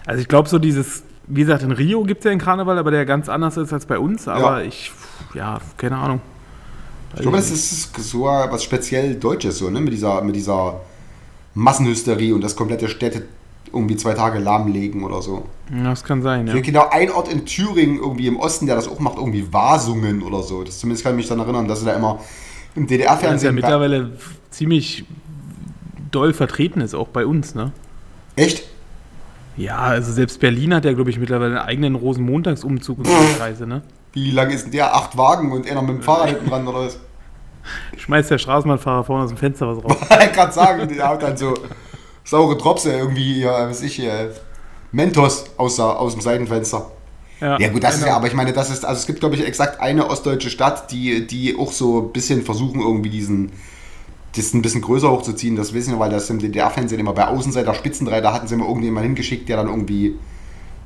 Also 0.05 0.21
ich 0.21 0.27
glaube 0.27 0.47
so 0.47 0.57
dieses, 0.57 1.03
wie 1.27 1.41
gesagt, 1.41 1.63
in 1.63 1.71
Rio 1.71 2.03
gibt 2.03 2.19
es 2.21 2.25
ja 2.25 2.31
einen 2.31 2.39
Karneval, 2.41 2.77
aber 2.77 2.91
der 2.91 3.05
ganz 3.05 3.29
anders 3.29 3.57
ist 3.57 3.73
als 3.73 3.85
bei 3.85 3.99
uns. 3.99 4.27
Aber 4.27 4.61
Ja. 4.61 4.67
ich, 4.67 4.91
ja, 5.33 5.59
keine 5.77 5.97
Ahnung. 5.97 6.21
Ich 7.15 7.21
glaube, 7.21 7.37
das 7.37 7.49
ist 7.51 7.95
so 8.09 8.23
was 8.25 8.63
speziell 8.63 9.15
Deutsches, 9.15 9.57
so, 9.57 9.69
ne? 9.69 9.79
Mit 9.81 9.93
dieser, 9.93 10.21
mit 10.21 10.35
dieser 10.35 10.81
Massenhysterie 11.53 12.33
und 12.33 12.41
das 12.41 12.55
komplette 12.55 12.87
Städte 12.89 13.23
irgendwie 13.73 13.95
zwei 13.97 14.13
Tage 14.13 14.39
lahmlegen 14.39 15.03
oder 15.03 15.21
so. 15.21 15.45
Ja, 15.75 15.83
Das 15.85 16.03
kann 16.03 16.21
sein, 16.21 16.41
Ich 16.41 16.47
ja. 16.47 16.53
kenne 16.53 16.61
genau 16.61 16.89
ein 16.89 17.11
Ort 17.11 17.27
in 17.31 17.45
Thüringen, 17.45 17.97
irgendwie 17.97 18.27
im 18.27 18.37
Osten, 18.37 18.65
der 18.65 18.75
das 18.75 18.87
auch 18.87 18.99
macht, 18.99 19.17
irgendwie 19.17 19.51
Wasungen 19.51 20.21
oder 20.21 20.41
so. 20.43 20.63
Das 20.63 20.79
zumindest 20.79 21.03
kann 21.03 21.13
ich 21.13 21.17
mich 21.17 21.27
daran 21.27 21.43
erinnern, 21.43 21.67
dass 21.67 21.79
sie 21.81 21.85
da 21.85 21.93
immer 21.93 22.19
im 22.75 22.83
Das 22.83 22.91
ist 22.91 22.91
ja 22.91 22.97
DDR-Fernsehen. 23.07 23.55
mittlerweile 23.55 24.11
ziemlich 24.51 25.05
doll 26.11 26.33
vertreten 26.33 26.79
ist, 26.81 26.93
auch 26.95 27.09
bei 27.09 27.25
uns, 27.25 27.55
ne? 27.55 27.71
Echt? 28.35 28.63
Ja, 29.57 29.77
also 29.77 30.11
selbst 30.11 30.39
Berlin 30.39 30.73
hat 30.73 30.85
ja, 30.85 30.93
glaube 30.93 31.09
ich, 31.09 31.19
mittlerweile 31.19 31.59
einen 31.59 31.67
eigenen 31.69 31.95
Rosenmontagsumzug 31.95 32.99
und 32.99 33.07
Reise, 33.39 33.65
ne? 33.65 33.81
Wie 34.13 34.31
lang 34.31 34.51
ist 34.51 34.65
denn 34.65 34.71
der? 34.71 34.95
Acht 34.95 35.17
Wagen 35.17 35.51
und 35.51 35.69
einer 35.69 35.81
mit 35.81 35.97
dem 35.97 36.01
Fahrrad 36.01 36.29
hinten 36.29 36.49
dran 36.49 36.67
oder 36.67 36.85
was? 36.85 36.99
Schmeißt 37.97 38.31
der 38.31 38.37
Straßenbahnfahrer 38.37 39.03
vorne 39.03 39.23
aus 39.23 39.29
dem 39.29 39.37
Fenster 39.37 39.67
was 39.67 39.83
raus. 39.83 39.97
ich 40.23 40.31
gerade 40.31 40.53
sagen, 40.53 40.87
der 40.87 41.09
haut 41.09 41.21
dann 41.21 41.35
so 41.35 41.53
saure 42.23 42.55
Dropse 42.55 42.93
irgendwie, 42.93 43.41
ja, 43.41 43.69
was 43.69 43.81
ich 43.81 43.95
hier, 43.95 44.31
Mentos 44.91 45.45
aus, 45.57 45.79
aus 45.79 46.13
dem 46.13 46.21
Seitenfenster. 46.21 46.91
Ja 47.39 47.57
gut, 47.69 47.83
das 47.83 47.95
ist 47.95 47.99
genau. 47.99 48.13
ja, 48.13 48.17
aber 48.17 48.27
ich 48.27 48.33
meine, 48.33 48.51
das 48.51 48.71
ist, 48.71 48.83
also 48.83 48.99
es 48.99 49.05
gibt 49.05 49.19
glaube 49.19 49.35
ich 49.35 49.45
exakt 49.45 49.79
eine 49.79 50.09
ostdeutsche 50.09 50.49
Stadt, 50.49 50.91
die, 50.91 51.27
die 51.27 51.55
auch 51.57 51.71
so 51.71 52.01
ein 52.01 52.11
bisschen 52.11 52.41
versuchen 52.41 52.81
irgendwie 52.81 53.11
diesen, 53.11 53.51
das 54.37 54.53
ein 54.53 54.61
bisschen 54.61 54.81
größer 54.81 55.11
hochzuziehen, 55.11 55.55
das 55.55 55.73
wissen 55.73 55.93
wir, 55.93 55.99
weil 55.99 56.09
das 56.09 56.29
im 56.29 56.39
DDR-Fernsehen 56.39 56.99
immer 56.99 57.13
bei 57.13 57.27
Außenseiter 57.27 57.73
Spitzenreiter 57.73 58.33
hatten 58.33 58.47
sie 58.47 58.55
immer 58.55 58.65
irgendjemanden 58.65 59.09
hingeschickt, 59.09 59.49
der 59.49 59.57
dann 59.57 59.67
irgendwie 59.67 60.15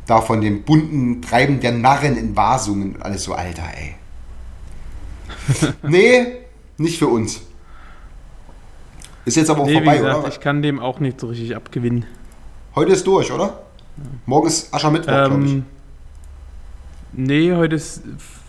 da 0.07 0.21
von 0.21 0.41
dem 0.41 0.63
bunten 0.63 1.21
Treiben 1.21 1.59
der 1.59 1.71
Narren 1.71 2.17
in 2.17 2.35
Wasungen, 2.35 3.01
alles 3.01 3.23
so, 3.23 3.33
Alter, 3.33 3.63
ey. 3.77 3.95
nee, 5.87 6.25
nicht 6.77 6.97
für 6.97 7.07
uns. 7.07 7.41
Ist 9.25 9.37
jetzt 9.37 9.49
aber 9.49 9.61
auch 9.61 9.65
Nee, 9.67 9.73
wie 9.73 9.77
vorbei, 9.77 9.97
gesagt, 9.97 10.19
oder? 10.19 10.27
ich 10.27 10.39
kann 10.39 10.61
dem 10.61 10.79
auch 10.79 10.99
nicht 10.99 11.19
so 11.19 11.27
richtig 11.27 11.55
abgewinnen. 11.55 12.05
Heute 12.75 12.93
ist 12.93 13.05
durch, 13.05 13.31
oder? 13.31 13.61
Morgen 14.25 14.47
ist 14.47 14.73
Aschermittwoch, 14.73 15.11
glaube 15.11 15.45
ich. 15.45 15.51
Ähm, 15.51 15.65
nee, 17.13 17.53
heute 17.53 17.75
ist 17.75 18.01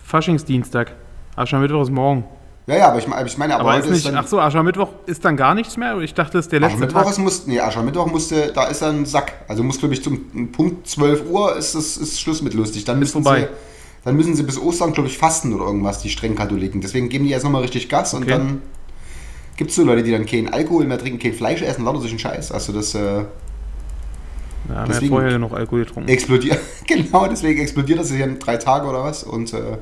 Faschingsdienstag. 0.05 0.93
Aschermittwoch 1.35 1.83
ist 1.83 1.91
morgen. 1.91 2.23
Ja, 2.65 2.75
ja, 2.77 2.87
aber 2.87 2.99
ich, 2.99 3.07
meine- 3.07 3.27
ich 3.27 3.37
meine, 3.37 3.55
aber, 3.55 3.63
Aber, 3.63 3.73
heute 3.73 3.87
ist 3.87 3.93
nicht, 3.93 4.05
dann. 4.05 4.15
ach 4.15 4.25
so, 4.27 4.39
Aschermittwoch 4.39 4.87
ist 5.05 5.25
dann 5.25 5.35
gar 5.35 5.53
nichts 5.53 5.75
mehr? 5.75 5.97
Ich 5.99 6.13
dachte, 6.13 6.33
das 6.37 6.45
ist 6.45 6.51
der 6.53 6.61
letzte 6.61 6.75
Aschermittwoch 6.77 7.01
Tag. 7.01 7.11
ist, 7.11 7.17
muss, 7.19 7.45
nee, 7.47 7.59
Aschermittwoch 7.59 8.07
musste, 8.07 8.51
da 8.53 8.65
ist 8.67 8.81
ein 8.81 9.05
Sack. 9.05 9.33
Also 9.49 9.63
muss, 9.63 9.79
glaube 9.79 9.93
ich, 9.93 10.01
zum 10.03 10.51
Punkt 10.53 10.87
12 10.87 11.29
Uhr 11.29 11.57
ist, 11.57 11.75
ist, 11.75 11.97
ist 11.97 12.21
Schluss 12.21 12.41
mit 12.41 12.53
lustig. 12.53 12.85
Dann 12.85 12.99
müssen 12.99 13.21
vorbei. 13.23 13.41
sie, 13.41 13.47
dann 14.05 14.15
müssen 14.15 14.33
sie 14.35 14.43
bis 14.43 14.57
Ostern, 14.57 14.93
glaube 14.93 15.09
ich, 15.09 15.17
fasten 15.17 15.53
oder 15.53 15.65
irgendwas, 15.65 15.99
die 15.99 16.09
strengen 16.09 16.35
Katholiken. 16.35 16.79
Deswegen 16.79 17.09
geben 17.09 17.25
die 17.25 17.31
jetzt 17.31 17.43
nochmal 17.43 17.63
richtig 17.63 17.89
Gas 17.89 18.13
und 18.13 18.23
Okay. 18.23 18.31
dann 18.31 18.61
gibt 19.57 19.69
es 19.71 19.75
so 19.75 19.83
Leute, 19.83 20.03
die 20.03 20.11
dann 20.11 20.25
keinen 20.25 20.47
Alkohol 20.53 20.85
mehr 20.85 20.97
trinken, 20.97 21.19
kein 21.19 21.33
Fleisch 21.33 21.61
essen, 21.61 21.83
lauter 21.83 21.99
solchen 21.99 22.19
Scheiß. 22.19 22.53
Also 22.53 22.71
das 22.71 22.95
äh, 22.95 22.99
Ja, 22.99 24.75
haben 24.75 24.87
deswegen- 24.87 25.13
ja 25.13 25.19
vorher 25.19 25.37
noch 25.39 25.51
Alkohol 25.51 25.83
getrunken. 25.83 26.09
explodiert. 26.09 26.59
genau, 26.87 27.27
deswegen 27.27 27.61
explodiert 27.61 27.99
das 27.99 28.09
hier 28.09 28.23
in 28.23 28.39
drei 28.39 28.55
Tage 28.55 28.87
oder 28.87 29.03
was. 29.03 29.23
Und 29.23 29.51
äh, 29.53 29.77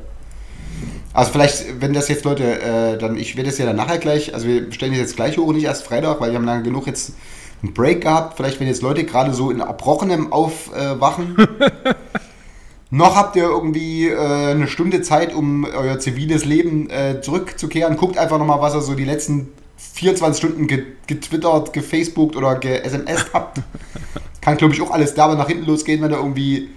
also 1.14 1.32
vielleicht, 1.32 1.82
wenn 1.82 1.94
das 1.94 2.08
jetzt 2.08 2.24
Leute, 2.24 2.62
äh, 2.62 2.98
dann, 2.98 3.18
ich 3.18 3.36
werde 3.36 3.50
das 3.50 3.58
ja 3.58 3.66
dann 3.66 3.76
nachher 3.76 3.98
gleich, 3.98 4.34
also 4.34 4.48
wir 4.48 4.72
stellen 4.72 4.94
das 4.94 5.02
jetzt 5.02 5.16
gleich 5.16 5.38
hoch, 5.38 5.52
nicht 5.52 5.66
erst 5.66 5.84
Freitag, 5.84 6.22
weil 6.22 6.32
wir 6.32 6.38
haben 6.38 6.46
lange 6.46 6.64
genug 6.64 6.88
jetzt 6.88 7.14
einen 7.62 7.74
Break 7.74 8.02
gehabt. 8.02 8.38
Vielleicht, 8.38 8.60
wenn 8.60 8.68
jetzt 8.68 8.82
Leute 8.82 9.04
gerade 9.04 9.34
so 9.34 9.52
in 9.52 9.60
Erbrochenem 9.60 10.32
aufwachen, 10.32 11.36
noch 12.92 13.16
habt 13.16 13.36
ihr 13.36 13.44
irgendwie 13.44 14.08
äh, 14.08 14.52
eine 14.52 14.68
Stunde 14.68 15.02
Zeit, 15.02 15.34
um 15.34 15.66
euer 15.66 16.00
ziviles 16.00 16.46
Leben 16.46 16.90
äh, 16.90 17.20
zurückzukehren. 17.22 17.98
Guckt 17.98 18.18
einfach 18.18 18.38
nochmal, 18.38 18.62
was 18.62 18.74
ihr 18.74 18.82
so 18.82 18.96
die 18.96 19.06
letzten 19.06 19.50
24 19.94 20.38
Stunden 20.38 20.68
ge 20.68 20.86
getwittert, 21.08 21.74
gefacebookt 21.74 22.38
oder 22.38 22.56
ge-SMS 22.56 23.26
habt. 23.34 23.60
Kann, 24.40 24.56
glaube 24.56 24.74
ich, 24.74 24.82
auch 24.82 24.92
alles 24.92 25.14
dabei 25.14 25.36
nach 25.36 25.48
hinten 25.48 25.66
losgehen, 25.66 26.02
wenn 26.02 26.12
ihr 26.12 26.18
irgendwie 26.18 26.70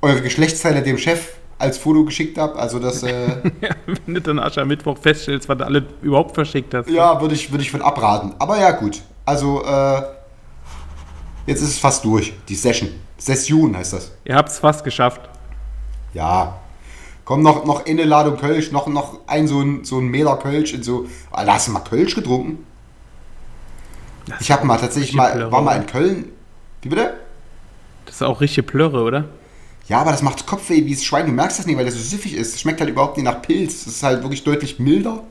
eure 0.00 0.20
Geschlechtsteile 0.20 0.82
dem 0.82 0.98
Chef 0.98 1.34
als 1.62 1.78
Foto 1.78 2.04
geschickt 2.04 2.36
habt. 2.38 2.58
Also 2.58 2.78
das, 2.78 3.02
äh, 3.04 3.36
Wenn 4.06 4.14
du 4.14 4.20
dann 4.20 4.38
Aschermittwoch 4.38 4.98
feststellst, 4.98 5.48
was 5.48 5.58
du 5.58 5.64
alle 5.64 5.86
überhaupt 6.02 6.34
verschickt 6.34 6.74
hast. 6.74 6.90
ja, 6.90 7.20
würde 7.20 7.34
ich, 7.34 7.50
würde 7.50 7.62
ich 7.62 7.70
von 7.70 7.80
abraten. 7.80 8.34
Aber 8.38 8.58
ja, 8.58 8.72
gut. 8.72 9.00
Also, 9.24 9.64
äh, 9.64 10.02
jetzt 11.46 11.62
ist 11.62 11.68
es 11.68 11.78
fast 11.78 12.04
durch, 12.04 12.34
die 12.48 12.56
Session. 12.56 12.90
Session 13.16 13.76
heißt 13.76 13.92
das. 13.92 14.10
Ihr 14.24 14.34
habt 14.34 14.48
es 14.48 14.58
fast 14.58 14.82
geschafft. 14.82 15.20
Ja. 16.12 16.58
Komm, 17.24 17.42
noch, 17.42 17.64
noch 17.64 17.86
eine 17.86 18.02
Ladung 18.04 18.36
Kölsch, 18.36 18.72
noch, 18.72 18.88
noch 18.88 19.20
ein 19.28 19.46
so 19.46 19.60
ein, 19.60 19.84
so 19.84 20.00
ein 20.00 20.08
Meter 20.08 20.36
Kölsch 20.36 20.74
und 20.74 20.84
so. 20.84 21.06
Alter, 21.30 21.54
hast 21.54 21.68
du 21.68 21.72
mal 21.72 21.80
Kölsch 21.80 22.16
getrunken? 22.16 22.66
Ich 24.40 24.50
habe 24.50 24.66
mal 24.66 24.78
tatsächlich 24.78 25.14
mal, 25.14 25.50
war 25.52 25.62
mal 25.62 25.76
in 25.76 25.86
Köln. 25.86 26.24
Wie 26.82 26.88
bitte? 26.88 27.14
Das 28.06 28.16
ist 28.16 28.22
auch 28.22 28.40
richtig 28.40 28.66
Plörre, 28.66 29.02
oder? 29.02 29.24
Ja, 29.88 30.00
aber 30.00 30.12
das 30.12 30.22
macht 30.22 30.46
Kopfweh 30.46 30.84
wie 30.84 30.94
das 30.94 31.04
Schwein. 31.04 31.26
Du 31.26 31.32
merkst 31.32 31.58
das 31.58 31.66
nicht, 31.66 31.76
weil 31.76 31.84
das 31.84 31.94
so 31.94 32.00
süffig 32.00 32.34
ist. 32.34 32.54
Es 32.54 32.60
schmeckt 32.60 32.80
halt 32.80 32.90
überhaupt 32.90 33.16
nicht 33.16 33.24
nach 33.24 33.42
Pilz. 33.42 33.86
Es 33.86 33.96
ist 33.96 34.02
halt 34.02 34.22
wirklich 34.22 34.44
deutlich 34.44 34.78
milder. 34.78 35.24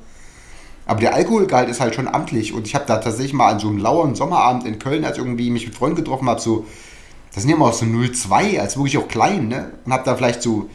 Aber 0.85 0.99
der 0.99 1.13
Alkoholgehalt 1.13 1.69
ist 1.69 1.79
halt 1.79 1.95
schon 1.95 2.07
amtlich. 2.07 2.53
Und 2.53 2.67
ich 2.67 2.75
habe 2.75 2.85
da 2.85 2.97
tatsächlich 2.97 3.33
mal 3.33 3.49
an 3.49 3.59
so 3.59 3.69
einem 3.69 3.77
lauen 3.77 4.15
Sommerabend 4.15 4.65
in 4.65 4.77
Köln, 4.79 5.05
als 5.05 5.17
irgendwie 5.17 5.49
mich 5.49 5.65
mit 5.65 5.75
Freunden 5.75 5.95
getroffen 5.95 6.29
habe, 6.29 6.41
so, 6.41 6.65
das 7.33 7.43
sind 7.43 7.49
ja 7.49 7.55
mal 7.55 7.71
so 7.71 7.85
0,2, 7.85 8.59
als 8.59 8.75
wirklich 8.75 8.97
auch 8.97 9.07
klein, 9.07 9.47
ne? 9.47 9.71
Und 9.85 9.93
habe 9.93 10.03
da 10.03 10.15
vielleicht 10.15 10.41
so 10.41 10.69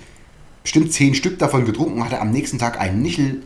bestimmt 0.62 0.92
10 0.92 1.14
Stück 1.14 1.38
davon 1.38 1.64
getrunken 1.66 1.98
und 1.98 2.04
hatte 2.04 2.20
am 2.20 2.30
nächsten 2.30 2.58
Tag 2.58 2.80
einen 2.80 3.02
Nichel, 3.02 3.42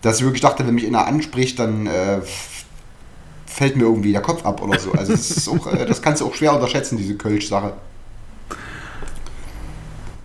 dass 0.00 0.18
ich 0.18 0.24
wirklich 0.24 0.42
dachte, 0.42 0.66
wenn 0.66 0.74
mich 0.74 0.86
einer 0.86 1.06
anspricht, 1.06 1.58
dann 1.58 1.86
äh, 1.86 2.20
fällt 3.46 3.76
mir 3.76 3.84
irgendwie 3.84 4.12
der 4.12 4.22
Kopf 4.22 4.44
ab 4.44 4.60
oder 4.60 4.78
so. 4.80 4.92
Also 4.92 5.12
das, 5.12 5.48
auch, 5.48 5.72
äh, 5.72 5.86
das 5.86 6.02
kannst 6.02 6.20
du 6.20 6.26
auch 6.26 6.34
schwer 6.34 6.54
unterschätzen, 6.54 6.96
diese 6.98 7.16
Kölsch-Sache. 7.16 7.74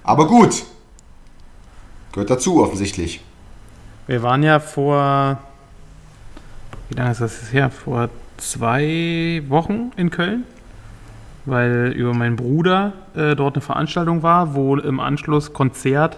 Aber 0.08 0.26
gut. 0.26 0.64
Gehört 2.14 2.30
dazu 2.30 2.64
offensichtlich. 2.64 3.22
Wir 4.08 4.24
waren 4.24 4.41
ja 4.41 4.60
vor. 4.60 5.38
Wie 6.89 6.95
lange 6.95 7.12
ist 7.12 7.22
das 7.22 7.51
her? 7.51 7.70
Vor 7.70 8.10
zwei 8.38 9.43
Wochen 9.49 9.91
in 9.97 10.10
Köln. 10.10 10.45
Weil 11.45 11.93
über 11.95 12.14
meinen 12.14 12.38
Bruder 12.38 12.93
äh, 13.16 13.36
dort 13.36 13.55
eine 13.55 13.62
Veranstaltung 13.62 14.24
war, 14.24 14.55
wo 14.55 14.78
im 14.78 14.99
Anschluss 14.99 15.53
Konzert 15.53 16.18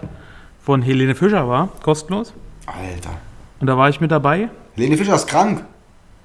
von 0.62 0.82
Helene 0.82 1.14
Fischer 1.14 1.48
war, 1.48 1.68
kostenlos. 1.82 2.32
Alter. 2.66 3.10
Und 3.60 3.66
da 3.66 3.76
war 3.76 3.88
ich 3.88 4.00
mit 4.00 4.10
dabei. 4.10 4.50
Helene 4.74 4.96
Fischer 4.96 5.14
ist 5.14 5.26
krank. 5.26 5.64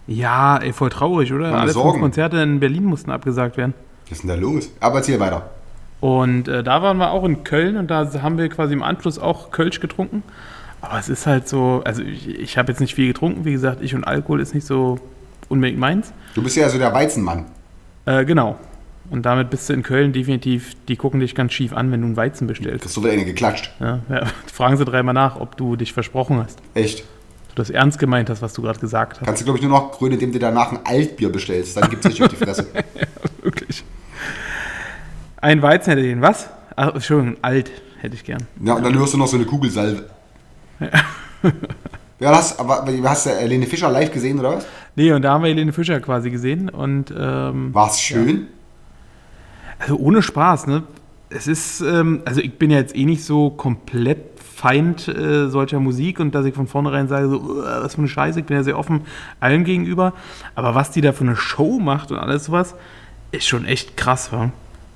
Ja, 0.07 0.57
ey, 0.57 0.71
voll 0.71 0.89
traurig, 0.89 1.33
oder? 1.33 1.49
Meine 1.49 1.61
Alle 1.61 1.71
Sorgen. 1.71 1.99
Konzerte 1.99 2.37
in 2.37 2.59
Berlin 2.59 2.85
mussten 2.85 3.11
abgesagt 3.11 3.57
werden. 3.57 3.73
Was 4.03 4.19
ist 4.19 4.21
denn 4.21 4.29
da 4.29 4.35
los? 4.35 4.69
Aber 4.79 4.97
erzähl 4.97 5.19
weiter. 5.19 5.49
Und 6.05 6.47
äh, 6.47 6.61
da 6.61 6.83
waren 6.83 6.97
wir 6.97 7.09
auch 7.09 7.23
in 7.23 7.43
Köln 7.43 7.77
und 7.77 7.89
da 7.89 8.07
haben 8.21 8.37
wir 8.37 8.47
quasi 8.49 8.73
im 8.73 8.83
Anschluss 8.83 9.17
auch 9.17 9.49
Kölsch 9.49 9.79
getrunken. 9.79 10.21
Aber 10.79 10.99
es 10.99 11.09
ist 11.09 11.25
halt 11.25 11.49
so, 11.49 11.81
also 11.83 12.03
ich, 12.03 12.29
ich 12.29 12.59
habe 12.59 12.71
jetzt 12.71 12.79
nicht 12.79 12.93
viel 12.93 13.07
getrunken, 13.07 13.43
wie 13.43 13.53
gesagt, 13.53 13.81
ich 13.81 13.95
und 13.95 14.03
Alkohol 14.03 14.39
ist 14.39 14.53
nicht 14.53 14.67
so 14.67 14.99
unbedingt 15.49 15.79
meins. 15.79 16.13
Du 16.35 16.43
bist 16.43 16.57
ja 16.57 16.69
so 16.69 16.77
der 16.77 16.93
Weizenmann. 16.93 17.45
Äh, 18.05 18.23
genau. 18.23 18.55
Und 19.09 19.25
damit 19.25 19.49
bist 19.49 19.67
du 19.67 19.73
in 19.73 19.81
Köln 19.81 20.13
definitiv, 20.13 20.75
die 20.87 20.95
gucken 20.95 21.21
dich 21.21 21.33
ganz 21.33 21.53
schief 21.53 21.73
an, 21.73 21.91
wenn 21.91 22.01
du 22.01 22.05
einen 22.05 22.17
Weizen 22.17 22.45
bestellst. 22.45 22.85
Das 22.85 23.01
wird 23.01 23.11
eine 23.11 23.25
geklatscht. 23.25 23.71
Ja, 23.79 24.01
ja, 24.07 24.27
fragen 24.53 24.77
sie 24.77 24.85
dreimal 24.85 25.15
nach, 25.15 25.39
ob 25.39 25.57
du 25.57 25.75
dich 25.75 25.91
versprochen 25.91 26.37
hast. 26.37 26.59
Echt. 26.75 26.99
Du 26.99 27.55
das 27.55 27.71
ernst 27.71 27.97
gemeint 27.97 28.29
hast, 28.29 28.43
was 28.43 28.53
du 28.53 28.61
gerade 28.61 28.79
gesagt 28.79 29.21
hast. 29.21 29.25
Kannst 29.25 29.41
du, 29.41 29.45
glaube 29.45 29.57
ich, 29.57 29.65
nur 29.65 29.71
noch 29.71 29.91
krönen, 29.91 30.13
indem 30.13 30.33
du 30.33 30.37
danach 30.37 30.71
ein 30.71 30.81
Altbier 30.85 31.31
bestellst. 31.31 31.75
Dann 31.77 31.89
gibt 31.89 32.05
es 32.05 32.11
dich 32.11 32.21
auf 32.21 32.29
die 32.29 32.35
Fresse. 32.35 32.67
Wirklich. 33.41 33.83
Ein 35.45 35.61
Weizen 35.61 35.91
hätte 35.91 36.01
ich 36.01 36.11
den, 36.11 36.23
was? 36.23 36.49
Ach, 36.75 36.95
Entschuldigung, 36.95 37.37
alt 37.43 37.69
hätte 37.99 38.15
ich 38.15 38.23
gern. 38.23 38.47
Ja, 38.63 38.73
und 38.73 38.83
dann 38.83 38.97
hörst 38.97 39.13
du 39.13 39.17
noch 39.19 39.27
so 39.27 39.35
eine 39.37 39.45
Kugelsalve. 39.45 40.05
Ja, 42.17 42.31
das, 42.31 42.57
aber 42.57 42.87
hast 43.03 43.25
du 43.25 43.29
Helene 43.29 43.65
Fischer 43.65 43.91
live 43.91 44.09
gesehen, 44.09 44.39
oder 44.39 44.55
was? 44.55 44.65
Nee, 44.95 45.11
und 45.11 45.21
da 45.21 45.33
haben 45.33 45.43
wir 45.43 45.49
Helene 45.49 45.73
Fischer 45.73 45.99
quasi 45.99 46.31
gesehen 46.31 46.69
und 46.69 47.13
ähm, 47.15 47.73
War 47.73 47.89
es 47.89 47.99
schön? 47.99 48.47
Also 49.79 49.97
ohne 49.97 50.21
Spaß, 50.21 50.67
ne? 50.67 50.83
es 51.29 51.45
ist, 51.45 51.81
ähm, 51.81 52.21
also 52.23 52.39
ich 52.39 52.57
bin 52.57 52.71
ja 52.71 52.77
jetzt 52.77 52.95
eh 52.95 53.03
nicht 53.03 53.23
so 53.25 53.49
komplett 53.49 54.39
Feind 54.39 55.09
äh, 55.09 55.49
solcher 55.49 55.81
Musik 55.81 56.21
und 56.21 56.33
dass 56.33 56.45
ich 56.45 56.55
von 56.55 56.67
vornherein 56.67 57.09
sage, 57.09 57.27
so, 57.27 57.41
"Uah, 57.41 57.83
was 57.83 57.95
für 57.95 57.99
eine 57.99 58.07
Scheiße, 58.07 58.39
ich 58.39 58.45
bin 58.45 58.55
ja 58.55 58.63
sehr 58.63 58.79
offen 58.79 59.01
allem 59.41 59.65
gegenüber. 59.65 60.13
Aber 60.55 60.73
was 60.73 60.91
die 60.91 61.01
da 61.01 61.11
für 61.11 61.25
eine 61.25 61.35
Show 61.35 61.79
macht 61.79 62.11
und 62.11 62.17
alles 62.17 62.45
sowas, 62.45 62.75
ist 63.31 63.45
schon 63.45 63.65
echt 63.65 63.97
krass, 63.97 64.31
wa? 64.31 64.51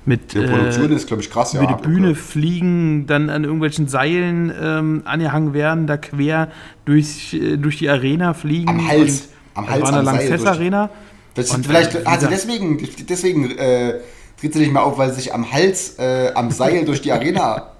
Mit, 0.06 0.32
Die 0.32 0.40
Produktion 0.40 0.90
äh, 0.90 0.94
ist, 0.94 1.06
glaube 1.06 1.22
ich, 1.22 1.30
krass. 1.30 1.52
über 1.54 1.64
ja. 1.64 1.74
die 1.74 1.82
Bühne 1.82 2.14
fliegen, 2.14 3.06
dann 3.06 3.28
an 3.28 3.44
irgendwelchen 3.44 3.86
Seilen 3.86 4.50
ähm, 4.60 5.02
angehangen 5.04 5.52
werden, 5.52 5.86
da 5.86 5.96
quer 5.98 6.48
durch, 6.86 7.34
äh, 7.34 7.56
durch 7.58 7.76
die 7.78 7.88
Arena 7.90 8.32
fliegen. 8.34 8.68
Am 8.68 8.88
Hals, 8.88 9.28
am 9.54 9.68
Hals, 9.68 9.82
war 9.82 9.88
eine 9.90 9.98
am 9.98 10.04
Seil 10.06 10.14
Lanxess 10.16 10.40
durch- 10.42 10.50
Arena. 10.50 10.90
Das, 11.34 11.50
Und, 11.54 11.66
vielleicht 11.66 11.94
äh, 11.94 12.00
wie 12.02 12.06
hat 12.06 12.20
sie 12.20 12.26
gesagt- 12.28 12.32
deswegen, 12.48 12.88
deswegen 13.08 13.50
äh, 13.58 13.94
tritt 14.40 14.52
sie 14.54 14.58
nicht 14.60 14.72
mehr 14.72 14.82
auf, 14.82 14.96
weil 14.98 15.10
sie 15.10 15.16
sich 15.16 15.34
am 15.34 15.50
Hals, 15.52 15.98
äh, 15.98 16.32
am 16.34 16.50
Seil 16.50 16.84
durch 16.84 17.02
die 17.02 17.12
Arena. 17.12 17.66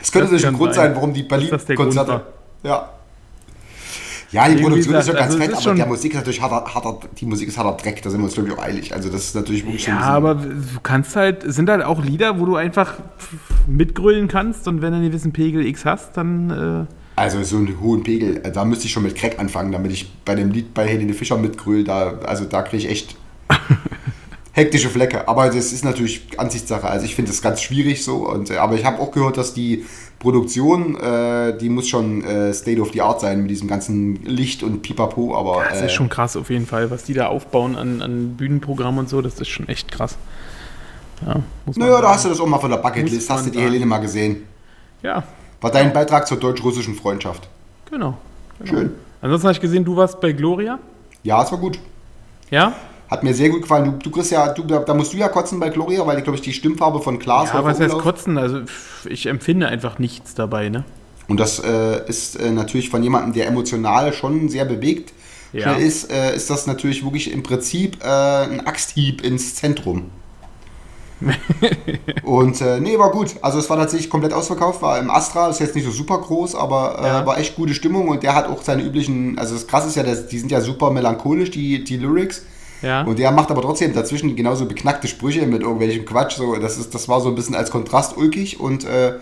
Das 0.00 0.12
könnte 0.12 0.24
Das 0.26 0.32
natürlich 0.42 0.46
ein 0.48 0.58
Grund 0.58 0.74
sein. 0.74 0.94
warum 0.94 1.14
die 1.14 1.26
der 1.26 1.36
Berlin-Konzerte. 1.36 2.26
Ja. 2.62 2.90
Ja, 4.34 4.48
die 4.48 4.60
Produktion 4.60 4.94
ist 4.96 5.06
ja 5.06 5.14
gesagt, 5.14 5.18
ganz 5.18 5.34
also 5.34 5.38
fett, 5.38 5.66
aber 5.66 5.76
der 5.76 5.86
Musik 5.86 6.12
ist 6.12 6.16
natürlich 6.18 6.42
harter, 6.42 6.74
harter, 6.74 6.98
die 7.18 7.24
Musik 7.24 7.48
ist 7.48 7.56
harter 7.56 7.80
Dreck, 7.80 8.02
da 8.02 8.10
sind 8.10 8.18
wir 8.18 8.24
uns, 8.24 8.34
glaube 8.34 8.48
ich, 8.48 8.58
auch 8.58 8.62
eilig. 8.62 8.92
Also 8.92 9.08
das 9.08 9.26
ist 9.26 9.36
natürlich 9.36 9.64
wirklich 9.64 9.86
Ja, 9.86 10.00
aber 10.00 10.34
du 10.34 10.80
kannst 10.82 11.14
halt, 11.14 11.44
sind 11.46 11.70
halt 11.70 11.84
auch 11.84 12.04
Lieder, 12.04 12.40
wo 12.40 12.44
du 12.44 12.56
einfach 12.56 12.94
mitgrölen 13.68 14.26
kannst 14.26 14.66
und 14.66 14.82
wenn 14.82 14.90
du 14.90 14.98
einen 14.98 15.06
gewissen 15.06 15.32
Pegel 15.32 15.64
X 15.64 15.84
hast, 15.84 16.16
dann 16.16 16.88
Also 17.14 17.44
so 17.44 17.58
einen 17.58 17.80
hohen 17.80 18.02
Pegel, 18.02 18.38
äh, 18.38 18.50
da 18.50 18.64
müsste 18.64 18.86
ich 18.86 18.92
schon 18.92 19.04
mit 19.04 19.14
Crack 19.14 19.38
anfangen, 19.38 19.70
damit 19.70 19.92
ich 19.92 20.12
bei 20.24 20.34
dem 20.34 20.50
Lied 20.50 20.74
bei 20.74 20.84
Helene 20.84 21.14
Fischer 21.14 21.38
mitgröl, 21.38 21.84
da, 21.84 22.18
also 22.24 22.44
da 22.44 22.62
kriege 22.62 22.84
ich 22.84 22.90
echt 22.90 23.16
hektische 24.54 24.88
Flecke. 24.88 25.28
Aber 25.28 25.46
das 25.46 25.72
ist 25.72 25.84
natürlich 25.84 26.26
Ansichtssache. 26.38 26.88
Also 26.88 27.04
ich 27.04 27.14
finde 27.14 27.30
das 27.30 27.42
ganz 27.42 27.60
schwierig 27.60 28.04
so. 28.04 28.28
Und, 28.28 28.50
äh, 28.50 28.56
aber 28.56 28.74
ich 28.74 28.84
habe 28.84 29.00
auch 29.00 29.10
gehört, 29.10 29.36
dass 29.36 29.52
die 29.52 29.84
Produktion, 30.18 30.96
äh, 30.96 31.56
die 31.58 31.68
muss 31.68 31.88
schon 31.88 32.24
äh, 32.24 32.52
State 32.54 32.80
of 32.80 32.92
the 32.92 33.02
Art 33.02 33.20
sein 33.20 33.42
mit 33.42 33.50
diesem 33.50 33.68
ganzen 33.68 34.24
Licht 34.24 34.62
und 34.62 34.82
Pipapo. 34.82 35.36
Aber 35.36 35.62
das 35.68 35.82
äh, 35.82 35.86
ist 35.86 35.92
schon 35.92 36.08
krass 36.08 36.36
auf 36.36 36.48
jeden 36.50 36.66
Fall, 36.66 36.90
was 36.90 37.04
die 37.04 37.14
da 37.14 37.26
aufbauen 37.26 37.76
an, 37.76 38.00
an 38.00 38.36
Bühnenprogramm 38.36 38.98
und 38.98 39.08
so, 39.08 39.20
das 39.20 39.38
ist 39.40 39.48
schon 39.48 39.68
echt 39.68 39.92
krass. 39.92 40.16
Ja, 41.26 41.40
naja, 41.76 42.00
da 42.00 42.10
hast 42.10 42.24
du 42.24 42.28
das 42.30 42.40
auch 42.40 42.46
mal 42.46 42.58
von 42.58 42.70
der 42.70 42.78
Bucketlist, 42.78 43.30
hast 43.30 43.46
du 43.46 43.50
die 43.50 43.56
sagen. 43.58 43.66
Helene 43.68 43.86
mal 43.86 43.98
gesehen. 43.98 44.42
Ja, 45.02 45.22
War 45.60 45.70
dein 45.70 45.92
Beitrag 45.92 46.26
zur 46.26 46.38
deutsch-russischen 46.38 46.94
Freundschaft. 46.94 47.48
genau. 47.90 48.16
genau. 48.58 48.70
Schön. 48.70 48.90
Ansonsten 49.20 49.46
habe 49.48 49.52
ich 49.54 49.60
gesehen, 49.60 49.84
du 49.84 49.96
warst 49.96 50.20
bei 50.20 50.32
Gloria. 50.32 50.78
Ja, 51.22 51.42
es 51.42 51.50
war 51.50 51.58
gut. 51.58 51.78
Ja? 52.50 52.74
Hat 53.14 53.22
mir 53.22 53.32
sehr 53.32 53.48
gut 53.48 53.62
gefallen. 53.62 53.84
Du, 53.84 53.92
du 53.92 54.10
kriegst 54.10 54.32
ja, 54.32 54.48
du, 54.48 54.64
da, 54.64 54.80
da 54.80 54.92
musst 54.92 55.12
du 55.12 55.16
ja 55.16 55.28
kotzen 55.28 55.60
bei 55.60 55.68
Gloria, 55.68 56.04
weil, 56.04 56.20
glaube 56.20 56.34
ich, 56.34 56.42
die 56.42 56.52
Stimmfarbe 56.52 57.00
von 57.00 57.20
Klaas 57.20 57.50
Ja, 57.52 57.64
was 57.64 57.78
heißt 57.78 57.96
kotzen? 57.98 58.38
Also 58.38 58.62
ich 59.04 59.26
empfinde 59.26 59.68
einfach 59.68 60.00
nichts 60.00 60.34
dabei, 60.34 60.68
ne? 60.68 60.82
Und 61.28 61.38
das 61.38 61.60
äh, 61.60 62.04
ist 62.08 62.34
äh, 62.34 62.50
natürlich 62.50 62.90
von 62.90 63.04
jemandem, 63.04 63.32
der 63.32 63.46
emotional 63.46 64.12
schon 64.12 64.48
sehr 64.48 64.64
bewegt 64.64 65.12
Ja. 65.52 65.74
ist, 65.74 66.10
äh, 66.10 66.34
ist 66.34 66.50
das 66.50 66.66
natürlich 66.66 67.04
wirklich 67.04 67.30
im 67.30 67.44
Prinzip 67.44 68.02
äh, 68.02 68.08
ein 68.08 68.66
Axthieb 68.66 69.24
ins 69.24 69.54
Zentrum. 69.54 70.10
und 72.24 72.60
äh, 72.60 72.80
nee, 72.80 72.98
war 72.98 73.12
gut. 73.12 73.36
Also 73.42 73.60
es 73.60 73.70
war 73.70 73.76
tatsächlich 73.76 74.10
komplett 74.10 74.32
ausverkauft, 74.32 74.82
war 74.82 74.98
im 74.98 75.08
Astra, 75.08 75.48
ist 75.50 75.60
jetzt 75.60 75.76
nicht 75.76 75.84
so 75.84 75.92
super 75.92 76.18
groß, 76.18 76.56
aber 76.56 76.98
äh, 77.00 77.06
Ja. 77.06 77.26
war 77.26 77.38
echt 77.38 77.54
gute 77.54 77.74
Stimmung 77.74 78.08
und 78.08 78.24
der 78.24 78.34
hat 78.34 78.48
auch 78.48 78.62
seine 78.62 78.82
üblichen, 78.82 79.38
also 79.38 79.54
das 79.54 79.68
krasse 79.68 79.86
ist 79.86 79.94
ja, 79.94 80.02
dass, 80.02 80.26
die 80.26 80.38
sind 80.40 80.50
ja 80.50 80.60
super 80.60 80.90
melancholisch, 80.90 81.52
die, 81.52 81.84
die 81.84 81.96
Lyrics. 81.96 82.42
Ja. 82.84 83.02
Und 83.02 83.18
der 83.18 83.30
macht 83.30 83.50
aber 83.50 83.62
trotzdem 83.62 83.94
dazwischen 83.94 84.36
genauso 84.36 84.66
beknackte 84.66 85.08
Sprüche 85.08 85.46
mit 85.46 85.62
irgendwelchem 85.62 86.04
Quatsch. 86.04 86.36
So, 86.36 86.56
das, 86.56 86.76
ist, 86.76 86.94
das 86.94 87.08
war 87.08 87.20
so 87.20 87.30
ein 87.30 87.34
bisschen 87.34 87.54
als 87.54 87.70
Kontrast 87.70 88.16
ulkig 88.16 88.60
und 88.60 88.84
äh, 88.84 89.14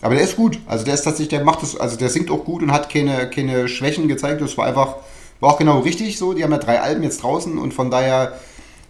aber 0.00 0.14
der 0.14 0.22
ist 0.22 0.36
gut. 0.36 0.58
Also 0.66 0.84
der 0.84 0.94
ist 0.94 1.02
tatsächlich, 1.02 1.28
der 1.28 1.44
macht 1.44 1.62
das, 1.62 1.76
also 1.76 1.96
der 1.96 2.08
singt 2.08 2.30
auch 2.30 2.44
gut 2.44 2.62
und 2.62 2.72
hat 2.72 2.90
keine, 2.90 3.28
keine 3.28 3.68
Schwächen 3.68 4.06
gezeigt. 4.06 4.40
Das 4.40 4.56
war 4.56 4.66
einfach, 4.66 4.96
war 5.40 5.52
auch 5.52 5.58
genau 5.58 5.80
richtig 5.80 6.18
so. 6.18 6.34
Die 6.34 6.44
haben 6.44 6.52
ja 6.52 6.58
drei 6.58 6.80
Alben 6.80 7.02
jetzt 7.02 7.22
draußen 7.22 7.58
und 7.58 7.74
von 7.74 7.90
daher 7.90 8.38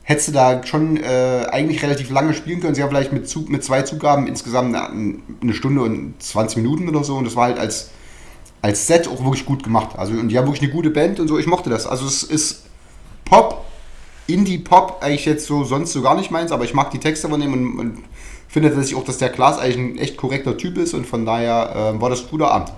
hättest 0.03 0.29
du 0.29 0.33
da 0.33 0.65
schon 0.65 0.97
äh, 0.99 1.47
eigentlich 1.51 1.83
relativ 1.83 2.11
lange 2.11 2.35
spielen 2.35 2.61
können. 2.61 2.75
Sie 2.75 2.83
haben 2.83 2.91
vielleicht 2.91 3.13
mit, 3.13 3.49
mit 3.49 3.65
zwei 3.65 3.83
Zugaben 3.83 4.27
insgesamt 4.27 4.75
eine, 4.75 5.19
eine 5.43 5.55
Stunde 5.55 5.83
und 5.83 6.15
20 6.19 6.59
Minuten 6.59 6.89
oder 6.89 7.05
so 7.05 7.17
und 7.17 7.25
das 7.25 7.37
war 7.37 7.45
halt 7.45 7.59
als, 7.59 7.91
als 8.61 8.87
Set 8.87 9.09
auch 9.09 9.23
wirklich 9.25 9.47
gut 9.47 9.63
gemacht. 9.63 9.99
Also 9.99 10.13
und 10.13 10.29
die 10.29 10.39
haben 10.39 10.47
wirklich 10.47 10.63
eine 10.63 10.73
gute 10.73 10.91
Band 10.91 11.21
und 11.21 11.29
so. 11.29 11.39
Ich 11.39 11.47
mochte 11.47 11.71
das. 11.71 11.87
Also 11.87 12.07
es 12.07 12.23
ist 12.23 12.65
Pop, 13.25 13.65
Indie-Pop 14.29 14.99
eigentlich 15.01 15.25
jetzt 15.25 15.47
so 15.47 15.65
sonst 15.65 15.93
so 15.93 16.03
gar 16.03 16.15
nicht 16.15 16.31
meins, 16.31 16.53
aber 16.53 16.65
ich 16.65 16.75
mag 16.75 16.91
die 16.91 16.99
Texte 17.01 17.29
von 17.29 17.41
dem 17.41 17.53
und, 17.53 17.79
und 17.79 17.99
finde 18.49 18.69
tatsächlich 18.71 18.97
auch, 18.99 19.05
dass 19.05 19.19
der 19.19 19.31
Klaas 19.31 19.59
eigentlich 19.59 19.77
ein 19.79 19.99
echt 19.99 20.17
korrekter 20.17 20.57
Typ 20.57 20.77
ist 20.79 20.95
und 20.95 21.07
von 21.07 21.25
daher 21.27 21.95
äh, 21.97 22.01
war 22.01 22.11
das 22.11 22.23
ein 22.23 22.29
guter 22.31 22.51
Abend. 22.51 22.73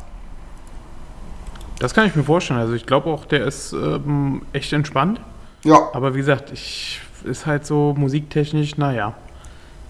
Das 1.79 1.95
kann 1.95 2.07
ich 2.07 2.15
mir 2.15 2.25
vorstellen. 2.25 2.61
Also 2.61 2.75
ich 2.75 2.87
glaube 2.87 3.09
auch, 3.11 3.25
der 3.25 3.47
ist 3.47 3.73
ähm, 3.73 4.43
echt 4.53 4.73
entspannt. 4.73 5.21
Ja, 5.65 5.89
Aber 5.93 6.15
wie 6.15 6.19
gesagt, 6.19 6.51
ich 6.53 7.01
ist 7.25 7.47
halt 7.47 7.67
so 7.67 7.95
musiktechnisch, 7.97 8.77
naja, 8.79 9.15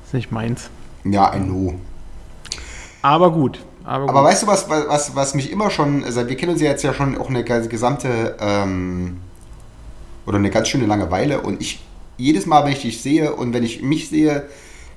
ist 0.04 0.14
nicht 0.14 0.32
meins. 0.32 0.68
ja, 1.04 1.32
I 1.34 1.38
know. 1.40 1.74
Aber 3.02 3.30
gut. 3.32 3.60
Aber, 3.84 4.08
Aber 4.08 4.24
weißt 4.24 4.42
du, 4.42 4.46
was, 4.46 4.68
was, 4.68 5.14
was 5.16 5.34
mich 5.34 5.50
immer 5.50 5.70
schon, 5.70 6.04
also 6.04 6.28
wir 6.28 6.36
kennen 6.36 6.52
uns 6.52 6.60
ja 6.60 6.70
jetzt 6.70 6.82
ja 6.82 6.92
schon 6.92 7.16
auch 7.16 7.28
eine 7.30 7.44
ganze- 7.44 7.68
gesamte, 7.68 8.36
ähm, 8.40 9.16
oder 10.26 10.38
eine 10.38 10.50
ganz 10.50 10.68
schöne 10.68 10.86
Langeweile 10.86 11.40
und 11.40 11.60
ich, 11.60 11.80
jedes 12.16 12.46
Mal, 12.46 12.64
wenn 12.64 12.72
ich 12.72 12.82
dich 12.82 13.02
sehe 13.02 13.34
und 13.34 13.52
wenn 13.52 13.64
ich 13.64 13.82
mich 13.82 14.08
sehe, 14.08 14.46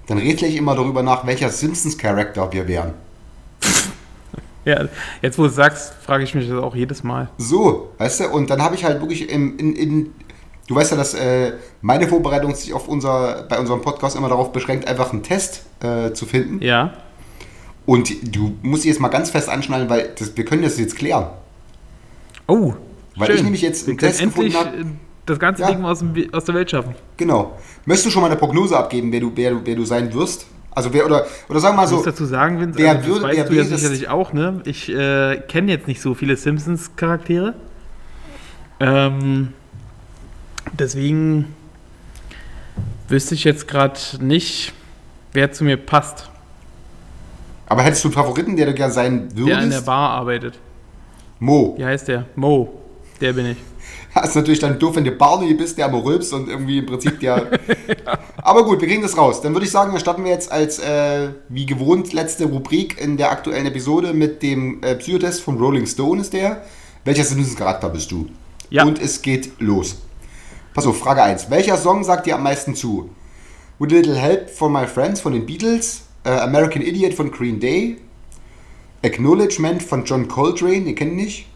dann 0.07 0.17
rätsel 0.17 0.49
ich 0.49 0.57
immer 0.57 0.75
darüber 0.75 1.03
nach, 1.03 1.25
welcher 1.25 1.49
Simpsons-Charakter 1.49 2.51
wir 2.51 2.67
wären. 2.67 2.93
ja, 4.65 4.87
jetzt 5.21 5.37
wo 5.37 5.43
du 5.43 5.49
es 5.49 5.55
sagst, 5.55 5.93
frage 6.05 6.23
ich 6.23 6.35
mich 6.35 6.47
das 6.47 6.61
auch 6.61 6.75
jedes 6.75 7.03
Mal. 7.03 7.29
So, 7.37 7.91
weißt 7.97 8.21
du, 8.21 8.29
und 8.29 8.49
dann 8.49 8.61
habe 8.61 8.75
ich 8.75 8.83
halt 8.83 8.99
wirklich 8.99 9.29
in, 9.29 9.57
in, 9.57 9.75
in 9.75 10.13
du 10.67 10.75
weißt 10.75 10.91
ja, 10.91 10.97
dass 10.97 11.13
äh, 11.13 11.53
meine 11.81 12.07
Vorbereitung 12.07 12.53
sich 12.55 12.73
auf 12.73 12.87
unser, 12.87 13.43
bei 13.43 13.59
unserem 13.59 13.81
Podcast 13.81 14.15
immer 14.15 14.29
darauf 14.29 14.51
beschränkt, 14.51 14.87
einfach 14.87 15.11
einen 15.13 15.23
Test 15.23 15.63
äh, 15.81 16.11
zu 16.13 16.25
finden. 16.25 16.61
Ja. 16.61 16.93
Und 17.85 18.35
du 18.35 18.55
musst 18.61 18.83
dich 18.83 18.89
jetzt 18.89 19.01
mal 19.01 19.09
ganz 19.09 19.29
fest 19.29 19.49
anschnallen, 19.49 19.89
weil 19.89 20.13
das, 20.17 20.35
wir 20.35 20.45
können 20.45 20.63
das 20.63 20.79
jetzt 20.79 20.95
klären. 20.95 21.27
Oh. 22.47 22.73
Weil 23.15 23.31
ich 23.31 23.43
nämlich 23.43 23.61
jetzt 23.61 23.87
einen 23.87 23.97
Test 23.97 24.21
gefunden 24.21 24.53
äh, 24.53 24.85
das 25.25 25.39
ganze 25.39 25.61
Ja. 25.61 25.71
Ding 25.71 25.83
aus, 25.85 25.99
dem, 25.99 26.13
aus 26.33 26.45
der 26.45 26.55
Welt 26.55 26.69
schaffen. 26.71 26.95
Genau. 27.17 27.57
Möchtest 27.85 28.07
du 28.07 28.09
schon 28.11 28.21
mal 28.21 28.27
eine 28.29 28.37
Prognose 28.37 28.77
abgeben, 28.77 29.11
wer 29.11 29.19
du, 29.21 29.31
wer 29.35 29.51
du, 29.51 29.61
wer 29.63 29.75
du 29.75 29.85
sein 29.85 30.13
wirst? 30.13 30.47
Also 30.75 30.91
wer 30.91 31.05
oder 31.05 31.25
oder 31.49 31.59
sagen 31.59 31.75
wir 31.75 31.81
mal 31.81 31.85
Ich 31.85 31.91
muss 31.91 32.03
so, 32.03 32.09
dazu 32.09 32.25
sagen, 32.25 32.59
Vince, 32.59 32.79
wer 32.79 32.91
also 32.97 33.07
würde- 33.07 33.27
wer 33.35 33.43
du 33.45 33.53
ja 33.53 33.63
sicherlich 33.63 34.09
auch, 34.09 34.33
ne? 34.33 34.61
Ich 34.65 34.89
äh, 34.89 35.37
kenne 35.47 35.71
jetzt 35.71 35.87
nicht 35.87 36.01
so 36.01 36.15
viele 36.15 36.35
Simpsons-Charaktere. 36.35 37.53
Ähm, 38.79 39.49
deswegen 40.77 41.53
wüsste 43.07 43.35
ich 43.35 43.43
jetzt 43.43 43.67
gerade 43.67 43.99
nicht, 44.19 44.73
wer 45.33 45.51
zu 45.51 45.63
mir 45.63 45.77
passt, 45.77 46.29
aber 47.67 47.83
hättest 47.83 48.03
du 48.03 48.07
einen 48.09 48.13
Favoriten, 48.15 48.55
der 48.55 48.65
du 48.67 48.73
gerne 48.73 48.93
sein 48.93 49.29
der 49.29 49.37
in 49.39 49.45
der 49.47 49.61
würdest? 49.61 49.85
Bar 49.85 50.09
arbeitet. 50.09 50.59
Mo. 51.39 51.75
Wie 51.77 51.85
heißt 51.85 52.07
der? 52.07 52.25
Mo. 52.35 52.81
Der 53.21 53.33
bin 53.33 53.45
ich. 53.47 53.57
Das 54.13 54.29
ist 54.29 54.35
natürlich 54.35 54.59
dann 54.59 54.79
doof, 54.79 54.95
wenn 54.95 55.03
du 55.03 55.11
Barney 55.11 55.53
bist, 55.53 55.77
der 55.77 55.85
aber 55.85 56.03
rülpst 56.03 56.33
und 56.33 56.49
irgendwie 56.49 56.79
im 56.79 56.85
Prinzip 56.85 57.19
der. 57.19 57.47
Aber 58.37 58.65
gut, 58.65 58.81
wir 58.81 58.87
kriegen 58.89 59.01
das 59.01 59.17
raus. 59.17 59.41
Dann 59.41 59.53
würde 59.53 59.65
ich 59.65 59.71
sagen, 59.71 59.91
dann 59.91 60.01
starten 60.01 60.23
wir 60.25 60.31
jetzt 60.31 60.51
als, 60.51 60.77
äh, 60.79 61.29
wie 61.47 61.65
gewohnt, 61.65 62.11
letzte 62.11 62.45
Rubrik 62.45 62.99
in 62.99 63.15
der 63.15 63.31
aktuellen 63.31 63.65
Episode 63.65 64.13
mit 64.13 64.43
dem 64.43 64.83
äh, 64.83 64.95
Psychotest 64.95 65.41
von 65.41 65.57
Rolling 65.57 65.87
Stone 65.87 66.21
ist 66.21 66.33
der. 66.33 66.63
Welcher 67.05 67.23
Simpsons-Charakter 67.23 67.89
bist 67.89 68.11
du? 68.11 68.27
Ja. 68.69 68.83
Und 68.83 69.01
es 69.01 69.21
geht 69.21 69.53
los. 69.59 69.97
Pass 70.73 70.85
auf, 70.85 70.97
Frage 70.97 71.23
1. 71.23 71.49
Welcher 71.49 71.77
Song 71.77 72.03
sagt 72.03 72.25
dir 72.25 72.35
am 72.35 72.43
meisten 72.43 72.75
zu? 72.75 73.09
With 73.79 73.91
a 73.91 73.95
Little 73.95 74.15
Help 74.15 74.49
from 74.49 74.73
My 74.73 74.87
Friends 74.87 75.21
von 75.21 75.33
den 75.33 75.45
Beatles, 75.45 76.01
äh, 76.25 76.29
American 76.29 76.81
Idiot 76.81 77.13
von 77.13 77.31
Green 77.31 77.59
Day, 77.59 77.97
Acknowledgement 79.03 79.83
von 79.83 80.03
John 80.05 80.27
Coltrane, 80.27 80.85
ihr 80.85 80.95
kennt 80.95 81.11
ihn 81.11 81.17
nicht, 81.17 81.47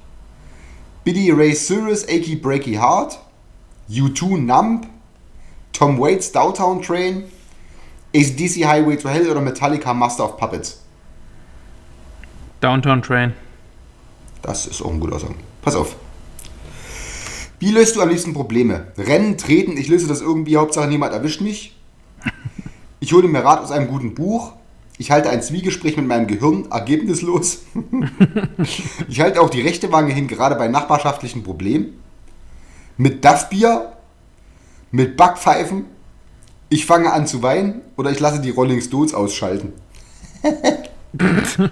Billy 1.08 1.32
Ray 1.32 1.53
Cyrus, 1.53 2.03
Achy 2.10 2.36
Breaky 2.36 2.78
Heart, 2.78 3.18
U2 3.89 4.39
Numb, 4.39 4.89
Tom 5.72 5.97
Waits 5.97 6.34
Downtown 6.34 6.82
Train, 6.82 7.32
ACDC 8.14 8.66
Highway 8.66 8.97
to 8.97 9.08
Hell 9.08 9.32
oder 9.32 9.39
Metallica 9.39 9.93
Master 9.93 10.26
of 10.26 10.36
Puppets. 10.36 10.82
Downtown 12.60 13.01
Train. 13.01 13.34
Das 14.41 14.68
ist 14.68 14.82
auch 14.82 14.91
ein 14.91 14.99
guter 14.99 15.18
Song. 15.18 15.36
Pass 15.62 15.76
auf. 15.76 15.95
Wie 17.60 17.72
löst 17.72 17.95
du 17.95 18.01
am 18.01 18.10
liebsten 18.10 18.34
Probleme? 18.34 18.88
Rennen, 18.97 19.38
treten, 19.38 19.78
ich 19.78 19.88
löse 19.88 20.10
das 20.10 20.20
irgendwie, 20.20 20.58
Hauptsache 20.58 20.89
niemand 20.89 21.14
erwischt 21.14 21.39
mich. 21.39 21.74
Ich 22.99 23.14
hole 23.14 23.30
mir 23.30 23.45
Rat 23.45 23.62
aus 23.62 23.72
einem 23.72 23.88
guten 23.88 24.14
Buch. 24.14 24.57
Ich 25.00 25.12
halte 25.12 25.30
ein 25.30 25.43
Zwiegespräch 25.43 25.95
mit 25.95 26.08
meinem 26.08 26.26
Gehirn, 26.26 26.68
ergebnislos. 26.72 27.64
ich 29.08 29.22
halte 29.22 29.41
auch 29.41 29.50
die 29.50 29.62
rechte 29.62 29.91
Wange 29.91 30.12
hin, 30.12 30.28
gerade 30.28 30.56
bei 30.56 30.68
nachbarschaftlichen 30.68 31.43
Problemen. 31.43 31.93
Mit 32.98 33.24
Duffbier, 33.24 33.93
mit 34.91 35.16
Backpfeifen, 35.18 35.86
Ich 36.70 36.86
fange 36.86 37.14
an 37.14 37.28
zu 37.28 37.43
weinen 37.43 37.82
oder 37.95 38.12
ich 38.12 38.20
lasse 38.20 38.41
die 38.41 38.50
Rolling 38.50 38.82
Stones 38.82 39.14
ausschalten. 39.14 39.74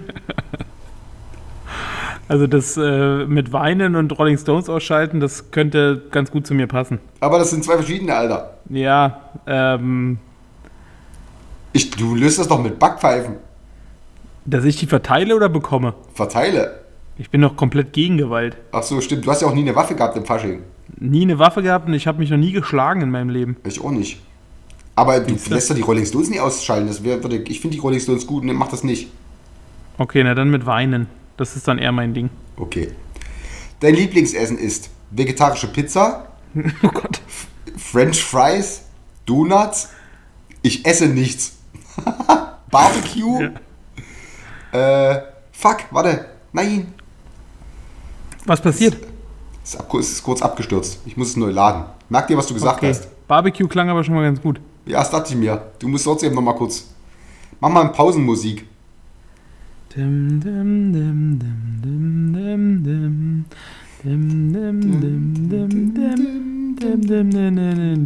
Also 2.28 2.48
das 2.48 2.76
äh, 2.76 3.24
mit 3.24 3.52
Weinen 3.52 3.94
und 3.94 4.18
Rolling 4.18 4.36
Stones 4.36 4.68
ausschalten, 4.68 5.20
das 5.20 5.52
könnte 5.52 6.02
ganz 6.10 6.32
gut 6.32 6.44
zu 6.44 6.54
mir 6.54 6.66
passen. 6.66 6.98
Aber 7.20 7.38
das 7.38 7.50
sind 7.50 7.62
zwei 7.62 7.74
verschiedene, 7.74 8.16
Alter. 8.16 8.58
Ja, 8.68 9.30
ähm, 9.46 10.18
Ich, 11.76 11.90
du 11.90 12.14
löst 12.14 12.38
das 12.38 12.48
doch 12.48 12.62
mit 12.62 12.78
Backpfeifen. 12.78 13.34
dass 14.46 14.64
ich 14.64 14.76
die 14.76 14.86
verteile 14.86 15.36
oder 15.36 15.50
bekomme. 15.50 15.92
Verteile. 16.14 16.80
Ich 17.18 17.28
bin 17.30 17.42
doch 17.42 17.54
komplett 17.56 17.92
gegen 17.92 18.16
Gewalt. 18.16 18.56
Ach 18.72 18.82
so, 18.82 19.00
stimmt. 19.02 19.26
Du 19.26 19.30
hast 19.30 19.42
ja 19.42 19.48
auch 19.48 19.54
nie 19.54 19.60
eine 19.60 19.74
Waffe 19.76 19.94
gehabt 19.94 20.16
im 20.16 20.24
Fasching. 20.24 20.62
Nie 20.98 21.22
eine 21.22 21.38
Waffe 21.38 21.62
gehabt 21.62 21.86
und 21.88 21.92
ich 21.94 22.06
habe 22.06 22.18
mich 22.18 22.30
noch 22.30 22.38
nie 22.38 22.52
geschlagen 22.52 23.02
in 23.02 23.10
meinem 23.10 23.28
Leben. 23.28 23.56
Ich 23.66 23.78
auch 23.82 23.90
nicht. 23.90 24.20
Aber 24.94 25.20
du 25.20 25.34
Siehste? 25.34 25.52
lässt 25.54 25.68
doch 25.70 25.74
die 25.74 25.82
Rolling 25.82 26.06
Stones 26.06 26.30
nie 26.30 26.40
ausschalten. 26.40 26.86
Das 26.86 27.04
wär, 27.04 27.22
würde, 27.22 27.36
ich 27.36 27.60
finde 27.60 27.74
die 27.76 27.80
Rolling 27.82 28.00
Stones 28.00 28.26
gut 28.26 28.42
und 28.44 28.52
mach 28.54 28.68
das 28.68 28.82
nicht. 28.84 29.08
Okay, 29.98 30.22
na 30.24 30.34
dann 30.34 30.50
mit 30.50 30.64
Weinen. 30.64 31.08
Das 31.36 31.56
ist 31.56 31.68
dann 31.68 31.78
eher 31.78 31.92
mein 31.92 32.14
Ding. 32.14 32.30
Okay. 32.56 32.88
Dein 33.80 33.94
Lieblingsessen 33.94 34.56
ist 34.56 34.88
vegetarische 35.10 35.66
Pizza, 35.68 36.28
Oh 36.82 36.88
Gott. 36.88 37.20
French 37.76 38.22
Fries, 38.24 38.84
Donuts. 39.26 39.90
Ich 40.62 40.86
esse 40.86 41.06
nichts. 41.08 41.55
Barbecue. 42.70 43.50
Äh, 44.72 45.20
fuck, 45.52 45.78
warte. 45.90 46.26
Nein. 46.52 46.92
Was 48.44 48.60
passiert? 48.60 48.96
Es 49.64 49.74
ist, 49.74 50.12
ist 50.12 50.22
kurz 50.22 50.42
abgestürzt. 50.42 51.00
Ich 51.06 51.16
muss 51.16 51.28
es 51.30 51.36
neu 51.36 51.50
laden. 51.50 51.84
Merk 52.08 52.28
dir, 52.28 52.36
was 52.36 52.46
du 52.46 52.54
gesagt 52.54 52.78
Okay. 52.78 52.90
hast. 52.90 53.08
Barbecue 53.26 53.66
klang 53.66 53.88
aber 53.88 54.04
schon 54.04 54.14
mal 54.14 54.22
ganz 54.22 54.40
gut. 54.40 54.60
Ja, 54.84 54.98
das 55.00 55.10
dachte 55.10 55.32
ich 55.32 55.36
mir. 55.38 55.60
Du 55.78 55.88
musst 55.88 56.04
trotzdem 56.04 56.34
noch 56.34 56.42
mal 56.42 56.52
kurz. 56.54 56.86
Mach 57.58 57.70
mal 57.70 57.88
Pausenmusik. 57.88 58.66
Dim, 59.96 60.40
dim, 60.40 60.92
dim. 60.92 61.38
Dim, 61.40 62.32
dim, 62.32 62.82
dim, 62.84 63.44
dim, 64.04 64.52
dim, 64.62 64.90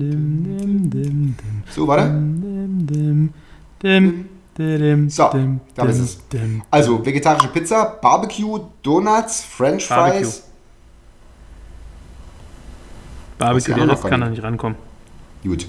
dim, 0.00 0.90
dim, 0.90 0.90
dim. 0.90 1.34
So, 1.74 1.86
warte. 1.86 2.10
Dim, 3.82 4.28
dim, 4.58 5.08
So, 5.08 5.28
dim, 5.30 5.60
da 5.74 5.84
ist 5.86 5.98
es. 5.98 6.18
Also, 6.70 7.04
vegetarische 7.04 7.48
Pizza, 7.48 7.84
Barbecue, 8.02 8.60
Donuts, 8.82 9.42
French. 9.42 9.86
Fries. 9.86 10.42
Barbecue, 13.38 13.74
der 13.74 13.88
Rest 13.88 14.04
kann 14.04 14.20
da 14.20 14.28
nicht 14.28 14.42
rankommen. 14.42 14.76
Gut. 15.42 15.66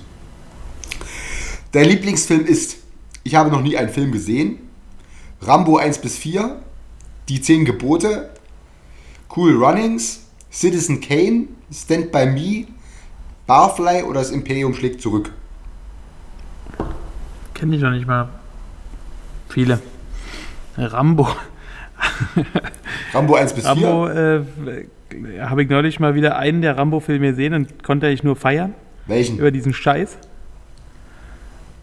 Dein 1.72 1.86
Lieblingsfilm 1.86 2.46
ist, 2.46 2.80
ich 3.24 3.36
habe 3.36 3.50
noch 3.50 3.62
nie 3.62 3.78
einen 3.78 3.90
Film 3.90 4.12
gesehen, 4.12 4.60
Rambo 5.42 5.78
1 5.78 6.00
bis 6.00 6.18
4, 6.18 6.62
Die 7.30 7.42
10 7.42 7.64
Gebote, 7.64 8.32
Cool 9.34 9.56
Runnings, 9.64 10.26
Citizen 10.52 11.00
Kane, 11.00 11.48
Stand 11.74 12.12
By 12.12 12.26
Me, 12.26 12.68
Barfly 13.48 14.04
oder 14.04 14.20
das 14.20 14.32
Imperium 14.32 14.74
schlägt 14.74 15.02
zurück. 15.02 15.32
Kenne 17.62 17.76
ich 17.76 17.82
noch 17.84 17.92
nicht 17.92 18.08
mal. 18.08 18.28
Viele. 19.50 19.80
Rambo. 20.78 21.28
Rambo 23.14 23.36
1 23.36 23.54
bis 23.54 23.70
4. 23.70 23.72
Rambo, 23.72 24.08
äh, 24.08 24.42
habe 25.42 25.62
ich 25.62 25.70
neulich 25.70 26.00
mal 26.00 26.16
wieder 26.16 26.38
einen 26.38 26.64
der 26.64 26.76
Rambo-Filme 26.76 27.30
gesehen 27.30 27.54
und 27.54 27.84
konnte 27.84 28.08
ich 28.08 28.24
nur 28.24 28.36
feiern 28.36 28.74
Welchen? 29.06 29.38
über 29.38 29.52
diesen 29.52 29.76
Scheiß. 29.76 30.18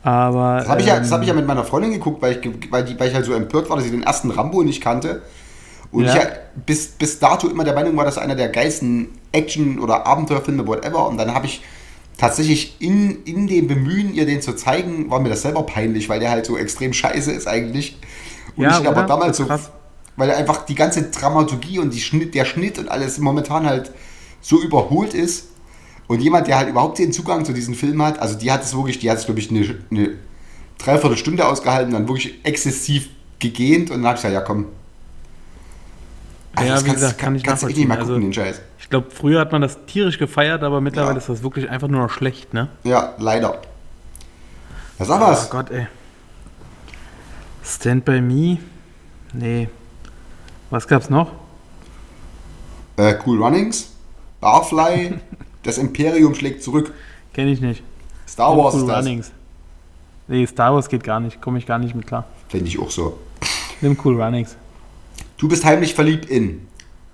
Aber. 0.03 0.57
Das 0.59 0.69
habe 0.69 0.81
ich, 0.81 0.89
ja, 0.89 0.99
das 0.99 1.07
ähm, 1.07 1.15
hab 1.15 1.23
ich 1.23 1.29
ja 1.29 1.35
mit 1.35 1.47
meiner 1.47 1.63
Freundin 1.63 1.93
geguckt, 1.93 2.21
weil 2.23 2.41
ich, 2.41 2.73
weil, 2.73 2.83
die, 2.85 2.99
weil 2.99 3.11
ich 3.11 3.15
halt 3.15 3.25
so 3.27 3.33
empört 3.33 3.71
war, 3.71 3.77
dass 3.77 3.85
sie 3.85 3.93
den 3.93 4.03
ersten 4.03 4.33
Rambo 4.33 4.65
nicht 4.65 4.83
kannte. 4.83 5.23
Und 5.93 6.07
Ja. 6.07 6.11
ich 6.17 6.23
ja 6.25 6.29
bis, 6.67 6.89
bis 6.89 7.21
dato 7.21 7.47
immer 7.47 7.63
der 7.63 7.75
Meinung 7.75 7.97
war, 7.97 8.05
dass 8.05 8.19
einer 8.19 8.35
der 8.35 8.49
geilsten 8.49 9.11
Action- 9.31 9.79
oder 9.79 10.09
Abenteuerfilme, 10.09 10.67
whatever. 10.67 11.07
Und 11.07 11.19
dann 11.19 11.33
habe 11.35 11.47
ich 11.47 11.63
tatsächlich 12.19 12.77
in, 12.81 13.25
in 13.25 13.47
dem 13.47 13.69
Bemühen, 13.69 14.13
ihr 14.13 14.27
den 14.27 14.43
zu 14.43 14.55
zeigen, 14.55 15.11
war 15.11 15.21
mir 15.21 15.31
das 15.31 15.43
selber 15.43 15.63
peinlich, 15.63 16.09
weil 16.09 16.21
der 16.21 16.31
halt 16.31 16.45
so 16.45 16.59
extrem 16.59 16.93
scheiße 16.93 17.33
ist 17.33 17.49
eigentlich. 17.49 17.97
Und 18.57 18.65
Ja, 18.65 18.81
ich 18.81 18.87
aber 18.87 19.05
damals 19.05 19.39
so, 19.39 19.49
weil 20.17 20.33
einfach 20.33 20.67
die 20.67 20.75
ganze 20.75 21.05
Dramaturgie 21.05 21.79
und 21.79 21.95
die 21.95 22.01
Schnitt, 22.01 22.35
der 22.35 22.45
Schnitt 22.45 22.79
und 22.79 22.91
alles 22.91 23.19
momentan 23.19 23.67
halt 23.67 23.93
so 24.41 24.61
überholt 24.61 25.15
ist. 25.15 25.47
Und 26.09 26.21
jemand, 26.21 26.49
der 26.49 26.57
halt 26.57 26.69
überhaupt 26.69 26.99
den 26.99 27.13
Zugang 27.13 27.45
zu 27.45 27.53
diesen 27.53 27.75
Filmen 27.75 28.03
hat, 28.03 28.19
also 28.19 28.37
die 28.37 28.51
hat 28.51 28.65
es 28.65 28.75
wirklich, 28.75 28.99
die 28.99 29.11
hat 29.11 29.19
es, 29.19 29.27
glaube 29.27 29.41
ich, 29.41 29.51
eine, 29.51 29.77
eine 29.91 30.15
Dreiviertelstunde 30.79 31.47
ausgehalten, 31.47 31.93
dann 31.93 32.09
wirklich 32.09 32.45
exzessiv 32.45 33.11
gegähnt 33.39 33.91
und 33.91 33.99
dann 33.99 34.07
habe 34.07 34.17
ich 34.17 34.23
gesagt, 34.23 34.35
ja 34.35 34.41
komm. 34.41 34.67
Ja, 36.67 36.75
das 36.75 36.83
wie 36.85 36.87
kannst, 36.89 37.01
gesagt, 37.03 37.19
kann 37.19 37.35
ich 37.37 37.43
kannst 37.45 37.63
du 37.63 37.67
echt 37.69 37.77
nicht 37.77 37.89
mal 37.89 37.97
gucken, 37.99 38.09
nachvollziehen. 38.15 38.31
den 38.31 38.35
Scheiß. 38.55 38.61
Ich 38.79 38.91
glaube, 38.91 39.11
früher 39.11 39.41
hat 39.41 39.53
man 39.53 39.61
das 39.63 39.79
tierisch 39.87 40.19
gefeiert, 40.19 40.63
aber 40.63 40.81
mittlerweile 40.81 41.13
Ja. 41.15 41.19
ist 41.19 41.29
das 41.29 41.43
wirklich 41.43 41.69
einfach 41.69 41.89
nur 41.89 42.01
noch 42.03 42.11
schlecht, 42.11 42.55
ne? 42.55 42.69
Ja, 42.85 43.15
leider. 43.19 43.61
Ja, 44.99 45.05
sag 45.05 45.21
Oh 45.21 45.27
was. 45.29 45.51
Gott, 45.51 45.71
ey. 45.71 45.87
Stand 47.65 48.05
by 48.05 48.21
Me? 48.21 48.59
Nee. 49.33 49.69
Was 50.71 50.87
gab's 50.89 51.11
noch? 51.11 51.33
Äh, 52.97 53.15
cool 53.27 53.43
Runnings, 53.43 53.93
Barfly, 54.41 55.19
das 55.63 55.79
Imperium 55.79 56.35
schlägt 56.35 56.63
zurück. 56.63 56.93
Kenne 57.33 57.51
ich 57.53 57.61
nicht. 57.61 57.83
Star 58.27 58.57
Wars 58.57 58.75
cool 58.75 58.81
ist 58.83 58.87
das. 58.89 58.97
Runnings. 59.05 59.31
Nee, 60.27 60.47
Star 60.47 60.75
Wars 60.75 60.89
geht 60.89 61.05
gar 61.05 61.21
nicht. 61.21 61.41
Komme 61.41 61.59
ich 61.59 61.67
gar 61.67 61.79
nicht 61.79 61.95
mit 61.95 62.07
klar. 62.07 62.25
Finde 62.49 62.67
ich 62.67 62.79
auch 62.79 62.91
so. 62.91 63.19
Nimm 63.81 63.97
Cool 64.03 64.21
Runnings. 64.21 64.57
Du 65.39 65.47
bist 65.47 65.65
heimlich 65.65 65.95
verliebt 65.95 66.27
in 66.27 66.67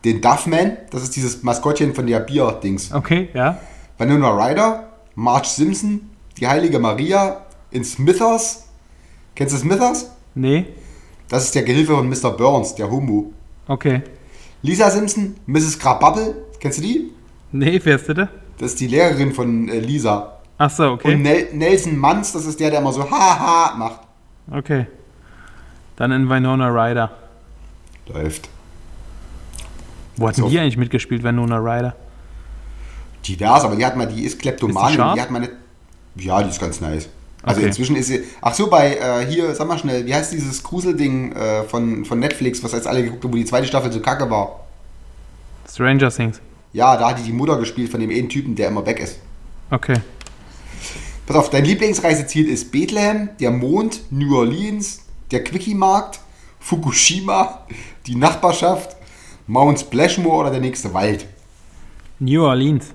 den 0.04 0.22
Duffman, 0.22 0.78
das 0.90 1.02
ist 1.02 1.14
dieses 1.14 1.42
Maskottchen 1.42 1.94
von 1.94 2.06
der 2.06 2.20
Bier-Dings. 2.20 2.92
Okay, 2.92 3.28
ja. 3.34 3.58
Vanilla 3.98 4.30
Ryder, 4.30 4.88
Marge 5.14 5.46
Simpson, 5.46 6.10
die 6.38 6.48
Heilige 6.48 6.78
Maria, 6.78 7.42
in 7.70 7.84
Smithers. 7.84 8.66
Kennst 9.34 9.54
du 9.54 9.58
Smithers? 9.58 10.10
Nee. 10.34 10.64
Das 11.28 11.44
ist 11.44 11.54
der 11.54 11.64
Gehilfe 11.64 11.94
von 11.94 12.08
Mr. 12.08 12.30
Burns, 12.30 12.74
der 12.74 12.90
Homo. 12.90 13.32
Okay. 13.68 14.02
Lisa 14.62 14.90
Simpson, 14.90 15.36
Mrs. 15.44 15.78
Krabappel, 15.78 16.34
kennst 16.58 16.78
du 16.78 16.82
die? 16.82 17.10
Nee, 17.52 17.78
wer 17.84 17.96
ist 17.96 18.08
das? 18.08 18.28
Das 18.58 18.70
ist 18.70 18.80
die 18.80 18.86
Lehrerin 18.86 19.34
von 19.34 19.68
äh, 19.68 19.80
Lisa. 19.80 20.38
Ach 20.56 20.70
so, 20.70 20.92
okay. 20.92 21.14
Und 21.14 21.22
Nel 21.22 21.48
Nelson 21.52 21.96
Manns, 21.96 22.32
das 22.32 22.46
ist 22.46 22.58
der, 22.58 22.70
der 22.70 22.80
immer 22.80 22.92
so 22.92 23.08
haha 23.10 23.74
macht. 23.76 24.00
Okay. 24.50 24.86
Dann 25.96 26.10
in 26.12 26.30
Winona 26.30 26.68
Ryder. 26.68 27.10
Läuft. 28.08 28.48
Wo 30.16 30.28
hat 30.28 30.36
So. 30.36 30.42
denn 30.42 30.50
die 30.50 30.58
eigentlich 30.60 30.76
mitgespielt, 30.76 31.22
Winona 31.22 31.56
Ryder? 31.58 31.94
Divers, 33.26 33.64
aber 33.64 33.76
die 33.76 33.84
hat 33.84 33.96
mal, 33.96 34.06
die 34.06 34.22
ist 34.24 34.38
Kleptomanin. 34.38 34.98
Die 34.98 35.14
die 35.14 35.20
hat 35.20 35.30
mal 35.30 35.38
eine, 35.42 35.50
ja, 36.16 36.42
die 36.42 36.50
ist 36.50 36.60
ganz 36.60 36.80
nice. 36.80 37.08
Also 37.42 37.58
Okay. 37.60 37.68
inzwischen 37.68 37.96
ist 37.96 38.06
sie. 38.08 38.22
Ach 38.40 38.54
so, 38.54 38.68
bei 38.68 38.96
äh, 38.96 39.26
hier, 39.26 39.54
sag 39.54 39.66
mal 39.68 39.78
schnell, 39.78 40.06
wie 40.06 40.14
heißt 40.14 40.32
dieses 40.32 40.62
Gruselding 40.62 41.32
äh, 41.32 41.62
von, 41.64 42.04
von 42.04 42.18
Netflix, 42.18 42.62
was 42.62 42.72
jetzt 42.72 42.86
alle 42.86 43.02
geguckt 43.02 43.24
haben, 43.24 43.32
wo 43.32 43.36
die 43.36 43.44
zweite 43.44 43.66
Staffel 43.66 43.92
so 43.92 44.00
kacke 44.00 44.30
war? 44.30 44.60
Stranger 45.70 46.10
Things. 46.10 46.40
Ja, 46.72 46.96
da 46.96 47.10
hat 47.10 47.18
die 47.18 47.22
die 47.22 47.32
Mutter 47.32 47.58
gespielt 47.58 47.90
von 47.90 48.00
dem 48.00 48.10
einen 48.10 48.28
Typen, 48.28 48.54
der 48.54 48.68
immer 48.68 48.84
weg 48.86 48.98
ist. 49.00 49.18
Okay. 49.70 49.96
Pass 51.26 51.36
auf, 51.36 51.50
dein 51.50 51.64
Lieblingsreiseziel 51.64 52.48
ist 52.48 52.70
Bethlehem, 52.70 53.30
der 53.40 53.50
Mond, 53.50 54.00
New 54.10 54.36
Orleans, 54.36 55.00
der 55.30 55.42
Quickie-Markt, 55.44 56.20
Fukushima, 56.64 57.66
die 58.06 58.14
Nachbarschaft, 58.14 58.96
Mount 59.46 59.80
Splashmore 59.80 60.38
oder 60.38 60.50
der 60.50 60.60
nächste 60.60 60.94
Wald. 60.94 61.26
New 62.18 62.42
Orleans. 62.42 62.86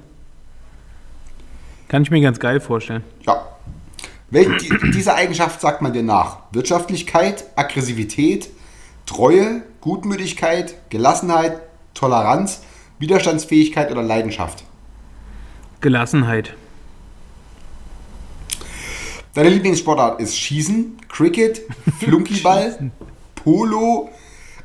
Kann 1.88 2.02
ich 2.02 2.10
mir 2.10 2.20
ganz 2.20 2.40
geil 2.40 2.62
vorstellen. 2.62 3.04
Ja. 3.28 3.46
Welche, 4.32 4.58
die, 4.58 4.92
diese 4.92 5.14
Eigenschaft 5.14 5.62
sagt 5.62 5.84
man 5.84 5.94
dir 5.94 6.02
nach? 6.02 6.38
Wirtschaftlichkeit, 6.52 7.46
Aggressivität, 7.56 8.50
Treue, 9.06 9.62
Gutmütigkeit, 9.82 10.90
Gelassenheit, 10.90 11.62
Toleranz, 11.94 12.64
Widerstandsfähigkeit 12.98 13.92
oder 13.92 14.02
Leidenschaft? 14.02 14.64
Gelassenheit. 15.80 16.56
Deine 19.36 19.50
Lieblingssportart 19.50 20.20
ist 20.20 20.36
Schießen, 20.36 20.98
Cricket, 21.08 21.62
Flunkyball, 22.00 22.92
Polo, 23.44 24.10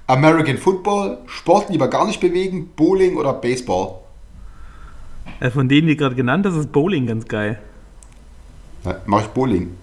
American 0.07 0.59
Football, 0.59 1.19
Sport 1.27 1.71
lieber 1.71 1.89
gar 1.89 2.07
nicht 2.07 2.21
bewegen, 2.21 2.71
Bowling 2.77 3.17
oder 3.17 3.33
Baseball. 3.33 3.97
Äh, 5.41 5.51
von 5.51 5.69
denen, 5.69 5.89
die 5.89 5.97
gerade 5.97 6.15
genannt 6.15 6.47
hast, 6.47 6.57
ist 6.57 6.73
Bowling 6.73 7.07
ganz 7.07 7.27
geil. 7.27 7.59
Na, 8.85 8.97
mach 9.07 9.23
ich 9.23 9.29
Bowling. 9.29 9.77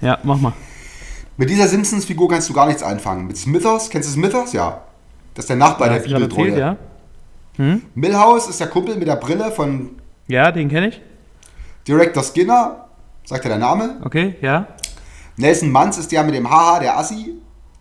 Ja, 0.00 0.18
mach 0.22 0.38
mal. 0.40 0.52
Mit 1.36 1.50
dieser 1.50 1.68
Simpsons-Figur 1.68 2.28
kannst 2.28 2.48
du 2.48 2.52
gar 2.52 2.66
nichts 2.66 2.82
anfangen. 2.82 3.26
Mit 3.26 3.36
Smithers, 3.36 3.90
kennst 3.90 4.08
du 4.08 4.12
Smithers? 4.12 4.52
Ja. 4.52 4.82
Das 5.34 5.44
ist 5.44 5.48
der 5.50 5.56
Nachbar 5.56 5.88
der 5.88 6.00
gerade 6.00 6.24
erzählt, 6.24 6.30
Bibeltreue. 6.54 6.58
ja? 6.58 6.76
Millhouse 7.94 8.48
ist 8.48 8.60
der 8.60 8.68
Kumpel 8.68 8.96
mit 8.96 9.08
der 9.08 9.16
Brille 9.16 9.50
von 9.50 9.90
Ja, 10.28 10.52
den 10.52 10.68
kenne 10.68 10.88
ich. 10.88 11.00
Director 11.86 12.22
Skinner. 12.22 12.84
Sagt 13.24 13.44
dir 13.44 13.48
der 13.48 13.58
Name? 13.58 14.00
Okay, 14.04 14.36
ja, 14.40 14.66
Nelson 15.36 15.70
Manz 15.70 15.98
ist 15.98 16.10
der 16.10 16.24
mit 16.24 16.34
dem 16.34 16.48
Haha, 16.50 16.80
der 16.80 16.98
Assi. 16.98 17.34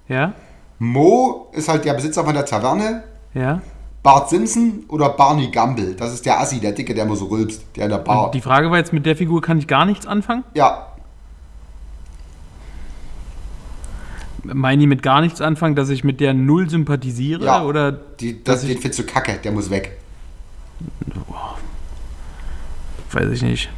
Ja, 0.10 0.34
Mo 0.80 1.48
ist 1.54 1.68
halt 1.70 1.86
der 1.86 1.94
Besitzer 1.94 2.24
von 2.24 2.34
der 2.34 2.46
Taverne. 2.46 3.04
ja. 3.34 3.62
Bart 4.04 4.30
Simpson 4.30 4.86
oder 4.88 5.10
Barney 5.10 5.52
Gumble. 5.52 5.94
Das 5.96 6.14
ist 6.14 6.26
der 6.26 6.40
Assi, 6.40 6.62
der 6.62 6.72
Dicke, 6.72 6.94
der 6.96 7.04
immer 7.04 7.18
so 7.18 7.26
rülpst. 7.26 7.62
Der 7.76 7.86
in 7.86 7.90
der 7.90 7.98
Bar. 7.98 8.26
Und 8.28 8.36
die 8.36 8.40
Frage 8.42 8.72
war 8.72 8.78
jetzt, 8.78 8.94
mit 8.94 9.06
der 9.06 9.18
Figur 9.18 9.42
kann 9.42 9.58
ich 9.58 9.68
gar 9.68 9.86
nichts 9.86 10.08
anfangen? 10.08 10.46
ja, 10.54 10.88
Meinen 14.44 14.80
die 14.80 14.88
mit 14.88 15.04
gar 15.04 15.20
nichts 15.20 15.42
anfangen, 15.42 15.76
dass 15.76 15.90
ich 15.90 16.06
mit 16.06 16.22
der 16.22 16.34
null 16.34 16.70
sympathisiere? 16.70 17.44
Ja. 17.44 17.64
Oder 17.64 17.92
die, 17.92 18.42
dass 18.44 18.62
das, 18.62 18.64
ich, 18.64 18.70
den 18.76 18.82
findest 18.82 19.00
du 19.00 19.04
kacke. 19.04 19.40
Der 19.44 19.52
muss 19.52 19.70
weg. 19.70 19.98
weiß 23.12 23.30
ich 23.32 23.42
nicht. 23.42 23.70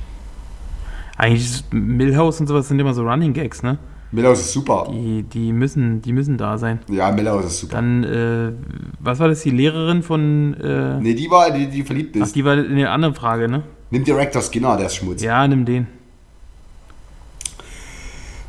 Eigentlich 1.18 1.46
ist 1.46 1.74
Millhouse 1.74 2.40
und 2.40 2.48
sowas 2.48 2.68
sind 2.68 2.78
immer 2.80 2.94
so 2.94 3.02
Running 3.04 3.34
Gags, 3.34 3.64
ne? 3.64 3.80
Millhouse 4.12 4.40
ist 4.40 4.54
super. 4.54 4.88
Die, 4.92 5.24
die, 5.24 5.54
müssen, 5.54 6.02
die 6.02 6.14
müssen 6.14 6.38
da 6.38 6.58
sein. 6.58 6.80
Ja, 6.90 7.12
Millhouse 7.12 7.46
ist 7.46 7.60
super. 7.60 7.76
Dann, 7.76 8.04
äh, 8.04 8.52
was 9.00 9.20
war 9.20 9.28
das, 9.28 9.42
die 9.42 9.52
Lehrerin 9.52 10.02
von, 10.02 10.56
äh, 10.56 11.00
Nee, 11.00 11.14
die 11.14 11.30
war, 11.30 11.52
die, 11.52 11.68
die 11.68 11.84
verliebt 11.84 12.16
ach, 12.20 12.26
ist. 12.26 12.36
die 12.36 12.44
war 12.44 12.54
eine 12.54 12.90
andere 12.90 13.14
Frage, 13.14 13.48
ne? 13.48 13.64
Nimm 13.92 14.04
Director 14.04 14.42
Skinner, 14.42 14.78
der 14.78 14.88
ist 14.88 14.96
Schmutz. 14.96 15.22
Ja, 15.22 15.48
nimm 15.48 15.66
den. 15.66 15.88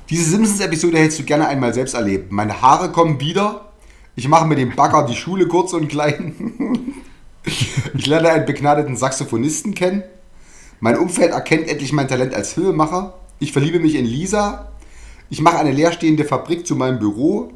Diese 0.09 0.29
Simpsons-Episode 0.31 0.99
hättest 0.99 1.21
du 1.21 1.25
gerne 1.25 1.47
einmal 1.47 1.73
selbst 1.73 1.95
erlebt. 1.95 2.33
Meine 2.33 2.61
Haare 2.61 2.91
kommen 2.91 3.21
wieder. 3.21 3.67
Ich 4.17 4.29
mache 4.29 4.47
mit 4.47 4.59
dem 4.59 4.75
Bagger 4.75 5.07
die 5.07 5.15
Schule 5.15 5.47
kurz 5.47 5.73
und 5.73 5.89
klein. 5.89 6.35
ich 7.45 8.07
lerne 8.07 8.31
einen 8.31 8.45
begnadeten 8.47 8.97
Saxophonisten 8.97 9.75
kennen. 9.75 10.03
Mein 10.81 10.99
Umfeld 10.99 11.31
erkennt 11.31 11.69
endlich 11.69 11.93
mein 11.93 12.09
Talent 12.09 12.35
als 12.35 12.55
Filmemacher. 12.55 13.15
Ich 13.39 13.53
verliebe 13.53 13.79
mich 13.79 13.95
in 13.95 14.05
Lisa. 14.05 14.70
Ich 15.31 15.41
mache 15.41 15.59
eine 15.59 15.72
leerstehende 15.72 16.24
Fabrik 16.24 16.66
zu 16.66 16.76
meinem 16.76 16.99
Büro. 16.99 17.53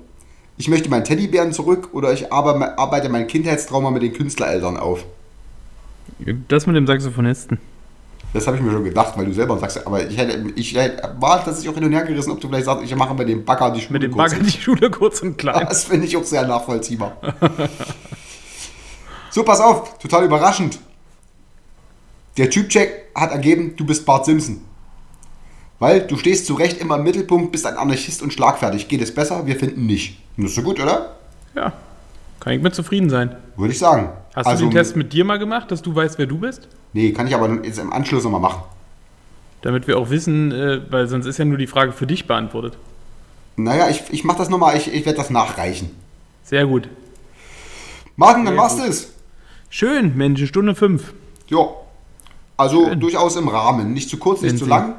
Ich 0.56 0.68
möchte 0.68 0.88
meinen 0.88 1.04
Teddybären 1.04 1.52
zurück 1.52 1.90
oder 1.92 2.12
ich 2.12 2.32
arbe- 2.32 2.78
arbeite 2.78 3.08
mein 3.08 3.26
Kindheitstrauma 3.26 3.90
mit 3.90 4.02
den 4.02 4.12
Künstlereltern 4.12 4.76
auf. 4.76 5.04
Das 6.48 6.66
mit 6.66 6.76
dem 6.76 6.86
Saxophonisten. 6.86 7.58
Das 8.32 8.46
habe 8.46 8.56
ich 8.56 8.62
mir 8.62 8.72
schon 8.72 8.84
gedacht, 8.84 9.16
weil 9.16 9.26
du 9.26 9.32
selber 9.32 9.58
sagst, 9.58 9.84
aber 9.86 10.08
ich 10.08 10.16
hätte, 10.16 10.44
ich 10.56 10.74
hätte, 10.74 11.14
war 11.20 11.44
tatsächlich 11.44 11.68
auch 11.70 11.74
hin 11.74 11.84
und 11.84 11.92
her 11.92 12.02
gerissen, 12.04 12.30
ob 12.32 12.40
du 12.40 12.48
vielleicht 12.48 12.66
sagst, 12.66 12.84
ich 12.84 12.94
mache 12.96 13.14
mit 13.14 13.28
dem 13.28 13.44
Bagger 13.44 13.70
die 13.70 13.80
Schule 13.80 13.92
Mit 13.92 14.02
dem 14.02 14.12
kurz. 14.12 14.32
Bagger 14.32 14.44
die 14.44 14.50
Schule 14.50 14.90
kurz 14.90 15.22
und 15.22 15.38
klein. 15.38 15.66
Das 15.68 15.84
finde 15.84 16.06
ich 16.06 16.16
auch 16.16 16.24
sehr 16.24 16.46
nachvollziehbar. 16.46 17.16
so, 19.30 19.42
pass 19.44 19.60
auf, 19.60 19.98
total 19.98 20.24
überraschend. 20.24 20.78
Der 22.36 22.50
Typcheck 22.50 23.06
hat 23.14 23.30
ergeben, 23.30 23.74
du 23.76 23.84
bist 23.86 24.04
Bart 24.04 24.24
Simpson. 24.26 24.62
Weil 25.78 26.06
du 26.06 26.16
stehst 26.16 26.46
zu 26.46 26.54
Recht 26.54 26.80
immer 26.80 26.96
im 26.96 27.02
Mittelpunkt, 27.02 27.52
bist 27.52 27.66
ein 27.66 27.76
Anarchist 27.76 28.22
und 28.22 28.32
schlagfertig. 28.32 28.88
Geht 28.88 29.02
es 29.02 29.12
besser? 29.12 29.46
Wir 29.46 29.56
finden 29.56 29.86
nicht. 29.86 30.18
Das 30.36 30.46
ist 30.46 30.54
so 30.54 30.62
gut, 30.62 30.80
oder? 30.80 31.16
Ja, 31.54 31.72
kann 32.40 32.52
ich 32.52 32.62
mit 32.62 32.74
zufrieden 32.74 33.08
sein. 33.08 33.36
Würde 33.56 33.72
ich 33.72 33.78
sagen. 33.78 34.10
Hast 34.34 34.46
also, 34.46 34.64
du 34.64 34.70
den 34.70 34.76
Test 34.76 34.96
mit 34.96 35.12
dir 35.12 35.24
mal 35.24 35.38
gemacht, 35.38 35.70
dass 35.70 35.80
du 35.80 35.94
weißt, 35.94 36.18
wer 36.18 36.26
du 36.26 36.38
bist? 36.38 36.68
Nee, 36.92 37.12
kann 37.12 37.26
ich 37.26 37.34
aber 37.34 37.64
jetzt 37.64 37.78
im 37.78 37.92
Anschluss 37.92 38.24
nochmal 38.24 38.40
machen. 38.40 38.62
Damit 39.62 39.86
wir 39.86 39.96
auch 39.96 40.10
wissen, 40.10 40.52
äh, 40.52 40.80
weil 40.90 41.06
sonst 41.08 41.26
ist 41.26 41.38
ja 41.38 41.46
nur 41.46 41.56
die 41.56 41.66
Frage 41.66 41.92
für 41.92 42.06
dich 42.06 42.26
beantwortet. 42.26 42.76
Naja, 43.56 43.88
ich, 43.88 44.02
ich 44.10 44.24
mache 44.24 44.38
das 44.38 44.50
nochmal, 44.50 44.76
ich, 44.76 44.92
ich 44.92 45.06
werde 45.06 45.16
das 45.16 45.30
nachreichen. 45.30 45.90
Sehr 46.42 46.66
gut. 46.66 46.88
Martin, 48.16 48.44
dann 48.44 48.54
Sehr 48.54 48.62
machst 48.62 48.78
du 48.78 48.82
es. 48.82 49.12
Schön, 49.70 50.16
Mensch, 50.16 50.44
Stunde 50.46 50.74
fünf. 50.74 51.14
Ja. 51.48 51.66
Also 52.56 52.86
Schön. 52.88 53.00
durchaus 53.00 53.36
im 53.36 53.48
Rahmen. 53.48 53.92
Nicht 53.92 54.10
zu 54.10 54.18
kurz, 54.18 54.42
nicht 54.42 54.52
Wenn 54.52 54.58
zu 54.58 54.66
lang. 54.66 54.96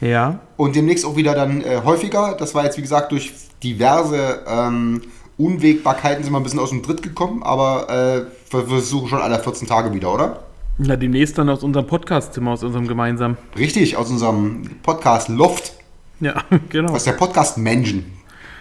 Ja, 0.00 0.40
Und 0.56 0.76
demnächst 0.76 1.04
auch 1.06 1.16
wieder 1.16 1.34
dann 1.34 1.62
äh, 1.62 1.80
häufiger. 1.84 2.34
Das 2.38 2.54
war 2.54 2.64
jetzt, 2.64 2.76
wie 2.76 2.82
gesagt, 2.82 3.12
durch 3.12 3.32
diverse 3.62 4.40
ähm, 4.46 5.00
Unwägbarkeiten 5.38 6.22
sind 6.24 6.32
wir 6.32 6.38
ein 6.38 6.42
bisschen 6.42 6.60
aus 6.60 6.70
dem 6.70 6.82
Tritt 6.82 7.02
gekommen, 7.02 7.42
aber 7.42 7.88
äh, 7.88 8.52
wir 8.52 8.66
versuchen 8.66 9.08
schon 9.08 9.20
alle 9.20 9.38
14 9.38 9.66
Tage 9.68 9.92
wieder, 9.92 10.12
oder? 10.12 10.40
na 10.78 10.94
demnächst 10.94 11.38
dann 11.38 11.48
aus 11.48 11.62
unserem 11.62 11.86
Podcastzimmer, 11.86 12.50
aus 12.50 12.62
unserem 12.62 12.86
gemeinsamen. 12.86 13.38
Richtig, 13.56 13.96
aus 13.96 14.10
unserem 14.10 14.62
Podcast 14.82 15.30
Loft. 15.30 15.72
Ja, 16.20 16.34
genau. 16.68 16.94
Ist 16.94 17.06
der 17.06 17.12
Podcast 17.12 17.56
Menschen? 17.56 18.12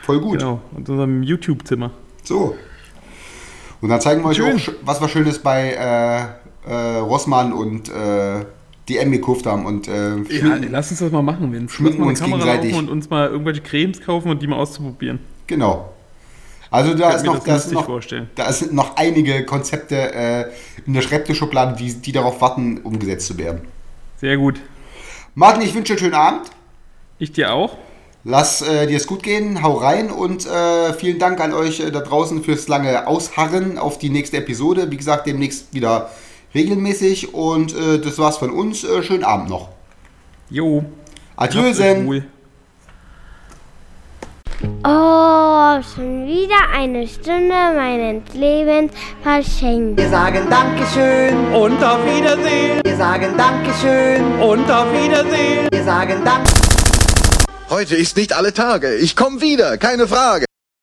Voll 0.04 0.22
gut. 0.22 0.40
Genau, 0.40 0.62
aus 0.80 0.88
unserem 0.88 1.24
YouTube-Zimmer. 1.24 1.92
So. 2.24 2.56
Und 3.82 3.90
dann 3.90 4.00
zeigen 4.00 4.22
wir 4.24 4.30
euch 4.30 4.38
Schön. 4.38 4.56
auch, 4.56 4.60
sch- 4.60 4.74
was 4.86 5.02
wir 5.02 5.10
Schönes 5.10 5.40
bei 5.40 5.72
äh, 5.74 6.70
äh, 6.72 6.98
Rossmann 7.00 7.52
und 7.52 7.90
äh, 7.90 8.46
DM 8.90 9.12
gekauft 9.12 9.46
haben. 9.46 9.66
Und 9.66 9.88
äh, 9.88 10.16
Ja, 10.16 10.58
lass 10.70 10.92
uns 10.92 11.00
das 11.00 11.12
mal 11.12 11.22
machen. 11.22 11.52
Schminken 11.70 11.98
Lass 11.98 11.98
mal 11.98 12.08
uns 12.08 12.20
Kamera 12.20 12.38
gegenseitig. 12.56 12.76
und 12.78 12.90
uns 12.90 13.10
mal 13.10 13.28
irgendwelche 13.30 13.62
Cremes 13.62 14.02
kaufen 14.02 14.30
und 14.30 14.42
die 14.42 14.48
mal 14.48 14.58
auszuprobieren. 14.58 15.20
Genau. 15.48 15.92
Also 16.72 16.94
da 16.94 17.12
ist 17.12 17.26
noch, 17.26 17.36
das 17.36 17.44
da 17.46 17.56
ist 17.56 17.64
lustig 17.66 17.74
noch, 17.74 17.86
vorstellen. 17.86 18.30
da 18.36 18.52
sind 18.52 18.74
noch 18.74 18.98
einige 18.98 19.46
Konzepte 19.46 20.14
äh, 20.14 20.46
in 20.86 20.94
der 20.94 21.02
Schreibtischschublade, 21.02 21.76
die, 21.78 21.94
die 21.94 22.12
darauf 22.12 22.42
warten, 22.42 22.80
umgesetzt 22.80 23.28
zu 23.28 23.38
werden. 23.38 23.62
Sehr 24.18 24.38
gut. 24.38 24.60
Martin, 25.36 25.62
ich 25.62 25.74
wünsche 25.74 25.94
dir 25.96 26.00
einen 26.02 26.12
schönen 26.12 26.14
Abend. 26.22 26.50
Ich 27.20 27.32
dir 27.32 27.54
auch. 27.54 27.78
Lass 28.28 28.62
äh, 28.64 28.88
dir 28.88 28.98
es 28.98 29.06
gut 29.06 29.22
gehen, 29.22 29.62
hau 29.62 29.74
rein 29.76 30.10
und 30.10 30.48
äh, 30.48 30.94
vielen 30.94 31.20
Dank 31.20 31.40
an 31.40 31.54
euch 31.54 31.80
äh, 31.80 31.92
da 31.92 32.00
draußen 32.00 32.44
fürs 32.44 32.68
lange 32.68 33.06
Ausharren 33.08 33.78
auf 33.78 34.00
die 34.00 34.10
nächste 34.10 34.38
Episode. 34.38 34.90
Wie 34.90 34.98
gesagt, 34.98 35.28
demnächst 35.28 35.74
wieder 35.76 36.10
regelmäßig 36.56 37.34
und 37.34 37.76
äh, 37.76 38.00
das 38.00 38.18
war's 38.18 38.38
von 38.38 38.50
uns. 38.50 38.84
Äh, 38.84 39.04
schönen 39.04 39.24
Abend 39.24 39.50
noch. 39.50 39.70
Jo. 40.50 40.84
Adieusen. 41.36 42.08
wohl. 42.08 42.26
Oh, 44.88 45.82
schon 45.94 46.26
wieder 46.26 46.56
eine 46.74 47.08
Stunde 47.08 47.54
meines 47.76 48.22
Lebens 48.34 48.94
verschenkt. 49.22 50.00
Wir 50.00 50.10
sagen 50.10 50.48
Dankeschön, 50.50 51.54
Und 51.54 51.84
auf 51.84 52.00
Wiedersehen. 52.06 52.80
wir 52.84 52.96
sagen 52.96 53.34
Dankeschön, 53.38 54.24
Und 54.42 54.72
auf 54.72 54.88
Wiedersehen. 54.94 55.68
wir 55.72 55.84
sagen 55.84 56.24
Dank. 56.24 56.48
Heute 57.70 57.96
ist 57.96 58.16
nicht 58.16 58.34
alle 58.34 58.54
Tage. 58.54 58.96
Ich 58.96 59.16
komme 59.16 59.42
wieder, 59.42 59.78
keine 59.78 60.08
Frage. 60.08 60.46